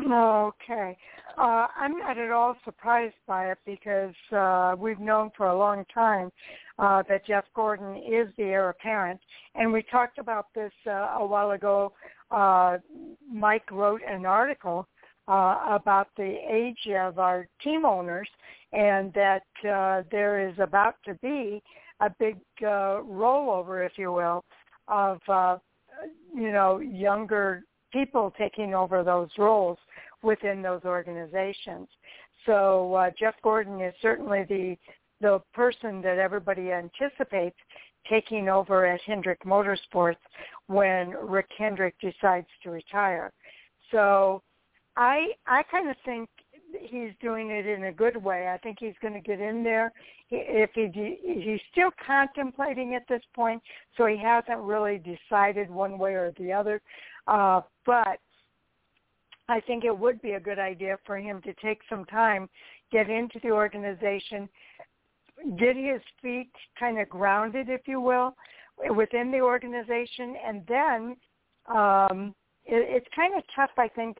Okay. 0.00 0.96
Uh, 1.38 1.66
I'm 1.76 1.98
not 1.98 2.18
at 2.18 2.30
all 2.30 2.56
surprised 2.64 3.14
by 3.26 3.50
it 3.52 3.58
because 3.64 4.14
uh, 4.32 4.74
we've 4.76 4.98
known 4.98 5.30
for 5.36 5.46
a 5.46 5.58
long 5.58 5.84
time 5.92 6.30
uh, 6.78 7.02
that 7.08 7.26
Jeff 7.26 7.44
Gordon 7.54 7.96
is 7.96 8.28
the 8.36 8.44
heir 8.44 8.70
apparent. 8.70 9.20
And 9.54 9.72
we 9.72 9.82
talked 9.82 10.18
about 10.18 10.46
this 10.54 10.72
uh, 10.86 11.16
a 11.18 11.26
while 11.26 11.52
ago. 11.52 11.92
Uh, 12.30 12.78
Mike 13.32 13.70
wrote 13.70 14.00
an 14.08 14.26
article 14.26 14.86
uh, 15.28 15.60
about 15.70 16.08
the 16.16 16.36
age 16.50 16.92
of 16.96 17.18
our 17.18 17.48
team 17.62 17.84
owners 17.84 18.28
and 18.72 19.12
that 19.14 19.46
uh, 19.68 20.02
there 20.10 20.48
is 20.48 20.54
about 20.58 20.96
to 21.04 21.14
be 21.14 21.62
a 22.00 22.10
big 22.18 22.36
uh, 22.62 23.00
rollover, 23.06 23.86
if 23.86 23.92
you 23.96 24.12
will, 24.12 24.44
of 24.88 25.20
uh, 25.28 25.56
you 26.34 26.50
know 26.50 26.78
younger 26.80 27.62
people 27.94 28.34
taking 28.36 28.74
over 28.74 29.02
those 29.02 29.30
roles 29.38 29.78
within 30.22 30.60
those 30.60 30.82
organizations. 30.84 31.88
So 32.44 32.92
uh, 32.94 33.10
Jeff 33.18 33.34
Gordon 33.42 33.80
is 33.80 33.94
certainly 34.02 34.44
the 34.48 34.76
the 35.20 35.40
person 35.54 36.02
that 36.02 36.18
everybody 36.18 36.72
anticipates 36.72 37.56
taking 38.10 38.48
over 38.50 38.84
at 38.84 39.00
Hendrick 39.06 39.42
Motorsports 39.44 40.16
when 40.66 41.10
Rick 41.22 41.46
Hendrick 41.56 41.94
decides 42.00 42.48
to 42.62 42.70
retire. 42.70 43.32
So 43.90 44.42
I 44.96 45.28
I 45.46 45.62
kind 45.70 45.88
of 45.88 45.96
think 46.04 46.28
he's 46.80 47.12
doing 47.22 47.50
it 47.50 47.66
in 47.66 47.84
a 47.84 47.92
good 47.92 48.16
way. 48.16 48.48
I 48.48 48.58
think 48.58 48.78
he's 48.80 48.94
going 49.00 49.14
to 49.14 49.20
get 49.20 49.40
in 49.40 49.62
there. 49.62 49.92
If 50.30 50.70
he 50.74 51.18
he's 51.22 51.60
still 51.70 51.90
contemplating 52.04 52.94
at 52.94 53.06
this 53.08 53.22
point, 53.34 53.62
so 53.96 54.06
he 54.06 54.16
hasn't 54.16 54.58
really 54.58 54.98
decided 54.98 55.70
one 55.70 55.96
way 55.96 56.14
or 56.14 56.32
the 56.38 56.52
other. 56.52 56.82
Uh, 57.26 57.60
but 57.86 58.20
I 59.48 59.60
think 59.60 59.84
it 59.84 59.96
would 59.96 60.20
be 60.22 60.32
a 60.32 60.40
good 60.40 60.58
idea 60.58 60.98
for 61.06 61.18
him 61.18 61.42
to 61.42 61.54
take 61.54 61.80
some 61.88 62.04
time, 62.06 62.48
get 62.90 63.10
into 63.10 63.38
the 63.42 63.50
organization, 63.50 64.48
get 65.58 65.76
his 65.76 66.00
feet 66.22 66.50
kind 66.78 66.98
of 66.98 67.08
grounded, 67.08 67.68
if 67.68 67.82
you 67.86 68.00
will, 68.00 68.34
within 68.94 69.30
the 69.30 69.40
organization, 69.40 70.36
and 70.46 70.62
then 70.66 71.16
um, 71.74 72.34
it, 72.64 72.86
it's 72.88 73.06
kind 73.14 73.34
of 73.36 73.42
tough, 73.54 73.70
I 73.76 73.88
think, 73.88 74.18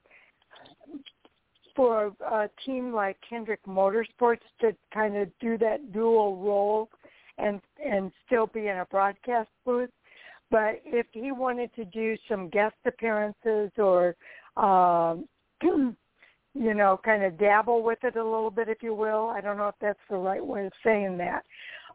for 1.75 2.13
a 2.31 2.49
team 2.65 2.93
like 2.93 3.17
Hendrick 3.29 3.65
Motorsports 3.67 4.39
to 4.61 4.77
kind 4.93 5.17
of 5.17 5.29
do 5.41 5.59
that 5.59 5.93
dual 5.93 6.37
role 6.37 6.89
and 7.39 7.61
and 7.85 8.13
still 8.27 8.47
be 8.47 8.69
in 8.69 8.79
a 8.79 8.85
broadcast 8.87 9.49
booth. 9.65 9.91
But 10.51 10.81
if 10.85 11.07
he 11.13 11.33
wanted 11.33 11.75
to 11.75 11.85
do 11.85 12.17
some 12.29 12.49
guest 12.49 12.77
appearances 12.87 13.71
or 13.79 14.15
um, 14.57 15.27
you 16.55 16.75
know, 16.75 17.01
kind 17.05 17.25
of 17.25 17.39
dabble 17.39 17.83
with 17.83 17.99
it 18.05 18.17
a 18.17 18.23
little 18.25 18.51
bit, 18.51 18.69
if 18.69 18.83
you 18.83 18.95
will. 18.95 19.29
I 19.29 19.41
don't 19.41 19.57
know 19.57 19.69
if 19.69 19.75
that's 19.81 19.99
the 20.09 20.17
right 20.17 20.45
way 20.45 20.67
of 20.67 20.73
saying 20.85 21.19
that. 21.19 21.43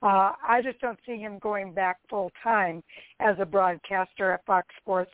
Uh, 0.02 0.34
I 0.48 0.62
just 0.64 0.80
don't 0.80 1.00
see 1.06 1.18
him 1.18 1.40
going 1.40 1.74
back 1.74 1.98
full 2.10 2.32
time 2.44 2.84
as 3.20 3.36
a 3.40 3.46
broadcaster 3.46 4.32
at 4.32 4.46
Fox 4.46 4.68
Sports, 4.82 5.12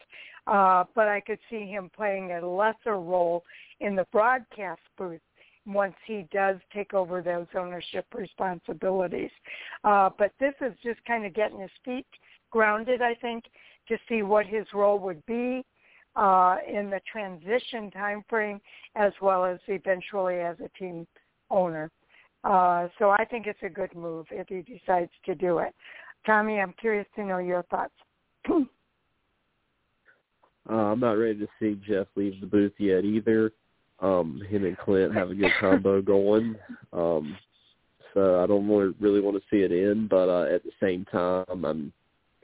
uh, 0.47 0.83
but 0.93 1.07
I 1.07 1.21
could 1.21 1.39
see 1.49 1.65
him 1.65 1.89
playing 1.95 2.31
a 2.31 2.47
lesser 2.47 2.97
role 2.97 3.43
in 3.79 3.95
the 3.95 4.05
broadcast 4.11 4.81
booth 4.97 5.21
once 5.65 5.95
he 6.05 6.27
does 6.31 6.57
take 6.71 6.93
over 6.93 7.23
those 7.23 7.47
ownership 7.57 8.05
responsibilities. 8.13 9.31
Uh, 9.83 10.09
but 10.17 10.31
this 10.39 10.53
is 10.61 10.73
just 10.83 11.03
kind 11.05 11.25
of 11.25 11.33
getting 11.33 11.59
his 11.59 11.71
feet 11.83 12.05
grounded, 12.55 13.01
I 13.01 13.15
think, 13.15 13.43
to 13.89 13.97
see 14.07 14.21
what 14.21 14.45
his 14.45 14.65
role 14.73 14.97
would 14.99 15.23
be 15.25 15.65
uh, 16.15 16.55
in 16.65 16.89
the 16.89 17.01
transition 17.11 17.91
time 17.91 18.23
frame 18.29 18.61
as 18.95 19.11
well 19.21 19.43
as 19.43 19.59
eventually 19.67 20.35
as 20.35 20.55
a 20.63 20.69
team 20.79 21.05
owner. 21.51 21.91
Uh, 22.45 22.87
so 22.97 23.09
I 23.09 23.25
think 23.25 23.45
it's 23.45 23.59
a 23.61 23.67
good 23.67 23.93
move 23.93 24.27
if 24.31 24.47
he 24.47 24.61
decides 24.61 25.11
to 25.25 25.35
do 25.35 25.57
it. 25.57 25.75
Tommy, 26.25 26.61
I'm 26.61 26.73
curious 26.79 27.05
to 27.15 27.25
know 27.25 27.39
your 27.39 27.63
thoughts. 27.63 27.93
uh, 28.49 28.63
I'm 30.73 31.01
not 31.01 31.17
ready 31.17 31.39
to 31.39 31.47
see 31.59 31.77
Jeff 31.85 32.07
leave 32.15 32.39
the 32.39 32.47
booth 32.47 32.73
yet 32.77 33.03
either. 33.03 33.51
Um, 33.99 34.41
him 34.49 34.63
and 34.63 34.77
Clint 34.77 35.13
have 35.13 35.29
a 35.29 35.35
good 35.35 35.51
combo 35.59 36.01
going. 36.15 36.55
Um, 36.93 37.35
so 38.13 38.41
I 38.41 38.47
don't 38.47 38.69
really, 38.69 38.93
really 39.01 39.19
want 39.19 39.35
to 39.35 39.43
see 39.51 39.63
it 39.63 39.73
end, 39.73 40.07
but 40.07 40.29
uh, 40.29 40.45
at 40.55 40.63
the 40.63 40.71
same 40.81 41.03
time, 41.11 41.65
I'm 41.65 41.91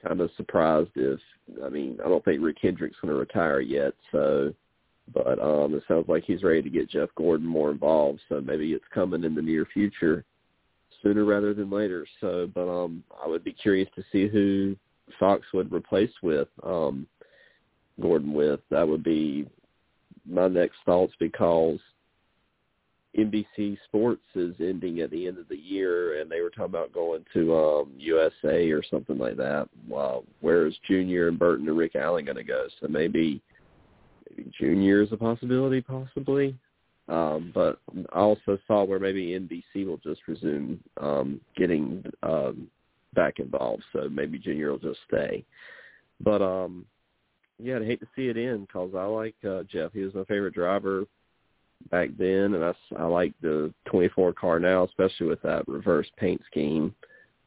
kind 0.05 0.21
of 0.21 0.29
surprised 0.37 0.91
if 0.95 1.19
I 1.63 1.69
mean 1.69 1.97
I 2.03 2.09
don't 2.09 2.23
think 2.23 2.41
Rick 2.41 2.57
Hendrick's 2.61 2.97
going 3.01 3.13
to 3.13 3.19
retire 3.19 3.59
yet. 3.59 3.93
So, 4.11 4.53
but 5.13 5.39
um, 5.39 5.73
it 5.75 5.83
sounds 5.87 6.07
like 6.07 6.23
he's 6.23 6.43
ready 6.43 6.61
to 6.61 6.69
get 6.69 6.89
Jeff 6.89 7.09
Gordon 7.15 7.47
more 7.47 7.71
involved. 7.71 8.19
So 8.29 8.41
maybe 8.41 8.73
it's 8.73 8.85
coming 8.93 9.23
in 9.23 9.35
the 9.35 9.41
near 9.41 9.65
future, 9.65 10.23
sooner 11.01 11.25
rather 11.25 11.53
than 11.53 11.69
later. 11.69 12.05
So, 12.19 12.49
but 12.53 12.69
um, 12.69 13.03
I 13.23 13.27
would 13.27 13.43
be 13.43 13.53
curious 13.53 13.89
to 13.95 14.03
see 14.11 14.27
who 14.27 14.75
Fox 15.19 15.45
would 15.53 15.73
replace 15.73 16.11
with 16.21 16.47
um, 16.63 17.07
Gordon 18.01 18.33
with. 18.33 18.61
That 18.69 18.87
would 18.87 19.03
be 19.03 19.47
my 20.25 20.47
next 20.47 20.77
thoughts 20.85 21.13
because 21.19 21.79
NBC 23.17 23.77
Sports 23.85 24.23
is 24.35 24.55
ending 24.59 25.01
at 25.01 25.11
the 25.11 25.27
end 25.27 25.37
of 25.37 25.49
the 25.49 25.57
year, 25.57 26.21
and 26.21 26.31
they 26.31 26.41
were 26.41 26.49
talking 26.49 26.65
about 26.65 26.93
going 26.93 27.25
to 27.33 27.55
um, 27.55 27.91
USA 27.97 28.71
or 28.71 28.81
something 28.89 29.17
like 29.17 29.35
that. 29.37 29.67
Well, 29.87 30.23
where's 30.39 30.77
Junior 30.87 31.27
and 31.27 31.37
Burton 31.37 31.67
and 31.67 31.77
Rick 31.77 31.95
Allen 31.95 32.25
going 32.25 32.37
to 32.37 32.43
go? 32.43 32.67
So 32.79 32.87
maybe, 32.87 33.41
maybe 34.29 34.49
Junior 34.57 35.01
is 35.01 35.11
a 35.11 35.17
possibility, 35.17 35.81
possibly. 35.81 36.55
Um, 37.09 37.51
but 37.53 37.79
I 38.13 38.19
also 38.19 38.57
saw 38.65 38.85
where 38.85 38.99
maybe 38.99 39.37
NBC 39.37 39.85
will 39.85 39.97
just 39.97 40.21
resume 40.27 40.79
um, 41.01 41.41
getting 41.57 42.05
um, 42.23 42.69
back 43.13 43.39
involved. 43.39 43.83
So 43.91 44.07
maybe 44.07 44.39
Junior 44.39 44.71
will 44.71 44.79
just 44.79 44.99
stay. 45.09 45.43
But 46.21 46.41
um, 46.41 46.85
yeah, 47.59 47.75
I'd 47.75 47.83
hate 47.83 47.99
to 47.99 48.07
see 48.15 48.27
it 48.27 48.37
end 48.37 48.67
because 48.67 48.91
I 48.95 49.03
like 49.03 49.35
uh, 49.45 49.63
Jeff. 49.63 49.91
He 49.91 50.01
was 50.01 50.13
my 50.13 50.23
favorite 50.23 50.53
driver 50.53 51.05
back 51.89 52.09
then, 52.17 52.53
and 52.55 52.63
I, 52.63 52.73
I 52.97 53.05
like 53.05 53.33
the 53.41 53.73
24 53.85 54.33
car 54.33 54.59
now, 54.59 54.83
especially 54.83 55.27
with 55.27 55.41
that 55.41 55.67
reverse 55.67 56.09
paint 56.17 56.41
scheme 56.47 56.93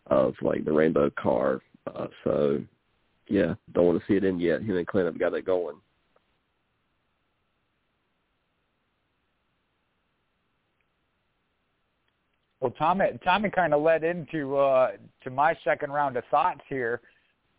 of 0.06 0.34
like 0.42 0.64
the 0.64 0.72
rainbow 0.72 1.10
car. 1.10 1.60
Uh, 1.86 2.06
so, 2.24 2.62
yeah, 3.28 3.54
don't 3.72 3.86
want 3.86 4.00
to 4.00 4.06
see 4.06 4.16
it 4.16 4.24
in 4.24 4.38
yet. 4.38 4.62
Him 4.62 4.76
and 4.76 4.86
Clint 4.86 5.06
have 5.06 5.18
got 5.18 5.34
it 5.34 5.44
going. 5.44 5.76
Well, 12.60 12.72
Tommy, 12.78 13.04
Tommy 13.22 13.50
kind 13.50 13.74
of 13.74 13.82
led 13.82 14.04
into 14.04 14.56
uh, 14.56 14.92
to 15.22 15.30
my 15.30 15.54
second 15.64 15.92
round 15.92 16.16
of 16.16 16.24
thoughts 16.30 16.62
here 16.66 17.02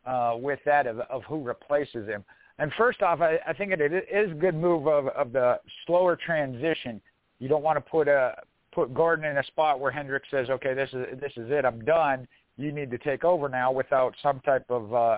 uh, 0.03 0.33
with 0.35 0.57
that 0.65 0.87
of, 0.87 0.99
of 1.01 1.23
who 1.25 1.43
replaces 1.43 2.07
him. 2.07 2.23
And 2.57 2.71
first 2.77 3.01
off, 3.01 3.21
I, 3.21 3.37
I 3.45 3.53
think 3.53 3.73
it 3.73 3.81
is 3.81 4.31
a 4.31 4.35
good 4.35 4.55
move 4.55 4.87
of, 4.87 5.07
of 5.09 5.33
the 5.33 5.59
slower 5.85 6.15
transition. 6.15 7.01
You 7.39 7.49
don't 7.49 7.63
want 7.63 7.77
to 7.77 7.81
put 7.81 8.07
a 8.07 8.35
put 8.73 8.93
Gordon 8.93 9.25
in 9.25 9.37
a 9.37 9.43
spot 9.43 9.79
where 9.79 9.91
Hendrick 9.91 10.23
says, 10.31 10.49
"Okay, 10.49 10.73
this 10.73 10.89
is 10.93 11.19
this 11.19 11.33
is 11.35 11.51
it. 11.51 11.65
I'm 11.65 11.83
done. 11.83 12.27
You 12.57 12.71
need 12.71 12.91
to 12.91 12.97
take 12.97 13.25
over 13.25 13.49
now," 13.49 13.71
without 13.71 14.15
some 14.23 14.39
type 14.41 14.65
of 14.69 14.93
uh, 14.93 15.17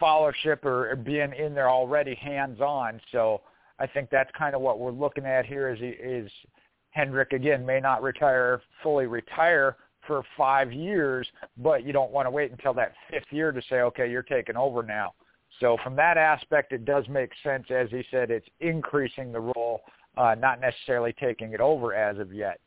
followership 0.00 0.64
or, 0.64 0.90
or 0.90 0.96
being 0.96 1.32
in 1.32 1.54
there 1.54 1.70
already 1.70 2.14
hands 2.14 2.60
on. 2.60 3.00
So 3.10 3.40
I 3.80 3.86
think 3.88 4.08
that's 4.10 4.30
kind 4.38 4.54
of 4.54 4.60
what 4.60 4.78
we're 4.78 4.92
looking 4.92 5.26
at 5.26 5.44
here 5.44 5.70
is 5.70 5.80
is 5.82 6.30
Hendrick 6.90 7.32
again 7.32 7.66
may 7.66 7.80
not 7.80 8.00
retire 8.02 8.62
fully 8.82 9.06
retire 9.06 9.76
for 10.06 10.22
five 10.36 10.72
years, 10.72 11.26
but 11.56 11.84
you 11.84 11.92
don't 11.92 12.10
want 12.10 12.26
to 12.26 12.30
wait 12.30 12.50
until 12.50 12.74
that 12.74 12.92
fifth 13.10 13.30
year 13.30 13.52
to 13.52 13.62
say, 13.68 13.76
okay, 13.76 14.10
you're 14.10 14.22
taking 14.22 14.56
over 14.56 14.82
now. 14.82 15.14
So 15.62 15.78
from 15.84 15.94
that 15.96 16.18
aspect, 16.18 16.72
it 16.72 16.84
does 16.84 17.08
make 17.08 17.30
sense. 17.44 17.66
As 17.70 17.88
he 17.90 18.02
said, 18.10 18.32
it's 18.32 18.48
increasing 18.58 19.30
the 19.30 19.40
role, 19.40 19.82
uh, 20.16 20.34
not 20.36 20.60
necessarily 20.60 21.14
taking 21.18 21.52
it 21.52 21.60
over 21.60 21.94
as 21.94 22.18
of 22.18 22.34
yet. 22.34 22.58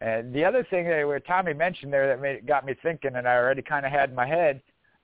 And 0.00 0.34
the 0.34 0.44
other 0.44 0.66
thing 0.68 0.84
that 0.84 1.22
Tommy 1.26 1.54
mentioned 1.54 1.92
there 1.92 2.08
that 2.08 2.20
made, 2.20 2.44
got 2.46 2.66
me 2.66 2.74
thinking, 2.82 3.14
and 3.14 3.26
I 3.26 3.36
already 3.36 3.62
kind 3.62 3.86
of 3.86 3.92
had 3.92 4.10
in 4.10 4.16
my 4.16 4.26
head, 4.26 4.60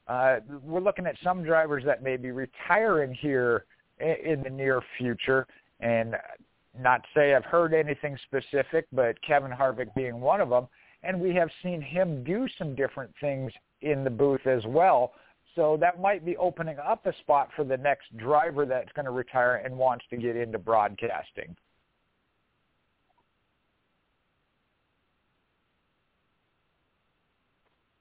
uh, 0.09 0.41
we're 0.63 0.81
looking 0.81 1.07
at 1.07 1.17
some 1.23 1.45
drivers 1.45 1.85
that 1.85 2.03
may 2.03 2.17
be 2.17 2.33
retiring 2.33 3.15
here 3.15 3.65
in 4.01 4.43
the 4.43 4.51
near 4.51 4.83
future. 4.99 5.47
And 5.79 6.17
not 6.79 7.03
say 7.15 7.35
I've 7.35 7.45
heard 7.45 7.75
anything 7.75 8.19
specific, 8.25 8.87
but 8.93 9.21
Kevin 9.23 9.53
Harvick 9.53 9.95
being 9.95 10.21
one 10.21 10.41
of 10.41 10.51
them. 10.51 10.67
And 11.05 11.21
we 11.21 11.33
have 11.35 11.51
seen 11.63 11.81
him 11.81 12.25
do 12.25 12.49
some 12.59 12.75
different 12.75 13.13
things 13.21 13.53
in 13.83 14.03
the 14.03 14.11
booth 14.11 14.47
as 14.47 14.65
well. 14.67 15.13
So 15.55 15.77
that 15.81 16.01
might 16.01 16.25
be 16.25 16.37
opening 16.37 16.79
up 16.79 17.07
a 17.07 17.13
spot 17.21 17.49
for 17.55 17.65
the 17.65 17.77
next 17.77 18.17
driver 18.17 18.67
that's 18.67 18.93
going 18.93 19.05
to 19.05 19.13
retire 19.13 19.57
and 19.65 19.77
wants 19.77 20.05
to 20.11 20.17
get 20.17 20.37
into 20.37 20.59
broadcasting. 20.59 21.57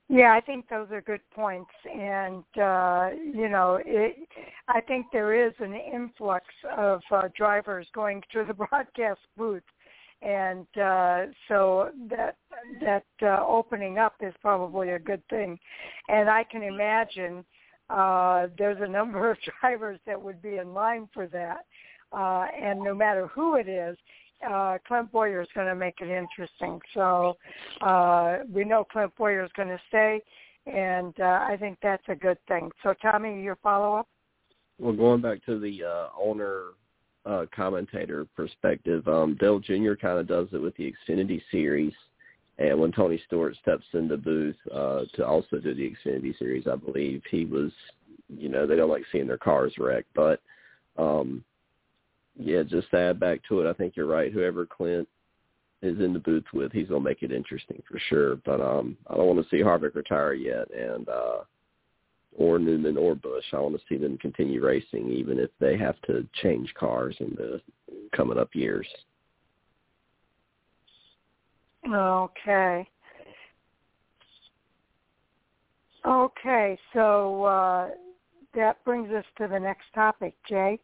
Yeah, 0.09 0.34
I 0.34 0.41
think 0.41 0.69
those 0.69 0.88
are 0.91 1.01
good 1.01 1.21
points, 1.34 1.71
and 1.91 2.43
uh, 2.61 3.09
you 3.34 3.49
know, 3.49 3.80
it, 3.84 4.15
I 4.67 4.80
think 4.80 5.07
there 5.11 5.47
is 5.47 5.53
an 5.57 5.73
influx 5.73 6.45
of 6.77 7.01
uh, 7.09 7.30
drivers 7.35 7.88
going 7.95 8.21
to 8.31 8.43
the 8.43 8.53
broadcast 8.69 9.21
booth, 9.35 9.63
and 10.24 10.66
uh, 10.82 11.26
so 11.48 11.90
that 12.10 12.38
that 12.82 13.06
uh, 13.22 13.45
opening 13.45 13.98
up 13.98 14.16
is 14.22 14.34
probably 14.41 14.91
a 14.91 15.00
good 15.00 15.22
thing, 15.30 15.60
and 16.08 16.30
I 16.30 16.44
can 16.44 16.64
imagine 16.64 17.44
uh, 17.90 18.48
there's 18.58 18.82
a 18.82 18.88
number 18.88 19.32
of 19.32 19.38
drivers 19.62 20.00
that 20.06 20.22
would 20.22 20.41
be 20.41 20.58
in 20.58 20.74
line 20.74 21.10
for 21.14 21.28
that, 21.28 21.66
uh, 22.12 22.45
and 22.60 22.80
no 22.80 22.95
matter 22.95 23.28
who 23.28 23.56
it 23.56 23.68
is, 23.68 23.98
uh, 24.50 24.78
Clint 24.88 25.12
Bowyer 25.12 25.41
is 25.41 25.48
going 25.54 25.68
to 25.68 25.76
make 25.76 25.95
it 26.00 26.10
interesting. 26.10 26.80
So 26.94 27.38
uh, 27.82 28.40
we 28.52 28.64
know 28.64 28.86
Clint 28.86 29.14
Bowyer 29.18 29.44
is 29.44 29.52
going 29.56 29.70
to 29.70 29.80
stay, 29.90 30.22
and 30.66 31.14
uh, 31.20 31.45
I 31.50 31.58
think 31.60 31.78
that's 31.82 32.04
a 32.08 32.16
good 32.16 32.38
thing. 32.48 32.72
So 32.82 32.94
Tommy, 33.02 33.41
your 33.41 33.58
follow 33.58 33.95
up? 33.98 34.08
Well, 34.80 34.94
going 34.94 35.22
back 35.22 35.45
to 35.45 35.60
the 35.60 35.84
uh, 35.84 36.08
owner 36.20 36.70
uh, 37.26 37.45
commentator 37.56 38.26
perspective, 38.36 39.08
um, 39.08 39.38
Dale 39.40 39.60
Jr. 39.60 39.94
kind 39.94 40.20
of 40.20 40.28
does 40.28 40.48
it 40.52 40.62
with 40.62 40.76
the 40.76 40.94
Xfinity 41.08 41.41
series. 41.52 41.94
And 42.60 42.80
when 42.80 42.91
Tony 42.91 43.22
Stewart 43.26 43.56
steps 43.62 43.86
in 43.94 44.08
the 44.08 44.18
booth 44.18 44.56
uh, 44.74 45.02
to 45.16 45.26
also 45.26 45.58
do 45.58 45.74
the 45.74 45.91
Xfinity 45.91 46.38
series, 46.38 46.68
I 46.68 46.76
believe 46.76 47.24
he 47.30 47.45
was, 47.45 47.72
you 48.30 48.50
know, 48.50 48.68
they 48.68 48.76
don't 48.76 48.90
like 48.90 49.06
seeing 49.12 49.28
their 49.28 49.38
cars 49.38 49.74
wrecked, 49.80 50.10
but 50.14 50.40
um, 50.98 51.44
yeah, 52.38 52.64
just 52.64 52.90
to 52.91 53.00
add 53.00 53.20
back 53.20 53.41
to 53.48 53.62
it, 53.62 53.70
I 53.70 53.74
think 53.74 53.95
you're 53.95 54.06
right. 54.06 54.32
Whoever 54.32 54.66
Clint 54.66 55.08
is 55.82 56.00
in 56.00 56.14
the 56.14 56.20
booth 56.20 56.45
with, 56.54 56.72
he's 56.72 56.88
gonna 56.88 57.02
make 57.02 57.24
it 57.24 57.32
interesting 57.32 57.82
for 57.90 58.00
sure. 58.10 58.38
But 58.38 58.62
um, 58.62 58.98
I 59.08 59.16
don't 59.16 59.28
want 59.28 59.44
to 59.44 59.50
see 59.50 59.62
Harvick 59.62 59.95
retire 59.95 60.34
yet, 60.34 60.68
and 60.72 61.08
uh, 61.10 61.40
or 62.35 62.60
Newman 62.60 62.97
or 62.97 63.15
Busch. 63.15 63.45
I 63.53 63.60
want 63.60 63.76
to 63.76 63.81
see 63.88 63.97
them 63.97 64.18
continue 64.18 64.64
racing, 64.64 65.10
even 65.10 65.39
if 65.39 65.49
they 65.60 65.77
have 65.77 65.99
to 66.03 66.27
change 66.41 66.73
cars 66.73 67.15
in 67.19 67.35
the 67.35 67.61
coming 68.15 68.38
up 68.38 68.49
years. 68.53 68.88
Okay. 71.88 72.88
Okay, 76.05 76.77
so 76.93 77.43
uh, 77.43 77.89
that 78.55 78.84
brings 78.84 79.11
us 79.11 79.26
to 79.38 79.47
the 79.47 79.60
next 79.60 79.85
topic, 79.95 80.35
Jay. 80.47 80.80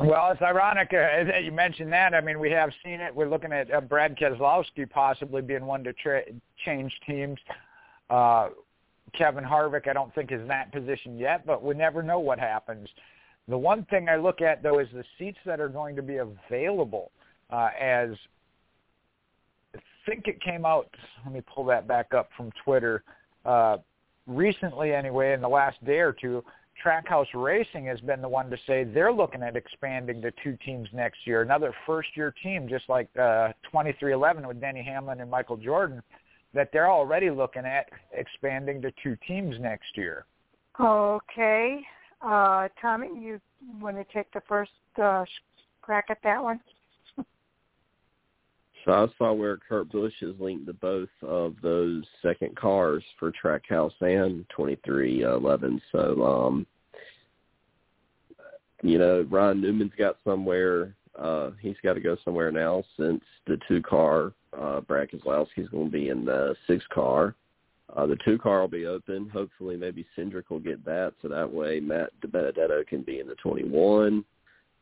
Well, 0.00 0.30
it's 0.30 0.40
ironic 0.40 0.88
uh, 0.88 1.24
that 1.24 1.44
you 1.44 1.52
mentioned 1.52 1.92
that. 1.92 2.14
I 2.14 2.22
mean, 2.22 2.40
we 2.40 2.50
have 2.50 2.70
seen 2.82 3.00
it. 3.00 3.14
We're 3.14 3.28
looking 3.28 3.52
at 3.52 3.72
uh, 3.72 3.82
Brad 3.82 4.16
Keselowski 4.16 4.88
possibly 4.88 5.42
being 5.42 5.66
one 5.66 5.84
to 5.84 5.92
tra- 5.92 6.22
change 6.64 6.92
teams. 7.06 7.38
Uh, 8.12 8.50
Kevin 9.16 9.42
Harvick, 9.44 9.88
I 9.88 9.92
don't 9.92 10.14
think 10.14 10.32
is 10.32 10.40
in 10.40 10.48
that 10.48 10.70
position 10.70 11.18
yet, 11.18 11.46
but 11.46 11.62
we 11.62 11.74
never 11.74 12.02
know 12.02 12.18
what 12.18 12.38
happens. 12.38 12.88
The 13.48 13.56
one 13.58 13.84
thing 13.86 14.08
I 14.08 14.16
look 14.16 14.40
at 14.40 14.62
though 14.62 14.78
is 14.78 14.88
the 14.92 15.04
seats 15.18 15.38
that 15.46 15.60
are 15.60 15.68
going 15.68 15.96
to 15.96 16.02
be 16.02 16.18
available. 16.18 17.10
Uh, 17.50 17.68
as 17.78 18.10
I 19.74 19.80
think 20.06 20.26
it 20.26 20.40
came 20.42 20.64
out. 20.64 20.88
Let 21.24 21.34
me 21.34 21.42
pull 21.42 21.64
that 21.66 21.88
back 21.88 22.14
up 22.14 22.28
from 22.36 22.50
Twitter. 22.64 23.02
Uh, 23.44 23.78
recently, 24.26 24.92
anyway, 24.92 25.32
in 25.32 25.40
the 25.40 25.48
last 25.48 25.82
day 25.84 25.98
or 25.98 26.12
two, 26.12 26.44
Trackhouse 26.84 27.26
Racing 27.34 27.86
has 27.86 28.00
been 28.00 28.20
the 28.20 28.28
one 28.28 28.50
to 28.50 28.56
say 28.66 28.84
they're 28.84 29.12
looking 29.12 29.42
at 29.42 29.56
expanding 29.56 30.20
to 30.22 30.32
two 30.42 30.56
teams 30.64 30.88
next 30.92 31.26
year, 31.26 31.42
another 31.42 31.72
first-year 31.86 32.34
team, 32.42 32.68
just 32.68 32.88
like 32.88 33.08
uh, 33.16 33.48
2311 33.64 34.46
with 34.46 34.60
Denny 34.60 34.82
Hamlin 34.82 35.20
and 35.20 35.30
Michael 35.30 35.56
Jordan, 35.56 36.02
that 36.54 36.70
they're 36.72 36.90
already 36.90 37.30
looking 37.30 37.64
at 37.64 37.88
expanding 38.12 38.82
to 38.82 38.92
two 39.02 39.16
teams 39.26 39.56
next 39.60 39.96
year. 39.96 40.26
Okay. 40.80 41.80
Uh, 42.20 42.68
Tommy, 42.80 43.08
you 43.18 43.40
want 43.80 43.96
to 43.96 44.04
take 44.12 44.30
the 44.32 44.42
first 44.48 44.70
uh, 45.02 45.24
crack 45.82 46.06
at 46.10 46.18
that 46.22 46.42
one? 46.42 46.60
So 48.84 48.92
I 48.92 49.06
saw 49.16 49.32
where 49.32 49.58
Kurt 49.58 49.92
Busch 49.92 50.14
is 50.22 50.34
linked 50.40 50.66
to 50.66 50.72
both 50.72 51.08
of 51.22 51.54
those 51.62 52.04
second 52.20 52.56
cars 52.56 53.04
for 53.18 53.32
Trackhouse 53.32 53.92
and 54.00 54.44
2311. 54.56 55.80
So, 55.92 56.22
um, 56.24 56.66
you 58.82 58.98
know, 58.98 59.24
Ryan 59.30 59.60
Newman's 59.60 59.92
got 59.96 60.16
somewhere. 60.24 60.96
Uh, 61.16 61.50
he's 61.60 61.76
got 61.84 61.92
to 61.94 62.00
go 62.00 62.16
somewhere 62.24 62.50
now 62.50 62.82
since 62.96 63.22
the 63.46 63.58
two 63.68 63.82
car, 63.82 64.32
uh, 64.58 64.80
Brad 64.80 65.10
Keselowski's 65.10 65.68
going 65.68 65.86
to 65.86 65.92
be 65.92 66.08
in 66.08 66.24
the 66.24 66.54
six 66.66 66.84
car. 66.92 67.34
Uh, 67.94 68.06
the 68.06 68.16
two 68.24 68.38
car 68.38 68.60
will 68.60 68.68
be 68.68 68.86
open. 68.86 69.28
Hopefully, 69.28 69.76
maybe 69.76 70.06
Cindric 70.16 70.44
will 70.48 70.60
get 70.60 70.84
that, 70.84 71.12
so 71.20 71.28
that 71.28 71.52
way 71.52 71.80
Matt 71.80 72.10
DiBenedetto 72.24 72.86
can 72.86 73.02
be 73.02 73.20
in 73.20 73.26
the 73.26 73.34
21 73.36 74.24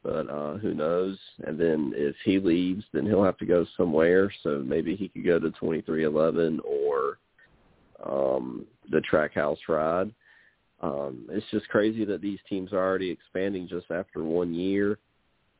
but 0.02 0.28
uh 0.30 0.56
who 0.58 0.74
knows 0.74 1.18
and 1.46 1.58
then 1.58 1.92
if 1.94 2.16
he 2.24 2.38
leaves 2.38 2.84
then 2.92 3.04
he'll 3.04 3.24
have 3.24 3.36
to 3.38 3.46
go 3.46 3.66
somewhere 3.76 4.32
so 4.42 4.62
maybe 4.66 4.96
he 4.96 5.08
could 5.08 5.24
go 5.24 5.38
to 5.38 5.50
2311 5.50 6.60
or 6.64 7.18
um 8.04 8.64
the 8.90 9.02
trackhouse 9.10 9.58
ride 9.68 10.12
um 10.80 11.26
it's 11.30 11.46
just 11.50 11.68
crazy 11.68 12.04
that 12.04 12.22
these 12.22 12.38
teams 12.48 12.72
are 12.72 12.78
already 12.78 13.10
expanding 13.10 13.68
just 13.68 13.90
after 13.90 14.22
one 14.24 14.54
year 14.54 14.98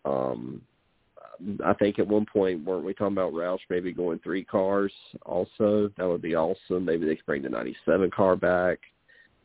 um 0.04 0.62
I 1.64 1.72
think 1.74 1.98
at 1.98 2.06
one 2.06 2.26
point 2.30 2.64
weren't 2.64 2.84
we 2.84 2.94
talking 2.94 3.16
about 3.16 3.32
Roush 3.32 3.60
maybe 3.68 3.92
going 3.92 4.18
three 4.20 4.44
cars 4.44 4.92
also 5.26 5.90
that 5.96 6.08
would 6.08 6.22
be 6.22 6.34
awesome 6.34 6.84
maybe 6.84 7.06
they 7.06 7.16
could 7.16 7.26
bring 7.26 7.42
the 7.42 7.48
97 7.48 8.10
car 8.10 8.36
back 8.36 8.78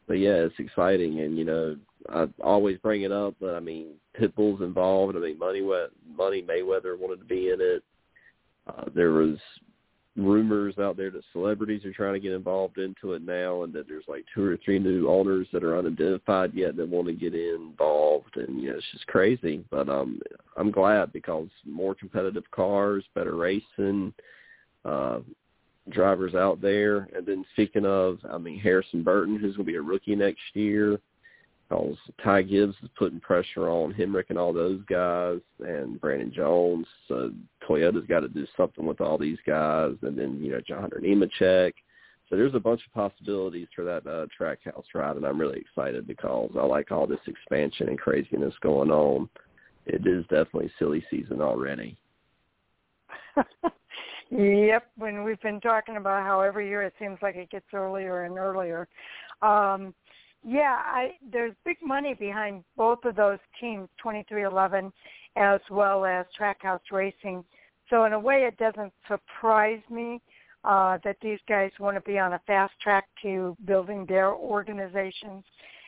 but 0.07 0.15
yeah 0.15 0.33
it's 0.33 0.59
exciting 0.59 1.21
and 1.21 1.37
you 1.37 1.45
know 1.45 1.75
I 2.09 2.27
always 2.43 2.77
bring 2.79 3.03
it 3.03 3.11
up, 3.11 3.35
but 3.39 3.55
I 3.55 3.59
mean, 3.59 3.93
Pitbull's 4.19 4.61
involved. 4.61 5.15
I 5.15 5.19
mean, 5.19 5.39
Money 5.39 5.61
Money 5.61 6.41
Mayweather 6.41 6.97
wanted 6.97 7.19
to 7.19 7.25
be 7.25 7.49
in 7.49 7.59
it. 7.59 7.83
Uh, 8.67 8.85
there 8.93 9.11
was 9.11 9.37
rumors 10.15 10.77
out 10.77 10.97
there 10.97 11.11
that 11.11 11.23
celebrities 11.31 11.83
are 11.85 11.93
trying 11.93 12.13
to 12.13 12.19
get 12.19 12.31
involved 12.31 12.77
into 12.77 13.13
it 13.13 13.21
now, 13.21 13.63
and 13.63 13.73
that 13.73 13.87
there's 13.87 14.05
like 14.07 14.25
two 14.33 14.45
or 14.45 14.57
three 14.63 14.79
new 14.79 15.09
owners 15.09 15.47
that 15.51 15.63
are 15.63 15.77
unidentified 15.77 16.53
yet 16.53 16.75
that 16.77 16.87
want 16.87 17.07
to 17.07 17.13
get 17.13 17.35
involved, 17.35 18.37
and 18.37 18.61
you 18.61 18.69
know, 18.69 18.77
it's 18.77 18.91
just 18.91 19.07
crazy. 19.07 19.63
But 19.69 19.89
um, 19.89 20.19
I'm 20.57 20.71
glad 20.71 21.11
because 21.11 21.47
more 21.65 21.95
competitive 21.95 22.49
cars, 22.51 23.03
better 23.13 23.35
racing. 23.35 24.13
Uh, 24.83 25.19
drivers 25.89 26.33
out 26.33 26.61
there. 26.61 27.07
And 27.15 27.25
then 27.25 27.45
speaking 27.53 27.85
of, 27.85 28.17
I 28.29 28.37
mean, 28.37 28.59
Harrison 28.59 29.03
Burton, 29.03 29.37
who's 29.37 29.55
going 29.55 29.67
to 29.67 29.71
be 29.71 29.77
a 29.77 29.81
rookie 29.81 30.15
next 30.15 30.41
year 30.53 30.99
because 31.69 31.97
Ty 32.23 32.43
Gibbs 32.43 32.75
is 32.83 32.89
putting 32.97 33.19
pressure 33.19 33.69
on 33.69 33.93
Hemric 33.93 34.25
and 34.29 34.37
all 34.37 34.53
those 34.53 34.81
guys, 34.87 35.39
and 35.59 35.99
Brandon 35.99 36.31
Jones. 36.33 36.85
So 37.07 37.31
Toyota's 37.67 38.07
got 38.07 38.21
to 38.21 38.27
do 38.27 38.45
something 38.55 38.85
with 38.85 39.01
all 39.01 39.17
these 39.17 39.39
guys, 39.45 39.93
and 40.01 40.17
then 40.17 40.39
you 40.41 40.51
know 40.51 40.61
John 40.61 40.81
Hunter 40.81 41.01
Nemechek. 41.03 41.73
So 42.29 42.35
there's 42.35 42.55
a 42.55 42.59
bunch 42.59 42.81
of 42.85 42.93
possibilities 42.93 43.67
for 43.75 43.83
that 43.83 44.05
uh, 44.07 44.25
Trackhouse 44.39 44.85
ride, 44.93 45.15
and 45.15 45.25
I'm 45.25 45.39
really 45.39 45.59
excited 45.59 46.07
because 46.07 46.51
I 46.57 46.65
like 46.65 46.91
all 46.91 47.05
this 47.05 47.19
expansion 47.27 47.89
and 47.89 47.99
craziness 47.99 48.53
going 48.61 48.89
on. 48.89 49.29
It 49.85 50.07
is 50.07 50.23
definitely 50.23 50.71
silly 50.79 51.05
season 51.11 51.41
already. 51.41 51.95
yep, 54.31 54.87
when 54.97 55.23
we've 55.23 55.41
been 55.41 55.61
talking 55.61 55.97
about 55.97 56.23
how 56.23 56.41
every 56.41 56.67
year 56.67 56.81
it 56.81 56.93
seems 56.99 57.19
like 57.21 57.35
it 57.35 57.51
gets 57.51 57.67
earlier 57.73 58.23
and 58.23 58.37
earlier. 58.39 58.87
Um, 59.43 59.93
yeah, 60.45 60.77
I 60.79 61.11
there's 61.31 61.53
big 61.65 61.77
money 61.83 62.13
behind 62.13 62.63
both 62.77 63.03
of 63.03 63.15
those 63.15 63.39
teams, 63.59 63.89
2311 63.97 64.93
as 65.35 65.59
well 65.69 66.05
as 66.05 66.25
Trackhouse 66.39 66.79
Racing. 66.91 67.43
So 67.89 68.05
in 68.05 68.13
a 68.13 68.19
way, 68.19 68.47
it 68.47 68.57
doesn't 68.57 68.93
surprise 69.07 69.81
me 69.89 70.21
uh, 70.63 70.97
that 71.03 71.17
these 71.21 71.39
guys 71.47 71.71
want 71.79 71.97
to 71.97 72.01
be 72.01 72.17
on 72.17 72.33
a 72.33 72.41
fast 72.47 72.73
track 72.81 73.05
to 73.21 73.55
building 73.65 74.05
their 74.07 74.33
organizations. 74.33 75.43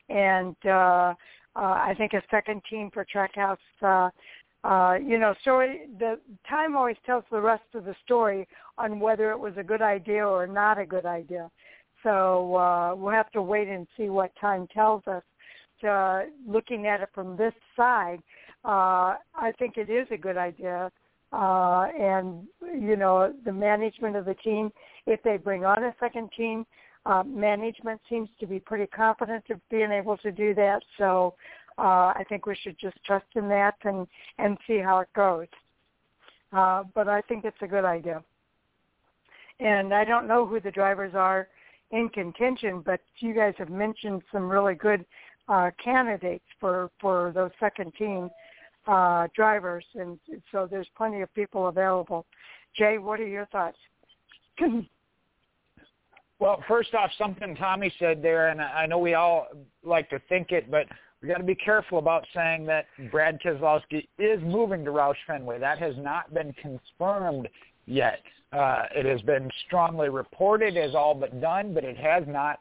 And 0.10 0.56
uh, 0.66 0.70
uh, 0.70 1.14
I 1.56 1.94
think 1.98 2.14
a 2.14 2.22
second 2.30 2.62
team 2.70 2.92
for 2.94 3.06
Trackhouse, 3.06 3.58
uh, 3.82 4.10
uh, 4.68 4.96
you 4.96 5.18
know, 5.18 5.34
story. 5.42 5.82
The 6.00 6.20
time 6.50 6.76
always 6.76 6.98
tells 7.06 7.24
the 7.32 7.42
rest 7.42 7.64
of 7.74 7.86
the 7.86 7.96
story 8.04 8.48
on 8.78 9.00
whether 9.00 9.32
it 9.32 9.40
was 9.40 9.54
a 9.58 9.64
good 9.64 9.82
idea 9.82 10.28
or 10.28 10.46
not 10.46 10.78
a 10.78 10.86
good 10.86 11.06
idea. 11.06 11.50
So 12.08 12.56
uh, 12.56 12.96
we'll 12.96 13.12
have 13.12 13.30
to 13.32 13.42
wait 13.42 13.68
and 13.68 13.86
see 13.98 14.08
what 14.08 14.32
time 14.40 14.66
tells 14.74 15.06
us. 15.08 15.24
Uh, 15.86 16.22
looking 16.48 16.88
at 16.88 17.02
it 17.02 17.10
from 17.14 17.36
this 17.36 17.54
side, 17.76 18.20
uh, 18.64 19.16
I 19.36 19.52
think 19.60 19.76
it 19.76 19.90
is 19.90 20.08
a 20.10 20.18
good 20.18 20.38
idea. 20.38 20.90
Uh, 21.34 21.88
and 22.00 22.48
you 22.62 22.96
know 22.96 23.34
the 23.44 23.52
management 23.52 24.16
of 24.16 24.24
the 24.24 24.36
team, 24.36 24.72
if 25.06 25.22
they 25.24 25.36
bring 25.36 25.66
on 25.66 25.84
a 25.84 25.94
second 26.00 26.30
team, 26.36 26.66
uh, 27.06 27.24
management 27.24 28.00
seems 28.10 28.30
to 28.40 28.48
be 28.48 28.58
pretty 28.58 28.88
confident 28.88 29.44
of 29.50 29.60
being 29.70 29.92
able 29.92 30.16
to 30.18 30.32
do 30.32 30.56
that. 30.56 30.82
So 30.98 31.34
uh, 31.78 32.14
I 32.16 32.24
think 32.30 32.46
we 32.46 32.56
should 32.56 32.80
just 32.80 32.96
trust 33.04 33.28
in 33.36 33.50
that 33.50 33.76
and 33.84 34.08
and 34.38 34.58
see 34.66 34.78
how 34.78 35.00
it 35.00 35.10
goes. 35.14 35.48
Uh, 36.54 36.86
but 36.96 37.10
I 37.10 37.20
think 37.20 37.44
it's 37.44 37.62
a 37.62 37.68
good 37.68 37.84
idea. 37.84 38.24
And 39.60 39.94
I 39.94 40.06
don't 40.06 40.28
know 40.28 40.46
who 40.46 40.62
the 40.62 40.72
drivers 40.72 41.14
are 41.14 41.50
in 41.92 42.10
contention, 42.10 42.82
but 42.86 43.00
you 43.20 43.34
guys 43.34 43.54
have 43.58 43.70
mentioned 43.70 44.22
some 44.32 44.50
really 44.50 44.76
good 44.76 45.06
uh, 45.48 45.72
candidates 45.84 46.44
for 46.60 46.90
for 47.00 47.32
those 47.34 47.52
second 47.60 47.94
team 47.98 48.30
uh, 48.88 49.28
drivers, 49.36 49.86
and 49.96 50.20
so 50.52 50.68
there's 50.70 50.88
plenty 50.96 51.22
of 51.22 51.34
people 51.34 51.68
available. 51.68 52.26
Jay, 52.76 52.98
what 52.98 53.20
are 53.20 53.28
your 53.28 53.46
thoughts? 53.48 53.78
well, 56.40 56.64
first 56.68 56.94
off, 56.94 57.12
something 57.18 57.56
Tommy 57.56 57.94
said 58.00 58.22
there, 58.22 58.50
and 58.50 58.62
I 58.62 58.86
know 58.86 59.00
we 59.00 59.14
all 59.14 59.48
like 59.84 60.10
to 60.10 60.20
think 60.30 60.52
it, 60.52 60.70
but 60.70 60.86
we 61.22 61.28
got 61.28 61.38
to 61.38 61.44
be 61.44 61.56
careful 61.56 61.98
about 61.98 62.26
saying 62.34 62.66
that 62.68 62.86
Brad 63.12 63.42
Keselowski 63.42 64.08
is 64.20 64.40
moving 64.44 64.86
to 64.86 64.92
Roush 64.92 65.16
Fenway. 65.26 65.60
That 65.60 65.80
has 65.80 65.96
not 65.98 66.34
been 66.34 66.54
confirmed 66.62 67.48
yet. 67.86 68.22
Uh, 68.54 68.84
it 68.96 69.06
has 69.06 69.22
been 69.24 69.50
strongly 69.66 70.10
reported 70.10 70.78
as 70.78 70.96
all 70.96 71.14
but 71.14 71.42
done, 71.42 71.74
but 71.74 71.84
it 71.84 71.98
has 71.98 72.24
not 72.28 72.60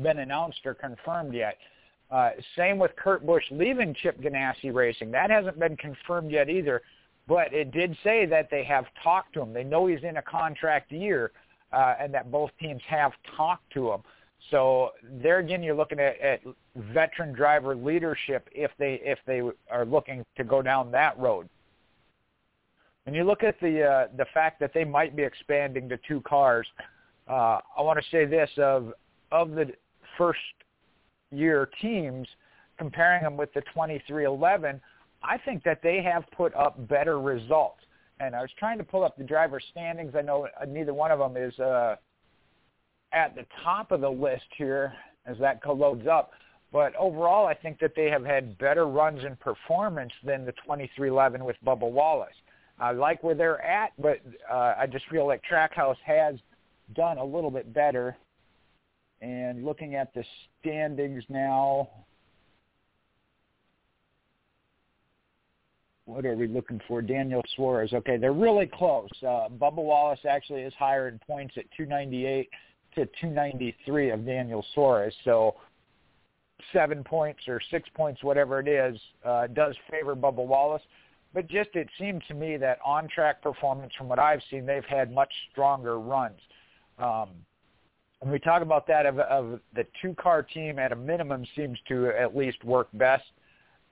been 0.00 0.18
announced 0.18 0.60
or 0.64 0.74
confirmed 0.74 1.34
yet. 1.34 1.58
Uh, 2.10 2.30
same 2.56 2.78
with 2.78 2.94
Kurt 2.96 3.26
Busch 3.26 3.44
leaving 3.50 3.94
Chip 3.94 4.20
Ganassi 4.20 4.72
Racing. 4.72 5.10
That 5.10 5.30
hasn't 5.30 5.58
been 5.58 5.76
confirmed 5.76 6.30
yet 6.30 6.48
either, 6.48 6.82
but 7.26 7.52
it 7.52 7.72
did 7.72 7.96
say 8.04 8.26
that 8.26 8.48
they 8.50 8.64
have 8.64 8.84
talked 9.02 9.32
to 9.34 9.40
him. 9.40 9.52
They 9.52 9.64
know 9.64 9.86
he's 9.86 10.02
in 10.04 10.18
a 10.18 10.22
contract 10.22 10.92
year, 10.92 11.32
uh, 11.72 11.94
and 11.98 12.12
that 12.14 12.30
both 12.30 12.50
teams 12.60 12.82
have 12.86 13.12
talked 13.36 13.72
to 13.72 13.92
him. 13.92 14.02
So 14.50 14.90
there 15.02 15.38
again, 15.38 15.62
you're 15.62 15.74
looking 15.74 16.00
at, 16.00 16.20
at 16.20 16.40
veteran 16.76 17.32
driver 17.32 17.74
leadership 17.74 18.48
if 18.52 18.70
they 18.78 19.00
if 19.04 19.18
they 19.26 19.42
are 19.70 19.86
looking 19.86 20.24
to 20.36 20.44
go 20.44 20.62
down 20.62 20.90
that 20.92 21.18
road. 21.18 21.48
When 23.04 23.14
you 23.14 23.24
look 23.24 23.42
at 23.42 23.58
the 23.60 23.82
uh, 23.82 24.06
the 24.16 24.26
fact 24.32 24.60
that 24.60 24.72
they 24.74 24.84
might 24.84 25.16
be 25.16 25.22
expanding 25.22 25.88
to 25.88 25.98
two 26.08 26.20
cars, 26.20 26.66
uh, 27.28 27.58
I 27.76 27.82
want 27.82 27.98
to 27.98 28.04
say 28.10 28.24
this 28.26 28.50
of 28.58 28.92
of 29.32 29.50
the 29.52 29.72
first 30.16 30.38
year 31.30 31.68
teams, 31.80 32.28
comparing 32.78 33.22
them 33.22 33.36
with 33.36 33.52
the 33.54 33.62
2311, 33.62 34.80
I 35.22 35.38
think 35.38 35.64
that 35.64 35.80
they 35.82 36.02
have 36.02 36.24
put 36.36 36.54
up 36.54 36.88
better 36.88 37.20
results. 37.20 37.80
And 38.20 38.36
I 38.36 38.40
was 38.40 38.50
trying 38.58 38.78
to 38.78 38.84
pull 38.84 39.04
up 39.04 39.16
the 39.16 39.24
driver 39.24 39.60
standings. 39.70 40.14
I 40.16 40.22
know 40.22 40.46
neither 40.68 40.94
one 40.94 41.10
of 41.10 41.18
them 41.18 41.36
is 41.36 41.58
uh, 41.58 41.96
at 43.12 43.34
the 43.34 43.46
top 43.64 43.90
of 43.90 44.00
the 44.00 44.10
list 44.10 44.44
here 44.56 44.92
as 45.26 45.36
that 45.38 45.60
loads 45.66 46.06
up. 46.06 46.32
But 46.72 46.94
overall, 46.96 47.46
I 47.46 47.54
think 47.54 47.78
that 47.80 47.92
they 47.94 48.08
have 48.10 48.24
had 48.24 48.56
better 48.58 48.86
runs 48.86 49.24
and 49.24 49.38
performance 49.38 50.12
than 50.24 50.44
the 50.44 50.52
2311 50.52 51.44
with 51.44 51.56
Bubba 51.64 51.90
Wallace. 51.90 52.30
I 52.78 52.92
like 52.92 53.22
where 53.22 53.34
they're 53.34 53.62
at, 53.62 53.92
but 54.00 54.20
uh, 54.50 54.74
I 54.78 54.86
just 54.90 55.06
feel 55.08 55.26
like 55.26 55.42
Trackhouse 55.50 55.96
has 56.04 56.36
done 56.94 57.18
a 57.18 57.24
little 57.24 57.50
bit 57.50 57.72
better 57.72 58.16
and 59.22 59.64
looking 59.64 59.94
at 59.94 60.12
the 60.14 60.24
standings 60.60 61.22
now, 61.28 61.88
what 66.06 66.26
are 66.26 66.34
we 66.34 66.48
looking 66.48 66.80
for? 66.88 67.00
Daniel 67.00 67.42
Suarez. 67.54 67.92
Okay, 67.92 68.16
they're 68.16 68.32
really 68.32 68.66
close. 68.66 69.08
Uh, 69.22 69.48
Bubba 69.48 69.76
Wallace 69.76 70.18
actually 70.28 70.62
is 70.62 70.74
higher 70.76 71.06
in 71.06 71.20
points 71.20 71.54
at 71.56 71.64
298 71.76 72.50
to 72.96 73.06
293 73.06 74.10
of 74.10 74.26
Daniel 74.26 74.66
Suarez. 74.74 75.14
So 75.24 75.54
seven 76.72 77.04
points 77.04 77.42
or 77.46 77.60
six 77.70 77.88
points, 77.94 78.24
whatever 78.24 78.58
it 78.58 78.66
is, 78.66 79.00
uh, 79.24 79.46
does 79.46 79.76
favor 79.88 80.16
Bubba 80.16 80.44
Wallace. 80.44 80.82
But 81.34 81.48
just 81.48 81.70
it 81.74 81.88
seemed 81.98 82.22
to 82.28 82.34
me 82.34 82.56
that 82.58 82.78
on-track 82.84 83.42
performance, 83.42 83.92
from 83.96 84.08
what 84.08 84.18
I've 84.18 84.42
seen, 84.50 84.66
they've 84.66 84.84
had 84.84 85.12
much 85.12 85.32
stronger 85.50 85.98
runs. 85.98 86.38
Um, 86.98 87.30
when 88.20 88.30
we 88.30 88.38
talk 88.38 88.62
about 88.62 88.86
that 88.86 89.06
of, 89.06 89.18
of 89.18 89.60
the 89.74 89.86
two-car 90.00 90.42
team 90.42 90.78
at 90.78 90.92
a 90.92 90.96
minimum 90.96 91.44
seems 91.56 91.78
to 91.88 92.08
at 92.08 92.36
least 92.36 92.62
work 92.64 92.88
best. 92.94 93.24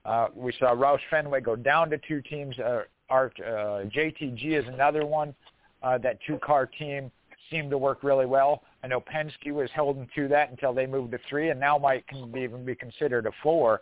Uh, 0.05 0.27
we 0.33 0.53
saw 0.57 0.73
Roush 0.73 1.01
Fenway 1.09 1.41
go 1.41 1.55
down 1.55 1.89
to 1.89 1.97
two 2.07 2.21
teams. 2.21 2.57
Uh, 2.59 2.83
Art 3.09 3.33
uh, 3.39 3.83
JTG 3.89 4.57
is 4.57 4.65
another 4.67 5.05
one. 5.05 5.35
Uh, 5.83 5.97
that 5.97 6.19
two-car 6.25 6.67
team 6.67 7.11
seemed 7.49 7.71
to 7.71 7.77
work 7.77 8.03
really 8.03 8.25
well. 8.25 8.63
I 8.83 8.87
know 8.87 9.01
Penske 9.01 9.51
was 9.51 9.69
holding 9.75 10.07
to 10.15 10.27
that 10.29 10.49
until 10.49 10.73
they 10.73 10.85
moved 10.85 11.11
to 11.11 11.19
three, 11.29 11.49
and 11.49 11.59
now 11.59 11.77
might 11.77 12.07
can 12.07 12.31
be, 12.31 12.41
even 12.41 12.63
be 12.63 12.75
considered 12.75 13.25
a 13.25 13.31
four. 13.43 13.81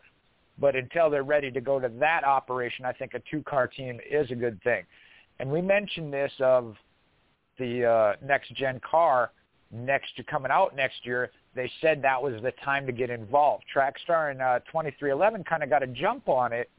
But 0.60 0.76
until 0.76 1.10
they're 1.10 1.24
ready 1.24 1.52
to 1.52 1.62
go 1.62 1.80
to 1.80 1.90
that 2.00 2.24
operation, 2.24 2.86
I 2.86 2.94
think 2.94 3.14
a 3.14 3.22
two-car 3.32 3.68
team 3.68 4.00
is 4.10 4.30
a 4.32 4.36
good 4.36 4.62
thing. 4.64 4.84
And 5.40 5.50
we 5.50 5.62
mentioned 5.62 6.14
this 6.14 6.32
of 6.40 6.76
the 7.58 7.86
uh, 7.86 8.14
next-gen 8.26 8.82
car 8.90 9.32
next 9.72 10.16
to 10.16 10.24
coming 10.24 10.52
out 10.52 10.76
next 10.76 11.06
year, 11.06 11.32
they 11.56 11.72
said 11.82 12.02
that 12.02 12.22
was 12.22 12.42
the 12.42 12.52
time 12.64 12.86
to 12.86 12.92
get 12.92 13.10
involved. 13.10 13.64
Trackstar 13.74 14.32
and 14.32 14.42
uh, 14.42 14.60
2311 14.60 15.44
kind 15.44 15.64
of 15.64 15.70
got 15.70 15.84
a 15.84 15.88
jump 15.88 16.28
on 16.28 16.54
it 16.54 16.70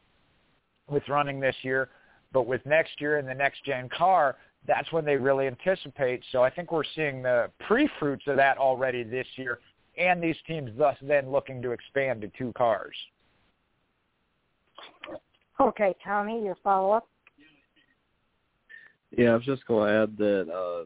with 0.88 1.08
running 1.08 1.40
this 1.40 1.56
year, 1.62 1.88
but 2.32 2.46
with 2.46 2.64
next 2.66 3.00
year 3.00 3.18
and 3.18 3.28
the 3.28 3.34
next 3.34 3.64
gen 3.64 3.88
car, 3.88 4.36
that's 4.66 4.90
when 4.92 5.04
they 5.04 5.16
really 5.16 5.46
anticipate. 5.46 6.22
So 6.32 6.42
I 6.42 6.50
think 6.50 6.72
we're 6.72 6.82
seeing 6.94 7.22
the 7.22 7.50
pre-fruits 7.66 8.24
of 8.26 8.36
that 8.36 8.58
already 8.58 9.02
this 9.02 9.26
year, 9.36 9.60
and 9.96 10.22
these 10.22 10.36
teams 10.46 10.70
thus 10.76 10.96
then 11.02 11.30
looking 11.30 11.62
to 11.62 11.70
expand 11.70 12.20
to 12.22 12.28
two 12.36 12.52
cars. 12.56 12.94
Okay, 15.60 15.94
Tommy, 16.02 16.42
your 16.42 16.56
follow-up. 16.62 17.06
Yeah, 19.16 19.30
I 19.30 19.34
was 19.34 19.44
just 19.44 19.66
going 19.66 19.88
to 19.88 20.02
add 20.02 20.16
that 20.18 20.52
uh, 20.52 20.84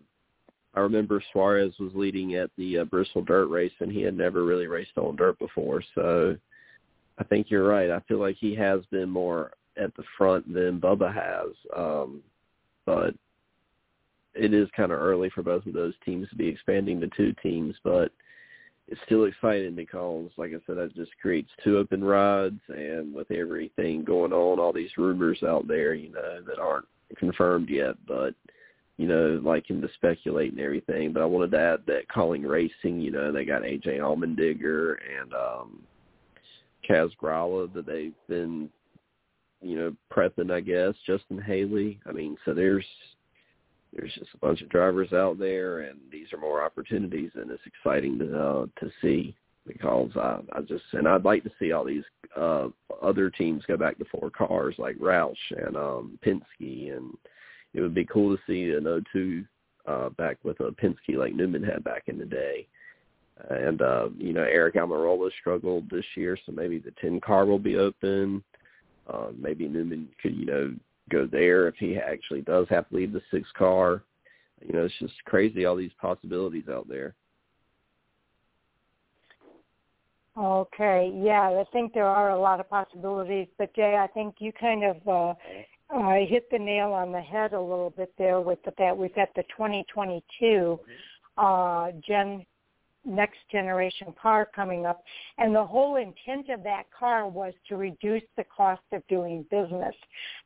I 0.75 0.81
remember 0.81 1.23
Suarez 1.33 1.75
was 1.79 1.93
leading 1.95 2.35
at 2.35 2.51
the 2.57 2.79
uh, 2.79 2.85
Bristol 2.85 3.23
Dirt 3.23 3.47
race, 3.47 3.73
and 3.81 3.93
he 3.93 4.03
had 4.03 4.17
never 4.17 4.45
really 4.45 4.67
raced 4.67 4.97
on 4.97 5.17
dirt 5.17 5.39
before. 5.39 5.83
So 5.95 6.37
I 7.19 7.25
think 7.25 7.51
you're 7.51 7.69
right. 7.69 7.91
I 7.91 8.01
feel 8.09 8.19
like 8.19 8.37
he 8.37 8.55
has 8.57 8.81
been 8.91 9.09
more 9.09 9.53
at 9.77 9.95
the 9.97 10.05
front 10.19 10.53
than 10.53 10.81
Bubba 10.81 11.13
has. 11.15 11.53
Um, 11.77 12.23
but 12.87 13.15
it 14.35 14.53
is 14.53 14.69
kind 14.77 14.91
of 14.91 15.01
early 15.01 15.31
for 15.31 15.43
both 15.43 15.65
of 15.67 15.73
those 15.75 15.95
teams 16.05 16.29
to 16.31 16.37
be 16.37 16.49
expanding 16.49 17.01
to 17.01 17.09
two 17.17 17.35
teams, 17.43 17.77
but 17.85 18.11
it's 18.89 19.01
still 19.07 19.25
exciting 19.25 19.75
because, 19.75 20.31
like 20.37 20.51
I 20.51 20.61
said, 20.67 20.77
that 20.77 20.95
just 20.95 21.13
creates 21.21 21.51
two 21.63 21.79
open 21.79 22.05
rides, 22.05 22.61
and 22.69 23.15
with 23.15 23.31
everything 23.31 24.05
going 24.05 24.33
on, 24.33 24.59
all 24.59 24.73
these 24.73 24.97
rumors 24.99 25.43
out 25.43 25.67
there, 25.67 25.95
you 25.95 26.13
know, 26.13 26.43
that 26.47 26.59
aren't 26.59 26.87
confirmed 27.19 27.69
yet, 27.69 27.95
but– 28.07 28.35
you 28.97 29.09
know, 29.09 29.41
like 29.43 29.69
him 29.69 29.83
to 29.83 29.89
speculate 29.95 30.53
and 30.53 30.61
everything. 30.61 31.13
But 31.13 31.23
I 31.23 31.27
wanted 31.27 31.51
to 31.53 31.61
add 31.61 31.81
that 31.87 32.09
Kaulig 32.15 32.49
racing, 32.49 33.01
you 33.01 33.11
know, 33.11 33.33
they 33.33 33.45
got 33.45 33.63
AJ 33.63 33.99
Allmendinger 33.99 34.97
and 35.21 35.35
um 35.35 35.83
Kaz 36.89 37.11
Grala 37.21 37.73
that 37.73 37.87
they've 37.87 38.15
been, 38.29 38.69
you 39.63 39.77
know, 39.77 39.97
prepping, 40.13 40.53
I 40.53 40.61
guess, 40.61 40.95
Justin 41.07 41.41
Haley. 41.41 41.99
I 42.07 42.13
mean, 42.13 42.37
so 42.45 42.55
there's 42.55 42.85
there's 43.95 44.15
just 44.15 44.35
a 44.35 44.39
bunch 44.39 44.61
of 44.63 44.69
drivers 44.69 45.13
out 45.13 45.39
there 45.39 45.81
and 45.81 45.99
these 46.11 46.33
are 46.33 46.39
more 46.39 46.65
opportunities 46.65 47.31
and 47.35 47.51
it's 47.51 47.63
exciting 47.67 48.19
to 48.19 48.39
uh, 48.39 48.67
to 48.81 48.91
see 49.01 49.35
because 49.67 50.11
I, 50.17 50.41
I 50.53 50.61
just 50.61 50.85
and 50.93 51.09
I'd 51.09 51.25
like 51.25 51.45
to 51.45 51.53
see 51.59 51.73
all 51.73 51.85
these 51.85 52.05
uh 52.37 52.69
other 53.03 53.31
teams 53.31 53.65
go 53.67 53.77
back 53.77 53.99
to 53.99 54.05
four 54.07 54.31
cars 54.31 54.75
like 54.79 54.97
Roush 54.99 55.35
and 55.51 55.77
um 55.77 56.19
Penske 56.25 56.97
and 56.97 57.17
it 57.75 57.81
would 57.81 57.95
be 57.95 58.05
cool 58.05 58.37
to 58.37 58.43
see 58.47 58.71
an 58.71 58.85
O2 58.85 59.47
uh, 59.87 60.09
back 60.11 60.39
with 60.45 60.61
a 60.61 60.71
Penske 60.71 61.17
like 61.17 61.35
Newman 61.35 61.63
had 61.63 61.85
back 61.85 62.05
in 62.07 62.19
the 62.19 62.25
day. 62.25 62.67
And 63.51 63.83
uh, 63.83 64.09
you 64.17 64.33
know, 64.33 64.43
Aric 64.45 64.77
Almirola 64.77 65.31
struggled 65.41 65.91
this 65.91 66.05
year, 66.15 66.39
so 66.47 66.53
maybe 66.53 66.79
the 66.79 66.93
ten 67.01 67.21
car 67.21 67.45
will 67.45 67.59
be 67.59 67.77
open. 67.77 68.45
Uh, 69.13 69.29
maybe 69.37 69.69
Newman 69.69 70.09
could, 70.23 70.37
you 70.37 70.47
know, 70.47 70.75
go 71.11 71.27
there 71.27 71.69
if 71.69 71.75
he 71.77 71.97
actually 71.97 72.43
does 72.43 72.67
have 72.71 72.89
to 72.89 72.97
leave 72.97 73.13
the 73.13 73.23
six 73.31 73.49
car. 73.57 74.03
You 74.67 74.75
know, 74.75 74.85
it's 74.85 74.95
just 74.99 75.15
crazy 75.27 75.65
all 75.65 75.77
these 75.77 75.93
possibilities 76.01 76.69
out 76.71 76.89
there. 76.89 77.15
Okay, 80.37 81.13
yeah, 81.23 81.43
I 81.43 81.65
think 81.73 81.93
there 81.93 82.07
are 82.07 82.31
a 82.31 82.41
lot 82.41 82.59
of 82.59 82.69
possibilities, 82.69 83.47
but 83.57 83.75
Jay, 83.75 83.97
I 83.97 84.09
think 84.09 84.37
you 84.41 84.53
kind 84.53 84.83
of 84.83 84.97
uh, 85.07 85.35
uh, 85.95 86.15
hit 86.27 86.51
the 86.51 86.59
nail 86.59 86.93
on 86.93 87.13
the 87.13 87.21
head 87.21 87.53
a 87.53 87.61
little 87.61 87.91
bit 87.97 88.13
there 88.19 88.41
with 88.41 88.59
the 88.65 88.73
fact 88.73 88.97
we've 88.97 89.15
got 89.15 89.29
the 89.37 89.45
2022 89.45 90.81
uh, 91.37 91.91
Gen 92.07 92.45
next 93.05 93.39
generation 93.51 94.15
car 94.21 94.49
coming 94.55 94.87
up. 94.87 95.03
And 95.39 95.55
the 95.55 95.65
whole 95.65 95.97
intent 95.97 96.49
of 96.49 96.63
that 96.65 96.85
car 96.99 97.29
was 97.29 97.53
to 97.69 97.77
reduce 97.77 98.23
the 98.37 98.45
cost 98.45 98.83
of 98.93 99.07
doing 99.09 99.45
business, 99.51 99.95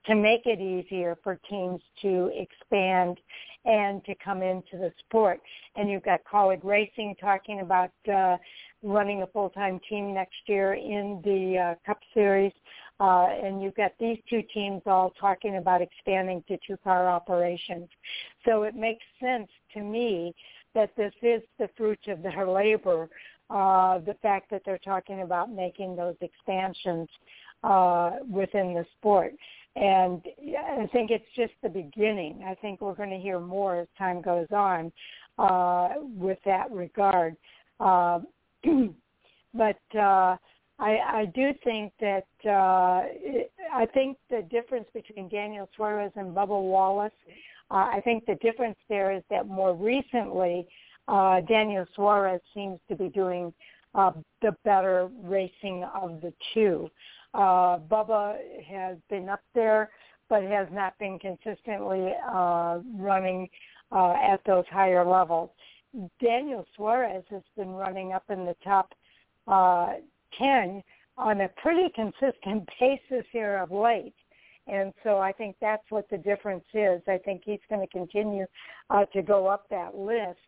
to 0.06 0.14
make 0.14 0.42
it 0.44 0.60
easier 0.60 1.16
for 1.22 1.38
teams 1.48 1.80
to 2.02 2.30
expand 2.34 3.18
and 3.64 4.04
to 4.04 4.14
come 4.24 4.42
into 4.42 4.78
the 4.78 4.92
sport. 5.00 5.40
And 5.76 5.90
you've 5.90 6.04
got 6.04 6.20
Kaulig 6.30 6.64
Racing 6.64 7.16
talking 7.20 7.60
about 7.60 7.90
uh, 8.12 8.36
running 8.82 9.22
a 9.22 9.26
full-time 9.26 9.80
team 9.88 10.14
next 10.14 10.36
year 10.46 10.74
in 10.74 11.20
the 11.24 11.58
uh, 11.58 11.74
Cup 11.86 11.98
Series. 12.14 12.52
Uh, 13.00 13.28
and 13.44 13.62
you've 13.62 13.76
got 13.76 13.92
these 14.00 14.18
two 14.28 14.42
teams 14.52 14.82
all 14.86 15.12
talking 15.20 15.56
about 15.56 15.80
expanding 15.80 16.42
to 16.48 16.58
two-car 16.66 17.08
operations. 17.08 17.88
So 18.44 18.64
it 18.64 18.74
makes 18.74 19.04
sense 19.20 19.48
to 19.74 19.80
me 19.80 20.34
that 20.78 20.94
this 20.96 21.12
is 21.22 21.42
the 21.58 21.68
fruit 21.76 21.98
of 22.06 22.22
their 22.22 22.48
labor, 22.48 23.08
uh, 23.50 23.98
the 23.98 24.14
fact 24.22 24.48
that 24.48 24.62
they're 24.64 24.78
talking 24.78 25.22
about 25.22 25.50
making 25.50 25.96
those 25.96 26.14
expansions 26.20 27.08
uh, 27.64 28.12
within 28.30 28.74
the 28.74 28.86
sport. 28.96 29.32
And 29.74 30.22
I 30.56 30.86
think 30.92 31.10
it's 31.10 31.24
just 31.34 31.52
the 31.64 31.68
beginning. 31.68 32.44
I 32.46 32.54
think 32.54 32.80
we're 32.80 32.94
going 32.94 33.10
to 33.10 33.18
hear 33.18 33.40
more 33.40 33.80
as 33.80 33.88
time 33.98 34.22
goes 34.22 34.46
on 34.52 34.92
uh, 35.36 35.88
with 36.16 36.38
that 36.44 36.70
regard. 36.70 37.36
Uh, 37.80 38.20
but 39.54 39.80
uh, 39.96 40.36
I, 40.78 40.98
I 41.20 41.32
do 41.34 41.52
think 41.64 41.92
that 42.00 42.26
uh, 42.44 43.02
I 43.74 43.86
think 43.94 44.16
the 44.30 44.42
difference 44.48 44.86
between 44.94 45.28
Daniel 45.28 45.68
Suarez 45.74 46.12
and 46.14 46.34
Bubba 46.34 46.60
Wallace 46.60 47.12
uh, 47.70 47.88
I 47.92 48.00
think 48.02 48.26
the 48.26 48.36
difference 48.36 48.78
there 48.88 49.12
is 49.12 49.22
that 49.30 49.46
more 49.46 49.74
recently, 49.74 50.66
uh, 51.06 51.40
Daniel 51.42 51.86
Suarez 51.94 52.40
seems 52.54 52.78
to 52.88 52.96
be 52.96 53.08
doing 53.08 53.52
uh, 53.94 54.12
the 54.42 54.54
better 54.64 55.08
racing 55.22 55.84
of 55.94 56.20
the 56.20 56.32
two. 56.54 56.90
Uh, 57.34 57.78
Bubba 57.78 58.36
has 58.66 58.96
been 59.10 59.28
up 59.28 59.42
there, 59.54 59.90
but 60.28 60.42
has 60.42 60.68
not 60.72 60.98
been 60.98 61.18
consistently 61.18 62.12
uh, 62.30 62.80
running 62.96 63.48
uh, 63.92 64.14
at 64.22 64.40
those 64.46 64.64
higher 64.70 65.04
levels. 65.04 65.50
Daniel 66.22 66.66
Suarez 66.76 67.24
has 67.30 67.42
been 67.56 67.70
running 67.70 68.12
up 68.12 68.24
in 68.28 68.44
the 68.44 68.56
top 68.62 68.92
uh, 69.46 69.94
10 70.38 70.82
on 71.16 71.40
a 71.40 71.48
pretty 71.60 71.88
consistent 71.94 72.68
basis 72.80 73.24
here 73.32 73.58
of 73.58 73.70
late. 73.70 74.14
And 74.68 74.92
so 75.02 75.18
I 75.18 75.32
think 75.32 75.56
that's 75.60 75.84
what 75.88 76.08
the 76.10 76.18
difference 76.18 76.64
is. 76.74 77.00
I 77.08 77.18
think 77.24 77.42
he's 77.44 77.60
going 77.70 77.80
to 77.80 77.92
continue 77.92 78.44
uh, 78.90 79.06
to 79.06 79.22
go 79.22 79.46
up 79.46 79.66
that 79.70 79.96
list, 79.96 80.38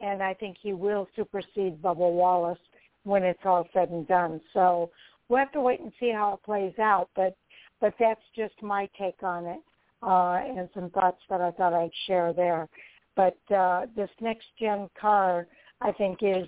and 0.00 0.22
I 0.22 0.34
think 0.34 0.56
he 0.60 0.72
will 0.72 1.06
supersede 1.14 1.80
Bubba 1.80 1.98
Wallace 1.98 2.58
when 3.04 3.22
it's 3.22 3.40
all 3.44 3.66
said 3.72 3.90
and 3.90 4.06
done. 4.08 4.40
So 4.52 4.90
we'll 5.28 5.38
have 5.38 5.52
to 5.52 5.60
wait 5.60 5.80
and 5.80 5.92
see 6.00 6.10
how 6.12 6.34
it 6.34 6.44
plays 6.44 6.78
out. 6.78 7.08
But 7.14 7.36
but 7.80 7.94
that's 7.98 8.20
just 8.36 8.54
my 8.62 8.88
take 8.98 9.22
on 9.22 9.46
it 9.46 9.60
uh, 10.02 10.40
and 10.44 10.68
some 10.74 10.90
thoughts 10.90 11.20
that 11.30 11.40
I 11.40 11.50
thought 11.52 11.72
I'd 11.72 11.90
share 12.06 12.32
there. 12.32 12.68
But 13.16 13.38
uh, 13.54 13.86
this 13.96 14.10
next 14.20 14.46
gen 14.58 14.88
car, 15.00 15.46
I 15.80 15.92
think, 15.92 16.18
is 16.22 16.46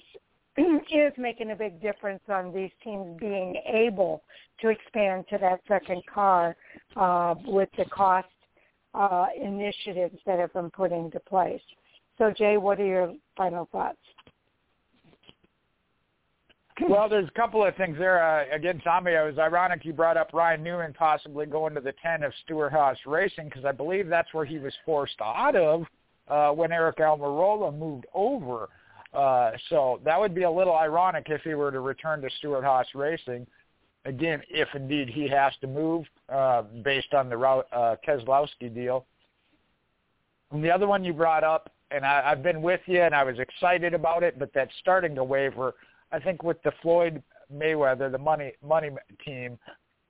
is 0.58 1.12
making 1.16 1.50
a 1.50 1.56
big 1.56 1.80
difference 1.80 2.22
on 2.28 2.52
these 2.52 2.70
teams 2.84 3.18
being 3.18 3.56
able 3.66 4.22
to 4.60 4.68
expand 4.68 5.24
to 5.30 5.38
that 5.38 5.60
second 5.66 6.02
car 6.12 6.56
uh, 6.96 7.34
with 7.46 7.68
the 7.78 7.84
cost 7.86 8.28
uh, 8.94 9.26
initiatives 9.40 10.18
that 10.26 10.38
have 10.38 10.52
been 10.52 10.70
put 10.70 10.92
into 10.92 11.18
place. 11.20 11.62
So, 12.18 12.32
Jay, 12.36 12.56
what 12.58 12.78
are 12.78 12.86
your 12.86 13.14
final 13.36 13.68
thoughts? 13.72 13.98
Well, 16.88 17.08
there's 17.08 17.28
a 17.28 17.38
couple 17.38 17.64
of 17.64 17.76
things 17.76 17.98
there. 17.98 18.24
Uh, 18.24 18.44
again, 18.54 18.80
Tommy, 18.82 19.12
it 19.12 19.24
was 19.24 19.38
ironic 19.38 19.84
you 19.84 19.92
brought 19.92 20.16
up 20.16 20.30
Ryan 20.32 20.62
Newman 20.62 20.94
possibly 20.94 21.44
going 21.44 21.74
to 21.74 21.80
the 21.80 21.92
10 22.02 22.22
of 22.22 22.32
Stewart-Haas 22.44 22.96
Racing 23.06 23.44
because 23.44 23.64
I 23.66 23.72
believe 23.72 24.08
that's 24.08 24.32
where 24.32 24.46
he 24.46 24.58
was 24.58 24.72
forced 24.84 25.20
out 25.20 25.54
of 25.54 25.84
uh, 26.28 26.50
when 26.50 26.70
Aric 26.70 26.96
Almirola 26.96 27.76
moved 27.78 28.06
over. 28.14 28.70
Uh, 29.12 29.52
so 29.68 30.00
that 30.04 30.18
would 30.18 30.34
be 30.34 30.44
a 30.44 30.50
little 30.50 30.74
ironic 30.74 31.26
if 31.28 31.42
he 31.42 31.54
were 31.54 31.70
to 31.70 31.80
return 31.80 32.22
to 32.22 32.30
Stewart-Haas 32.38 32.86
Racing. 32.94 33.46
Again, 34.04 34.42
if 34.48 34.68
indeed 34.74 35.08
he 35.08 35.28
has 35.28 35.52
to 35.60 35.66
move 35.66 36.04
uh, 36.28 36.62
based 36.82 37.12
on 37.14 37.28
the 37.28 37.38
uh, 37.38 37.96
Keselowski 38.06 38.74
deal. 38.74 39.06
And 40.50 40.64
the 40.64 40.70
other 40.70 40.86
one 40.86 41.04
you 41.04 41.12
brought 41.12 41.44
up, 41.44 41.70
and 41.90 42.04
I, 42.04 42.22
I've 42.26 42.42
been 42.42 42.62
with 42.62 42.80
you, 42.86 43.02
and 43.02 43.14
I 43.14 43.22
was 43.22 43.38
excited 43.38 43.94
about 43.94 44.22
it, 44.22 44.38
but 44.38 44.50
that's 44.54 44.72
starting 44.80 45.14
to 45.14 45.24
waver. 45.24 45.74
I 46.10 46.18
think 46.18 46.42
with 46.42 46.62
the 46.62 46.72
Floyd 46.82 47.22
Mayweather, 47.52 48.10
the 48.10 48.18
money 48.18 48.52
money 48.66 48.90
team, 49.24 49.58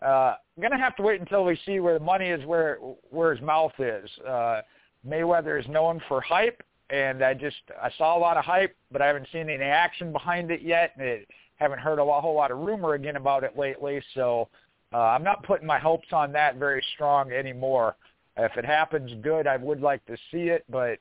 uh, 0.05 0.35
I'm 0.57 0.63
gonna 0.63 0.79
have 0.79 0.97
to 0.97 1.03
wait 1.03 1.21
until 1.21 1.45
we 1.45 1.59
see 1.65 1.81
where 1.81 1.99
the 1.99 2.05
money 2.05 2.29
is, 2.29 2.45
where 2.45 2.77
where 3.11 3.35
his 3.35 3.43
mouth 3.43 3.73
is. 3.79 4.09
Uh, 4.27 4.63
Mayweather 5.07 5.61
is 5.61 5.69
known 5.69 6.01
for 6.09 6.21
hype, 6.21 6.63
and 6.93 7.25
I 7.25 7.35
just 7.35 7.57
I 7.83 7.91
saw 7.97 8.17
a 8.17 8.21
lot 8.21 8.37
of 8.37 8.45
hype, 8.45 8.77
but 8.93 9.03
I 9.03 9.07
haven't 9.07 9.27
seen 9.33 9.49
any 9.49 9.65
action 9.65 10.13
behind 10.13 10.51
it 10.51 10.63
yet. 10.63 10.93
And 10.97 11.07
it, 11.07 11.29
haven't 11.57 11.79
heard 11.79 11.99
a 11.99 12.05
whole 12.05 12.35
lot 12.35 12.51
of 12.51 12.59
rumor 12.59 12.95
again 12.95 13.15
about 13.15 13.45
it 13.45 13.57
lately, 13.57 14.03
so 14.15 14.49
uh, 14.93 14.99
I'm 14.99 15.23
not 15.23 15.45
putting 15.45 15.67
my 15.67 15.79
hopes 15.79 16.09
on 16.13 16.33
that 16.33 16.57
very 16.57 16.83
strong 16.95 17.31
anymore. 17.31 17.95
If 18.37 18.57
it 18.57 18.65
happens, 18.65 19.13
good. 19.23 19.47
I 19.47 19.57
would 19.59 19.81
like 19.81 20.05
to 20.07 20.17
see 20.33 20.49
it, 20.49 20.65
but 20.69 20.99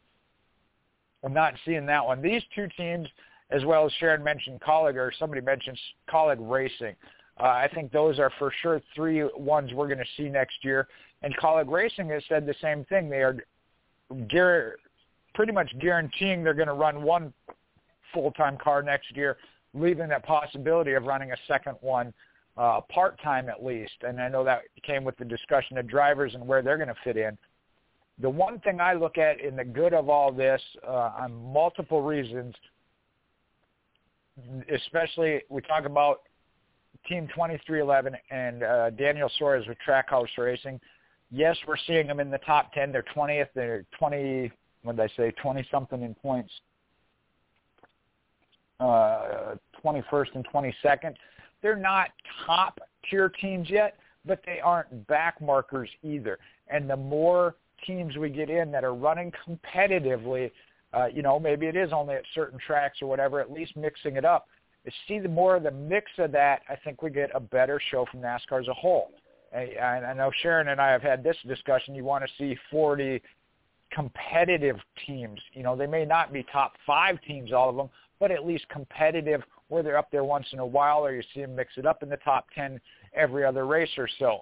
I'm 1.24 1.34
not 1.34 1.56
seeing 1.66 1.86
that 1.88 2.06
one. 2.06 2.22
These 2.22 2.44
two 2.54 2.68
teams, 2.78 3.08
as 3.50 3.66
well 3.66 3.88
as 3.88 3.92
Sharon 3.94 4.24
mentioned, 4.24 4.62
Kaulig 4.62 4.96
or 4.96 5.12
somebody 5.18 5.42
mentioned 5.42 5.80
Kaulig 6.08 6.38
Racing. 6.40 6.96
Uh, 7.40 7.46
I 7.46 7.68
think 7.74 7.92
those 7.92 8.20
are 8.20 8.32
for 8.38 8.54
sure 8.62 8.82
three 8.96 9.24
ones 9.36 9.74
we're 9.74 9.88
going 9.88 9.98
to 9.98 10.06
see 10.16 10.30
next 10.30 10.64
year. 10.64 10.88
And 11.24 11.36
Kaulig 11.38 11.72
Racing 11.72 12.10
has 12.10 12.24
said 12.30 12.46
the 12.46 12.56
same 12.62 12.86
thing. 12.86 13.10
They 13.10 13.24
are 13.24 13.38
pretty 15.34 15.52
much 15.52 15.72
guaranteeing 15.80 16.44
they're 16.44 16.54
going 16.54 16.68
to 16.68 16.74
run 16.74 17.02
one 17.02 17.34
full-time 18.14 18.58
car 18.58 18.82
next 18.84 19.16
year, 19.16 19.38
leaving 19.74 20.10
that 20.10 20.24
possibility 20.24 20.94
of 20.94 21.04
running 21.04 21.32
a 21.32 21.38
second 21.48 21.76
one 21.82 22.14
uh, 22.58 22.82
part-time 22.90 23.50
at 23.50 23.64
least. 23.64 23.94
And 24.02 24.22
I 24.22 24.28
know 24.28 24.44
that 24.44 24.62
came 24.84 25.04
with 25.04 25.18
the 25.18 25.26
discussion 25.26 25.78
of 25.78 25.88
drivers 25.88 26.34
and 26.34 26.46
where 26.46 26.62
they're 26.62 26.78
going 26.78 26.90
to 26.90 26.96
fit 27.04 27.18
in. 27.18 27.38
The 28.20 28.30
one 28.30 28.60
thing 28.60 28.80
I 28.80 28.94
look 28.94 29.18
at 29.18 29.40
in 29.40 29.56
the 29.56 29.64
good 29.64 29.94
of 29.94 30.10
all 30.10 30.32
this 30.32 30.62
uh, 30.88 31.12
on 31.20 31.34
multiple 31.54 32.02
reasons, 32.02 32.54
especially 34.74 35.42
we 35.50 35.62
talk 35.62 35.86
about 35.86 36.22
Team 37.08 37.28
2311 37.30 38.16
and 38.30 38.64
uh, 38.64 38.90
Daniel 38.92 39.30
Suarez 39.38 39.66
with 39.68 39.78
Trackhouse 39.88 40.28
Racing. 40.38 40.80
Yes, 41.32 41.58
we're 41.68 41.78
seeing 41.88 42.08
them 42.08 42.20
in 42.20 42.30
the 42.30 42.38
top 42.40 42.74
10. 42.74 42.92
They're 42.92 43.06
20th. 43.16 43.48
They're 43.56 43.86
20 43.98 44.52
did 44.86 45.00
I 45.00 45.08
say, 45.16 45.32
20 45.42 45.68
something 45.72 46.02
in 46.02 46.16
points, 46.16 46.52
uh, 48.80 49.56
21st 49.84 50.36
and 50.36 50.48
22nd. 50.48 51.16
They're 51.62 51.76
not 51.76 52.10
top 52.46 52.80
tier 53.10 53.30
teams 53.30 53.70
yet, 53.70 53.98
but 54.26 54.42
they 54.46 54.60
aren't 54.60 55.08
back 55.08 55.40
markers 55.42 55.90
either. 56.04 56.40
And 56.68 56.90
the 56.90 56.98
more 56.98 57.56
teams 57.86 58.18
we 58.18 58.30
get 58.30 58.50
in 58.50 58.72
that 58.72 58.84
are 58.84 58.94
running 58.94 59.32
competitively, 59.48 60.52
uh, 60.94 61.08
you 61.08 61.22
know, 61.22 61.40
maybe 61.40 61.68
it 61.68 61.76
is 61.76 61.92
only 61.94 62.16
at 62.16 62.24
certain 62.34 62.60
tracks 62.66 63.02
or 63.02 63.08
whatever, 63.08 63.40
at 63.40 63.52
least 63.52 63.76
mixing 63.76 64.16
it 64.16 64.26
up. 64.26 64.48
See 65.08 65.20
the 65.20 65.30
more 65.30 65.56
of 65.56 65.64
the 65.64 65.72
mix 65.72 66.12
of 66.18 66.32
that, 66.32 66.62
I 66.68 66.76
think 66.76 67.04
we 67.04 67.12
get 67.12 67.30
a 67.36 67.40
better 67.40 67.80
show 67.92 68.06
from 68.10 68.22
NASCAR 68.22 68.62
as 68.62 68.68
a 68.68 68.74
whole. 68.74 69.12
And 69.54 70.06
I 70.06 70.14
know 70.14 70.32
Sharon 70.42 70.70
and 70.70 70.82
I 70.82 70.92
have 70.92 71.02
had 71.02 71.24
this 71.24 71.36
discussion. 71.48 71.94
You 71.94 72.04
want 72.04 72.24
to 72.24 72.30
see 72.38 72.58
40, 72.72 73.22
competitive 73.92 74.78
teams. 75.06 75.40
You 75.54 75.64
know, 75.64 75.76
they 75.76 75.88
may 75.88 76.06
not 76.06 76.34
be 76.34 76.46
top 76.52 76.74
five 76.86 77.22
teams, 77.22 77.52
all 77.52 77.70
of 77.70 77.76
them, 77.76 77.90
but 78.20 78.32
at 78.32 78.46
least 78.46 78.68
competitive 78.70 79.42
where 79.68 79.84
they're 79.84 79.98
up 79.98 80.12
there 80.12 80.24
once 80.24 80.48
in 80.52 80.60
a 80.60 80.66
while 80.66 81.06
or 81.06 81.14
you 81.14 81.24
see 81.34 81.42
them 81.42 81.56
mix 81.56 81.74
it 81.78 81.86
up 81.86 82.04
in 82.04 82.10
the 82.10 82.18
top 82.18 82.48
10 82.54 82.80
every 83.14 83.46
other 83.46 83.66
race 83.66 83.90
or 83.98 84.08
so. 84.20 84.42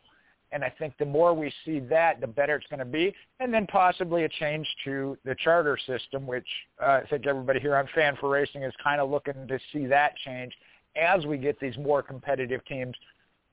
And 0.52 0.64
I 0.64 0.74
think 0.80 0.98
the 0.98 1.06
more 1.06 1.34
we 1.34 1.54
see 1.64 1.80
that, 1.82 2.20
the 2.20 2.28
better 2.28 2.56
it's 2.56 2.66
going 2.68 2.80
to 2.80 2.86
be. 2.86 3.14
And 3.40 3.54
then 3.54 3.68
possibly 3.68 4.24
a 4.24 4.30
change 4.30 4.68
to 4.86 5.16
the 5.24 5.36
charter 5.36 5.78
system, 5.86 6.26
which 6.26 6.48
uh, 6.82 7.02
I 7.04 7.08
think 7.10 7.28
everybody 7.28 7.60
here 7.60 7.76
on 7.76 7.88
Fan4Racing 7.96 8.68
is 8.68 8.74
kind 8.84 9.00
of 9.00 9.12
looking 9.12 9.48
to 9.48 9.60
see 9.72 9.86
that 9.86 10.16
change 10.26 10.52
as 10.96 11.26
we 11.28 11.38
get 11.38 11.60
these 11.60 11.78
more 11.78 12.02
competitive 12.02 12.66
teams 12.66 12.96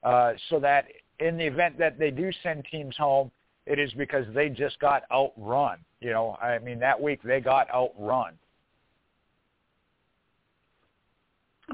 uh, 0.02 0.32
so 0.48 0.58
that 0.60 0.86
in 1.20 1.36
the 1.36 1.44
event 1.44 1.78
that 1.78 1.98
they 1.98 2.10
do 2.10 2.30
send 2.42 2.64
teams 2.70 2.96
home, 2.96 3.30
it 3.66 3.78
is 3.78 3.92
because 3.94 4.24
they 4.34 4.48
just 4.48 4.78
got 4.78 5.02
outrun. 5.10 5.78
You 6.00 6.10
know, 6.10 6.36
I 6.40 6.58
mean, 6.58 6.78
that 6.80 7.00
week 7.00 7.20
they 7.22 7.40
got 7.40 7.68
outrun. 7.70 8.34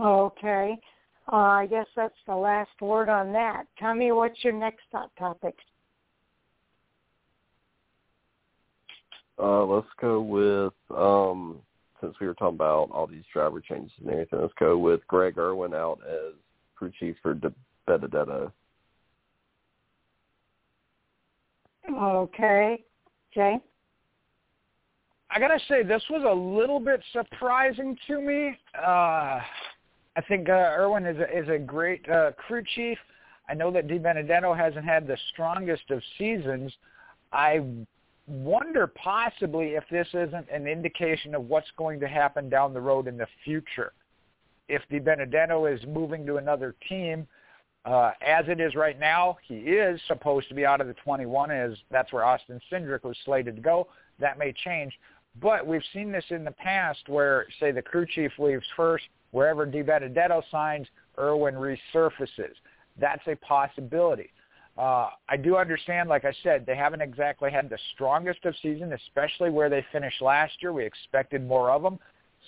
Okay. 0.00 0.78
Uh, 1.30 1.36
I 1.36 1.66
guess 1.66 1.86
that's 1.94 2.14
the 2.26 2.34
last 2.34 2.70
word 2.80 3.08
on 3.08 3.32
that. 3.32 3.64
Tommy, 3.78 4.10
what's 4.12 4.42
your 4.42 4.52
next 4.52 4.84
hot 4.90 5.10
topic? 5.18 5.54
Uh, 9.38 9.64
let's 9.64 9.86
go 10.00 10.20
with 10.20 10.72
um, 10.96 11.58
since 12.00 12.14
we 12.20 12.26
were 12.26 12.34
talking 12.34 12.56
about 12.56 12.90
all 12.92 13.06
these 13.06 13.24
driver 13.32 13.60
changes 13.60 13.92
and 14.00 14.10
everything. 14.10 14.40
Let's 14.40 14.52
go 14.58 14.78
with 14.78 15.06
Greg 15.06 15.38
Erwin 15.38 15.74
out 15.74 16.00
as 16.08 16.34
crew 16.74 16.92
chief 16.98 17.16
for 17.22 17.34
De 17.34 17.52
Benedetto. 17.86 18.52
Okay, 21.94 22.82
Jay. 23.34 23.58
I 25.30 25.38
gotta 25.38 25.58
say 25.68 25.82
this 25.82 26.02
was 26.10 26.24
a 26.28 26.34
little 26.34 26.78
bit 26.78 27.02
surprising 27.12 27.96
to 28.06 28.20
me. 28.20 28.56
Uh, 28.76 29.40
I 30.14 30.20
think 30.28 30.48
uh, 30.48 30.52
Erwin 30.52 31.06
is 31.06 31.16
a, 31.18 31.38
is 31.38 31.48
a 31.48 31.58
great 31.58 32.06
uh, 32.08 32.32
crew 32.32 32.62
chief. 32.74 32.98
I 33.48 33.54
know 33.54 33.70
that 33.70 33.88
DiBenedetto 33.88 34.56
hasn't 34.56 34.84
had 34.84 35.06
the 35.06 35.16
strongest 35.32 35.90
of 35.90 36.02
seasons. 36.18 36.72
I 37.32 37.60
wonder 38.26 38.86
possibly 38.86 39.68
if 39.68 39.84
this 39.90 40.06
isn't 40.12 40.48
an 40.50 40.66
indication 40.66 41.34
of 41.34 41.48
what's 41.48 41.70
going 41.76 41.98
to 42.00 42.08
happen 42.08 42.48
down 42.48 42.74
the 42.74 42.80
road 42.80 43.08
in 43.08 43.16
the 43.16 43.26
future. 43.44 43.92
If 44.68 44.82
DiBenedetto 44.90 45.74
is 45.74 45.80
moving 45.86 46.24
to 46.26 46.36
another 46.36 46.74
team, 46.88 47.26
uh, 47.84 48.12
as 48.24 48.44
it 48.48 48.60
is 48.60 48.74
right 48.74 48.98
now, 48.98 49.38
he 49.46 49.56
is 49.56 50.00
supposed 50.06 50.48
to 50.48 50.54
be 50.54 50.64
out 50.64 50.80
of 50.80 50.86
the 50.86 50.94
21 50.94 51.50
as 51.50 51.72
that's 51.90 52.12
where 52.12 52.24
Austin 52.24 52.60
Cindric 52.70 53.02
was 53.02 53.16
slated 53.24 53.56
to 53.56 53.62
go. 53.62 53.88
That 54.20 54.38
may 54.38 54.52
change. 54.64 54.92
But 55.40 55.66
we've 55.66 55.82
seen 55.92 56.12
this 56.12 56.24
in 56.30 56.44
the 56.44 56.52
past 56.52 57.08
where, 57.08 57.46
say, 57.58 57.72
the 57.72 57.82
crew 57.82 58.06
chief 58.06 58.32
leaves 58.38 58.64
first, 58.76 59.04
wherever 59.32 59.66
DiBenedetto 59.66 60.42
signs, 60.50 60.86
Erwin 61.18 61.54
resurfaces. 61.54 62.54
That's 63.00 63.26
a 63.26 63.34
possibility. 63.36 64.30
Uh, 64.78 65.10
I 65.28 65.36
do 65.36 65.56
understand, 65.56 66.08
like 66.08 66.24
I 66.24 66.32
said, 66.42 66.64
they 66.64 66.76
haven't 66.76 67.00
exactly 67.00 67.50
had 67.50 67.68
the 67.68 67.78
strongest 67.94 68.44
of 68.44 68.54
season, 68.62 68.92
especially 68.92 69.50
where 69.50 69.68
they 69.68 69.84
finished 69.90 70.22
last 70.22 70.54
year. 70.60 70.72
We 70.72 70.84
expected 70.84 71.46
more 71.46 71.70
of 71.70 71.82
them. 71.82 71.98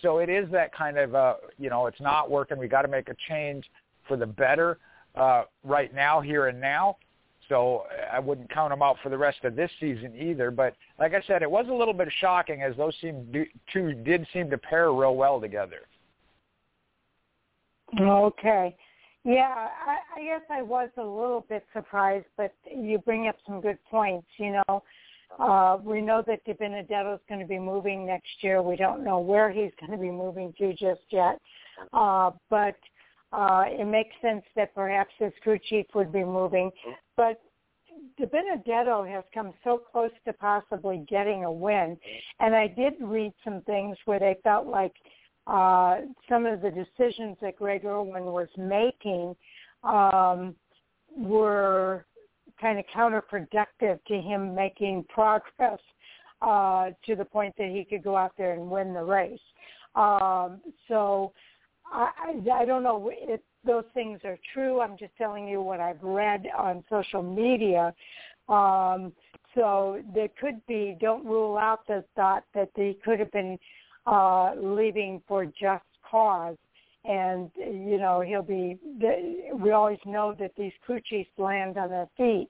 So 0.00 0.18
it 0.18 0.28
is 0.28 0.50
that 0.52 0.74
kind 0.74 0.98
of, 0.98 1.14
uh, 1.14 1.34
you 1.58 1.70
know, 1.70 1.86
it's 1.86 2.00
not 2.00 2.30
working. 2.30 2.58
We 2.58 2.68
got 2.68 2.82
to 2.82 2.88
make 2.88 3.08
a 3.08 3.16
change 3.28 3.64
for 4.06 4.16
the 4.16 4.26
better 4.26 4.78
uh, 5.14 5.44
right 5.62 5.94
now, 5.94 6.20
here 6.20 6.48
and 6.48 6.60
now. 6.60 6.96
So 7.48 7.84
I 8.10 8.18
wouldn't 8.18 8.50
count 8.50 8.70
them 8.70 8.82
out 8.82 8.96
for 9.02 9.10
the 9.10 9.18
rest 9.18 9.44
of 9.44 9.54
this 9.54 9.70
season 9.78 10.14
either. 10.16 10.50
But 10.50 10.74
like 10.98 11.12
I 11.12 11.22
said, 11.26 11.42
it 11.42 11.50
was 11.50 11.66
a 11.68 11.74
little 11.74 11.94
bit 11.94 12.08
shocking 12.20 12.62
as 12.62 12.74
those 12.76 12.94
two 13.00 13.92
did 13.92 14.26
seem 14.32 14.50
to 14.50 14.58
pair 14.58 14.92
real 14.92 15.14
well 15.14 15.40
together. 15.40 15.80
Okay. 18.00 18.74
Yeah, 19.24 19.68
I, 19.86 20.20
I 20.20 20.24
guess 20.24 20.42
I 20.50 20.62
was 20.62 20.90
a 20.98 21.02
little 21.02 21.46
bit 21.48 21.64
surprised, 21.72 22.26
but 22.36 22.52
you 22.70 22.98
bring 22.98 23.26
up 23.28 23.36
some 23.46 23.60
good 23.60 23.78
points. 23.90 24.26
You 24.36 24.60
know, 24.68 24.82
uh, 25.38 25.78
we 25.82 26.02
know 26.02 26.22
that 26.26 26.44
DiBenedetto 26.44 27.14
is 27.14 27.20
going 27.28 27.40
to 27.40 27.46
be 27.46 27.58
moving 27.58 28.06
next 28.06 28.28
year. 28.40 28.60
We 28.60 28.76
don't 28.76 29.02
know 29.02 29.18
where 29.18 29.50
he's 29.50 29.72
going 29.80 29.92
to 29.92 29.98
be 29.98 30.10
moving 30.10 30.52
to 30.58 30.72
just 30.74 31.00
yet, 31.10 31.40
uh, 31.94 32.32
but 32.50 32.76
uh, 33.34 33.64
it 33.66 33.86
makes 33.86 34.14
sense 34.22 34.44
that 34.54 34.74
perhaps 34.74 35.10
his 35.18 35.32
crew 35.42 35.58
chief 35.68 35.86
would 35.94 36.12
be 36.12 36.22
moving. 36.24 36.70
But 37.16 37.40
DiBenedetto 38.20 39.10
has 39.10 39.24
come 39.32 39.52
so 39.64 39.78
close 39.78 40.10
to 40.24 40.32
possibly 40.32 41.04
getting 41.08 41.44
a 41.44 41.50
win, 41.50 41.96
and 42.38 42.54
I 42.54 42.68
did 42.68 42.94
read 43.00 43.32
some 43.44 43.62
things 43.62 43.96
where 44.04 44.20
they 44.20 44.36
felt 44.44 44.66
like 44.66 44.94
uh, 45.46 46.02
some 46.28 46.46
of 46.46 46.62
the 46.62 46.70
decisions 46.70 47.36
that 47.42 47.56
Greg 47.56 47.84
Erwin 47.84 48.26
was 48.26 48.48
making 48.56 49.34
um, 49.82 50.54
were 51.16 52.06
kind 52.60 52.78
of 52.78 52.84
counterproductive 52.94 53.98
to 54.06 54.20
him 54.20 54.54
making 54.54 55.04
progress 55.08 55.80
uh, 56.40 56.90
to 57.04 57.16
the 57.16 57.24
point 57.24 57.54
that 57.58 57.68
he 57.68 57.84
could 57.84 58.04
go 58.04 58.16
out 58.16 58.32
there 58.38 58.52
and 58.52 58.70
win 58.70 58.94
the 58.94 59.02
race. 59.02 59.40
Um, 59.96 60.60
so 60.88 61.32
I, 61.86 62.34
I 62.52 62.64
don't 62.64 62.82
know 62.82 63.10
if 63.12 63.40
those 63.64 63.84
things 63.94 64.20
are 64.24 64.38
true. 64.52 64.80
I'm 64.80 64.96
just 64.96 65.16
telling 65.16 65.48
you 65.48 65.62
what 65.62 65.80
I've 65.80 66.02
read 66.02 66.46
on 66.56 66.84
social 66.90 67.22
media. 67.22 67.94
Um, 68.48 69.12
so 69.54 70.02
there 70.14 70.28
could 70.40 70.64
be, 70.66 70.96
don't 71.00 71.24
rule 71.24 71.56
out 71.56 71.86
the 71.86 72.04
thought 72.16 72.44
that 72.54 72.70
they 72.76 72.96
could 73.04 73.20
have 73.20 73.32
been 73.32 73.58
uh, 74.06 74.52
leaving 74.56 75.22
for 75.26 75.46
just 75.46 75.84
cause. 76.08 76.56
And, 77.04 77.50
you 77.56 77.98
know, 77.98 78.22
he'll 78.22 78.42
be, 78.42 78.78
we 79.54 79.72
always 79.72 79.98
know 80.06 80.34
that 80.38 80.52
these 80.56 80.72
crew 80.84 81.00
chiefs 81.04 81.30
land 81.36 81.76
on 81.76 81.90
their 81.90 82.08
feet 82.16 82.48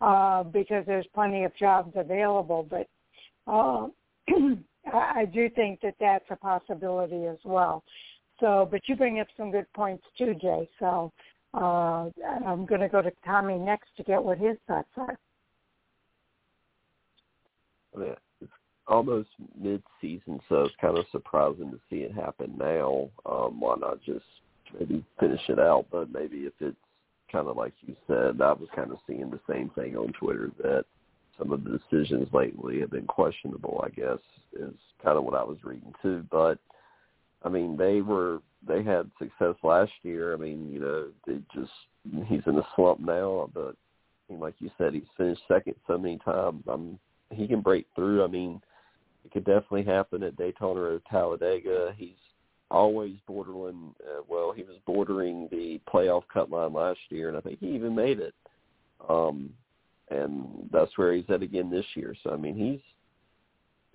uh, 0.00 0.42
because 0.42 0.84
there's 0.86 1.06
plenty 1.14 1.44
of 1.44 1.56
jobs 1.56 1.92
available. 1.94 2.66
But 2.68 2.88
uh, 3.46 3.86
I 4.92 5.24
do 5.26 5.48
think 5.50 5.80
that 5.82 5.94
that's 6.00 6.24
a 6.30 6.36
possibility 6.36 7.26
as 7.26 7.38
well. 7.44 7.84
So, 8.42 8.68
but 8.70 8.80
you 8.88 8.96
bring 8.96 9.20
up 9.20 9.28
some 9.36 9.50
good 9.50 9.72
points 9.72 10.04
too, 10.18 10.34
Jay. 10.34 10.68
So 10.78 11.10
uh, 11.54 12.10
I'm 12.46 12.66
going 12.66 12.80
to 12.82 12.88
go 12.88 13.00
to 13.00 13.12
Tommy 13.24 13.56
next 13.56 13.88
to 13.96 14.02
get 14.02 14.22
what 14.22 14.36
his 14.36 14.56
thoughts 14.66 14.88
are. 14.98 15.18
Yeah 17.98 18.14
almost 18.86 19.28
mid-season, 19.58 20.40
so 20.48 20.62
it's 20.62 20.74
kind 20.80 20.98
of 20.98 21.06
surprising 21.12 21.70
to 21.70 21.78
see 21.88 22.02
it 22.02 22.12
happen 22.14 22.54
now. 22.58 23.08
Um, 23.26 23.60
why 23.60 23.76
not 23.80 24.02
just 24.02 24.24
maybe 24.78 25.04
finish 25.20 25.40
it 25.48 25.58
out? 25.58 25.86
But 25.90 26.12
maybe 26.12 26.38
if 26.38 26.52
it's 26.60 26.76
kind 27.30 27.48
of 27.48 27.56
like 27.56 27.72
you 27.86 27.96
said, 28.06 28.40
I 28.40 28.52
was 28.52 28.68
kind 28.74 28.90
of 28.90 28.98
seeing 29.06 29.30
the 29.30 29.40
same 29.48 29.70
thing 29.70 29.96
on 29.96 30.12
Twitter 30.12 30.50
that 30.62 30.84
some 31.38 31.52
of 31.52 31.64
the 31.64 31.78
decisions 31.78 32.28
lately 32.32 32.80
have 32.80 32.90
been 32.90 33.06
questionable. 33.06 33.82
I 33.84 33.90
guess 33.90 34.18
is 34.52 34.74
kind 35.02 35.16
of 35.16 35.24
what 35.24 35.34
I 35.34 35.44
was 35.44 35.58
reading 35.64 35.94
too. 36.02 36.24
But 36.30 36.58
I 37.44 37.48
mean, 37.48 37.76
they 37.76 38.00
were 38.00 38.40
they 38.66 38.82
had 38.82 39.10
success 39.18 39.54
last 39.62 39.92
year. 40.02 40.34
I 40.34 40.36
mean, 40.36 40.70
you 40.72 40.80
know, 40.80 41.08
they 41.26 41.38
just 41.54 41.72
he's 42.28 42.42
in 42.46 42.58
a 42.58 42.66
slump 42.76 43.00
now, 43.00 43.50
but 43.54 43.74
like 44.28 44.54
you 44.58 44.70
said, 44.78 44.94
he's 44.94 45.02
finished 45.16 45.42
second 45.48 45.74
so 45.86 45.98
many 45.98 46.18
times. 46.18 46.62
I'm 46.66 46.98
he 47.30 47.46
can 47.46 47.60
break 47.60 47.86
through. 47.94 48.24
I 48.24 48.26
mean, 48.26 48.60
it 49.24 49.32
could 49.32 49.44
definitely 49.44 49.84
happen 49.84 50.22
at 50.22 50.36
Daytona 50.36 50.80
or 50.80 51.00
Talladega. 51.10 51.94
He's 51.96 52.16
always 52.70 53.14
bordering. 53.26 53.94
Uh, 54.00 54.22
well, 54.28 54.52
he 54.52 54.62
was 54.62 54.76
bordering 54.86 55.48
the 55.50 55.80
playoff 55.92 56.22
cut 56.32 56.50
line 56.50 56.72
last 56.72 57.00
year, 57.10 57.28
and 57.28 57.36
I 57.36 57.40
think 57.40 57.58
he 57.60 57.68
even 57.68 57.94
made 57.94 58.20
it. 58.20 58.34
Um, 59.08 59.50
and 60.10 60.68
that's 60.72 60.96
where 60.96 61.14
he's 61.14 61.24
at 61.28 61.42
again 61.42 61.70
this 61.70 61.86
year. 61.94 62.14
So 62.22 62.30
I 62.30 62.36
mean, 62.36 62.54
he's. 62.54 62.80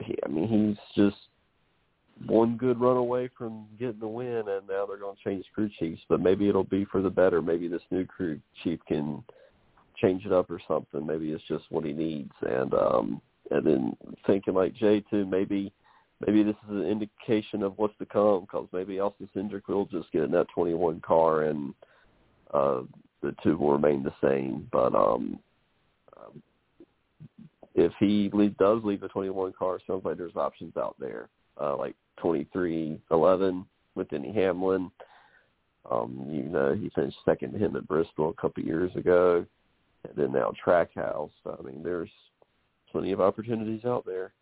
He, 0.06 0.16
I 0.24 0.30
mean, 0.30 0.48
he's 0.48 1.04
just 1.04 1.18
one 2.26 2.58
good 2.58 2.80
run 2.80 2.98
away 2.98 3.30
from 3.38 3.66
getting 3.80 4.00
the 4.00 4.08
win, 4.08 4.44
and 4.48 4.68
now 4.68 4.86
they're 4.86 4.98
going 4.98 5.16
to 5.16 5.24
change 5.24 5.46
crew 5.54 5.70
chiefs. 5.80 6.02
But 6.10 6.22
maybe 6.22 6.50
it'll 6.50 6.64
be 6.64 6.86
for 6.86 7.02
the 7.02 7.10
better. 7.10 7.42
Maybe 7.42 7.68
this 7.68 7.82
new 7.92 8.06
crew 8.06 8.40
chief 8.64 8.80
can 8.88 9.24
change 10.02 10.26
it 10.26 10.32
up 10.32 10.50
or 10.50 10.60
something. 10.68 11.06
Maybe 11.06 11.32
it's 11.32 11.44
just 11.48 11.66
what 11.70 11.86
he 11.86 11.94
needs. 11.94 12.32
And 12.42 12.74
um, 12.74 13.22
and 13.52 13.66
then 13.66 13.98
thinking 14.26 14.54
like 14.54 14.76
Jay 14.76 15.04
too, 15.10 15.26
maybe 15.26 15.72
maybe 16.26 16.44
this 16.44 16.56
is 16.70 16.76
an 16.76 16.86
indication 16.86 17.64
of 17.64 17.78
what's 17.78 17.98
to 18.00 18.06
come 18.06 18.42
because 18.42 18.68
maybe 18.74 19.00
Austin 19.00 19.30
Cindric 19.36 19.68
will 19.68 19.86
just 19.86 20.12
get 20.12 20.24
in 20.24 20.32
that 20.32 20.48
21 20.54 21.00
car 21.02 21.44
and 21.44 21.74
uh, 22.54 22.82
the 23.22 23.36
two 23.44 23.58
will 23.58 23.72
remain 23.72 24.04
the 24.04 24.14
same. 24.22 24.68
But 24.72 24.96
um, 24.96 25.40
if 27.78 27.94
he 28.00 28.30
leave, 28.34 28.58
does 28.58 28.84
leave 28.84 29.02
the 29.02 29.08
21 29.08 29.54
car, 29.54 29.80
sounds 29.86 30.04
like 30.04 30.18
there's 30.18 30.36
options 30.36 30.76
out 30.76 30.96
there, 31.00 31.30
uh, 31.62 31.76
like 31.78 31.96
23-11 32.24 33.66
with 33.96 34.10
Denny 34.10 34.34
Hamlin. 34.34 34.92
Um, 35.90 36.28
you 36.30 36.44
know, 36.44 36.74
he 36.74 36.90
finished 36.96 37.18
second 37.26 37.54
to 37.54 37.58
him 37.58 37.76
at 37.76 37.88
Bristol 37.88 38.30
a 38.30 38.42
couple 38.42 38.62
of 38.62 38.68
years 38.68 38.94
ago, 38.96 39.46
and 40.04 40.16
then 40.16 40.34
now 40.34 40.52
Trackhouse. 40.66 41.32
I 41.46 41.62
mean, 41.62 41.82
there's 41.84 42.10
plenty 42.92 43.12
of 43.12 43.22
opportunities 43.22 43.86
out 43.86 44.06
there. 44.06 44.34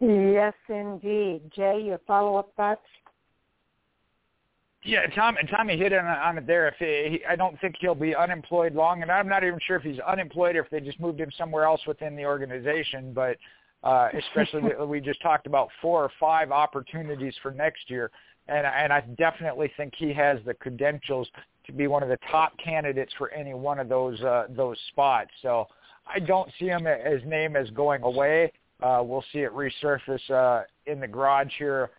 Yes, 0.00 0.54
indeed. 0.68 1.42
Jay, 1.54 1.82
your 1.84 2.00
follow-up 2.06 2.52
thoughts? 2.56 2.80
Yeah, 4.84 5.06
Tom 5.08 5.36
and 5.36 5.48
Tommy 5.48 5.76
hit 5.76 5.92
on, 5.92 6.06
on 6.06 6.38
it 6.38 6.46
there. 6.46 6.68
If 6.68 6.76
he, 6.78 7.24
I 7.28 7.34
don't 7.34 7.60
think 7.60 7.76
he'll 7.80 7.96
be 7.96 8.14
unemployed 8.14 8.74
long, 8.74 9.02
and 9.02 9.10
I'm 9.10 9.28
not 9.28 9.42
even 9.42 9.58
sure 9.66 9.76
if 9.76 9.82
he's 9.82 9.98
unemployed 10.00 10.54
or 10.54 10.60
if 10.60 10.70
they 10.70 10.80
just 10.80 11.00
moved 11.00 11.20
him 11.20 11.30
somewhere 11.36 11.64
else 11.64 11.80
within 11.86 12.14
the 12.14 12.24
organization. 12.24 13.12
But 13.12 13.36
uh, 13.82 14.08
especially 14.16 14.62
we 14.86 15.00
just 15.00 15.20
talked 15.22 15.46
about 15.46 15.68
four 15.80 16.02
or 16.02 16.10
five 16.18 16.50
opportunities 16.50 17.34
for 17.42 17.50
next 17.50 17.90
year, 17.90 18.10
and 18.48 18.66
and 18.66 18.92
I 18.92 19.00
definitely 19.16 19.70
think 19.76 19.94
he 19.96 20.12
has 20.14 20.38
the 20.44 20.54
credentials 20.54 21.28
to 21.66 21.72
be 21.72 21.86
one 21.86 22.02
of 22.02 22.08
the 22.08 22.18
top 22.30 22.52
candidates 22.62 23.12
for 23.18 23.30
any 23.32 23.54
one 23.54 23.78
of 23.78 23.88
those 23.88 24.20
uh, 24.22 24.46
those 24.50 24.78
spots. 24.88 25.30
So 25.42 25.66
I 26.06 26.18
don't 26.18 26.50
see 26.58 26.66
him 26.66 26.84
his 26.84 27.22
name 27.24 27.56
as 27.56 27.70
going 27.70 28.02
away. 28.02 28.52
Uh, 28.82 29.02
we'll 29.04 29.24
see 29.32 29.40
it 29.40 29.52
resurface 29.52 30.30
uh, 30.30 30.62
in 30.86 31.00
the 31.00 31.08
garage 31.08 31.52
here 31.58 31.90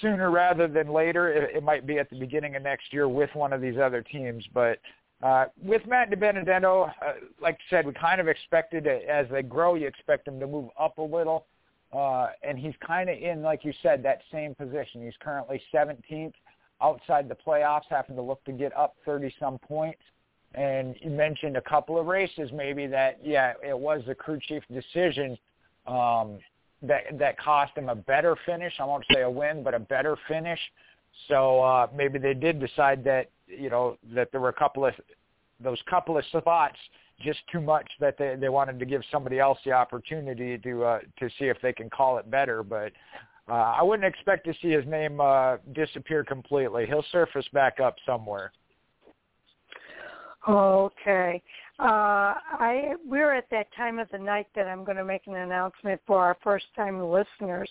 sooner 0.00 0.30
rather 0.30 0.68
than 0.68 0.92
later. 0.92 1.32
It, 1.32 1.56
it 1.56 1.62
might 1.62 1.86
be 1.86 1.98
at 1.98 2.10
the 2.10 2.18
beginning 2.18 2.56
of 2.56 2.62
next 2.62 2.92
year 2.92 3.08
with 3.08 3.30
one 3.34 3.52
of 3.52 3.60
these 3.60 3.78
other 3.78 4.02
teams, 4.02 4.44
but 4.52 4.78
uh, 5.24 5.46
with 5.62 5.86
Matt 5.86 6.10
DiBenedetto, 6.10 6.88
uh, 6.88 7.12
like 7.40 7.54
I 7.54 7.70
said, 7.70 7.86
we 7.86 7.94
kind 7.94 8.20
of 8.20 8.28
expected 8.28 8.86
it, 8.86 9.08
as 9.08 9.26
they 9.30 9.42
grow, 9.42 9.74
you 9.74 9.86
expect 9.86 10.28
him 10.28 10.38
to 10.38 10.46
move 10.46 10.68
up 10.78 10.98
a 10.98 11.02
little. 11.02 11.46
Uh, 11.94 12.28
and 12.42 12.58
he's 12.58 12.74
kind 12.86 13.08
of 13.08 13.16
in, 13.16 13.40
like 13.40 13.64
you 13.64 13.72
said, 13.82 14.02
that 14.02 14.20
same 14.30 14.54
position. 14.54 15.02
He's 15.02 15.14
currently 15.20 15.62
17th 15.72 16.34
outside 16.82 17.30
the 17.30 17.36
playoffs, 17.36 17.84
having 17.88 18.16
to 18.16 18.22
look 18.22 18.44
to 18.44 18.52
get 18.52 18.76
up 18.76 18.96
30-some 19.06 19.58
points. 19.60 20.02
And 20.54 20.94
you 21.00 21.10
mentioned 21.10 21.56
a 21.56 21.62
couple 21.62 21.98
of 21.98 22.06
races 22.06 22.50
maybe 22.52 22.86
that, 22.88 23.18
yeah, 23.24 23.54
it 23.66 23.78
was 23.78 24.02
the 24.06 24.14
crew 24.14 24.38
chief 24.46 24.62
decision 24.70 25.38
um, 25.86 26.38
that 26.82 27.18
that 27.18 27.38
cost 27.38 27.76
him 27.76 27.88
a 27.88 27.94
better 27.94 28.36
finish. 28.44 28.74
I 28.78 28.84
won't 28.84 29.04
say 29.12 29.22
a 29.22 29.30
win, 29.30 29.62
but 29.62 29.72
a 29.72 29.78
better 29.78 30.16
finish. 30.28 30.60
So 31.28 31.60
uh, 31.62 31.86
maybe 31.94 32.18
they 32.18 32.34
did 32.34 32.60
decide 32.60 33.04
that 33.04 33.30
you 33.46 33.70
know 33.70 33.98
that 34.14 34.30
there 34.32 34.40
were 34.40 34.48
a 34.48 34.54
couple 34.54 34.86
of 34.86 34.94
those 35.60 35.78
couple 35.88 36.18
of 36.18 36.24
spots 36.26 36.76
just 37.20 37.40
too 37.50 37.60
much 37.60 37.88
that 38.00 38.18
they 38.18 38.36
they 38.38 38.48
wanted 38.48 38.78
to 38.78 38.84
give 38.84 39.02
somebody 39.10 39.38
else 39.38 39.58
the 39.64 39.72
opportunity 39.72 40.58
to 40.58 40.84
uh, 40.84 40.98
to 41.18 41.28
see 41.38 41.46
if 41.46 41.56
they 41.62 41.72
can 41.72 41.88
call 41.90 42.18
it 42.18 42.30
better. 42.30 42.62
But 42.62 42.92
uh, 43.48 43.52
I 43.52 43.82
wouldn't 43.82 44.06
expect 44.06 44.46
to 44.46 44.54
see 44.60 44.70
his 44.70 44.86
name 44.86 45.20
uh, 45.20 45.56
disappear 45.74 46.24
completely. 46.24 46.86
He'll 46.86 47.04
surface 47.12 47.46
back 47.52 47.80
up 47.80 47.96
somewhere. 48.06 48.52
Okay. 50.48 51.42
Uh, 51.78 52.34
I 52.36 52.94
we're 53.04 53.34
at 53.34 53.50
that 53.50 53.66
time 53.76 53.98
of 53.98 54.08
the 54.12 54.18
night 54.18 54.46
that 54.54 54.68
I'm 54.68 54.84
going 54.84 54.96
to 54.96 55.04
make 55.04 55.26
an 55.26 55.34
announcement 55.34 56.00
for 56.06 56.20
our 56.20 56.36
first 56.44 56.66
time 56.76 57.02
listeners, 57.02 57.68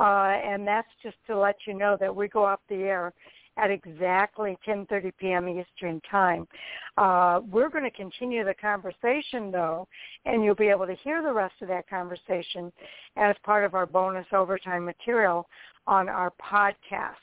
uh, 0.00 0.34
and 0.44 0.66
that's 0.66 0.88
just 1.00 1.16
to 1.28 1.38
let 1.38 1.54
you 1.64 1.74
know 1.74 1.96
that 2.00 2.14
we 2.14 2.26
go 2.26 2.44
off 2.44 2.58
the 2.68 2.74
air 2.74 3.12
at 3.56 3.70
exactly 3.70 4.58
10:30 4.66 5.12
p.m. 5.18 5.48
Eastern 5.48 6.00
Time. 6.10 6.48
Uh, 6.96 7.40
we're 7.48 7.68
going 7.68 7.84
to 7.84 7.90
continue 7.90 8.44
the 8.44 8.54
conversation 8.54 9.52
though, 9.52 9.86
and 10.24 10.42
you'll 10.42 10.56
be 10.56 10.68
able 10.68 10.86
to 10.86 10.96
hear 11.04 11.22
the 11.22 11.32
rest 11.32 11.54
of 11.62 11.68
that 11.68 11.88
conversation 11.88 12.72
as 13.16 13.36
part 13.44 13.64
of 13.64 13.74
our 13.74 13.86
bonus 13.86 14.26
overtime 14.32 14.84
material 14.84 15.46
on 15.86 16.08
our 16.08 16.32
podcast. 16.42 17.14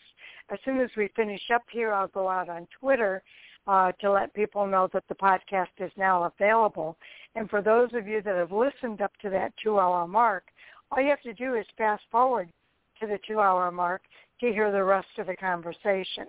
As 0.50 0.60
soon 0.64 0.80
as 0.80 0.90
we 0.96 1.10
finish 1.16 1.42
up 1.54 1.64
here, 1.72 1.94
I'll 1.94 2.08
go 2.08 2.30
out 2.30 2.48
on 2.48 2.68
Twitter 2.80 3.24
uh, 3.68 3.92
to 3.94 4.12
let 4.12 4.34
people 4.34 4.68
know 4.68 4.90
that 4.94 5.04
the 5.08 5.16
podcast 5.16 5.68
is 5.80 5.92
now 5.98 6.24
available. 6.24 6.98
And 7.36 7.50
for 7.50 7.62
those 7.62 7.90
of 7.94 8.08
you 8.08 8.22
that 8.22 8.36
have 8.36 8.52
listened 8.52 9.02
up 9.02 9.12
to 9.22 9.30
that 9.30 9.54
two-hour 9.64 10.08
mark, 10.08 10.46
all 10.92 11.02
you 11.02 11.10
have 11.10 11.22
to 11.22 11.34
do 11.34 11.56
is 11.56 11.66
fast 11.78 12.04
forward 12.12 12.50
to 13.00 13.08
the 13.08 13.20
two-hour 13.28 13.72
mark 13.72 14.02
to 14.42 14.52
hear 14.52 14.72
the 14.72 14.84
rest 14.84 15.08
of 15.18 15.28
the 15.28 15.36
conversation. 15.36 16.28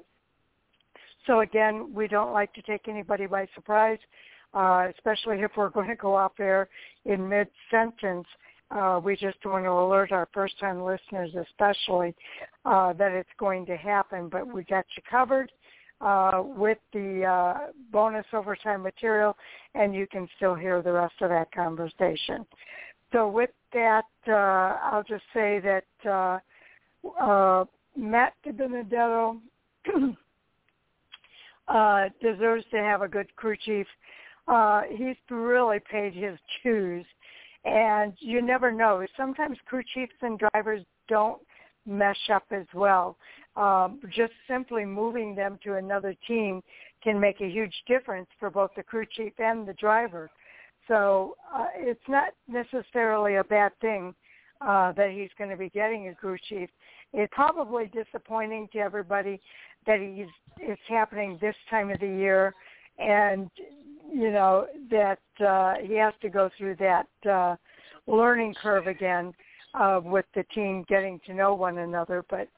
So 1.26 1.40
again, 1.40 1.92
we 1.94 2.06
don't 2.06 2.32
like 2.32 2.52
to 2.54 2.62
take 2.62 2.88
anybody 2.88 3.26
by 3.26 3.48
surprise, 3.54 3.98
uh, 4.52 4.88
especially 4.94 5.40
if 5.40 5.52
we're 5.56 5.68
going 5.70 5.88
to 5.88 5.96
go 5.96 6.14
off 6.14 6.32
air 6.38 6.68
in 7.04 7.28
mid-sentence. 7.28 8.26
Uh, 8.70 9.00
we 9.02 9.14
just 9.16 9.38
want 9.44 9.64
to 9.64 9.70
alert 9.70 10.10
our 10.10 10.28
first-time 10.32 10.82
listeners 10.82 11.30
especially 11.34 12.14
uh, 12.64 12.92
that 12.94 13.12
it's 13.12 13.28
going 13.38 13.66
to 13.66 13.76
happen, 13.76 14.28
but 14.28 14.46
we 14.46 14.64
got 14.64 14.84
you 14.96 15.02
covered 15.08 15.52
uh, 16.04 16.42
with 16.44 16.78
the 16.92 17.24
uh, 17.24 17.70
bonus 17.90 18.26
overtime 18.32 18.82
material, 18.82 19.36
and 19.74 19.94
you 19.94 20.06
can 20.06 20.28
still 20.36 20.54
hear 20.54 20.82
the 20.82 20.92
rest 20.92 21.14
of 21.22 21.30
that 21.30 21.50
conversation. 21.52 22.44
So 23.12 23.28
with 23.28 23.50
that, 23.72 24.04
uh, 24.28 24.32
I'll 24.82 25.04
just 25.08 25.24
say 25.32 25.60
that 25.60 25.84
uh, 26.08 26.38
uh, 27.20 27.64
Matt 27.96 28.34
DiBenedetto 28.46 29.40
uh, 31.68 32.08
deserves 32.20 32.64
to 32.70 32.76
have 32.76 33.02
a 33.02 33.08
good 33.08 33.34
crew 33.36 33.56
chief. 33.64 33.86
Uh, 34.46 34.82
he's 34.90 35.16
really 35.30 35.78
paid 35.90 36.12
his 36.12 36.38
dues, 36.62 37.06
and 37.64 38.12
you 38.18 38.42
never 38.42 38.70
know. 38.70 39.06
Sometimes 39.16 39.56
crew 39.64 39.82
chiefs 39.94 40.12
and 40.20 40.38
drivers 40.38 40.84
don't 41.08 41.40
mesh 41.86 42.30
up 42.30 42.44
as 42.50 42.66
well 42.74 43.16
um, 43.56 44.00
just 44.10 44.32
simply 44.48 44.84
moving 44.84 45.34
them 45.34 45.58
to 45.64 45.74
another 45.74 46.14
team 46.26 46.62
can 47.02 47.20
make 47.20 47.40
a 47.40 47.48
huge 47.48 47.74
difference 47.86 48.28
for 48.40 48.50
both 48.50 48.70
the 48.76 48.82
crew 48.82 49.04
chief 49.16 49.32
and 49.38 49.66
the 49.66 49.74
driver. 49.74 50.30
So 50.88 51.36
uh, 51.54 51.66
it's 51.76 52.08
not 52.08 52.30
necessarily 52.48 53.36
a 53.36 53.44
bad 53.44 53.72
thing 53.80 54.14
uh, 54.60 54.92
that 54.92 55.10
he's 55.10 55.30
going 55.38 55.50
to 55.50 55.56
be 55.56 55.68
getting 55.70 56.08
a 56.08 56.14
crew 56.14 56.36
chief. 56.48 56.68
It's 57.12 57.32
probably 57.34 57.86
disappointing 57.86 58.68
to 58.72 58.78
everybody 58.78 59.40
that 59.86 60.00
he's 60.00 60.28
it's 60.58 60.80
happening 60.88 61.38
this 61.40 61.54
time 61.70 61.90
of 61.90 62.00
the 62.00 62.06
year, 62.06 62.54
and 62.98 63.50
you 64.12 64.30
know 64.30 64.66
that 64.90 65.18
uh, 65.44 65.74
he 65.82 65.94
has 65.94 66.14
to 66.22 66.28
go 66.28 66.50
through 66.56 66.76
that 66.76 67.06
uh, 67.30 67.56
learning 68.06 68.54
curve 68.62 68.86
again 68.86 69.32
uh, 69.74 70.00
with 70.02 70.24
the 70.34 70.44
team 70.54 70.84
getting 70.88 71.20
to 71.26 71.34
know 71.34 71.54
one 71.54 71.78
another. 71.78 72.24
But 72.28 72.48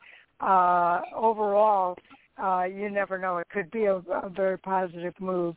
uh, 0.41 1.01
overall, 1.15 1.97
uh, 2.43 2.65
you 2.65 2.91
never 2.91 3.19
know. 3.19 3.39
It 3.39 3.49
could 3.51 3.71
be 3.71 3.85
a, 3.85 3.97
a 3.97 4.29
very 4.29 4.59
positive 4.59 5.15
move. 5.21 5.55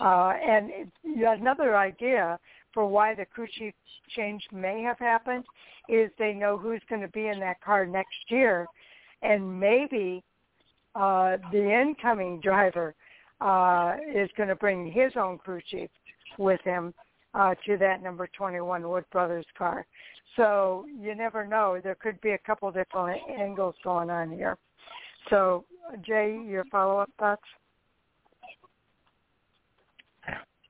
Uh, 0.00 0.32
and 0.46 0.70
it, 0.70 0.88
another 1.04 1.76
idea 1.76 2.38
for 2.72 2.86
why 2.86 3.14
the 3.14 3.24
crew 3.24 3.46
chief 3.58 3.74
change 4.14 4.42
may 4.52 4.82
have 4.82 4.98
happened 4.98 5.44
is 5.88 6.10
they 6.18 6.32
know 6.32 6.56
who's 6.56 6.82
going 6.88 7.02
to 7.02 7.08
be 7.08 7.26
in 7.26 7.40
that 7.40 7.60
car 7.60 7.84
next 7.84 8.16
year, 8.28 8.66
and 9.22 9.58
maybe 9.60 10.22
uh, 10.94 11.36
the 11.52 11.80
incoming 11.80 12.40
driver 12.40 12.94
uh, 13.40 13.96
is 14.14 14.30
going 14.36 14.48
to 14.48 14.54
bring 14.54 14.90
his 14.90 15.12
own 15.16 15.38
crew 15.38 15.60
chief 15.68 15.90
with 16.38 16.60
him 16.62 16.94
uh, 17.34 17.54
to 17.66 17.76
that 17.78 18.02
number 18.02 18.28
21 18.36 18.88
Wood 18.88 19.04
Brothers 19.12 19.46
car. 19.56 19.86
So 20.36 20.86
you 20.98 21.14
never 21.14 21.46
know. 21.46 21.80
There 21.82 21.96
could 21.96 22.20
be 22.20 22.30
a 22.30 22.38
couple 22.38 22.70
different 22.70 23.20
angles 23.38 23.74
going 23.82 24.10
on 24.10 24.30
here. 24.30 24.56
So 25.28 25.64
Jay, 26.02 26.40
your 26.46 26.64
follow-up 26.66 27.10
thoughts? 27.18 27.42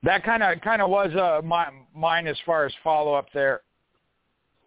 That 0.03 0.23
kind 0.23 0.41
of 0.41 0.59
kind 0.61 0.81
of 0.81 0.89
was 0.89 1.13
uh, 1.15 1.45
my, 1.45 1.67
mine 1.95 2.25
as 2.25 2.37
far 2.45 2.65
as 2.65 2.73
follow-up 2.83 3.27
there. 3.33 3.61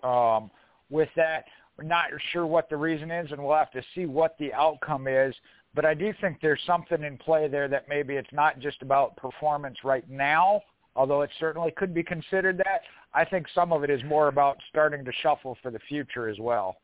Um, 0.05 0.51
with 0.91 1.09
that, 1.17 1.47
we're 1.77 1.85
not 1.85 2.05
sure 2.33 2.47
what 2.47 2.69
the 2.71 2.77
reason 2.77 3.11
is, 3.11 3.33
and 3.33 3.43
we'll 3.43 3.57
have 3.57 3.73
to 3.73 3.83
see 3.95 4.07
what 4.07 4.37
the 4.39 4.53
outcome 4.53 5.09
is. 5.09 5.35
But 5.75 5.85
I 5.85 5.95
do 5.95 6.15
think 6.21 6.39
there's 6.41 6.61
something 6.67 7.03
in 7.03 7.19
play 7.19 7.49
there 7.49 7.67
that 7.67 7.89
maybe 7.89 8.15
it's 8.15 8.33
not 8.33 8.61
just 8.61 8.81
about 8.83 9.17
performance 9.17 9.79
right 9.83 10.09
now, 10.09 10.61
although 10.97 11.23
it 11.23 11.31
certainly 11.39 11.71
could 11.73 11.95
be 11.95 12.03
considered 12.03 12.59
that. 12.59 12.83
I 13.13 13.25
think 13.25 13.47
some 13.55 13.73
of 13.73 13.85
it 13.85 13.91
is 13.91 14.03
more 14.05 14.29
about 14.29 14.59
starting 14.71 15.05
to 15.05 15.13
shuffle 15.23 15.57
for 15.63 15.71
the 15.71 15.79
future 15.89 16.29
as 16.29 16.39
well. 16.39 16.77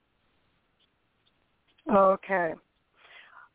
Okay. 1.92 2.54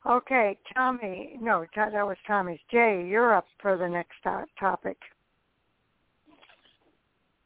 Okay, 0.06 0.57
Tommy. 0.73 1.38
No, 1.41 1.65
that 1.76 1.94
was 1.94 2.18
Tommy's. 2.27 2.60
Jay, 2.69 3.06
you're 3.07 3.34
up 3.34 3.48
for 3.60 3.77
the 3.77 3.88
next 3.88 4.15
topic. 4.60 4.98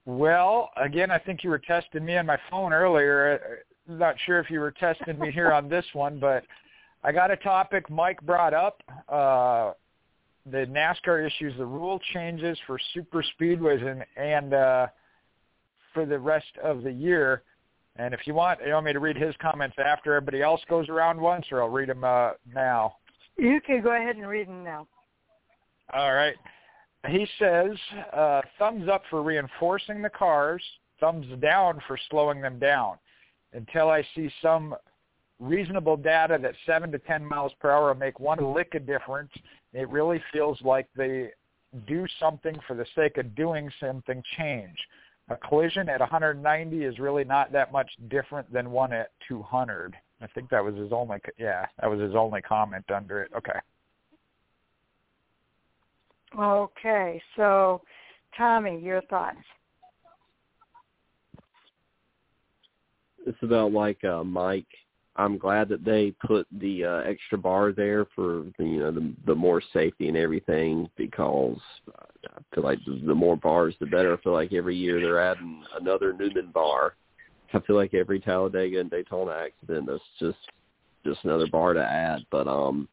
Well, 0.05 0.71
again, 0.75 1.11
I 1.11 1.19
think 1.19 1.43
you 1.43 1.51
were 1.51 1.59
testing 1.59 2.03
me 2.03 2.17
on 2.17 2.25
my 2.25 2.37
phone 2.49 2.73
earlier. 2.73 3.61
I'm 3.87 3.95
uh, 3.95 3.97
not 3.97 4.15
sure 4.25 4.39
if 4.39 4.49
you 4.49 4.59
were 4.59 4.71
testing 4.71 5.19
me 5.19 5.31
here 5.31 5.51
on 5.51 5.69
this 5.69 5.85
one, 5.93 6.19
but 6.19 6.43
I 7.03 7.11
got 7.11 7.31
a 7.31 7.37
topic 7.37 7.89
Mike 7.89 8.19
brought 8.23 8.53
up. 8.53 8.81
Uh, 9.07 9.73
the 10.51 10.65
NASCAR 10.65 11.25
issues 11.25 11.53
the 11.57 11.65
rule 11.65 11.99
changes 12.13 12.57
for 12.65 12.79
super 12.93 13.23
speedways 13.39 13.85
and 13.85 14.05
and 14.17 14.53
uh, 14.53 14.87
for 15.93 16.05
the 16.05 16.19
rest 16.19 16.57
of 16.63 16.83
the 16.83 16.91
year. 16.91 17.43
And 17.95 18.13
if 18.13 18.21
you 18.25 18.33
want, 18.33 18.59
you 18.65 18.73
want 18.73 18.85
me 18.85 18.93
to 18.93 18.99
read 18.99 19.17
his 19.17 19.35
comments 19.41 19.75
after 19.83 20.15
everybody 20.15 20.41
else 20.41 20.61
goes 20.69 20.87
around 20.87 21.19
once, 21.19 21.45
or 21.51 21.61
I'll 21.61 21.69
read 21.69 21.89
them 21.89 22.03
uh, 22.03 22.31
now. 22.53 22.95
You 23.37 23.59
can 23.61 23.81
go 23.81 23.95
ahead 23.95 24.15
and 24.15 24.27
read 24.27 24.47
them 24.47 24.63
now. 24.63 24.87
All 25.93 26.13
right. 26.13 26.35
He 27.07 27.27
says, 27.39 27.71
uh, 28.13 28.41
thumbs 28.57 28.89
up 28.89 29.03
for 29.09 29.23
reinforcing 29.23 30.01
the 30.01 30.09
cars, 30.09 30.61
thumbs 30.99 31.25
down 31.41 31.81
for 31.87 31.97
slowing 32.09 32.41
them 32.41 32.59
down. 32.59 32.97
Until 33.53 33.89
I 33.89 34.05
see 34.15 34.29
some 34.41 34.75
reasonable 35.39 35.97
data 35.97 36.37
that 36.41 36.53
7 36.65 36.91
to 36.91 36.99
10 36.99 37.25
miles 37.25 37.53
per 37.59 37.71
hour 37.71 37.95
make 37.95 38.19
one 38.19 38.53
lick 38.53 38.75
of 38.75 38.85
difference, 38.85 39.31
it 39.73 39.89
really 39.89 40.21
feels 40.31 40.59
like 40.61 40.87
they 40.95 41.29
do 41.87 42.05
something 42.19 42.55
for 42.67 42.75
the 42.75 42.85
sake 42.95 43.17
of 43.17 43.35
doing 43.35 43.69
something 43.79 44.23
change 44.37 44.77
a 45.29 45.37
collision 45.37 45.89
at 45.89 45.99
190 45.99 46.83
is 46.83 46.99
really 46.99 47.23
not 47.23 47.51
that 47.51 47.71
much 47.71 47.89
different 48.09 48.51
than 48.51 48.71
one 48.71 48.91
at 48.91 49.11
200. 49.27 49.95
I 50.21 50.27
think 50.27 50.49
that 50.49 50.63
was 50.63 50.75
his 50.75 50.91
only 50.91 51.17
yeah, 51.37 51.65
that 51.79 51.89
was 51.89 51.99
his 51.99 52.15
only 52.15 52.41
comment 52.41 52.85
under 52.93 53.21
it. 53.21 53.31
Okay. 53.37 53.59
Okay, 56.37 57.21
so 57.35 57.81
Tommy, 58.37 58.79
your 58.79 59.01
thoughts? 59.03 59.37
It's 63.25 63.37
about 63.41 63.71
like 63.71 64.03
uh, 64.03 64.23
Mike. 64.23 64.67
I'm 65.19 65.37
glad 65.37 65.67
that 65.67 65.83
they 65.83 66.13
put 66.25 66.47
the 66.49 66.85
uh, 66.85 66.97
extra 66.99 67.37
bar 67.37 67.73
there 67.73 68.05
for 68.15 68.45
the, 68.57 68.63
you 68.63 68.79
know 68.79 68.89
the 68.89 69.13
the 69.25 69.35
more 69.35 69.61
safety 69.73 70.07
and 70.07 70.15
everything 70.15 70.89
because 70.95 71.59
I 72.25 72.55
feel 72.55 72.63
like 72.63 72.79
the, 72.85 73.01
the 73.05 73.13
more 73.13 73.35
bars 73.35 73.75
the 73.81 73.85
better. 73.85 74.13
I 74.13 74.21
feel 74.21 74.31
like 74.31 74.53
every 74.53 74.77
year 74.77 75.01
they're 75.01 75.19
adding 75.19 75.61
another 75.77 76.13
Newman 76.13 76.51
bar. 76.53 76.95
I 77.53 77.59
feel 77.59 77.75
like 77.75 77.93
every 77.93 78.21
Talladega 78.21 78.79
and 78.79 78.89
Daytona 78.89 79.31
accident 79.31 79.87
that's 79.87 80.01
just 80.19 80.37
just 81.05 81.25
another 81.25 81.47
bar 81.47 81.73
to 81.73 81.83
add. 81.83 82.25
But 82.31 82.47
um 82.47 82.87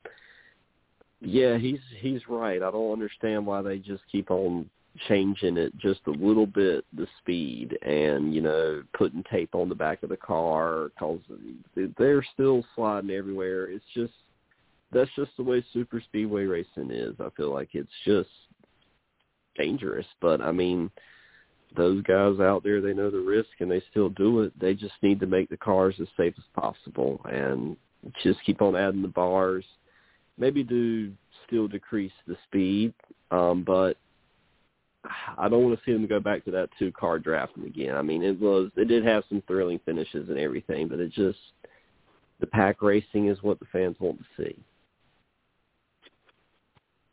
yeah, 1.20 1.58
he's 1.58 1.80
he's 2.00 2.28
right. 2.28 2.60
I 2.60 2.72
don't 2.72 2.92
understand 2.92 3.46
why 3.46 3.62
they 3.62 3.78
just 3.78 4.02
keep 4.10 4.32
on 4.32 4.68
changing 5.08 5.56
it 5.56 5.76
just 5.78 6.00
a 6.06 6.10
little 6.10 6.46
bit 6.46 6.84
the 6.96 7.06
speed 7.20 7.76
and 7.82 8.34
you 8.34 8.40
know 8.40 8.82
putting 8.96 9.24
tape 9.30 9.54
on 9.54 9.68
the 9.68 9.74
back 9.74 10.02
of 10.02 10.08
the 10.08 10.16
car 10.16 10.88
because 10.94 11.20
they're 11.98 12.24
still 12.34 12.64
sliding 12.74 13.10
everywhere. 13.10 13.70
It's 13.70 13.84
just 13.94 14.12
that's 14.92 15.10
just 15.16 15.30
the 15.36 15.42
way 15.42 15.64
super 15.72 16.00
speedway 16.00 16.44
racing 16.44 16.90
is 16.90 17.14
i 17.20 17.28
feel 17.36 17.52
like. 17.52 17.70
It's 17.72 17.88
just 18.04 18.30
dangerous. 19.56 20.06
But 20.20 20.40
i 20.40 20.52
mean 20.52 20.90
those 21.76 22.02
guys 22.04 22.38
out 22.40 22.62
there 22.62 22.80
they 22.80 22.94
know 22.94 23.10
the 23.10 23.18
risk 23.18 23.48
and 23.60 23.70
they 23.70 23.82
still 23.90 24.08
do 24.10 24.42
it. 24.42 24.58
They 24.58 24.74
just 24.74 24.94
need 25.02 25.20
to 25.20 25.26
make 25.26 25.48
the 25.48 25.56
cars 25.56 25.96
as 26.00 26.08
safe 26.16 26.34
as 26.38 26.44
possible 26.62 27.20
and 27.24 27.76
just 28.22 28.38
keep 28.44 28.62
on 28.62 28.76
adding 28.76 29.02
the 29.02 29.08
bars. 29.08 29.64
Maybe 30.38 30.62
do 30.62 31.12
still 31.46 31.68
decrease 31.68 32.12
the 32.26 32.36
speed 32.46 32.92
um 33.30 33.62
but 33.64 33.96
I 35.36 35.48
don't 35.48 35.64
want 35.64 35.78
to 35.78 35.84
see 35.84 35.92
them 35.92 36.06
go 36.06 36.20
back 36.20 36.44
to 36.44 36.50
that 36.52 36.70
two 36.78 36.92
car 36.92 37.18
drafting 37.18 37.64
again. 37.64 37.96
I 37.96 38.02
mean, 38.02 38.22
it 38.22 38.38
was 38.40 38.70
it 38.76 38.88
did 38.88 39.04
have 39.04 39.24
some 39.28 39.42
thrilling 39.46 39.80
finishes 39.84 40.28
and 40.28 40.38
everything, 40.38 40.88
but 40.88 41.00
it 41.00 41.12
just 41.12 41.38
the 42.40 42.46
pack 42.46 42.82
racing 42.82 43.28
is 43.28 43.42
what 43.42 43.58
the 43.58 43.66
fans 43.72 43.96
want 43.98 44.18
to 44.18 44.42
see. 44.42 44.58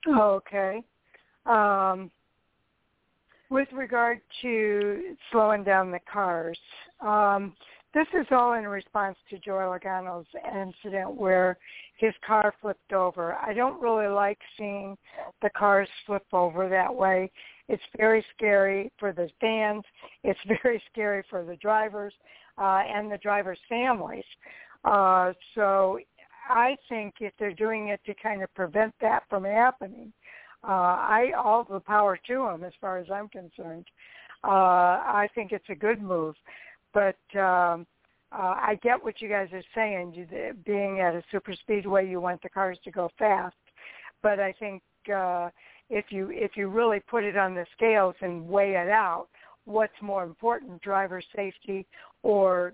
Okay. 0.07 0.83
Um, 1.45 2.11
with 3.49 3.67
regard 3.73 4.19
to 4.41 5.15
slowing 5.31 5.63
down 5.63 5.91
the 5.91 5.99
cars, 6.11 6.57
um, 7.01 7.53
this 7.93 8.07
is 8.19 8.25
all 8.31 8.53
in 8.53 8.67
response 8.67 9.15
to 9.29 9.37
Joey 9.37 9.63
Logano's 9.63 10.25
incident 10.51 11.15
where 11.15 11.57
his 11.97 12.13
car 12.25 12.53
flipped 12.61 12.91
over. 12.91 13.35
I 13.35 13.53
don't 13.53 13.79
really 13.79 14.07
like 14.07 14.39
seeing 14.57 14.97
the 15.41 15.49
cars 15.51 15.87
flip 16.05 16.25
over 16.33 16.67
that 16.69 16.93
way. 16.93 17.31
It's 17.69 17.83
very 17.97 18.25
scary 18.35 18.91
for 18.99 19.13
the 19.13 19.29
fans. 19.39 19.83
It's 20.23 20.39
very 20.63 20.81
scary 20.91 21.23
for 21.29 21.43
the 21.43 21.55
drivers 21.57 22.13
uh, 22.57 22.83
and 22.87 23.11
the 23.11 23.17
drivers' 23.17 23.59
families. 23.69 24.25
Uh, 24.83 25.33
so 25.55 25.99
I 26.49 26.75
think 26.89 27.15
if 27.19 27.33
they're 27.39 27.53
doing 27.53 27.89
it 27.89 28.01
to 28.05 28.13
kind 28.15 28.43
of 28.43 28.53
prevent 28.53 28.93
that 29.01 29.23
from 29.29 29.45
happening, 29.45 30.11
uh, 30.63 30.71
I 30.71 31.31
all 31.37 31.63
the 31.63 31.79
power 31.79 32.17
to 32.27 32.33
them 32.33 32.63
as 32.63 32.73
far 32.79 32.97
as 32.97 33.07
I'm 33.11 33.29
concerned. 33.29 33.85
Uh, 34.43 34.47
I 34.47 35.29
think 35.33 35.51
it's 35.51 35.69
a 35.69 35.75
good 35.75 36.01
move, 36.01 36.35
but 36.93 37.17
um, 37.37 37.85
uh, 38.31 38.55
I 38.57 38.79
get 38.81 39.01
what 39.01 39.21
you 39.21 39.29
guys 39.29 39.49
are 39.53 39.63
saying. 39.75 40.27
Being 40.65 40.99
at 40.99 41.15
a 41.15 41.23
super 41.31 41.53
speedway, 41.53 42.09
you 42.09 42.19
want 42.19 42.41
the 42.41 42.49
cars 42.49 42.77
to 42.83 42.91
go 42.91 43.09
fast, 43.17 43.55
but 44.21 44.39
I 44.39 44.53
think 44.53 44.81
uh, 45.13 45.49
if 45.93 46.05
you 46.09 46.29
if 46.31 46.57
you 46.57 46.67
really 46.69 46.99
put 46.99 47.23
it 47.23 47.37
on 47.37 47.53
the 47.53 47.65
scales 47.75 48.15
and 48.21 48.47
weigh 48.47 48.71
it 48.71 48.89
out, 48.89 49.27
what's 49.65 49.93
more 50.01 50.23
important, 50.23 50.81
driver 50.81 51.21
safety 51.35 51.85
or 52.23 52.73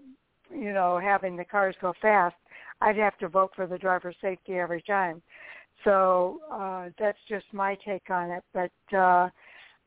you 0.50 0.74
know 0.74 1.00
having 1.00 1.36
the 1.36 1.44
cars 1.44 1.76
go 1.82 1.94
fast? 2.02 2.36
I'd 2.82 2.96
have 2.98 3.18
to 3.18 3.28
vote 3.28 3.52
for 3.56 3.68
the 3.68 3.78
driver 3.78 4.14
safety 4.22 4.54
every 4.54 4.82
time. 4.82 5.22
So 5.84 6.40
uh, 6.52 6.90
that's 6.98 7.18
just 7.28 7.46
my 7.52 7.78
take 7.86 8.10
on 8.10 8.32
it. 8.32 8.44
But 8.54 8.98
uh, 8.98 9.30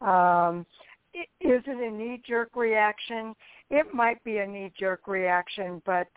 um, 0.04 0.66
is 1.14 1.62
it 1.66 1.92
a 1.92 1.96
knee-jerk 1.96 2.50
reaction? 2.54 3.34
It 3.70 3.94
might 3.94 4.22
be 4.24 4.38
a 4.38 4.46
knee-jerk 4.46 5.06
reaction, 5.06 5.82
but 5.86 6.08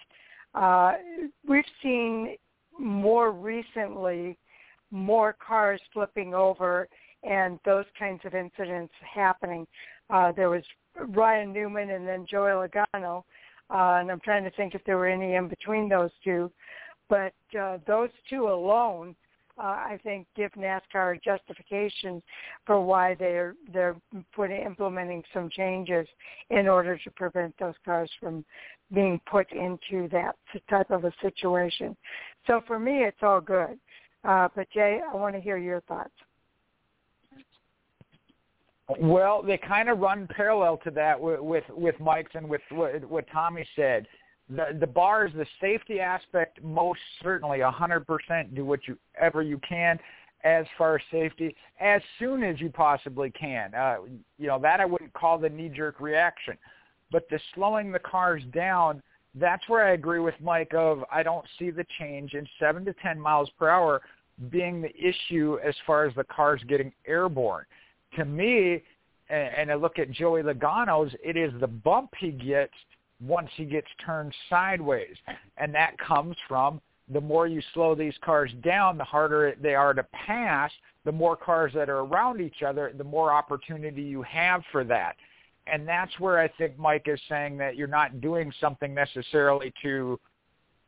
uh, 0.53 0.93
we've 1.47 1.63
seen 1.81 2.35
more 2.77 3.31
recently 3.31 4.37
more 4.91 5.35
cars 5.45 5.81
flipping 5.93 6.33
over 6.33 6.87
and 7.26 7.60
those 7.65 7.85
kinds 7.97 8.22
of 8.26 8.34
incidents 8.35 8.93
happening. 9.14 9.65
Uh, 10.10 10.31
there 10.31 10.49
was 10.49 10.64
Ryan 11.10 11.52
Newman 11.52 11.91
and 11.91 12.07
then 12.07 12.26
Joey 12.30 12.52
Logano, 12.52 13.23
uh, 13.69 13.99
and 13.99 14.11
I'm 14.11 14.19
trying 14.19 14.43
to 14.43 14.52
think 14.52 14.76
if 14.76 14.84
there 14.85 14.97
were 14.97 15.07
any 15.07 15.35
in 15.35 15.47
between 15.47 15.89
those 15.89 16.11
two. 16.23 16.52
But 17.10 17.34
uh, 17.60 17.77
those 17.85 18.10
two 18.30 18.47
alone, 18.47 19.15
uh, 19.57 19.64
I 19.64 19.99
think, 20.03 20.27
give 20.35 20.52
NASCAR 20.53 21.22
justification 21.23 22.22
for 22.65 22.81
why 22.81 23.15
they're 23.15 23.56
they're 23.72 23.95
putting 24.35 24.61
implementing 24.61 25.23
some 25.34 25.49
changes 25.49 26.07
in 26.49 26.68
order 26.68 26.97
to 26.97 27.11
prevent 27.11 27.56
those 27.60 27.76
cars 27.85 28.10
from 28.19 28.43
being 28.93 29.19
put 29.30 29.52
into 29.52 30.10
that 30.10 30.35
type 30.69 30.91
of 30.91 31.06
a 31.06 31.14
situation. 31.22 31.95
So 32.47 32.61
for 32.68 32.80
me, 32.80 33.03
it's 33.03 33.22
all 33.22 33.41
good. 33.41 33.80
Uh, 34.23 34.49
but 34.56 34.69
Jay, 34.72 34.99
I 35.07 35.15
want 35.15 35.35
to 35.35 35.41
hear 35.41 35.57
your 35.57 35.81
thoughts. 35.81 36.14
Well, 38.88 39.41
they 39.41 39.57
kind 39.57 39.90
of 39.90 39.99
run 39.99 40.28
parallel 40.28 40.78
to 40.84 40.91
that 40.91 41.20
with 41.20 41.40
with, 41.40 41.64
with 41.70 41.99
Mike's 41.99 42.32
and 42.36 42.48
with 42.48 42.62
what, 42.70 43.03
what 43.10 43.26
Tommy 43.32 43.68
said. 43.76 44.07
The 44.48 44.78
the 44.80 44.88
bars, 44.88 45.32
the 45.36 45.45
safety 45.60 45.99
aspect, 45.99 46.64
most 46.64 46.99
certainly, 47.24 47.62
a 47.62 47.72
hundred 47.72 48.06
percent. 48.06 48.53
Do 48.53 48.64
what 48.64 48.88
you 48.88 48.98
ever 49.20 49.41
you 49.41 49.60
can 49.68 49.98
as 50.44 50.68
far 50.78 50.98
as 50.98 51.02
safety 51.12 51.56
as 51.80 52.02
soon 52.20 52.44
as 52.44 52.62
you 52.62 52.70
possibly 52.70 53.32
can. 53.32 53.74
Uh, 53.74 53.98
you 54.38 54.48
know 54.48 54.60
that 54.60 54.80
I 54.80 54.86
wouldn't 54.86 55.14
call 55.14 55.40
the 55.40 55.49
knee 55.49 55.70
jerk 55.70 55.99
reaction, 55.99 56.56
but 57.12 57.28
the 57.30 57.40
slowing 57.56 57.91
the 57.91 57.99
cars 57.99 58.44
down. 58.53 59.02
That's 59.34 59.68
where 59.68 59.86
I 59.86 59.94
agree 59.94 60.20
with 60.20 60.36
Mike. 60.40 60.76
Of 60.76 61.03
I 61.12 61.24
don't 61.24 61.45
see 61.57 61.72
the 61.72 61.86
change 61.99 62.36
in 62.36 62.48
seven 62.60 62.86
to 62.86 62.94
ten 63.02 63.20
miles 63.20 63.49
per 63.57 63.68
hour 63.68 64.03
being 64.49 64.80
the 64.80 64.94
issue 64.95 65.57
as 65.66 65.74
far 65.88 66.06
as 66.06 66.14
the 66.14 66.24
cars 66.26 66.62
getting 66.68 66.91
airborne 67.07 67.66
to 68.15 68.25
me, 68.25 68.81
and, 69.29 69.71
I 69.71 69.75
look 69.75 69.97
at 69.97 70.11
Joey 70.11 70.43
Logano's, 70.43 71.13
it 71.23 71.35
is 71.35 71.51
the 71.59 71.67
bump 71.67 72.11
he 72.17 72.31
gets 72.31 72.73
once 73.25 73.49
he 73.55 73.65
gets 73.65 73.87
turned 74.05 74.33
sideways, 74.49 75.15
and 75.57 75.73
that 75.73 75.97
comes 75.97 76.35
from 76.47 76.81
the 77.11 77.21
more 77.21 77.47
you 77.47 77.61
slow 77.73 77.93
these 77.95 78.15
cars 78.23 78.51
down, 78.63 78.97
the 78.97 79.03
harder 79.03 79.55
they 79.61 79.75
are 79.75 79.93
to 79.93 80.03
pass. 80.13 80.71
The 81.05 81.11
more 81.11 81.35
cars 81.35 81.71
that 81.75 81.87
are 81.87 81.99
around 81.99 82.41
each 82.41 82.63
other, 82.63 82.91
the 82.97 83.03
more 83.03 83.31
opportunity 83.31 84.01
you 84.01 84.23
have 84.23 84.63
for 84.71 84.83
that. 84.85 85.15
And 85.67 85.87
that's 85.87 86.19
where 86.19 86.39
I 86.39 86.47
think 86.47 86.79
Mike 86.79 87.05
is 87.07 87.19
saying 87.29 87.57
that 87.57 87.75
you're 87.75 87.87
not 87.87 88.21
doing 88.21 88.51
something 88.59 88.93
necessarily 88.93 89.71
to 89.83 90.19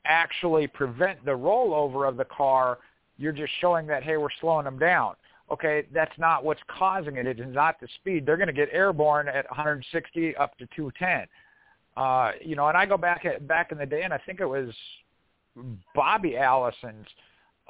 actually 0.05 0.65
prevent 0.67 1.23
the 1.23 1.31
rollover 1.31 2.07
of 2.07 2.17
the 2.17 2.25
car. 2.25 2.79
You're 3.17 3.31
just 3.31 3.53
showing 3.61 3.85
that, 3.87 4.03
hey, 4.03 4.17
we're 4.17 4.29
slowing 4.41 4.65
them 4.65 4.79
down 4.79 5.15
okay, 5.52 5.86
that's 5.94 6.18
not 6.18 6.44
what's 6.44 6.61
causing 6.68 7.18
it. 7.18 7.26
It 7.26 7.40
is 7.40 7.53
not 7.53 7.80
the 7.80 7.88
speed. 7.95 8.26
They're 8.26 8.38
going 8.38 8.48
to 8.48 8.53
get 8.53 8.69
airborne 8.72 9.28
at 9.28 9.49
160 9.49 10.36
up 10.36 10.57
to 10.57 10.68
210. 10.76 11.28
Uh, 11.95 12.32
you 12.44 12.56
know, 12.56 12.68
and 12.68 12.78
I 12.78 12.86
go 12.86 12.98
back 12.98 13.26
at, 13.26 13.48
back 13.48 13.72
in 13.72 13.78
the 13.78 13.86
day, 13.86 14.03
and 14.03 14.14
I 14.14 14.19
think 14.19 14.40
it 14.40 14.45
was 14.45 14.69
Bobby 15.95 16.38
Allison's 16.38 17.07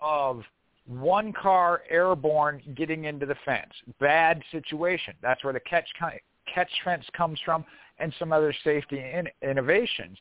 of 0.01 0.43
one 0.85 1.33
car 1.33 1.83
airborne 1.89 2.61
getting 2.75 3.05
into 3.05 3.25
the 3.25 3.35
fence. 3.45 3.71
Bad 3.99 4.41
situation. 4.51 5.13
That's 5.21 5.43
where 5.43 5.53
the 5.53 5.59
catch 5.61 5.87
catch 6.53 6.69
fence 6.83 7.05
comes 7.15 7.39
from, 7.43 7.65
and 7.99 8.13
some 8.19 8.31
other 8.31 8.53
safety 8.63 8.99
in, 8.99 9.27
innovations. 9.41 10.17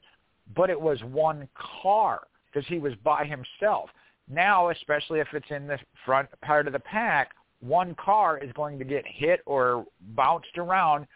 But 0.54 0.70
it 0.70 0.80
was 0.80 1.02
one 1.04 1.48
car 1.82 2.22
because 2.46 2.66
he 2.68 2.78
was 2.78 2.94
by 3.02 3.24
himself. 3.24 3.90
Now, 4.28 4.70
especially 4.70 5.20
if 5.20 5.28
it's 5.32 5.50
in 5.50 5.66
the 5.66 5.78
front 6.04 6.28
part 6.42 6.66
of 6.66 6.72
the 6.72 6.80
pack, 6.80 7.30
one 7.60 7.94
car 7.94 8.38
is 8.38 8.52
going 8.52 8.78
to 8.78 8.84
get 8.84 9.04
hit 9.06 9.40
or 9.46 9.86
bounced 10.14 10.58
around 10.58 11.06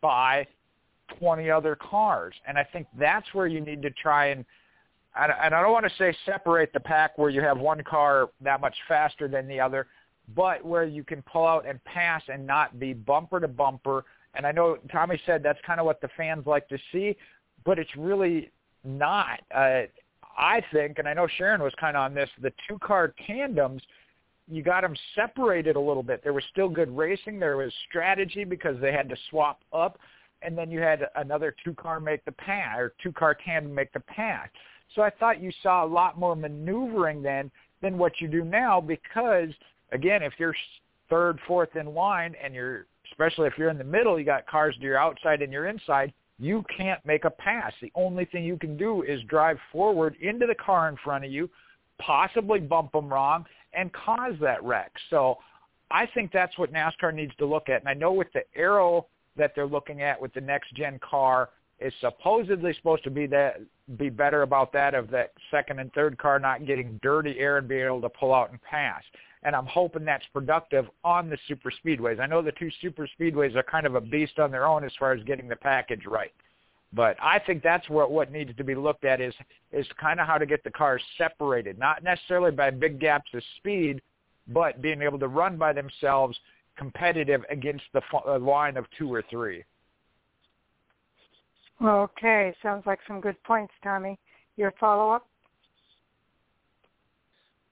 by 0.00 0.46
20 1.18 1.50
other 1.50 1.76
cars. 1.76 2.34
And 2.46 2.58
I 2.58 2.64
think 2.64 2.86
that's 2.98 3.26
where 3.32 3.46
you 3.46 3.60
need 3.60 3.82
to 3.82 3.90
try 3.90 4.26
and, 4.26 4.44
and 5.16 5.54
I 5.54 5.60
don't 5.60 5.72
want 5.72 5.86
to 5.86 5.92
say 5.98 6.16
separate 6.24 6.72
the 6.72 6.80
pack 6.80 7.18
where 7.18 7.30
you 7.30 7.40
have 7.40 7.58
one 7.58 7.82
car 7.82 8.28
that 8.40 8.60
much 8.60 8.76
faster 8.86 9.26
than 9.28 9.48
the 9.48 9.58
other, 9.58 9.88
but 10.36 10.64
where 10.64 10.84
you 10.84 11.02
can 11.02 11.22
pull 11.22 11.46
out 11.46 11.66
and 11.66 11.82
pass 11.84 12.22
and 12.28 12.46
not 12.46 12.78
be 12.78 12.92
bumper 12.92 13.40
to 13.40 13.48
bumper. 13.48 14.04
And 14.34 14.46
I 14.46 14.52
know 14.52 14.78
Tommy 14.92 15.20
said 15.26 15.42
that's 15.42 15.58
kind 15.66 15.80
of 15.80 15.86
what 15.86 16.00
the 16.00 16.08
fans 16.16 16.46
like 16.46 16.68
to 16.68 16.78
see, 16.92 17.16
but 17.64 17.78
it's 17.78 17.90
really 17.96 18.52
not. 18.84 19.40
Uh, 19.52 19.82
I 20.38 20.62
think, 20.72 21.00
and 21.00 21.08
I 21.08 21.12
know 21.12 21.26
Sharon 21.36 21.60
was 21.60 21.72
kind 21.80 21.96
of 21.96 22.02
on 22.02 22.14
this, 22.14 22.30
the 22.40 22.52
two-car 22.68 23.14
tandems– 23.26 23.82
you 24.50 24.62
got 24.62 24.82
them 24.82 24.94
separated 25.14 25.76
a 25.76 25.80
little 25.80 26.02
bit. 26.02 26.22
There 26.22 26.32
was 26.32 26.44
still 26.50 26.68
good 26.68 26.94
racing. 26.96 27.38
There 27.38 27.56
was 27.56 27.72
strategy 27.88 28.44
because 28.44 28.80
they 28.80 28.92
had 28.92 29.08
to 29.08 29.16
swap 29.30 29.60
up, 29.72 29.98
and 30.42 30.56
then 30.56 30.70
you 30.70 30.80
had 30.80 31.06
another 31.16 31.54
two 31.64 31.74
car 31.74 32.00
make 32.00 32.24
the 32.24 32.32
pass 32.32 32.78
or 32.78 32.94
two 33.02 33.12
car 33.12 33.36
tandem 33.44 33.74
make 33.74 33.92
the 33.92 34.00
pass. 34.00 34.48
So 34.94 35.02
I 35.02 35.10
thought 35.10 35.40
you 35.40 35.52
saw 35.62 35.84
a 35.84 35.86
lot 35.86 36.18
more 36.18 36.34
maneuvering 36.34 37.22
then 37.22 37.50
than 37.80 37.96
what 37.96 38.20
you 38.20 38.28
do 38.28 38.44
now 38.44 38.80
because 38.80 39.50
again, 39.92 40.22
if 40.22 40.34
you're 40.38 40.54
third, 41.08 41.38
fourth 41.46 41.74
in 41.76 41.94
line, 41.94 42.34
and 42.42 42.54
you're 42.54 42.86
especially 43.10 43.48
if 43.48 43.54
you're 43.58 43.70
in 43.70 43.78
the 43.78 43.84
middle, 43.84 44.18
you 44.18 44.24
got 44.24 44.46
cars 44.46 44.74
to 44.76 44.82
your 44.82 44.98
outside 44.98 45.42
and 45.42 45.52
your 45.52 45.66
inside. 45.66 46.12
You 46.38 46.64
can't 46.74 47.04
make 47.04 47.24
a 47.24 47.30
pass. 47.30 47.72
The 47.82 47.92
only 47.94 48.24
thing 48.24 48.44
you 48.44 48.56
can 48.56 48.76
do 48.76 49.02
is 49.02 49.20
drive 49.24 49.58
forward 49.70 50.16
into 50.20 50.46
the 50.46 50.54
car 50.54 50.88
in 50.88 50.96
front 51.04 51.24
of 51.24 51.30
you, 51.30 51.50
possibly 52.00 52.60
bump 52.60 52.92
them 52.92 53.12
wrong, 53.12 53.44
and 53.72 53.92
cause 53.92 54.34
that 54.40 54.62
wreck. 54.62 54.92
So 55.10 55.38
I 55.90 56.06
think 56.06 56.32
that's 56.32 56.56
what 56.58 56.72
NASCAR 56.72 57.14
needs 57.14 57.32
to 57.38 57.46
look 57.46 57.68
at. 57.68 57.80
And 57.80 57.88
I 57.88 57.94
know 57.94 58.12
with 58.12 58.32
the 58.32 58.42
aero 58.54 59.06
that 59.36 59.52
they're 59.54 59.66
looking 59.66 60.02
at 60.02 60.20
with 60.20 60.32
the 60.34 60.40
next 60.40 60.74
gen 60.74 60.98
car 60.98 61.50
is 61.78 61.92
supposedly 62.00 62.74
supposed 62.74 63.04
to 63.04 63.10
be 63.10 63.26
that 63.26 63.60
be 63.96 64.10
better 64.10 64.42
about 64.42 64.72
that 64.72 64.94
of 64.94 65.10
that 65.10 65.32
second 65.50 65.80
and 65.80 65.92
third 65.94 66.16
car 66.18 66.38
not 66.38 66.66
getting 66.66 67.00
dirty 67.02 67.38
air 67.38 67.56
and 67.56 67.66
being 67.66 67.86
able 67.86 68.00
to 68.00 68.08
pull 68.08 68.34
out 68.34 68.50
and 68.50 68.62
pass 68.62 69.02
and 69.42 69.56
I'm 69.56 69.66
hoping 69.66 70.04
that's 70.04 70.26
productive 70.32 70.86
on 71.02 71.30
the 71.30 71.38
super 71.48 71.72
speedways. 71.84 72.20
I 72.20 72.26
know 72.26 72.42
the 72.42 72.52
two 72.52 72.70
super 72.80 73.08
speedways 73.18 73.56
are 73.56 73.62
kind 73.62 73.86
of 73.86 73.94
a 73.94 74.00
beast 74.00 74.38
on 74.38 74.50
their 74.50 74.66
own 74.66 74.84
as 74.84 74.92
far 74.98 75.12
as 75.12 75.22
getting 75.24 75.48
the 75.48 75.56
package 75.56 76.04
right. 76.06 76.32
But 76.92 77.16
I 77.22 77.38
think 77.38 77.62
that's 77.62 77.88
what 77.88 78.10
what 78.10 78.32
needs 78.32 78.56
to 78.56 78.64
be 78.64 78.74
looked 78.74 79.04
at 79.04 79.20
is 79.20 79.34
is 79.72 79.86
kind 80.00 80.18
of 80.18 80.26
how 80.26 80.38
to 80.38 80.46
get 80.46 80.64
the 80.64 80.70
cars 80.70 81.02
separated, 81.16 81.78
not 81.78 82.02
necessarily 82.02 82.50
by 82.50 82.70
big 82.70 82.98
gaps 82.98 83.30
of 83.32 83.42
speed, 83.58 84.02
but 84.48 84.82
being 84.82 85.02
able 85.02 85.18
to 85.20 85.28
run 85.28 85.56
by 85.56 85.72
themselves 85.72 86.38
competitive 86.76 87.42
against 87.50 87.84
the 87.92 88.38
line 88.38 88.76
of 88.76 88.86
two 88.98 89.12
or 89.12 89.22
three. 89.30 89.62
Okay, 91.82 92.54
sounds 92.62 92.84
like 92.86 92.98
some 93.06 93.20
good 93.20 93.42
points, 93.44 93.72
Tommy. 93.82 94.18
Your 94.56 94.72
follow-up? 94.78 95.26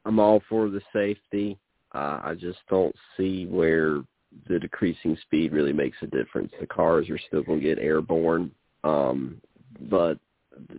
I'm 0.04 0.18
all 0.18 0.42
for 0.48 0.70
the 0.70 0.80
safety. 0.92 1.58
Uh, 1.94 2.20
I 2.22 2.34
just 2.38 2.58
don't 2.70 2.94
see 3.16 3.46
where 3.46 4.02
the 4.48 4.58
decreasing 4.58 5.16
speed 5.22 5.52
really 5.52 5.72
makes 5.72 5.98
a 6.02 6.06
difference. 6.06 6.52
The 6.58 6.66
cars 6.66 7.10
are 7.10 7.18
still 7.18 7.42
going 7.42 7.60
to 7.60 7.66
get 7.66 7.78
airborne, 7.78 8.50
um, 8.84 9.40
but 9.90 10.18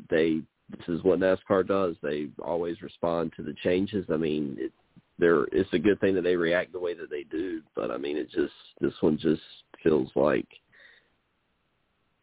they 0.10 0.42
this 0.72 0.88
is 0.96 1.04
what 1.04 1.20
NASCAR 1.20 1.68
does. 1.68 1.96
They 2.04 2.28
always 2.44 2.82
respond 2.82 3.34
to 3.36 3.44
the 3.44 3.56
changes. 3.64 4.06
I 4.12 4.18
mean, 4.18 4.56
it, 4.60 4.72
they're 5.18 5.46
it's 5.52 5.74
a 5.74 5.80
good 5.80 6.00
thing 6.00 6.16
that 6.16 6.22
they 6.22 6.36
react 6.36 6.72
the 6.72 6.80
way 6.80 6.94
that 6.94 7.10
they 7.10 7.24
do, 7.24 7.62
but 7.76 7.92
I 7.92 7.98
mean, 7.98 8.18
it 8.18 8.30
just 8.30 8.54
this 8.80 8.94
one 9.02 9.18
just 9.18 9.42
feels 9.84 10.10
like 10.16 10.48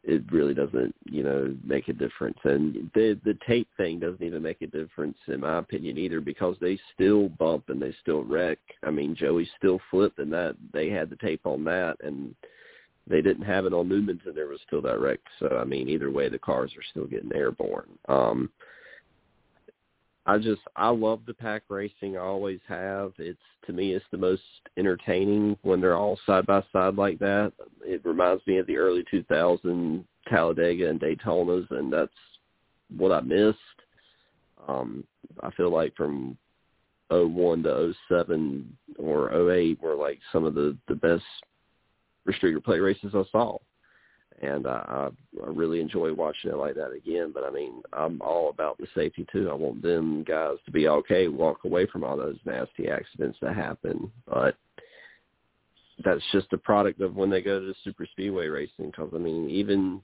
it 0.06 0.22
really 0.30 0.54
doesn't, 0.54 0.94
you 1.10 1.24
know, 1.24 1.54
make 1.64 1.88
a 1.88 1.92
difference. 1.92 2.38
And 2.44 2.90
the 2.94 3.18
the 3.24 3.36
tape 3.46 3.68
thing 3.76 3.98
doesn't 3.98 4.22
even 4.22 4.42
make 4.42 4.62
a 4.62 4.66
difference 4.66 5.18
in 5.26 5.40
my 5.40 5.58
opinion 5.58 5.98
either 5.98 6.20
because 6.20 6.56
they 6.60 6.78
still 6.94 7.28
bump 7.28 7.64
and 7.68 7.82
they 7.82 7.94
still 8.00 8.22
wreck. 8.22 8.58
I 8.84 8.90
mean, 8.90 9.16
Joey 9.16 9.48
still 9.58 9.80
flipped 9.90 10.20
and 10.20 10.32
that 10.32 10.56
they 10.72 10.88
had 10.88 11.10
the 11.10 11.16
tape 11.16 11.44
on 11.44 11.64
that 11.64 11.96
and 12.02 12.34
they 13.08 13.22
didn't 13.22 13.44
have 13.44 13.66
it 13.66 13.72
on 13.72 13.88
Newman's 13.88 14.22
and 14.26 14.34
there 14.34 14.48
was 14.48 14.60
still 14.66 14.82
that 14.82 15.00
wreck. 15.00 15.20
So 15.38 15.58
I 15.60 15.64
mean, 15.64 15.88
either 15.88 16.10
way 16.10 16.28
the 16.28 16.38
cars 16.38 16.72
are 16.76 16.84
still 16.90 17.06
getting 17.06 17.34
airborne. 17.34 17.98
Um 18.08 18.50
I 20.28 20.38
just 20.38 20.62
I 20.74 20.88
love 20.88 21.20
the 21.26 21.34
pack 21.34 21.62
racing. 21.68 22.16
I 22.16 22.20
always 22.20 22.58
have. 22.68 23.12
It's 23.18 23.38
to 23.66 23.72
me 23.72 23.94
it's 23.94 24.04
the 24.10 24.18
most 24.18 24.42
entertaining 24.76 25.56
when 25.62 25.80
they're 25.80 25.96
all 25.96 26.18
side 26.26 26.46
by 26.46 26.64
side 26.72 26.96
like 26.96 27.18
that. 27.20 27.52
It 27.82 28.04
reminds 28.04 28.44
me 28.46 28.58
of 28.58 28.66
the 28.66 28.76
early 28.76 29.04
2000 29.10 30.04
Talladega 30.28 30.90
and 30.90 31.00
Daytonas, 31.00 31.70
and 31.70 31.92
that's 31.92 32.12
what 32.96 33.12
I 33.12 33.20
missed. 33.20 33.58
Um, 34.66 35.04
I 35.42 35.50
feel 35.52 35.72
like 35.72 35.94
from 35.94 36.36
01 37.10 37.62
to 37.62 37.94
07 38.08 38.76
or 38.98 39.52
08 39.52 39.80
were 39.80 39.94
like 39.94 40.18
some 40.32 40.44
of 40.44 40.54
the 40.54 40.76
the 40.88 40.96
best 40.96 41.22
restrictor 42.26 42.62
plate 42.62 42.80
races 42.80 43.12
I 43.14 43.22
saw 43.30 43.58
and 44.42 44.66
uh, 44.66 44.82
I, 44.86 45.08
I 45.44 45.48
really 45.48 45.80
enjoy 45.80 46.12
watching 46.12 46.50
it 46.50 46.56
like 46.56 46.74
that 46.74 46.92
again. 46.92 47.30
But 47.32 47.44
I 47.44 47.50
mean, 47.50 47.82
I'm 47.92 48.20
all 48.20 48.50
about 48.50 48.78
the 48.78 48.86
safety 48.94 49.26
too. 49.32 49.48
I 49.50 49.54
want 49.54 49.82
them 49.82 50.24
guys 50.24 50.56
to 50.66 50.70
be 50.70 50.88
okay, 50.88 51.28
walk 51.28 51.64
away 51.64 51.86
from 51.86 52.04
all 52.04 52.16
those 52.16 52.38
nasty 52.44 52.88
accidents 52.88 53.38
that 53.40 53.54
happen. 53.54 54.10
But 54.26 54.56
that's 56.04 56.22
just 56.32 56.52
a 56.52 56.58
product 56.58 57.00
of 57.00 57.16
when 57.16 57.30
they 57.30 57.40
go 57.40 57.60
to 57.60 57.66
the 57.66 57.74
super 57.82 58.06
speedway 58.10 58.48
racing. 58.48 58.86
Because 58.86 59.10
I 59.14 59.18
mean, 59.18 59.48
even 59.48 60.02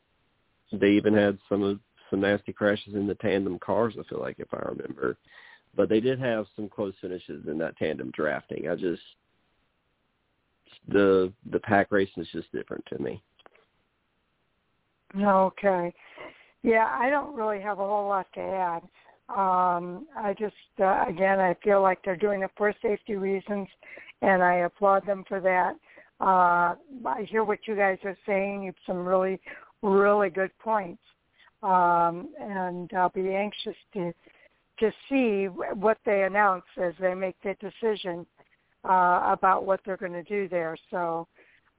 they 0.73 0.91
even 0.91 1.15
had 1.15 1.39
some 1.49 1.63
of 1.63 1.79
some 2.09 2.21
nasty 2.21 2.53
crashes 2.53 2.95
in 2.95 3.07
the 3.07 3.15
tandem 3.17 3.59
cars. 3.59 3.95
I 3.99 4.09
feel 4.09 4.21
like 4.21 4.37
if 4.39 4.49
I 4.53 4.69
remember, 4.69 5.19
but 5.77 5.89
they 5.89 6.01
did 6.01 6.19
have 6.19 6.47
some 6.57 6.69
close 6.69 6.95
finishes 7.01 7.47
in 7.47 7.59
that 7.59 7.77
tandem 7.77 8.11
drafting. 8.15 8.69
I 8.69 8.77
just 8.77 9.03
the 10.89 11.33
the 11.51 11.61
pack 11.61 11.89
racing 11.91 12.23
is 12.23 12.29
just 12.33 12.53
different 12.53 12.85
to 12.87 12.99
me. 12.99 13.23
Okay. 15.21 15.93
Yeah, 16.63 16.87
I 16.91 17.11
don't 17.11 17.35
really 17.35 17.61
have 17.61 17.79
a 17.79 17.87
whole 17.87 18.09
lot 18.09 18.27
to 18.35 18.41
add. 18.41 18.83
Um, 19.29 20.07
I 20.17 20.35
just, 20.39 20.55
uh, 20.81 21.05
again, 21.09 21.41
I 21.41 21.55
feel 21.63 21.83
like 21.83 21.99
they're 22.05 22.17
doing 22.17 22.43
it 22.43 22.51
for 22.57 22.73
safety 22.83 23.17
reasons, 23.17 23.69
and 24.21 24.43
I 24.43 24.57
applaud 24.57 25.07
them 25.07 25.25
for 25.27 25.41
that. 25.41 25.75
Uh, 26.21 26.75
I 27.09 27.27
hear 27.29 27.43
what 27.43 27.67
you 27.67 27.75
guys 27.75 27.99
are 28.05 28.17
saying. 28.27 28.63
You 28.63 28.67
have 28.67 28.75
some 28.87 29.05
really, 29.05 29.41
really 29.83 30.31
good 30.31 30.51
points, 30.59 31.03
um, 31.63 32.29
and 32.41 32.91
I'll 32.95 33.09
be 33.09 33.35
anxious 33.35 33.77
to 33.95 34.13
to 34.79 34.91
see 35.09 35.47
what 35.47 35.99
they 36.05 36.23
announce 36.23 36.65
as 36.83 36.95
they 36.99 37.15
make 37.15 37.37
their 37.43 37.57
decision 37.61 38.27
uh, 38.85 39.21
about 39.25 39.65
what 39.65 39.81
they're 39.85 39.97
going 39.97 40.13
to 40.13 40.23
do 40.23 40.49
there. 40.49 40.77
So, 40.91 41.27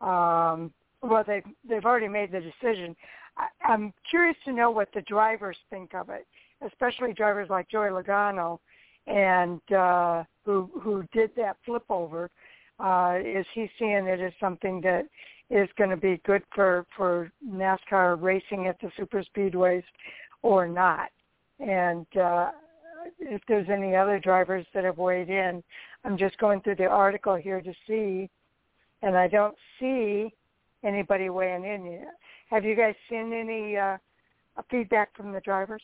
um, 0.01 0.71
well, 1.01 1.23
they 1.25 1.43
they've 1.67 1.85
already 1.85 2.07
made 2.07 2.31
the 2.31 2.39
decision. 2.41 2.95
I, 3.37 3.47
I'm 3.63 3.93
curious 4.09 4.37
to 4.45 4.53
know 4.53 4.71
what 4.71 4.89
the 4.93 5.01
drivers 5.01 5.57
think 5.69 5.93
of 5.93 6.09
it, 6.09 6.25
especially 6.65 7.13
drivers 7.13 7.49
like 7.49 7.69
Joey 7.69 7.89
Logano, 7.89 8.59
and 9.07 9.61
uh, 9.71 10.23
who 10.45 10.69
who 10.81 11.03
did 11.13 11.31
that 11.35 11.57
flip 11.65 11.83
over. 11.89 12.29
Uh, 12.79 13.19
is 13.23 13.45
he 13.53 13.69
seeing 13.77 14.07
it 14.07 14.19
as 14.19 14.33
something 14.39 14.81
that 14.81 15.05
is 15.49 15.69
going 15.77 15.89
to 15.89 15.97
be 15.97 16.19
good 16.25 16.43
for 16.55 16.85
for 16.95 17.31
NASCAR 17.45 18.21
racing 18.21 18.67
at 18.67 18.79
the 18.81 18.91
super 18.97 19.23
speedways, 19.23 19.83
or 20.41 20.67
not? 20.67 21.09
And 21.59 22.07
uh, 22.17 22.51
if 23.19 23.41
there's 23.47 23.69
any 23.69 23.95
other 23.95 24.19
drivers 24.19 24.65
that 24.73 24.83
have 24.83 24.97
weighed 24.97 25.29
in, 25.29 25.63
I'm 26.03 26.17
just 26.17 26.37
going 26.37 26.61
through 26.61 26.75
the 26.75 26.85
article 26.85 27.35
here 27.35 27.61
to 27.61 27.73
see, 27.87 28.29
and 29.01 29.17
I 29.17 29.27
don't 29.27 29.55
see 29.79 30.33
anybody 30.83 31.29
weighing 31.29 31.65
in 31.65 31.85
yet. 31.85 32.15
Have 32.49 32.65
you 32.65 32.75
guys 32.75 32.95
seen 33.09 33.33
any 33.33 33.77
uh, 33.77 33.97
feedback 34.69 35.15
from 35.15 35.31
the 35.31 35.39
drivers? 35.41 35.81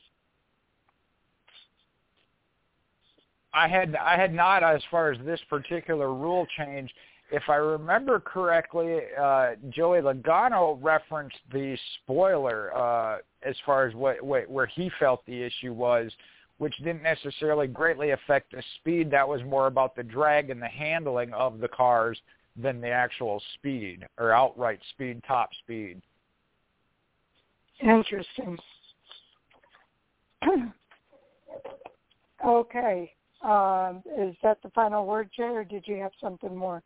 I 3.53 3.67
had 3.67 3.95
I 3.95 4.15
had 4.15 4.33
not 4.33 4.63
as 4.63 4.81
far 4.91 5.11
as 5.11 5.19
this 5.25 5.39
particular 5.49 6.13
rule 6.13 6.45
change. 6.57 6.93
If 7.31 7.43
I 7.47 7.55
remember 7.55 8.19
correctly, 8.19 8.99
uh, 9.19 9.51
Joey 9.69 10.01
Logano 10.01 10.77
referenced 10.81 11.37
the 11.51 11.77
spoiler 12.03 12.75
uh, 12.75 13.17
as 13.43 13.55
far 13.65 13.87
as 13.87 13.93
what, 13.95 14.21
what 14.21 14.49
where 14.49 14.65
he 14.65 14.91
felt 14.99 15.25
the 15.25 15.41
issue 15.41 15.73
was, 15.73 16.11
which 16.59 16.77
didn't 16.77 17.01
necessarily 17.01 17.67
greatly 17.67 18.11
affect 18.11 18.51
the 18.51 18.61
speed. 18.75 19.09
That 19.09 19.27
was 19.27 19.41
more 19.43 19.67
about 19.67 19.95
the 19.95 20.03
drag 20.03 20.51
and 20.51 20.61
the 20.61 20.67
handling 20.67 21.33
of 21.33 21.59
the 21.59 21.67
cars 21.67 22.19
than 22.55 22.79
the 22.81 22.89
actual 22.89 23.41
speed 23.55 24.05
or 24.17 24.31
outright 24.31 24.79
speed, 24.91 25.23
top 25.27 25.49
speed. 25.63 26.01
Interesting. 27.81 28.57
okay. 32.45 33.11
Um, 33.41 34.03
is 34.17 34.35
that 34.43 34.61
the 34.61 34.69
final 34.75 35.05
word, 35.05 35.29
Jay, 35.35 35.43
or 35.43 35.63
did 35.63 35.87
you 35.87 35.95
have 35.95 36.11
something 36.21 36.55
more? 36.55 36.83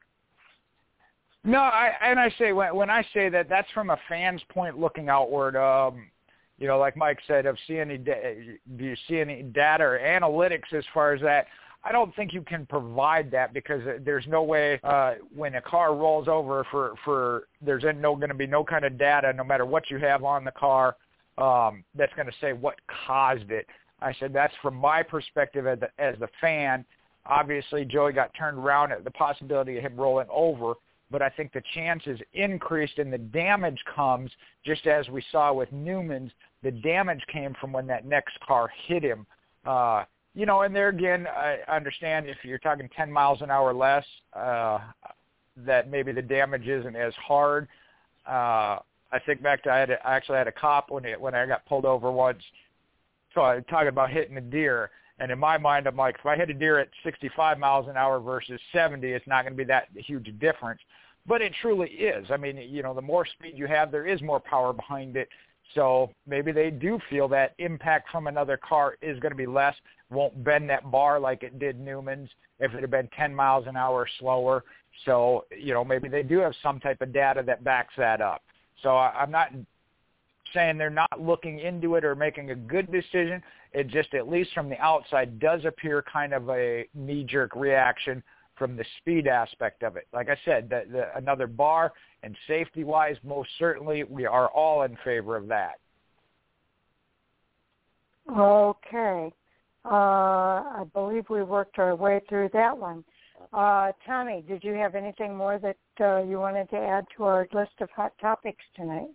No, 1.44 1.60
I 1.60 1.92
and 2.02 2.20
I 2.20 2.34
say 2.38 2.54
when 2.54 2.76
when 2.76 2.90
I 2.90 3.06
say 3.14 3.28
that, 3.30 3.50
that's 3.50 3.70
from 3.72 3.90
a 3.90 3.98
fan's 4.08 4.42
point 4.50 4.80
looking 4.80 5.10
outward. 5.10 5.58
Um, 5.58 6.10
you 6.64 6.70
know, 6.70 6.80
like 6.80 6.96
Mike 6.96 7.20
said, 7.28 7.46
of 7.46 7.58
any 7.68 7.98
do 7.98 8.58
you 8.78 8.96
see 9.10 9.20
any 9.20 9.44
data 9.44 9.84
or 9.84 10.00
analytics 10.00 10.72
as 10.72 10.86
far 10.94 11.12
as 11.12 11.22
that? 11.22 11.48
I 11.84 11.92
don't 11.92 12.16
think 12.16 12.32
you 12.32 12.42
can 12.42 12.66
provide 12.66 13.30
that 13.32 13.54
because 13.54 13.82
there's 14.06 14.26
no 14.30 14.44
way 14.44 14.80
uh, 14.82 15.16
when 15.36 15.56
a 15.56 15.62
car 15.62 15.94
rolls 15.94 16.30
over 16.30 16.66
for 16.72 16.94
for 17.04 17.50
there's 17.62 17.84
no 17.98 18.16
going 18.16 18.30
to 18.30 18.34
be 18.34 18.48
no 18.48 18.64
kind 18.64 18.86
of 18.86 18.98
data, 18.98 19.34
no 19.34 19.44
matter 19.44 19.66
what 19.66 19.92
you 19.92 19.98
have 19.98 20.24
on 20.24 20.46
the 20.46 20.52
car, 20.52 20.96
um, 21.38 21.84
that's 21.96 22.14
going 22.14 22.28
to 22.28 22.34
say 22.40 22.54
what 22.54 22.76
caused 23.06 23.52
it. 23.52 23.68
I 24.02 24.14
said 24.18 24.32
that's 24.32 24.54
from 24.62 24.76
my 24.76 25.04
perspective 25.04 25.68
as 25.68 25.82
the, 25.82 25.90
as 26.02 26.16
the 26.22 26.30
fan. 26.40 26.86
Obviously, 27.26 27.84
Joey 27.84 28.14
got 28.14 28.34
turned 28.40 28.58
around 28.58 28.94
at 28.94 29.04
the 29.04 29.12
possibility 29.12 29.76
of 29.76 29.84
him 29.84 29.98
rolling 29.98 30.28
over, 30.32 30.76
but 31.12 31.22
I 31.22 31.28
think 31.28 31.52
the 31.52 31.62
chances 31.76 32.22
increased 32.34 33.00
and 33.00 33.12
the 33.12 33.18
damage 33.18 33.84
comes 33.94 34.32
just 34.66 34.88
as 34.88 35.10
we 35.10 35.22
saw 35.30 35.52
with 35.52 35.70
Newman's. 35.74 36.32
The 36.64 36.72
damage 36.72 37.22
came 37.32 37.56
from 37.60 37.74
when 37.74 37.88
that 37.88 38.06
next 38.06 38.40
car 38.40 38.72
hit 38.88 39.04
him. 39.04 39.26
Uh, 39.66 40.06
you 40.34 40.46
know, 40.46 40.62
and 40.62 40.76
there 40.76 40.90
again, 40.90 41.28
I 41.28 41.60
understand 41.70 42.28
if 42.28 42.38
you're 42.44 42.58
talking 42.58 42.90
10 42.96 43.12
miles 43.12 43.42
an 43.42 43.52
hour 43.52 43.74
less, 43.74 44.06
uh, 44.34 44.80
that 45.58 45.90
maybe 45.90 46.12
the 46.12 46.22
damage 46.22 46.68
isn't 46.68 46.96
as 46.96 47.14
hard. 47.16 47.68
Uh, 48.28 48.80
I 49.12 49.20
think 49.26 49.44
back 49.44 49.64
to 49.64 49.72
I, 49.72 49.78
had 49.78 49.90
a, 49.92 50.08
I 50.08 50.16
actually 50.16 50.38
had 50.38 50.48
a 50.48 50.52
cop 50.52 50.90
when 50.90 51.06
it, 51.06 51.20
when 51.20 51.36
I 51.36 51.46
got 51.46 51.66
pulled 51.68 51.86
over 51.86 52.12
once. 52.12 52.42
So 53.36 53.42
I 53.42 53.60
talking 53.70 53.90
about 53.90 54.10
hitting 54.10 54.38
a 54.38 54.42
deer, 54.42 54.90
and 55.20 55.32
in 55.32 55.38
my 55.38 55.58
mind, 55.58 55.88
I'm 55.88 55.96
like, 55.96 56.16
if 56.20 56.26
I 56.26 56.36
hit 56.36 56.50
a 56.50 56.54
deer 56.54 56.80
at 56.80 56.90
65 57.04 57.60
miles 57.60 57.88
an 57.88 57.98
hour 57.98 58.20
versus 58.20 58.60
70, 58.72 59.08
it's 59.08 59.28
not 59.28 59.44
going 59.44 59.54
to 59.54 59.58
be 59.58 59.64
that 59.66 59.88
huge 59.96 60.34
difference. 60.40 60.82
But 61.26 61.42
it 61.42 61.54
truly 61.62 61.90
is. 61.90 62.28
I 62.32 62.38
mean, 62.38 62.58
you 62.58 62.84
know, 62.84 62.94
the 62.94 63.02
more 63.02 63.26
speed 63.26 63.54
you 63.56 63.68
have, 63.68 63.92
there 63.92 64.08
is 64.08 64.22
more 64.22 64.40
power 64.40 64.74
behind 64.74 65.16
it. 65.16 65.30
So 65.76 66.12
maybe 66.28 66.52
they 66.52 66.70
do 66.70 67.00
feel 67.10 67.28
that 67.30 67.56
impact 67.58 68.10
from 68.12 68.28
another 68.28 68.58
car 68.58 68.96
is 69.02 69.20
going 69.20 69.32
to 69.32 69.38
be 69.38 69.48
less, 69.48 69.76
won't 70.10 70.44
bend 70.44 70.70
that 70.70 70.92
bar 70.92 71.20
like 71.20 71.44
it 71.44 71.58
did 71.58 71.80
Newman's 71.80 72.30
if 72.60 72.74
it 72.74 72.82
had 72.82 72.92
been 72.92 73.10
10 73.18 73.34
miles 73.34 73.66
an 73.68 73.76
hour 73.76 74.08
slower. 74.20 74.64
So, 75.06 75.46
you 75.58 75.74
know, 75.74 75.84
maybe 75.84 76.08
they 76.08 76.24
do 76.24 76.40
have 76.40 76.54
some 76.62 76.80
type 76.80 77.02
of 77.02 77.12
data 77.12 77.44
that 77.48 77.64
backs 77.64 77.94
that 77.98 78.22
up. 78.22 78.44
So 78.82 78.96
I'm 78.96 79.32
not 79.32 79.50
saying 80.54 80.78
they're 80.78 80.90
not 80.90 81.20
looking 81.20 81.60
into 81.60 81.96
it 81.96 82.06
or 82.06 82.16
making 82.16 82.52
a 82.52 82.56
good 82.56 82.92
decision. 82.92 83.42
It 83.72 83.88
just, 83.88 84.14
at 84.14 84.30
least 84.30 84.52
from 84.54 84.70
the 84.70 84.80
outside, 84.80 85.40
does 85.40 85.66
appear 85.66 86.04
kind 86.12 86.34
of 86.34 86.50
a 86.50 86.86
knee-jerk 86.94 87.56
reaction 87.56 88.22
from 88.56 88.78
the 88.78 88.86
speed 89.00 89.28
aspect 89.28 89.82
of 89.82 89.96
it. 89.96 90.08
Like 90.14 90.30
I 90.30 90.38
said, 90.46 90.70
the, 90.70 90.84
the, 90.92 91.18
another 91.18 91.48
bar 91.48 91.92
and 92.24 92.36
safety-wise, 92.48 93.18
most 93.24 93.50
certainly, 93.60 94.04
we 94.06 94.26
are 94.26 94.48
all 94.48 94.84
in 94.84 94.98
favor 95.04 95.36
of 95.36 95.48
that. 95.48 95.76
Okay. 98.32 99.32
Uh, 99.86 99.90
I 99.90 100.84
believe 100.94 101.26
we 101.30 101.44
worked 101.44 101.78
our 101.78 101.96
way 101.96 102.22
through 102.30 102.50
that 102.54 102.76
one. 102.76 103.04
Uh, 103.52 103.92
Tommy, 104.06 104.44
did 104.48 104.64
you 104.64 104.74
have 104.74 104.96
anything 104.96 105.36
more 105.36 105.60
that 105.60 105.76
uh, 106.00 106.24
you 106.24 106.40
wanted 106.40 106.70
to 106.70 106.78
add 106.78 107.06
to 107.18 107.26
our 107.26 107.46
list 107.52 107.74
of 107.82 107.90
hot 107.92 108.14
topics 108.22 108.64
tonight? 108.76 109.10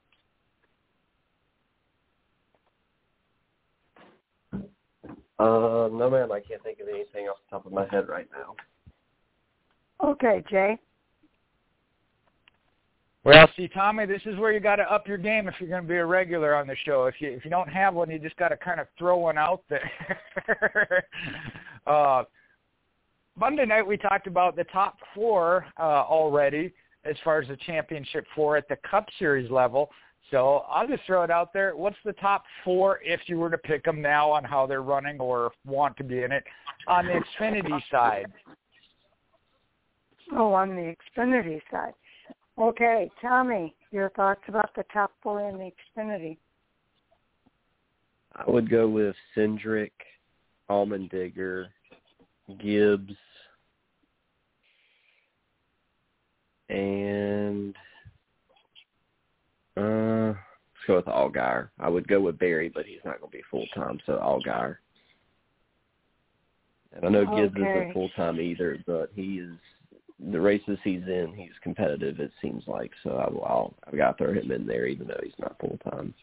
Uh, 5.41 5.89
no, 5.91 6.11
ma'am. 6.11 6.31
I 6.33 6.41
can't 6.41 6.63
think 6.63 6.81
of 6.81 6.89
anything 6.89 7.29
off 7.29 7.37
the 7.49 7.57
top 7.57 7.65
of 7.65 7.73
my 7.73 7.87
head 7.89 8.09
right 8.09 8.29
now. 8.33 8.55
Okay, 10.07 10.45
Jay. 10.51 10.79
Well, 13.29 13.47
see, 13.59 13.69
Tommy, 13.69 14.07
this 14.07 14.23
is 14.25 14.39
where 14.39 14.53
you 14.53 14.59
got 14.59 14.77
to 14.77 14.91
up 14.91 15.07
your 15.07 15.19
game 15.19 15.49
if 15.49 15.55
you're 15.61 15.69
going 15.69 15.83
to 15.83 15.89
be 15.89 15.97
a 15.97 16.07
regular 16.07 16.55
on 16.55 16.67
the 16.67 16.75
show. 16.87 17.05
If 17.05 17.17
you 17.19 17.29
if 17.29 17.45
you 17.45 17.51
don't 17.51 17.69
have 17.69 17.93
one, 17.93 18.09
you 18.09 18.19
just 18.19 18.39
got 18.39 18.49
to 18.49 18.57
kind 18.57 18.81
of 18.81 18.87
throw 18.99 19.19
one 19.19 19.37
out 19.37 19.63
there. 19.69 21.05
uh, 21.87 22.23
Monday 23.37 23.67
night 23.67 23.87
we 23.87 23.99
talked 23.99 24.29
about 24.29 24.57
the 24.57 24.65
top 24.65 24.97
four 25.15 25.67
uh, 25.79 26.05
already 26.09 26.73
as 27.05 27.17
far 27.23 27.39
as 27.39 27.49
the 27.49 27.59
championship 27.67 28.25
four 28.35 28.57
at 28.57 28.67
the 28.67 28.77
Cup 28.91 29.05
Series 29.19 29.51
level. 29.51 29.91
So 30.31 30.65
I'll 30.67 30.89
just 30.89 31.03
throw 31.05 31.23
it 31.23 31.31
out 31.31 31.53
there. 31.53 31.77
What's 31.77 31.99
the 32.07 32.15
top 32.15 32.45
four 32.65 33.01
if 33.05 33.21
you 33.27 33.37
were 33.37 33.51
to 33.51 33.59
pick 33.59 33.85
them 33.85 34.01
now 34.01 34.31
on 34.31 34.43
how 34.43 34.67
they're 34.67 34.81
running 34.81 35.21
or 35.21 35.53
want 35.67 35.99
to 35.99 36.03
be 36.03 36.23
in 36.23 36.33
it 36.33 36.45
on 36.87 37.05
the 37.05 37.21
Xfinity 37.39 37.79
side? 37.91 38.33
Oh, 40.35 40.55
on 40.55 40.71
the 40.71 40.95
Xfinity 41.15 41.61
side. 41.71 41.93
Okay, 42.61 43.09
Tommy, 43.23 43.73
your 43.93 44.11
thoughts 44.11 44.41
about 44.49 44.71
the 44.75 44.83
top 44.93 45.13
four 45.23 45.49
in 45.49 45.59
the 45.59 45.71
Xfinity? 45.97 46.39
I 48.35 48.51
would 48.51 48.69
go 48.69 48.89
with 48.89 49.15
Cindric, 49.37 49.93
Allmendinger, 50.69 51.67
Gibbs, 52.61 53.15
and 56.69 57.77
uh, 59.77 60.35
let's 60.35 60.87
go 60.87 60.97
with 60.97 61.05
Allgaier. 61.07 61.69
I 61.79 61.89
would 61.89 62.09
go 62.09 62.21
with 62.21 62.41
Berry, 62.41 62.71
but 62.75 62.87
he's 62.87 62.99
not 63.05 63.21
going 63.21 63.31
to 63.31 63.37
be 63.37 63.45
full 63.51 63.67
time, 63.73 64.01
so 64.05 64.15
Allgaier. 64.15 64.79
And 66.93 67.05
I 67.05 67.09
know 67.09 67.25
Gibbs 67.37 67.55
okay. 67.57 67.83
isn't 67.83 67.93
full 67.93 68.09
time 68.17 68.41
either, 68.41 68.83
but 68.85 69.11
he 69.15 69.39
is 69.39 69.51
the 70.19 70.41
races 70.41 70.79
he's 70.83 71.03
in. 71.03 71.33
He's 71.37 71.57
competitive. 71.63 72.19
It 72.21 72.33
seems 72.43 72.65
like 72.67 72.91
so. 73.03 73.11
I, 73.11 73.25
I'll 73.47 73.75
I've 73.87 73.97
got 73.97 74.19
to 74.19 74.25
throw 74.25 74.33
him 74.35 74.51
in 74.51 74.67
there, 74.67 74.87
even 74.87 75.07
though 75.07 75.21
he's 75.23 75.39
not 75.39 75.57
full 75.61 75.79
time. 75.91 76.15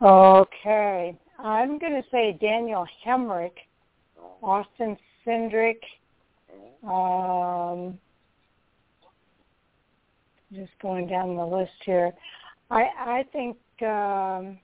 Okay, 0.00 1.16
I'm 1.38 1.78
going 1.78 1.92
to 1.92 2.04
say 2.10 2.38
Daniel 2.40 2.86
Hemric, 3.04 3.52
Austin 4.42 4.96
Cindric, 5.26 5.80
um, 6.84 7.98
just 10.52 10.70
going 10.80 11.08
down 11.08 11.36
the 11.36 11.44
list 11.44 11.72
here. 11.84 12.12
I 12.70 12.82
I 12.98 13.24
think 13.32 13.56
um, 13.82 14.58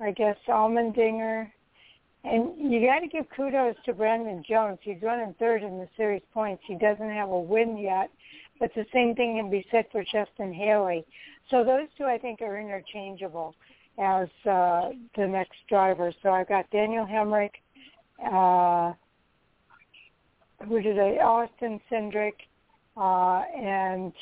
I 0.00 0.12
guess 0.12 0.36
Allmendinger, 0.46 1.50
and 2.24 2.72
you 2.72 2.86
got 2.86 3.00
to 3.00 3.08
give 3.08 3.26
kudos 3.34 3.76
to 3.86 3.92
Brandon 3.92 4.42
Jones. 4.48 4.78
He's 4.82 5.00
running 5.02 5.34
third 5.38 5.62
in 5.62 5.78
the 5.78 5.88
series 5.96 6.22
points. 6.34 6.62
He 6.66 6.76
doesn't 6.76 7.10
have 7.10 7.30
a 7.30 7.38
win 7.38 7.78
yet, 7.78 8.10
but 8.58 8.70
the 8.74 8.86
same 8.92 9.14
thing 9.14 9.36
can 9.36 9.50
be 9.50 9.66
said 9.70 9.86
for 9.92 10.02
Justin 10.02 10.52
Haley. 10.52 11.04
So 11.50 11.64
those 11.64 11.88
two 11.96 12.04
I 12.04 12.18
think 12.18 12.40
are 12.42 12.58
interchangeable 12.58 13.54
as 13.98 14.28
uh, 14.48 14.90
the 15.16 15.26
next 15.26 15.56
driver. 15.68 16.12
So 16.22 16.30
I've 16.30 16.48
got 16.48 16.70
Daniel 16.70 17.06
Hemric, 17.06 17.50
uh, 18.24 18.92
who 20.66 20.80
did? 20.80 20.98
Austin 21.18 21.80
Cindric, 21.90 22.34
uh, 22.96 23.42
and 23.56 24.12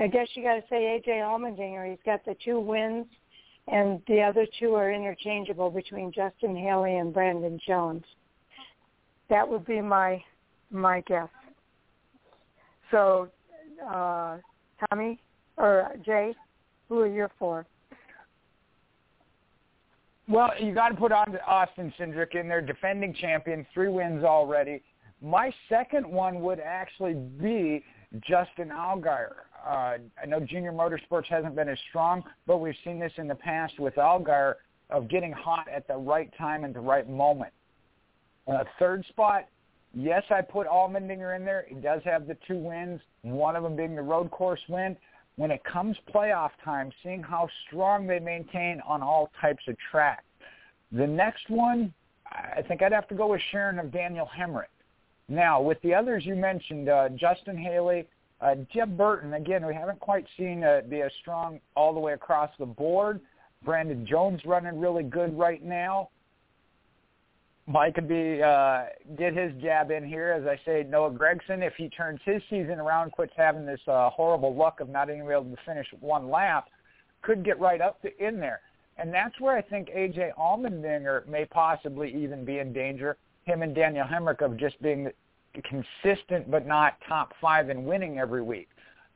I 0.00 0.06
guess 0.06 0.28
you 0.34 0.42
got 0.44 0.54
to 0.54 0.62
say 0.70 1.02
AJ 1.06 1.08
Allmendinger. 1.08 1.90
He's 1.90 1.98
got 2.04 2.24
the 2.24 2.36
two 2.44 2.60
wins, 2.60 3.06
and 3.68 4.00
the 4.08 4.20
other 4.20 4.46
two 4.58 4.74
are 4.74 4.92
interchangeable 4.92 5.70
between 5.70 6.12
Justin 6.12 6.56
Haley 6.56 6.96
and 6.96 7.12
Brandon 7.12 7.58
Jones. 7.66 8.04
That 9.30 9.48
would 9.48 9.64
be 9.64 9.80
my 9.80 10.22
my 10.70 11.02
guess. 11.02 11.28
So, 12.90 13.28
uh, 13.86 14.38
Tommy 14.90 15.20
or 15.56 15.92
Jay, 16.04 16.34
who 16.88 17.00
are 17.00 17.06
your 17.06 17.30
four? 17.38 17.66
Well, 20.28 20.50
you 20.58 20.74
got 20.74 20.90
to 20.90 20.94
put 20.94 21.12
on 21.12 21.36
Austin 21.46 21.92
Cindric 21.98 22.34
in 22.34 22.48
there, 22.48 22.60
defending 22.60 23.12
champion, 23.14 23.66
three 23.74 23.88
wins 23.88 24.24
already. 24.24 24.82
My 25.20 25.52
second 25.68 26.06
one 26.06 26.40
would 26.40 26.60
actually 26.60 27.14
be 27.14 27.84
Justin 28.20 28.68
Allgaier. 28.68 29.34
Uh, 29.64 29.98
I 30.20 30.26
know 30.26 30.40
Junior 30.40 30.72
Motorsports 30.72 31.26
hasn't 31.26 31.54
been 31.54 31.68
as 31.68 31.78
strong, 31.88 32.24
but 32.46 32.58
we've 32.58 32.74
seen 32.84 32.98
this 32.98 33.12
in 33.16 33.28
the 33.28 33.34
past 33.34 33.78
with 33.78 33.94
Allgaier 33.94 34.54
of 34.90 35.08
getting 35.08 35.32
hot 35.32 35.66
at 35.68 35.86
the 35.86 35.96
right 35.96 36.30
time 36.36 36.64
and 36.64 36.74
the 36.74 36.80
right 36.80 37.08
moment. 37.08 37.52
Uh, 38.46 38.64
third 38.78 39.04
spot, 39.08 39.46
yes, 39.94 40.22
I 40.30 40.40
put 40.40 40.66
Allmendinger 40.66 41.36
in 41.36 41.44
there. 41.44 41.64
He 41.68 41.76
does 41.76 42.02
have 42.04 42.26
the 42.26 42.36
two 42.46 42.58
wins, 42.58 43.00
one 43.22 43.56
of 43.56 43.62
them 43.62 43.76
being 43.76 43.94
the 43.94 44.02
road 44.02 44.30
course 44.30 44.60
win. 44.68 44.96
When 45.36 45.50
it 45.50 45.64
comes 45.64 45.96
playoff 46.14 46.50
time, 46.62 46.90
seeing 47.02 47.22
how 47.22 47.48
strong 47.66 48.06
they 48.06 48.18
maintain 48.18 48.82
on 48.86 49.00
all 49.00 49.30
types 49.40 49.62
of 49.66 49.76
track. 49.90 50.24
The 50.90 51.06
next 51.06 51.48
one, 51.48 51.94
I 52.26 52.62
think 52.68 52.82
I'd 52.82 52.92
have 52.92 53.08
to 53.08 53.14
go 53.14 53.28
with 53.28 53.40
Sharon 53.50 53.78
of 53.78 53.90
Daniel 53.90 54.28
Hemric. 54.38 54.66
Now, 55.28 55.62
with 55.62 55.80
the 55.82 55.94
others 55.94 56.26
you 56.26 56.36
mentioned, 56.36 56.90
uh, 56.90 57.08
Justin 57.10 57.56
Haley, 57.56 58.06
uh, 58.42 58.56
Jeb 58.74 58.96
Burton, 58.96 59.34
again, 59.34 59.64
we 59.64 59.74
haven't 59.74 60.00
quite 60.00 60.26
seen 60.36 60.64
uh, 60.64 60.80
be 60.88 61.00
as 61.02 61.12
strong 61.20 61.60
all 61.76 61.94
the 61.94 62.00
way 62.00 62.12
across 62.12 62.50
the 62.58 62.66
board. 62.66 63.20
Brandon 63.64 64.04
Jones 64.04 64.40
running 64.44 64.78
really 64.78 65.04
good 65.04 65.36
right 65.38 65.62
now. 65.62 66.08
Mike 67.68 67.94
could 67.94 68.08
be 68.08 68.42
uh, 68.42 68.86
get 69.16 69.36
his 69.36 69.52
jab 69.62 69.92
in 69.92 70.04
here, 70.04 70.32
as 70.32 70.46
I 70.46 70.58
say. 70.64 70.84
Noah 70.88 71.12
Gragson, 71.12 71.64
if 71.64 71.74
he 71.76 71.88
turns 71.88 72.18
his 72.24 72.42
season 72.50 72.80
around, 72.80 73.12
quits 73.12 73.32
having 73.36 73.64
this 73.64 73.80
uh, 73.86 74.10
horrible 74.10 74.54
luck 74.54 74.80
of 74.80 74.88
not 74.88 75.08
even 75.08 75.22
able 75.30 75.44
to 75.44 75.56
finish 75.64 75.86
one 76.00 76.28
lap, 76.28 76.66
could 77.22 77.44
get 77.44 77.60
right 77.60 77.80
up 77.80 78.02
to 78.02 78.10
in 78.24 78.40
there. 78.40 78.60
And 78.98 79.14
that's 79.14 79.40
where 79.40 79.56
I 79.56 79.62
think 79.62 79.90
AJ 79.90 80.32
Allmendinger 80.36 81.26
may 81.28 81.44
possibly 81.44 82.12
even 82.12 82.44
be 82.44 82.58
in 82.58 82.72
danger 82.72 83.16
him 83.44 83.62
and 83.62 83.74
Daniel 83.74 84.06
Hemric 84.06 84.40
of 84.40 84.56
just 84.56 84.80
being 84.82 85.10
consistent 85.60 86.50
but 86.50 86.66
not 86.66 86.96
top 87.08 87.32
five 87.40 87.68
and 87.68 87.84
winning 87.84 88.18
every 88.18 88.42
week. 88.42 88.68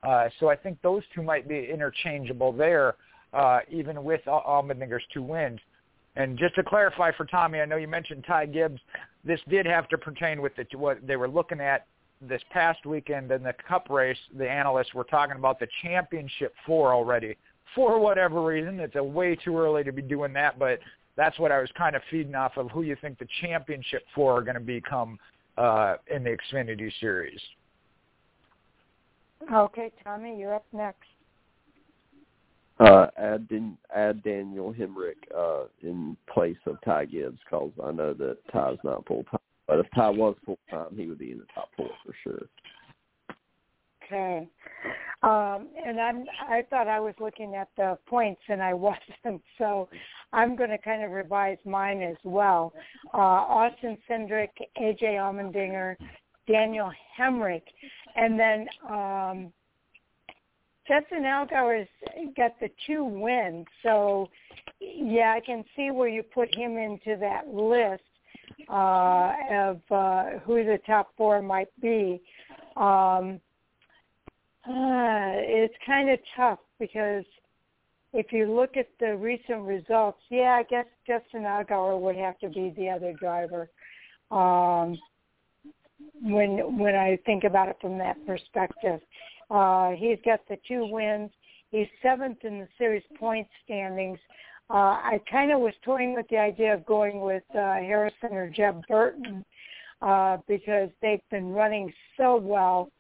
Uh, 0.03 0.29
so 0.39 0.49
I 0.49 0.57
think 0.57 0.81
those 0.83 1.03
two 1.15 1.23
might 1.23 1.49
be 1.49 1.69
interchangeable 1.73 2.53
there, 2.53 2.97
uh, 3.33 3.61
even 3.71 4.05
with 4.05 4.21
Allmendinger's 4.27 5.05
two 5.13 5.23
wins. 5.23 5.61
And 6.17 6.39
just 6.39 6.55
to 6.55 6.63
clarify 6.63 7.13
for 7.13 7.27
Tommy, 7.27 7.61
I 7.61 7.65
know 7.65 7.77
you 7.77 7.89
mentioned 7.89 8.25
Ty 8.27 8.47
Gibbs. 8.47 8.81
This 9.25 9.41
did 9.49 9.67
have 9.67 9.89
to 9.89 9.99
pertain 9.99 10.41
with 10.41 10.53
the, 10.57 10.67
what 10.77 11.07
they 11.07 11.17
were 11.17 11.29
looking 11.29 11.61
at 11.61 11.87
this 12.23 12.41
past 12.51 12.87
weekend 12.87 13.31
in 13.31 13.43
the 13.43 13.55
Cup 13.69 13.91
race. 13.91 14.17
The 14.39 14.49
analysts 14.49 14.95
were 14.95 15.05
talking 15.05 15.37
about 15.37 15.59
the 15.59 15.69
Championship 15.83 16.55
Four 16.65 16.95
already. 16.95 17.37
For 17.75 17.99
whatever 17.99 18.43
reason, 18.43 18.81
it's 18.81 18.97
a 18.97 19.03
way 19.03 19.37
too 19.37 19.59
early 19.59 19.85
to 19.85 19.93
be 19.93 20.01
doing 20.01 20.33
that, 20.33 20.59
but 20.59 20.79
that's 21.17 21.39
what 21.39 21.53
I 21.53 21.61
was 21.61 21.71
kind 21.77 21.97
of 21.97 22.03
feeding 22.11 22.35
off 22.35 22.57
of 22.57 22.71
who 22.71 22.83
you 22.83 22.97
think 23.01 23.19
the 23.19 23.29
Championship 23.43 24.05
Four 24.15 24.39
are 24.39 24.43
going 24.43 24.55
to 24.55 24.61
become 24.61 25.19
uh, 25.57 25.97
in 26.15 26.25
the 26.25 26.37
Xfinity 26.53 26.91
Series. 27.01 27.41
Okay, 29.53 29.93
Tommy, 30.03 30.39
you're 30.39 30.55
up 30.55 30.65
next. 30.73 31.07
Uh, 32.79 33.07
add, 33.17 33.49
add 33.95 34.23
Daniel 34.23 34.75
Hemric 34.75 35.15
uh, 35.35 35.65
in 35.83 36.17
place 36.33 36.59
of 36.67 36.77
Ty 36.85 37.07
Gibbs 37.07 37.39
because 37.45 37.71
I 37.83 37.91
know 37.91 38.13
that 38.15 38.37
Ty's 38.53 38.77
not 38.85 39.07
full 39.07 39.25
time. 39.25 39.41
But 39.67 39.81
if 39.81 39.87
Ty 39.95 40.11
was 40.11 40.37
full 40.45 40.59
time, 40.71 40.89
he 40.95 41.07
would 41.07 41.19
be 41.19 41.33
in 41.33 41.39
the 41.39 41.47
top 41.55 41.71
four 41.77 41.89
for 42.05 42.15
sure. 42.23 42.47
Okay. 44.07 44.49
Um, 45.23 45.69
and 45.85 45.99
I'm 46.01 46.25
I 46.49 46.63
thought 46.69 46.89
I 46.89 47.01
was 47.01 47.15
looking 47.19 47.55
at 47.55 47.69
the 47.77 47.99
points 48.07 48.41
and 48.49 48.63
I 48.63 48.75
wasn't, 49.25 49.43
so 49.59 49.89
I'm 50.33 50.57
going 50.57 50.71
to 50.71 50.79
kind 50.79 51.03
of 51.03 51.11
revise 51.11 51.59
mine 51.65 52.03
as 52.03 52.17
well. 52.23 52.73
Uh, 53.13 53.17
Austin 53.19 53.97
Cindric, 54.09 54.51
AJ 54.81 55.03
Allmendinger, 55.03 55.97
Daniel 56.47 56.93
Hemric, 57.19 57.63
and 58.15 58.39
then 58.39 58.67
um, 58.89 59.53
Justin 60.87 61.25
Allgaier's 61.25 61.89
got 62.37 62.53
the 62.61 62.71
two 62.87 63.05
wins, 63.05 63.67
so 63.83 64.29
yeah, 64.81 65.35
I 65.37 65.41
can 65.41 65.65
see 65.75 65.91
where 65.91 66.09
you 66.09 66.23
put 66.23 66.55
him 66.55 66.77
into 66.77 67.17
that 67.19 67.49
list 67.49 68.03
uh, 68.71 69.33
of 69.51 69.81
uh, 69.91 70.39
who 70.45 70.65
the 70.65 70.79
top 70.87 71.09
four 71.17 71.43
might 71.43 71.69
be. 71.81 72.21
Um, 72.77 73.41
uh, 74.69 75.33
it's 75.37 75.75
kind 75.85 76.11
of 76.11 76.19
tough 76.37 76.59
because 76.79 77.25
if 78.13 78.33
you 78.33 78.53
look 78.53 78.77
at 78.77 78.89
the 78.99 79.17
recent 79.17 79.63
results, 79.63 80.19
yeah, 80.31 80.59
I 80.59 80.63
guess 80.63 80.87
Justin 81.07 81.43
Allgaier 81.43 82.01
would 82.01 82.17
have 82.17 82.39
to 82.39 82.49
be 82.49 82.73
the 82.77 82.89
other 82.89 83.13
driver. 83.13 83.69
Um, 84.31 84.99
when 86.23 86.79
when 86.79 86.95
I 86.95 87.19
think 87.27 87.45
about 87.45 87.69
it 87.69 87.77
from 87.81 87.99
that 87.99 88.17
perspective, 88.27 89.01
uh, 89.51 89.91
he's 89.91 90.19
got 90.25 90.41
the 90.49 90.57
two 90.67 90.87
wins. 90.87 91.31
He's 91.71 91.87
seventh 92.03 92.39
in 92.45 92.61
the 92.61 92.69
series 92.79 93.03
point 93.19 93.47
standings. 93.65 94.19
Uh, 94.69 94.99
I 94.99 95.21
kind 95.31 95.53
of 95.53 95.61
was 95.61 95.75
toying 95.85 96.15
with 96.15 96.27
the 96.29 96.39
idea 96.39 96.75
of 96.75 96.85
going 96.87 97.21
with 97.21 97.45
uh, 97.51 97.75
Harrison 97.75 98.33
or 98.33 98.51
Jeb 98.51 98.83
Burton 98.89 99.45
uh, 100.03 100.39
because 100.49 100.91
they've 101.03 101.21
been 101.31 101.51
running 101.51 101.93
so 102.17 102.37
well. 102.37 102.91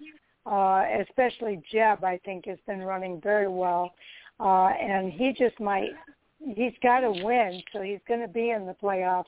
Uh, 0.46 0.84
especially 1.00 1.60
Jeb, 1.72 2.04
I 2.04 2.20
think, 2.24 2.46
has 2.46 2.58
been 2.66 2.80
running 2.80 3.20
very 3.20 3.48
well, 3.48 3.92
uh, 4.38 4.68
and 4.68 5.12
he 5.12 5.32
just 5.36 5.58
might. 5.58 5.90
He's 6.38 6.74
got 6.82 7.00
to 7.00 7.10
win, 7.10 7.60
so 7.72 7.80
he's 7.80 7.98
going 8.06 8.20
to 8.20 8.28
be 8.28 8.50
in 8.50 8.66
the 8.66 8.76
playoffs. 8.80 9.24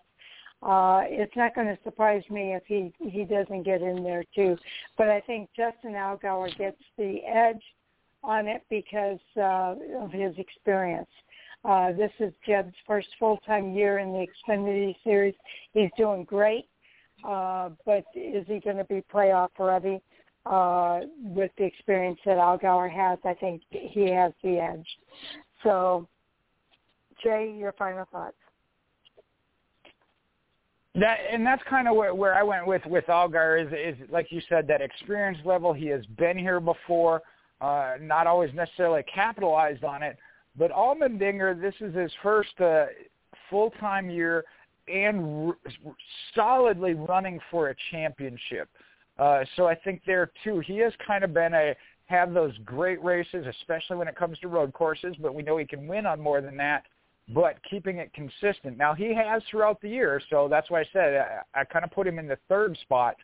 Uh, 0.63 1.03
it's 1.07 1.35
not 1.35 1.55
going 1.55 1.67
to 1.67 1.79
surprise 1.83 2.23
me 2.31 2.55
if 2.55 2.63
he 2.67 2.93
he 3.01 3.25
doesn't 3.25 3.65
get 3.65 3.83
in 3.83 4.03
there 4.05 4.23
too. 4.35 4.57
But 4.97 5.09
I 5.09 5.21
think 5.21 5.49
Justin 5.57 5.93
Allgaier 5.93 6.57
gets 6.57 6.83
the 6.97 7.19
edge 7.25 7.63
on 8.23 8.47
it 8.47 8.63
because 8.71 9.21
uh, 9.37 9.75
of 10.01 10.13
his 10.13 10.35
experience. 10.39 11.11
Uh, 11.65 11.93
this 11.93 12.13
is 12.21 12.33
Jeb's 12.47 12.75
first 12.87 13.09
full-time 13.19 13.75
year 13.75 13.99
in 13.99 14.13
the 14.13 14.27
Xfinity 14.49 14.95
Series. 15.03 15.35
He's 15.73 15.91
doing 15.97 16.25
great, 16.25 16.67
uh, 17.27 17.71
but 17.85 18.05
is 18.15 18.47
he 18.47 18.61
going 18.61 18.77
to 18.77 18.85
be 18.85 19.03
playoff 19.13 19.51
ready? 19.59 20.01
Uh, 20.49 21.01
with 21.21 21.51
the 21.59 21.65
experience 21.65 22.19
that 22.25 22.39
Allgaier 22.39 22.91
has, 22.91 23.19
I 23.23 23.35
think 23.35 23.61
he 23.71 24.09
has 24.11 24.33
the 24.43 24.59
edge. 24.59 24.87
So, 25.63 26.09
Jay, 27.23 27.55
your 27.55 27.73
final 27.73 28.07
thoughts. 28.11 28.37
That 30.95 31.19
and 31.31 31.47
that's 31.47 31.63
kind 31.69 31.87
of 31.87 31.97
where, 31.97 32.15
where 32.15 32.35
I 32.35 32.43
went 32.43 32.67
with 32.67 32.81
with 32.87 33.05
Allgaier 33.09 33.67
is 33.67 33.73
is 33.73 34.09
like 34.11 34.33
you 34.33 34.41
said 34.49 34.67
that 34.69 34.81
experience 34.81 35.39
level. 35.45 35.75
He 35.75 35.87
has 35.89 36.07
been 36.17 36.39
here 36.39 36.61
before, 36.61 37.21
uh, 37.61 37.97
not 38.01 38.27
always 38.27 38.53
necessarily 38.55 39.03
capitalized 39.03 39.85
on 39.85 40.03
it. 40.03 40.17
But 40.57 40.71
Allmendinger, 40.71 41.61
this 41.61 41.75
is 41.81 41.95
his 41.95 42.11
first 42.23 42.59
uh, 42.59 42.87
full 43.51 43.71
time 43.79 44.09
year 44.09 44.45
and 44.93 45.49
r- 45.49 45.95
solidly 46.35 46.95
running 46.95 47.39
for 47.51 47.69
a 47.69 47.75
championship. 47.91 48.71
Uh, 49.19 49.45
so 49.57 49.67
I 49.67 49.75
think 49.75 50.03
there 50.07 50.31
too, 50.45 50.61
he 50.61 50.79
has 50.79 50.93
kind 51.07 51.25
of 51.25 51.35
been 51.35 51.55
a 51.55 51.75
have 52.07 52.33
those 52.33 52.57
great 52.65 53.03
races, 53.05 53.47
especially 53.61 53.97
when 53.97 54.09
it 54.09 54.17
comes 54.17 54.39
to 54.39 54.49
road 54.49 54.73
courses. 54.73 55.15
But 55.21 55.35
we 55.35 55.43
know 55.43 55.59
he 55.59 55.67
can 55.67 55.87
win 55.87 56.07
on 56.07 56.21
more 56.21 56.41
than 56.41 56.57
that. 56.57 56.85
But 57.35 57.57
keeping 57.69 57.99
it 57.99 58.11
consistent. 58.15 58.79
Now 58.79 58.95
he 58.95 59.15
has 59.15 59.43
throughout 59.51 59.83
the 59.83 59.91
year, 59.91 60.21
so 60.31 60.49
that's 60.49 60.71
why 60.71 60.81
I 60.81 60.85
said 60.95 61.43
I, 61.55 61.61
I 61.61 61.65
kind 61.65 61.85
of 61.85 61.91
put 61.91 62.07
him 62.07 62.19
in 62.19 62.27
the 62.27 62.39
third 62.49 62.79
spot. 62.81 63.17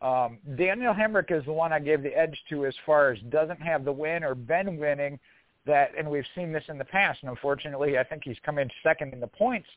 Um, 0.00 0.38
Daniel 0.56 0.92
Hemric 0.92 1.30
is 1.30 1.44
the 1.44 1.52
one 1.52 1.72
I 1.72 1.78
gave 1.78 2.02
the 2.02 2.16
edge 2.18 2.36
to 2.48 2.66
as 2.66 2.74
far 2.84 3.12
as 3.12 3.20
doesn't 3.28 3.62
have 3.62 3.84
the 3.84 3.92
win 3.92 4.24
or 4.24 4.34
been 4.34 4.78
winning 4.78 5.20
that, 5.64 5.92
and 5.96 6.10
we've 6.10 6.24
seen 6.34 6.50
this 6.50 6.64
in 6.68 6.76
the 6.76 6.84
past. 6.84 7.20
And 7.22 7.30
unfortunately, 7.30 7.96
I 7.96 8.02
think 8.02 8.22
he's 8.24 8.36
come 8.44 8.58
in 8.58 8.68
second 8.82 9.12
in 9.12 9.20
the 9.20 9.28
points 9.28 9.68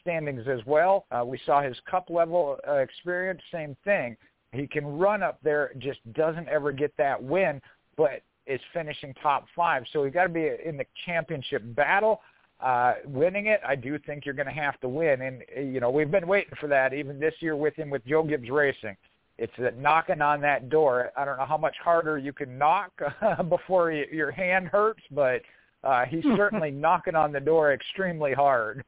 standings 0.00 0.46
as 0.48 0.60
well. 0.66 1.06
Uh, 1.10 1.24
we 1.24 1.40
saw 1.46 1.62
his 1.62 1.76
cup 1.90 2.10
level 2.10 2.58
uh, 2.68 2.74
experience, 2.74 3.40
same 3.50 3.76
thing. 3.84 4.16
He 4.52 4.66
can 4.66 4.86
run 4.86 5.22
up 5.22 5.38
there, 5.42 5.72
just 5.78 6.00
doesn't 6.12 6.48
ever 6.48 6.72
get 6.72 6.94
that 6.98 7.22
win, 7.22 7.60
but 7.96 8.22
is 8.46 8.60
finishing 8.72 9.14
top 9.22 9.46
five. 9.56 9.84
So 9.92 10.02
we've 10.02 10.12
got 10.12 10.24
to 10.24 10.28
be 10.28 10.50
in 10.64 10.76
the 10.76 10.86
championship 11.06 11.62
battle. 11.74 12.20
Uh, 12.60 12.94
winning 13.06 13.46
it, 13.46 13.60
I 13.66 13.74
do 13.74 13.98
think 13.98 14.24
you're 14.24 14.34
going 14.34 14.46
to 14.46 14.52
have 14.52 14.78
to 14.80 14.88
win. 14.88 15.22
And, 15.22 15.42
you 15.74 15.80
know, 15.80 15.90
we've 15.90 16.10
been 16.10 16.26
waiting 16.28 16.54
for 16.60 16.68
that 16.68 16.92
even 16.92 17.18
this 17.18 17.34
year 17.40 17.56
with 17.56 17.74
him 17.74 17.90
with 17.90 18.06
Joe 18.06 18.22
Gibbs 18.22 18.50
Racing. 18.50 18.96
It's 19.38 19.52
that 19.58 19.78
knocking 19.78 20.20
on 20.20 20.40
that 20.42 20.68
door. 20.68 21.10
I 21.16 21.24
don't 21.24 21.38
know 21.38 21.46
how 21.46 21.56
much 21.56 21.74
harder 21.82 22.18
you 22.18 22.32
can 22.32 22.58
knock 22.58 22.92
before 23.48 23.90
you, 23.90 24.04
your 24.12 24.30
hand 24.30 24.68
hurts, 24.68 25.02
but 25.10 25.40
uh, 25.82 26.04
he's 26.04 26.24
certainly 26.36 26.70
knocking 26.70 27.14
on 27.14 27.32
the 27.32 27.40
door 27.40 27.72
extremely 27.72 28.32
hard. 28.32 28.84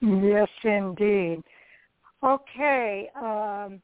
yes, 0.00 0.48
indeed. 0.64 1.42
Okay, 2.24 3.10
um, 3.16 3.80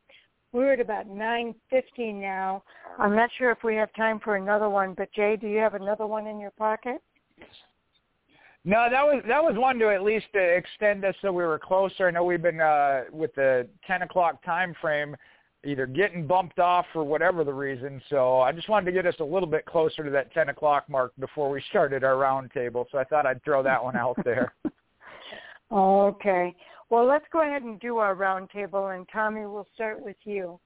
we're 0.53 0.73
at 0.73 0.81
about 0.81 1.09
9.50 1.09 2.15
now. 2.15 2.63
I'm 2.99 3.15
not 3.15 3.31
sure 3.37 3.51
if 3.51 3.59
we 3.65 3.75
have 3.77 3.93
time 3.95 4.21
for 4.23 4.37
another 4.37 4.69
one, 4.69 4.95
but 4.97 5.13
Jay, 5.13 5.37
do 5.37 5.49
you 5.49 5.59
have 5.59 5.75
another 5.75 6.07
one 6.07 6.27
in 6.27 6.39
your 6.39 6.53
pocket? 6.53 7.03
No, 8.65 8.89
that 8.91 9.03
was 9.03 9.23
that 9.27 9.43
was 9.43 9.55
one 9.57 9.79
to 9.79 9.89
at 9.89 10.03
least 10.03 10.27
uh, 10.35 10.41
extend 10.41 11.05
us 11.05 11.15
so 11.23 11.33
we 11.33 11.45
were 11.45 11.59
closer. 11.59 12.09
I 12.09 12.11
know 12.11 12.25
we've 12.25 12.43
been 12.43 12.61
uh, 12.61 13.05
with 13.11 13.35
the 13.35 13.67
10 13.87 14.03
o'clock 14.03 14.45
time 14.45 14.75
frame, 14.81 15.17
either 15.65 15.87
getting 15.87 16.27
bumped 16.27 16.59
off 16.59 16.85
for 16.93 17.03
whatever 17.03 17.45
the 17.45 17.53
reason. 17.53 18.01
So 18.11 18.41
I 18.41 18.53
just 18.53 18.69
wanted 18.69 18.87
to 18.87 18.93
get 18.93 19.07
us 19.07 19.15
a 19.21 19.25
little 19.25 19.49
bit 19.49 19.65
closer 19.65 20.05
to 20.05 20.11
that 20.11 20.33
10 20.35 20.51
o'clock 20.51 20.89
mark 20.89 21.13
before 21.19 21.51
we 21.51 21.63
started 21.71 22.05
our 22.05 22.15
roundtable. 22.15 22.85
So 22.93 22.99
I 22.99 23.05
thought 23.05 23.27
I'd 23.27 23.43
throw 23.43 23.63
that 23.63 23.83
one 23.83 23.97
out 23.97 24.19
there. 24.25 24.53
okay. 25.73 26.55
Well, 26.91 27.07
let's 27.07 27.27
go 27.33 27.43
ahead 27.43 27.63
and 27.63 27.79
do 27.81 27.99
our 27.99 28.15
roundtable, 28.15 28.95
and 28.95 29.07
Tommy, 29.13 29.47
we'll 29.47 29.67
start 29.75 30.03
with 30.03 30.17
you. 30.25 30.59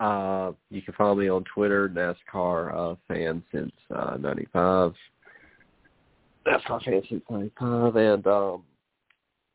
Uh, 0.00 0.52
you 0.70 0.80
can 0.80 0.94
follow 0.94 1.14
me 1.14 1.28
on 1.28 1.44
Twitter, 1.54 1.88
NASCAR 1.88 2.74
uh, 2.74 2.96
fan 3.06 3.42
since 3.52 3.72
uh, 3.94 4.16
'95. 4.16 4.94
NASCAR 6.46 6.82
fan 6.82 7.02
since 7.08 7.22
'95, 7.30 7.96
and 7.96 8.26
um, 8.26 8.62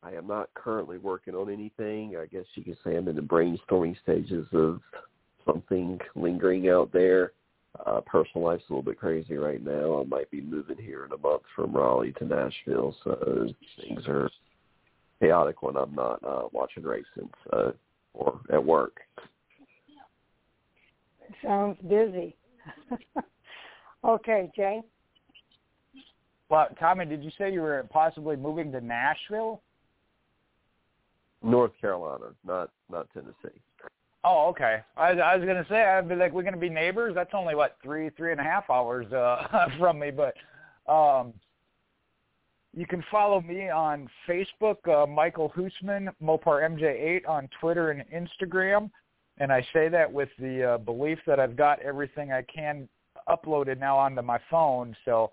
I 0.02 0.12
am 0.12 0.28
not 0.28 0.48
currently 0.54 0.98
working 0.98 1.34
on 1.34 1.52
anything. 1.52 2.16
I 2.16 2.26
guess 2.26 2.44
you 2.54 2.62
could 2.62 2.78
say 2.84 2.96
I'm 2.96 3.08
in 3.08 3.16
the 3.16 3.22
brainstorming 3.22 4.00
stages 4.02 4.46
of 4.52 4.80
something 5.44 5.98
lingering 6.14 6.68
out 6.68 6.92
there. 6.92 7.32
Uh, 7.84 8.00
personal 8.00 8.46
life's 8.46 8.64
a 8.68 8.72
little 8.72 8.82
bit 8.82 8.98
crazy 8.98 9.34
right 9.34 9.62
now. 9.62 10.00
I 10.00 10.04
might 10.04 10.30
be 10.30 10.40
moving 10.40 10.78
here 10.78 11.04
in 11.04 11.12
a 11.12 11.18
month 11.18 11.42
from 11.54 11.76
Raleigh 11.76 12.12
to 12.18 12.24
Nashville, 12.24 12.96
so 13.04 13.48
things 13.80 14.06
are 14.06 14.30
chaotic 15.20 15.62
when 15.62 15.76
I'm 15.76 15.94
not 15.94 16.22
uh, 16.24 16.48
watching 16.52 16.84
racing 16.84 17.30
so, 17.50 17.74
or 18.14 18.40
at 18.52 18.64
work. 18.64 19.00
Sounds 21.42 21.76
busy. 21.88 22.36
okay, 24.04 24.50
Jay. 24.54 24.80
Well, 26.48 26.68
Tommy, 26.78 27.06
did 27.06 27.24
you 27.24 27.30
say 27.36 27.52
you 27.52 27.60
were 27.60 27.86
possibly 27.90 28.36
moving 28.36 28.70
to 28.72 28.80
Nashville? 28.80 29.60
North 31.42 31.72
Carolina, 31.80 32.26
not 32.44 32.70
not 32.90 33.08
Tennessee. 33.12 33.60
Oh, 34.28 34.48
okay. 34.48 34.80
I, 34.96 35.10
I 35.10 35.36
was 35.36 35.46
gonna 35.46 35.64
say 35.68 35.84
I'd 35.84 36.08
be 36.08 36.16
like 36.16 36.32
we're 36.32 36.42
gonna 36.42 36.56
be 36.56 36.68
neighbors. 36.68 37.14
That's 37.14 37.30
only 37.32 37.54
what 37.54 37.76
three 37.82 38.10
three 38.10 38.32
and 38.32 38.40
a 38.40 38.44
half 38.44 38.68
hours 38.68 39.10
uh, 39.12 39.68
from 39.78 40.00
me, 40.00 40.10
but 40.10 40.34
Um, 40.88 41.32
you 42.74 42.86
can 42.86 43.02
follow 43.10 43.40
me 43.40 43.70
on 43.70 44.08
Facebook, 44.28 44.86
uh, 44.86 45.06
Michael 45.06 45.50
Husmann, 45.56 46.08
Mopar 46.22 46.60
MJ8 46.62 47.26
on 47.26 47.48
Twitter 47.58 47.90
and 47.90 48.04
Instagram. 48.10 48.90
And 49.38 49.50
I 49.50 49.66
say 49.72 49.88
that 49.88 50.10
with 50.12 50.28
the 50.38 50.62
uh, 50.62 50.78
belief 50.78 51.18
that 51.26 51.40
I've 51.40 51.56
got 51.56 51.80
everything 51.80 52.32
I 52.32 52.42
can 52.42 52.86
uploaded 53.28 53.78
now 53.78 53.96
onto 53.96 54.20
my 54.20 54.38
phone. 54.50 54.94
So 55.06 55.30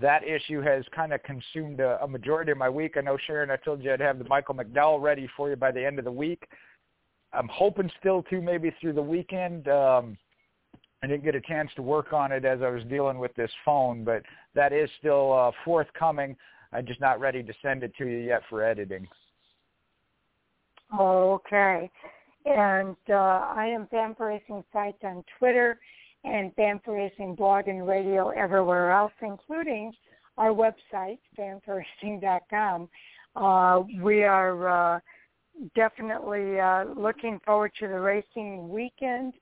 that 0.00 0.24
issue 0.24 0.62
has 0.62 0.84
kind 0.94 1.12
of 1.12 1.22
consumed 1.24 1.80
a, 1.80 2.02
a 2.02 2.08
majority 2.08 2.52
of 2.52 2.58
my 2.58 2.70
week. 2.70 2.96
I 2.96 3.02
know, 3.02 3.18
Sharon, 3.26 3.50
I 3.50 3.56
told 3.56 3.82
you 3.82 3.92
I'd 3.92 4.00
have 4.00 4.18
the 4.18 4.24
Michael 4.24 4.54
McDowell 4.54 5.02
ready 5.02 5.28
for 5.36 5.50
you 5.50 5.56
by 5.56 5.70
the 5.70 5.84
end 5.84 5.98
of 5.98 6.06
the 6.06 6.12
week. 6.12 6.48
I'm 7.32 7.48
hoping 7.48 7.90
still 8.00 8.22
to 8.24 8.40
maybe 8.40 8.72
through 8.80 8.94
the 8.94 9.02
weekend. 9.02 9.68
Um, 9.68 10.16
I 11.02 11.06
didn't 11.06 11.24
get 11.24 11.34
a 11.34 11.40
chance 11.40 11.70
to 11.76 11.82
work 11.82 12.12
on 12.12 12.32
it 12.32 12.44
as 12.44 12.60
I 12.62 12.70
was 12.70 12.82
dealing 12.84 13.18
with 13.18 13.34
this 13.34 13.50
phone, 13.64 14.02
but 14.02 14.22
that 14.54 14.72
is 14.72 14.90
still 14.98 15.32
uh, 15.32 15.50
forthcoming. 15.64 16.36
I'm 16.72 16.86
just 16.86 17.00
not 17.00 17.20
ready 17.20 17.42
to 17.42 17.52
send 17.62 17.82
it 17.82 17.92
to 17.98 18.06
you 18.06 18.18
yet 18.18 18.42
for 18.50 18.62
editing. 18.62 19.06
Okay. 20.98 21.90
And 22.46 22.96
uh, 23.10 23.14
I 23.14 23.66
am 23.66 23.86
for 24.16 24.26
Racing 24.28 24.64
Sites 24.72 24.98
on 25.02 25.22
Twitter 25.38 25.78
and 26.24 26.52
for 26.84 26.94
Racing 26.94 27.34
blog 27.34 27.68
and 27.68 27.86
radio 27.86 28.30
everywhere 28.30 28.90
else, 28.90 29.12
including 29.22 29.92
our 30.36 30.50
website, 30.50 31.18
fan4racing.com. 31.38 32.88
Uh, 33.36 33.82
we 34.02 34.24
are 34.24 34.96
uh, 34.96 35.00
definitely 35.74 36.60
uh, 36.60 36.84
looking 36.96 37.40
forward 37.44 37.72
to 37.80 37.88
the 37.88 37.98
racing 37.98 38.68
weekend. 38.68 39.34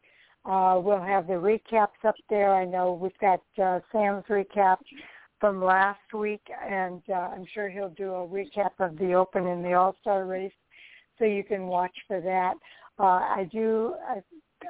Uh, 0.44 0.80
we'll 0.82 1.02
have 1.02 1.26
the 1.26 1.32
recaps 1.32 2.04
up 2.06 2.14
there. 2.30 2.54
I 2.54 2.64
know 2.64 2.92
we've 2.92 3.18
got 3.18 3.40
uh, 3.62 3.80
Sam's 3.90 4.24
recap 4.28 4.76
from 5.40 5.62
last 5.62 6.14
week, 6.14 6.42
and 6.68 7.02
uh, 7.10 7.30
I'm 7.34 7.44
sure 7.52 7.68
he'll 7.68 7.90
do 7.90 8.12
a 8.12 8.28
recap 8.28 8.70
of 8.78 8.96
the 8.98 9.12
Open 9.12 9.46
and 9.46 9.64
the 9.64 9.74
All-Star 9.74 10.24
race, 10.24 10.52
so 11.18 11.24
you 11.24 11.44
can 11.44 11.66
watch 11.66 11.94
for 12.06 12.20
that. 12.20 12.54
Uh, 12.98 13.02
I 13.02 13.48
do. 13.52 13.94
I, 14.08 14.22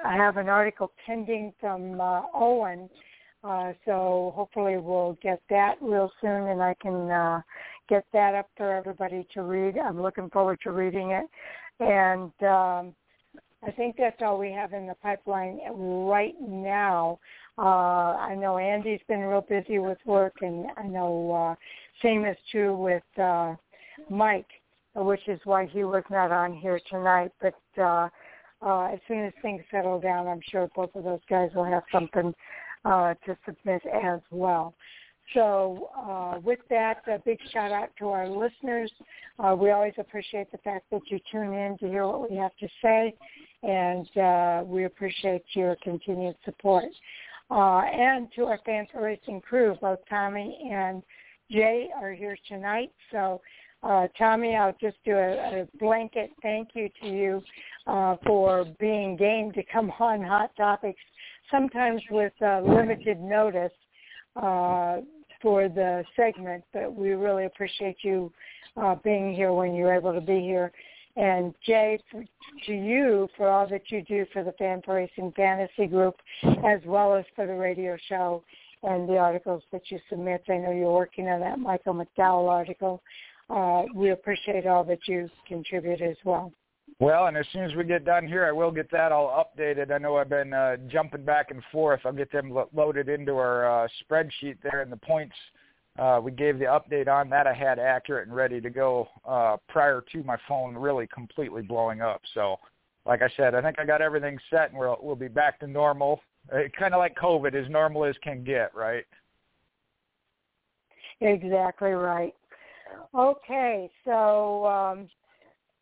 I 0.04 0.16
have 0.16 0.36
an 0.36 0.48
article 0.48 0.92
pending 1.04 1.52
from 1.60 2.00
uh, 2.00 2.22
Owen, 2.34 2.88
uh, 3.44 3.72
so 3.84 4.32
hopefully 4.34 4.78
we'll 4.78 5.16
get 5.22 5.40
that 5.50 5.76
real 5.80 6.10
soon, 6.20 6.48
and 6.48 6.60
I 6.62 6.74
can 6.80 7.10
uh, 7.10 7.40
get 7.88 8.04
that 8.12 8.34
up 8.34 8.48
for 8.56 8.74
everybody 8.74 9.26
to 9.34 9.42
read. 9.42 9.78
I'm 9.78 10.00
looking 10.00 10.30
forward 10.30 10.58
to 10.64 10.70
reading 10.70 11.10
it, 11.12 11.26
and 11.80 12.32
um, 12.42 12.94
I 13.66 13.70
think 13.72 13.96
that's 13.96 14.20
all 14.22 14.38
we 14.38 14.52
have 14.52 14.72
in 14.72 14.86
the 14.86 14.94
pipeline 15.02 15.60
right 15.70 16.34
now. 16.40 17.18
Uh, 17.58 18.14
I 18.16 18.34
know 18.34 18.58
Andy's 18.58 19.00
been 19.08 19.20
real 19.20 19.40
busy 19.40 19.78
with 19.78 19.98
work, 20.04 20.34
and 20.42 20.66
I 20.76 20.86
know 20.86 21.32
uh, 21.32 21.54
same 22.02 22.24
is 22.24 22.36
true 22.50 22.76
with 22.76 23.02
uh, 23.20 23.54
Mike, 24.10 24.50
which 24.94 25.26
is 25.26 25.40
why 25.44 25.66
he 25.66 25.84
was 25.84 26.04
not 26.10 26.30
on 26.30 26.52
here 26.54 26.80
tonight. 26.90 27.32
But 27.40 27.54
uh, 27.78 28.08
uh, 28.62 28.92
as 28.92 29.00
soon 29.08 29.24
as 29.24 29.32
things 29.42 29.62
settle 29.70 30.00
down, 30.00 30.28
I'm 30.28 30.42
sure 30.50 30.68
both 30.76 30.94
of 30.94 31.04
those 31.04 31.20
guys 31.28 31.50
will 31.54 31.64
have 31.64 31.82
something 31.90 32.34
uh, 32.84 33.14
to 33.24 33.36
submit 33.46 33.82
as 33.86 34.20
well. 34.30 34.74
So 35.34 35.90
uh, 35.96 36.40
with 36.40 36.60
that, 36.70 37.02
a 37.06 37.18
big 37.18 37.38
shout 37.52 37.72
out 37.72 37.90
to 37.98 38.08
our 38.08 38.28
listeners. 38.28 38.90
Uh, 39.38 39.56
we 39.58 39.70
always 39.70 39.94
appreciate 39.98 40.50
the 40.52 40.58
fact 40.58 40.86
that 40.90 41.02
you 41.08 41.18
tune 41.30 41.52
in 41.52 41.76
to 41.78 41.88
hear 41.88 42.06
what 42.06 42.30
we 42.30 42.36
have 42.36 42.56
to 42.56 42.68
say, 42.82 43.14
and 43.62 44.16
uh, 44.16 44.62
we 44.64 44.84
appreciate 44.84 45.42
your 45.54 45.76
continued 45.82 46.36
support. 46.44 46.84
Uh, 47.50 47.80
and 47.80 48.28
to 48.34 48.44
our 48.44 48.58
Fan4Racing 48.66 49.42
crew, 49.42 49.76
both 49.80 49.98
Tommy 50.08 50.68
and 50.70 51.02
Jay 51.50 51.88
are 52.00 52.12
here 52.12 52.36
tonight. 52.48 52.92
So, 53.12 53.40
uh, 53.82 54.08
Tommy, 54.18 54.56
I'll 54.56 54.76
just 54.80 54.96
do 55.04 55.12
a, 55.12 55.62
a 55.62 55.68
blanket 55.78 56.30
thank 56.42 56.70
you 56.74 56.88
to 57.02 57.08
you 57.08 57.42
uh, 57.86 58.16
for 58.26 58.64
being 58.80 59.16
game 59.16 59.52
to 59.52 59.62
come 59.72 59.92
on 60.00 60.22
Hot 60.24 60.50
Topics, 60.56 61.00
sometimes 61.50 62.02
with 62.10 62.32
limited 62.40 63.20
notice 63.20 63.70
uh, 64.36 64.98
for 65.40 65.68
the 65.68 66.04
segment, 66.14 66.64
but 66.72 66.94
we 66.94 67.10
really 67.10 67.46
appreciate 67.46 67.96
you 68.02 68.32
uh, 68.76 68.94
being 68.96 69.34
here 69.34 69.52
when 69.52 69.74
you're 69.74 69.94
able 69.94 70.12
to 70.12 70.20
be 70.20 70.40
here. 70.40 70.72
And 71.16 71.54
Jay, 71.64 71.98
to 72.66 72.72
you 72.72 73.26
for 73.36 73.48
all 73.48 73.66
that 73.68 73.90
you 73.90 74.02
do 74.02 74.26
for 74.32 74.44
the 74.44 74.52
Fan 74.52 74.82
Racing 74.86 75.32
Fantasy 75.34 75.86
Group, 75.86 76.16
as 76.64 76.80
well 76.84 77.14
as 77.14 77.24
for 77.34 77.46
the 77.46 77.54
radio 77.54 77.96
show 78.08 78.44
and 78.82 79.08
the 79.08 79.16
articles 79.16 79.62
that 79.72 79.82
you 79.90 79.98
submit. 80.10 80.44
I 80.48 80.58
know 80.58 80.72
you're 80.72 80.92
working 80.92 81.26
on 81.28 81.40
that 81.40 81.58
Michael 81.58 81.94
McDowell 81.94 82.48
article. 82.48 83.02
Uh, 83.48 83.84
we 83.94 84.10
appreciate 84.10 84.66
all 84.66 84.84
that 84.84 84.98
you 85.08 85.30
contribute 85.48 86.02
as 86.02 86.16
well. 86.24 86.52
Well, 86.98 87.26
and 87.26 87.36
as 87.36 87.44
soon 87.52 87.64
as 87.64 87.74
we 87.74 87.84
get 87.84 88.06
done 88.06 88.26
here, 88.26 88.46
I 88.46 88.52
will 88.52 88.70
get 88.70 88.90
that 88.90 89.12
all 89.12 89.44
updated. 89.44 89.90
I 89.90 89.98
know 89.98 90.16
I've 90.16 90.30
been 90.30 90.54
uh, 90.54 90.76
jumping 90.88 91.24
back 91.24 91.50
and 91.50 91.62
forth. 91.70 92.00
I'll 92.06 92.12
get 92.12 92.32
them 92.32 92.50
lo- 92.50 92.70
loaded 92.74 93.10
into 93.10 93.36
our 93.36 93.84
uh, 93.84 93.88
spreadsheet 94.02 94.56
there, 94.62 94.80
and 94.80 94.90
the 94.90 94.96
points 94.96 95.34
uh, 95.98 96.20
we 96.22 96.30
gave 96.30 96.58
the 96.58 96.64
update 96.64 97.06
on 97.06 97.28
that 97.30 97.46
I 97.46 97.52
had 97.52 97.78
accurate 97.78 98.26
and 98.26 98.34
ready 98.34 98.62
to 98.62 98.70
go 98.70 99.08
uh, 99.26 99.58
prior 99.68 100.02
to 100.12 100.22
my 100.22 100.36
phone 100.48 100.74
really 100.74 101.06
completely 101.06 101.62
blowing 101.62 102.00
up. 102.00 102.22
So, 102.32 102.56
like 103.04 103.20
I 103.20 103.28
said, 103.36 103.54
I 103.54 103.60
think 103.60 103.78
I 103.78 103.84
got 103.84 104.00
everything 104.00 104.38
set, 104.48 104.70
and 104.70 104.78
we'll 104.78 104.98
we'll 105.02 105.16
be 105.16 105.28
back 105.28 105.60
to 105.60 105.66
normal, 105.66 106.20
uh, 106.50 106.60
kind 106.78 106.94
of 106.94 106.98
like 106.98 107.14
COVID, 107.16 107.54
as 107.54 107.70
normal 107.70 108.06
as 108.06 108.16
can 108.22 108.42
get, 108.42 108.74
right? 108.74 109.04
Exactly 111.20 111.92
right. 111.92 112.34
Okay, 113.14 113.90
so 114.04 114.66
um, 114.66 115.08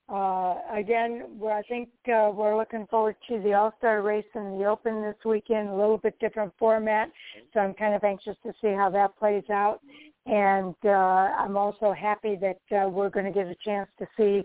uh, 0.08 0.56
again, 0.72 1.22
I 1.48 1.62
think 1.68 1.88
uh, 2.08 2.30
we're 2.34 2.56
looking 2.56 2.86
forward 2.88 3.16
to 3.28 3.40
the 3.40 3.54
All-Star 3.54 4.02
race 4.02 4.24
and 4.34 4.60
the 4.60 4.66
Open 4.66 5.02
this 5.02 5.16
weekend, 5.24 5.70
a 5.70 5.74
little 5.74 5.96
bit 5.96 6.18
different 6.20 6.52
format. 6.58 7.10
So 7.52 7.60
I'm 7.60 7.72
kind 7.72 7.94
of 7.94 8.04
anxious 8.04 8.36
to 8.44 8.52
see 8.60 8.68
how 8.68 8.90
that 8.90 9.18
plays 9.18 9.44
out. 9.50 9.80
And 10.26 10.74
uh, 10.84 10.88
I'm 10.88 11.56
also 11.56 11.92
happy 11.92 12.36
that 12.36 12.76
uh, 12.76 12.88
we're 12.88 13.08
going 13.08 13.26
to 13.26 13.32
get 13.32 13.46
a 13.46 13.56
chance 13.64 13.88
to 13.98 14.06
see 14.16 14.42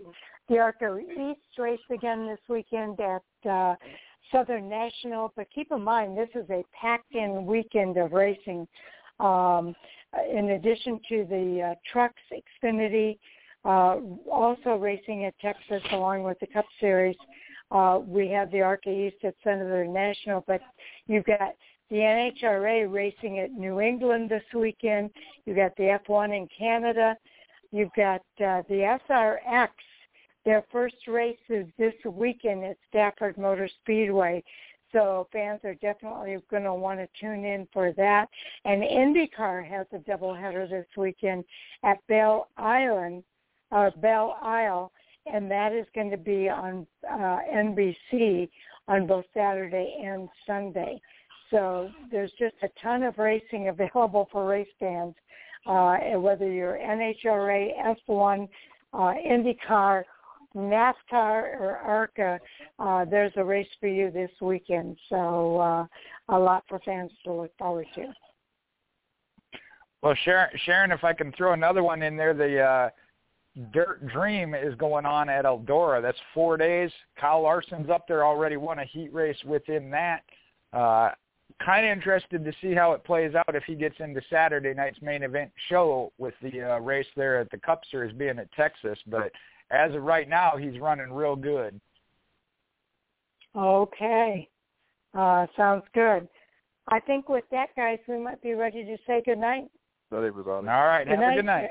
the 0.48 0.58
ARCA 0.58 0.98
East 0.98 1.58
race 1.58 1.78
again 1.90 2.26
this 2.26 2.40
weekend 2.48 2.98
at 3.00 3.50
uh, 3.50 3.74
Southern 4.32 4.68
National. 4.68 5.32
But 5.36 5.48
keep 5.54 5.70
in 5.72 5.82
mind, 5.82 6.16
this 6.16 6.30
is 6.34 6.48
a 6.50 6.64
packed-in 6.78 7.44
weekend 7.44 7.98
of 7.98 8.12
racing. 8.12 8.66
Um, 9.18 9.74
in 10.32 10.50
addition 10.50 11.00
to 11.10 11.26
the 11.28 11.70
uh, 11.70 11.74
trucks, 11.92 12.22
Xfinity, 12.32 13.18
uh, 13.64 13.96
also 14.30 14.76
racing 14.76 15.24
at 15.24 15.38
Texas 15.38 15.82
along 15.92 16.22
with 16.22 16.38
the 16.40 16.46
Cup 16.46 16.66
Series. 16.80 17.16
Uh, 17.70 18.00
we 18.04 18.28
have 18.28 18.50
the 18.50 18.60
ARCA 18.60 18.90
East 18.90 19.16
at 19.22 19.34
Southern 19.44 19.92
National, 19.92 20.42
but 20.46 20.60
you've 21.06 21.24
got 21.24 21.54
the 21.90 21.96
NHRA 21.96 22.92
racing 22.92 23.38
at 23.40 23.52
New 23.52 23.80
England 23.80 24.30
this 24.30 24.42
weekend. 24.54 25.10
You've 25.44 25.56
got 25.56 25.76
the 25.76 25.98
F1 26.08 26.36
in 26.36 26.48
Canada. 26.56 27.16
You've 27.72 27.92
got 27.96 28.22
uh, 28.40 28.62
the 28.68 28.98
SRX. 29.08 29.68
Their 30.44 30.64
first 30.72 30.96
race 31.06 31.38
is 31.48 31.66
this 31.78 31.94
weekend 32.04 32.64
at 32.64 32.76
Stafford 32.88 33.36
Motor 33.36 33.68
Speedway. 33.82 34.42
So 34.92 35.28
fans 35.32 35.60
are 35.64 35.74
definitely 35.74 36.38
going 36.50 36.64
to 36.64 36.74
want 36.74 36.98
to 36.98 37.08
tune 37.20 37.44
in 37.44 37.68
for 37.72 37.92
that. 37.92 38.28
And 38.64 38.82
IndyCar 38.82 39.64
has 39.68 39.86
a 39.92 39.98
doubleheader 39.98 40.68
this 40.68 40.86
weekend 40.96 41.44
at 41.84 42.04
Belle 42.08 42.48
Island 42.56 43.22
uh, 43.72 43.90
Belle 43.96 44.36
Isle, 44.42 44.92
and 45.26 45.50
that 45.50 45.72
is 45.72 45.86
going 45.94 46.10
to 46.10 46.16
be 46.16 46.48
on 46.48 46.86
uh, 47.08 47.38
NBC 47.52 48.48
on 48.88 49.06
both 49.06 49.24
Saturday 49.34 50.00
and 50.04 50.28
Sunday. 50.46 51.00
So 51.50 51.90
there's 52.10 52.32
just 52.38 52.54
a 52.62 52.68
ton 52.82 53.02
of 53.02 53.18
racing 53.18 53.68
available 53.80 54.28
for 54.32 54.46
race 54.46 54.68
fans, 54.78 55.14
uh, 55.66 55.96
whether 56.18 56.50
you're 56.50 56.78
NHRA, 56.78 57.96
F1, 58.08 58.48
uh, 58.92 58.96
IndyCar, 58.96 60.04
NASCAR, 60.56 61.60
or 61.60 61.78
ARCA. 61.84 62.40
Uh, 62.78 63.04
there's 63.04 63.32
a 63.36 63.44
race 63.44 63.68
for 63.78 63.88
you 63.88 64.10
this 64.10 64.30
weekend. 64.40 64.96
So 65.08 65.58
uh, 65.58 65.86
a 66.28 66.38
lot 66.38 66.64
for 66.68 66.80
fans 66.80 67.12
to 67.24 67.32
look 67.32 67.52
forward 67.58 67.86
to. 67.94 68.12
Well, 70.02 70.14
Sharon, 70.24 70.48
Sharon, 70.64 70.92
if 70.92 71.04
I 71.04 71.12
can 71.12 71.30
throw 71.32 71.52
another 71.52 71.82
one 71.82 72.02
in 72.02 72.16
there, 72.16 72.32
the 72.32 72.60
uh, 72.60 72.90
Dirt 73.72 74.06
Dream 74.06 74.54
is 74.54 74.74
going 74.76 75.04
on 75.04 75.28
at 75.28 75.44
Eldora. 75.44 76.00
That's 76.00 76.18
four 76.32 76.56
days. 76.56 76.90
Kyle 77.20 77.42
Larson's 77.42 77.90
up 77.90 78.06
there 78.06 78.24
already 78.24 78.56
won 78.56 78.78
a 78.78 78.84
heat 78.84 79.12
race 79.12 79.36
within 79.44 79.90
that. 79.90 80.22
Uh, 80.72 81.10
kind 81.64 81.84
of 81.84 81.92
interested 81.92 82.44
to 82.44 82.52
see 82.62 82.74
how 82.74 82.92
it 82.92 83.04
plays 83.04 83.34
out 83.34 83.54
if 83.54 83.64
he 83.64 83.74
gets 83.74 83.96
into 83.98 84.20
Saturday 84.30 84.72
night's 84.72 85.02
main 85.02 85.24
event 85.24 85.50
show 85.68 86.12
with 86.16 86.34
the 86.42 86.74
uh, 86.74 86.78
race 86.78 87.06
there 87.16 87.40
at 87.40 87.50
the 87.50 87.58
Cup 87.58 87.82
Series 87.90 88.14
being 88.14 88.38
at 88.38 88.50
Texas. 88.52 88.98
But 89.06 89.32
as 89.70 89.94
of 89.94 90.02
right 90.02 90.28
now, 90.28 90.52
he's 90.56 90.78
running 90.78 91.12
real 91.12 91.36
good. 91.36 91.80
Okay. 93.56 94.48
Uh, 95.12 95.46
sounds 95.56 95.84
good. 95.92 96.28
I 96.88 97.00
think 97.00 97.28
with 97.28 97.44
that, 97.50 97.74
guys, 97.76 97.98
we 98.08 98.18
might 98.18 98.40
be 98.42 98.54
ready 98.54 98.84
to 98.84 98.96
say 99.06 99.22
good 99.24 99.38
night. 99.38 99.70
Night, 100.10 100.24
everybody. 100.24 100.68
All 100.68 100.86
right. 100.86 101.04
Good 101.04 101.10
have 101.10 101.20
night. 101.20 101.32
a 101.32 101.36
good 101.36 101.46
night. 101.46 101.70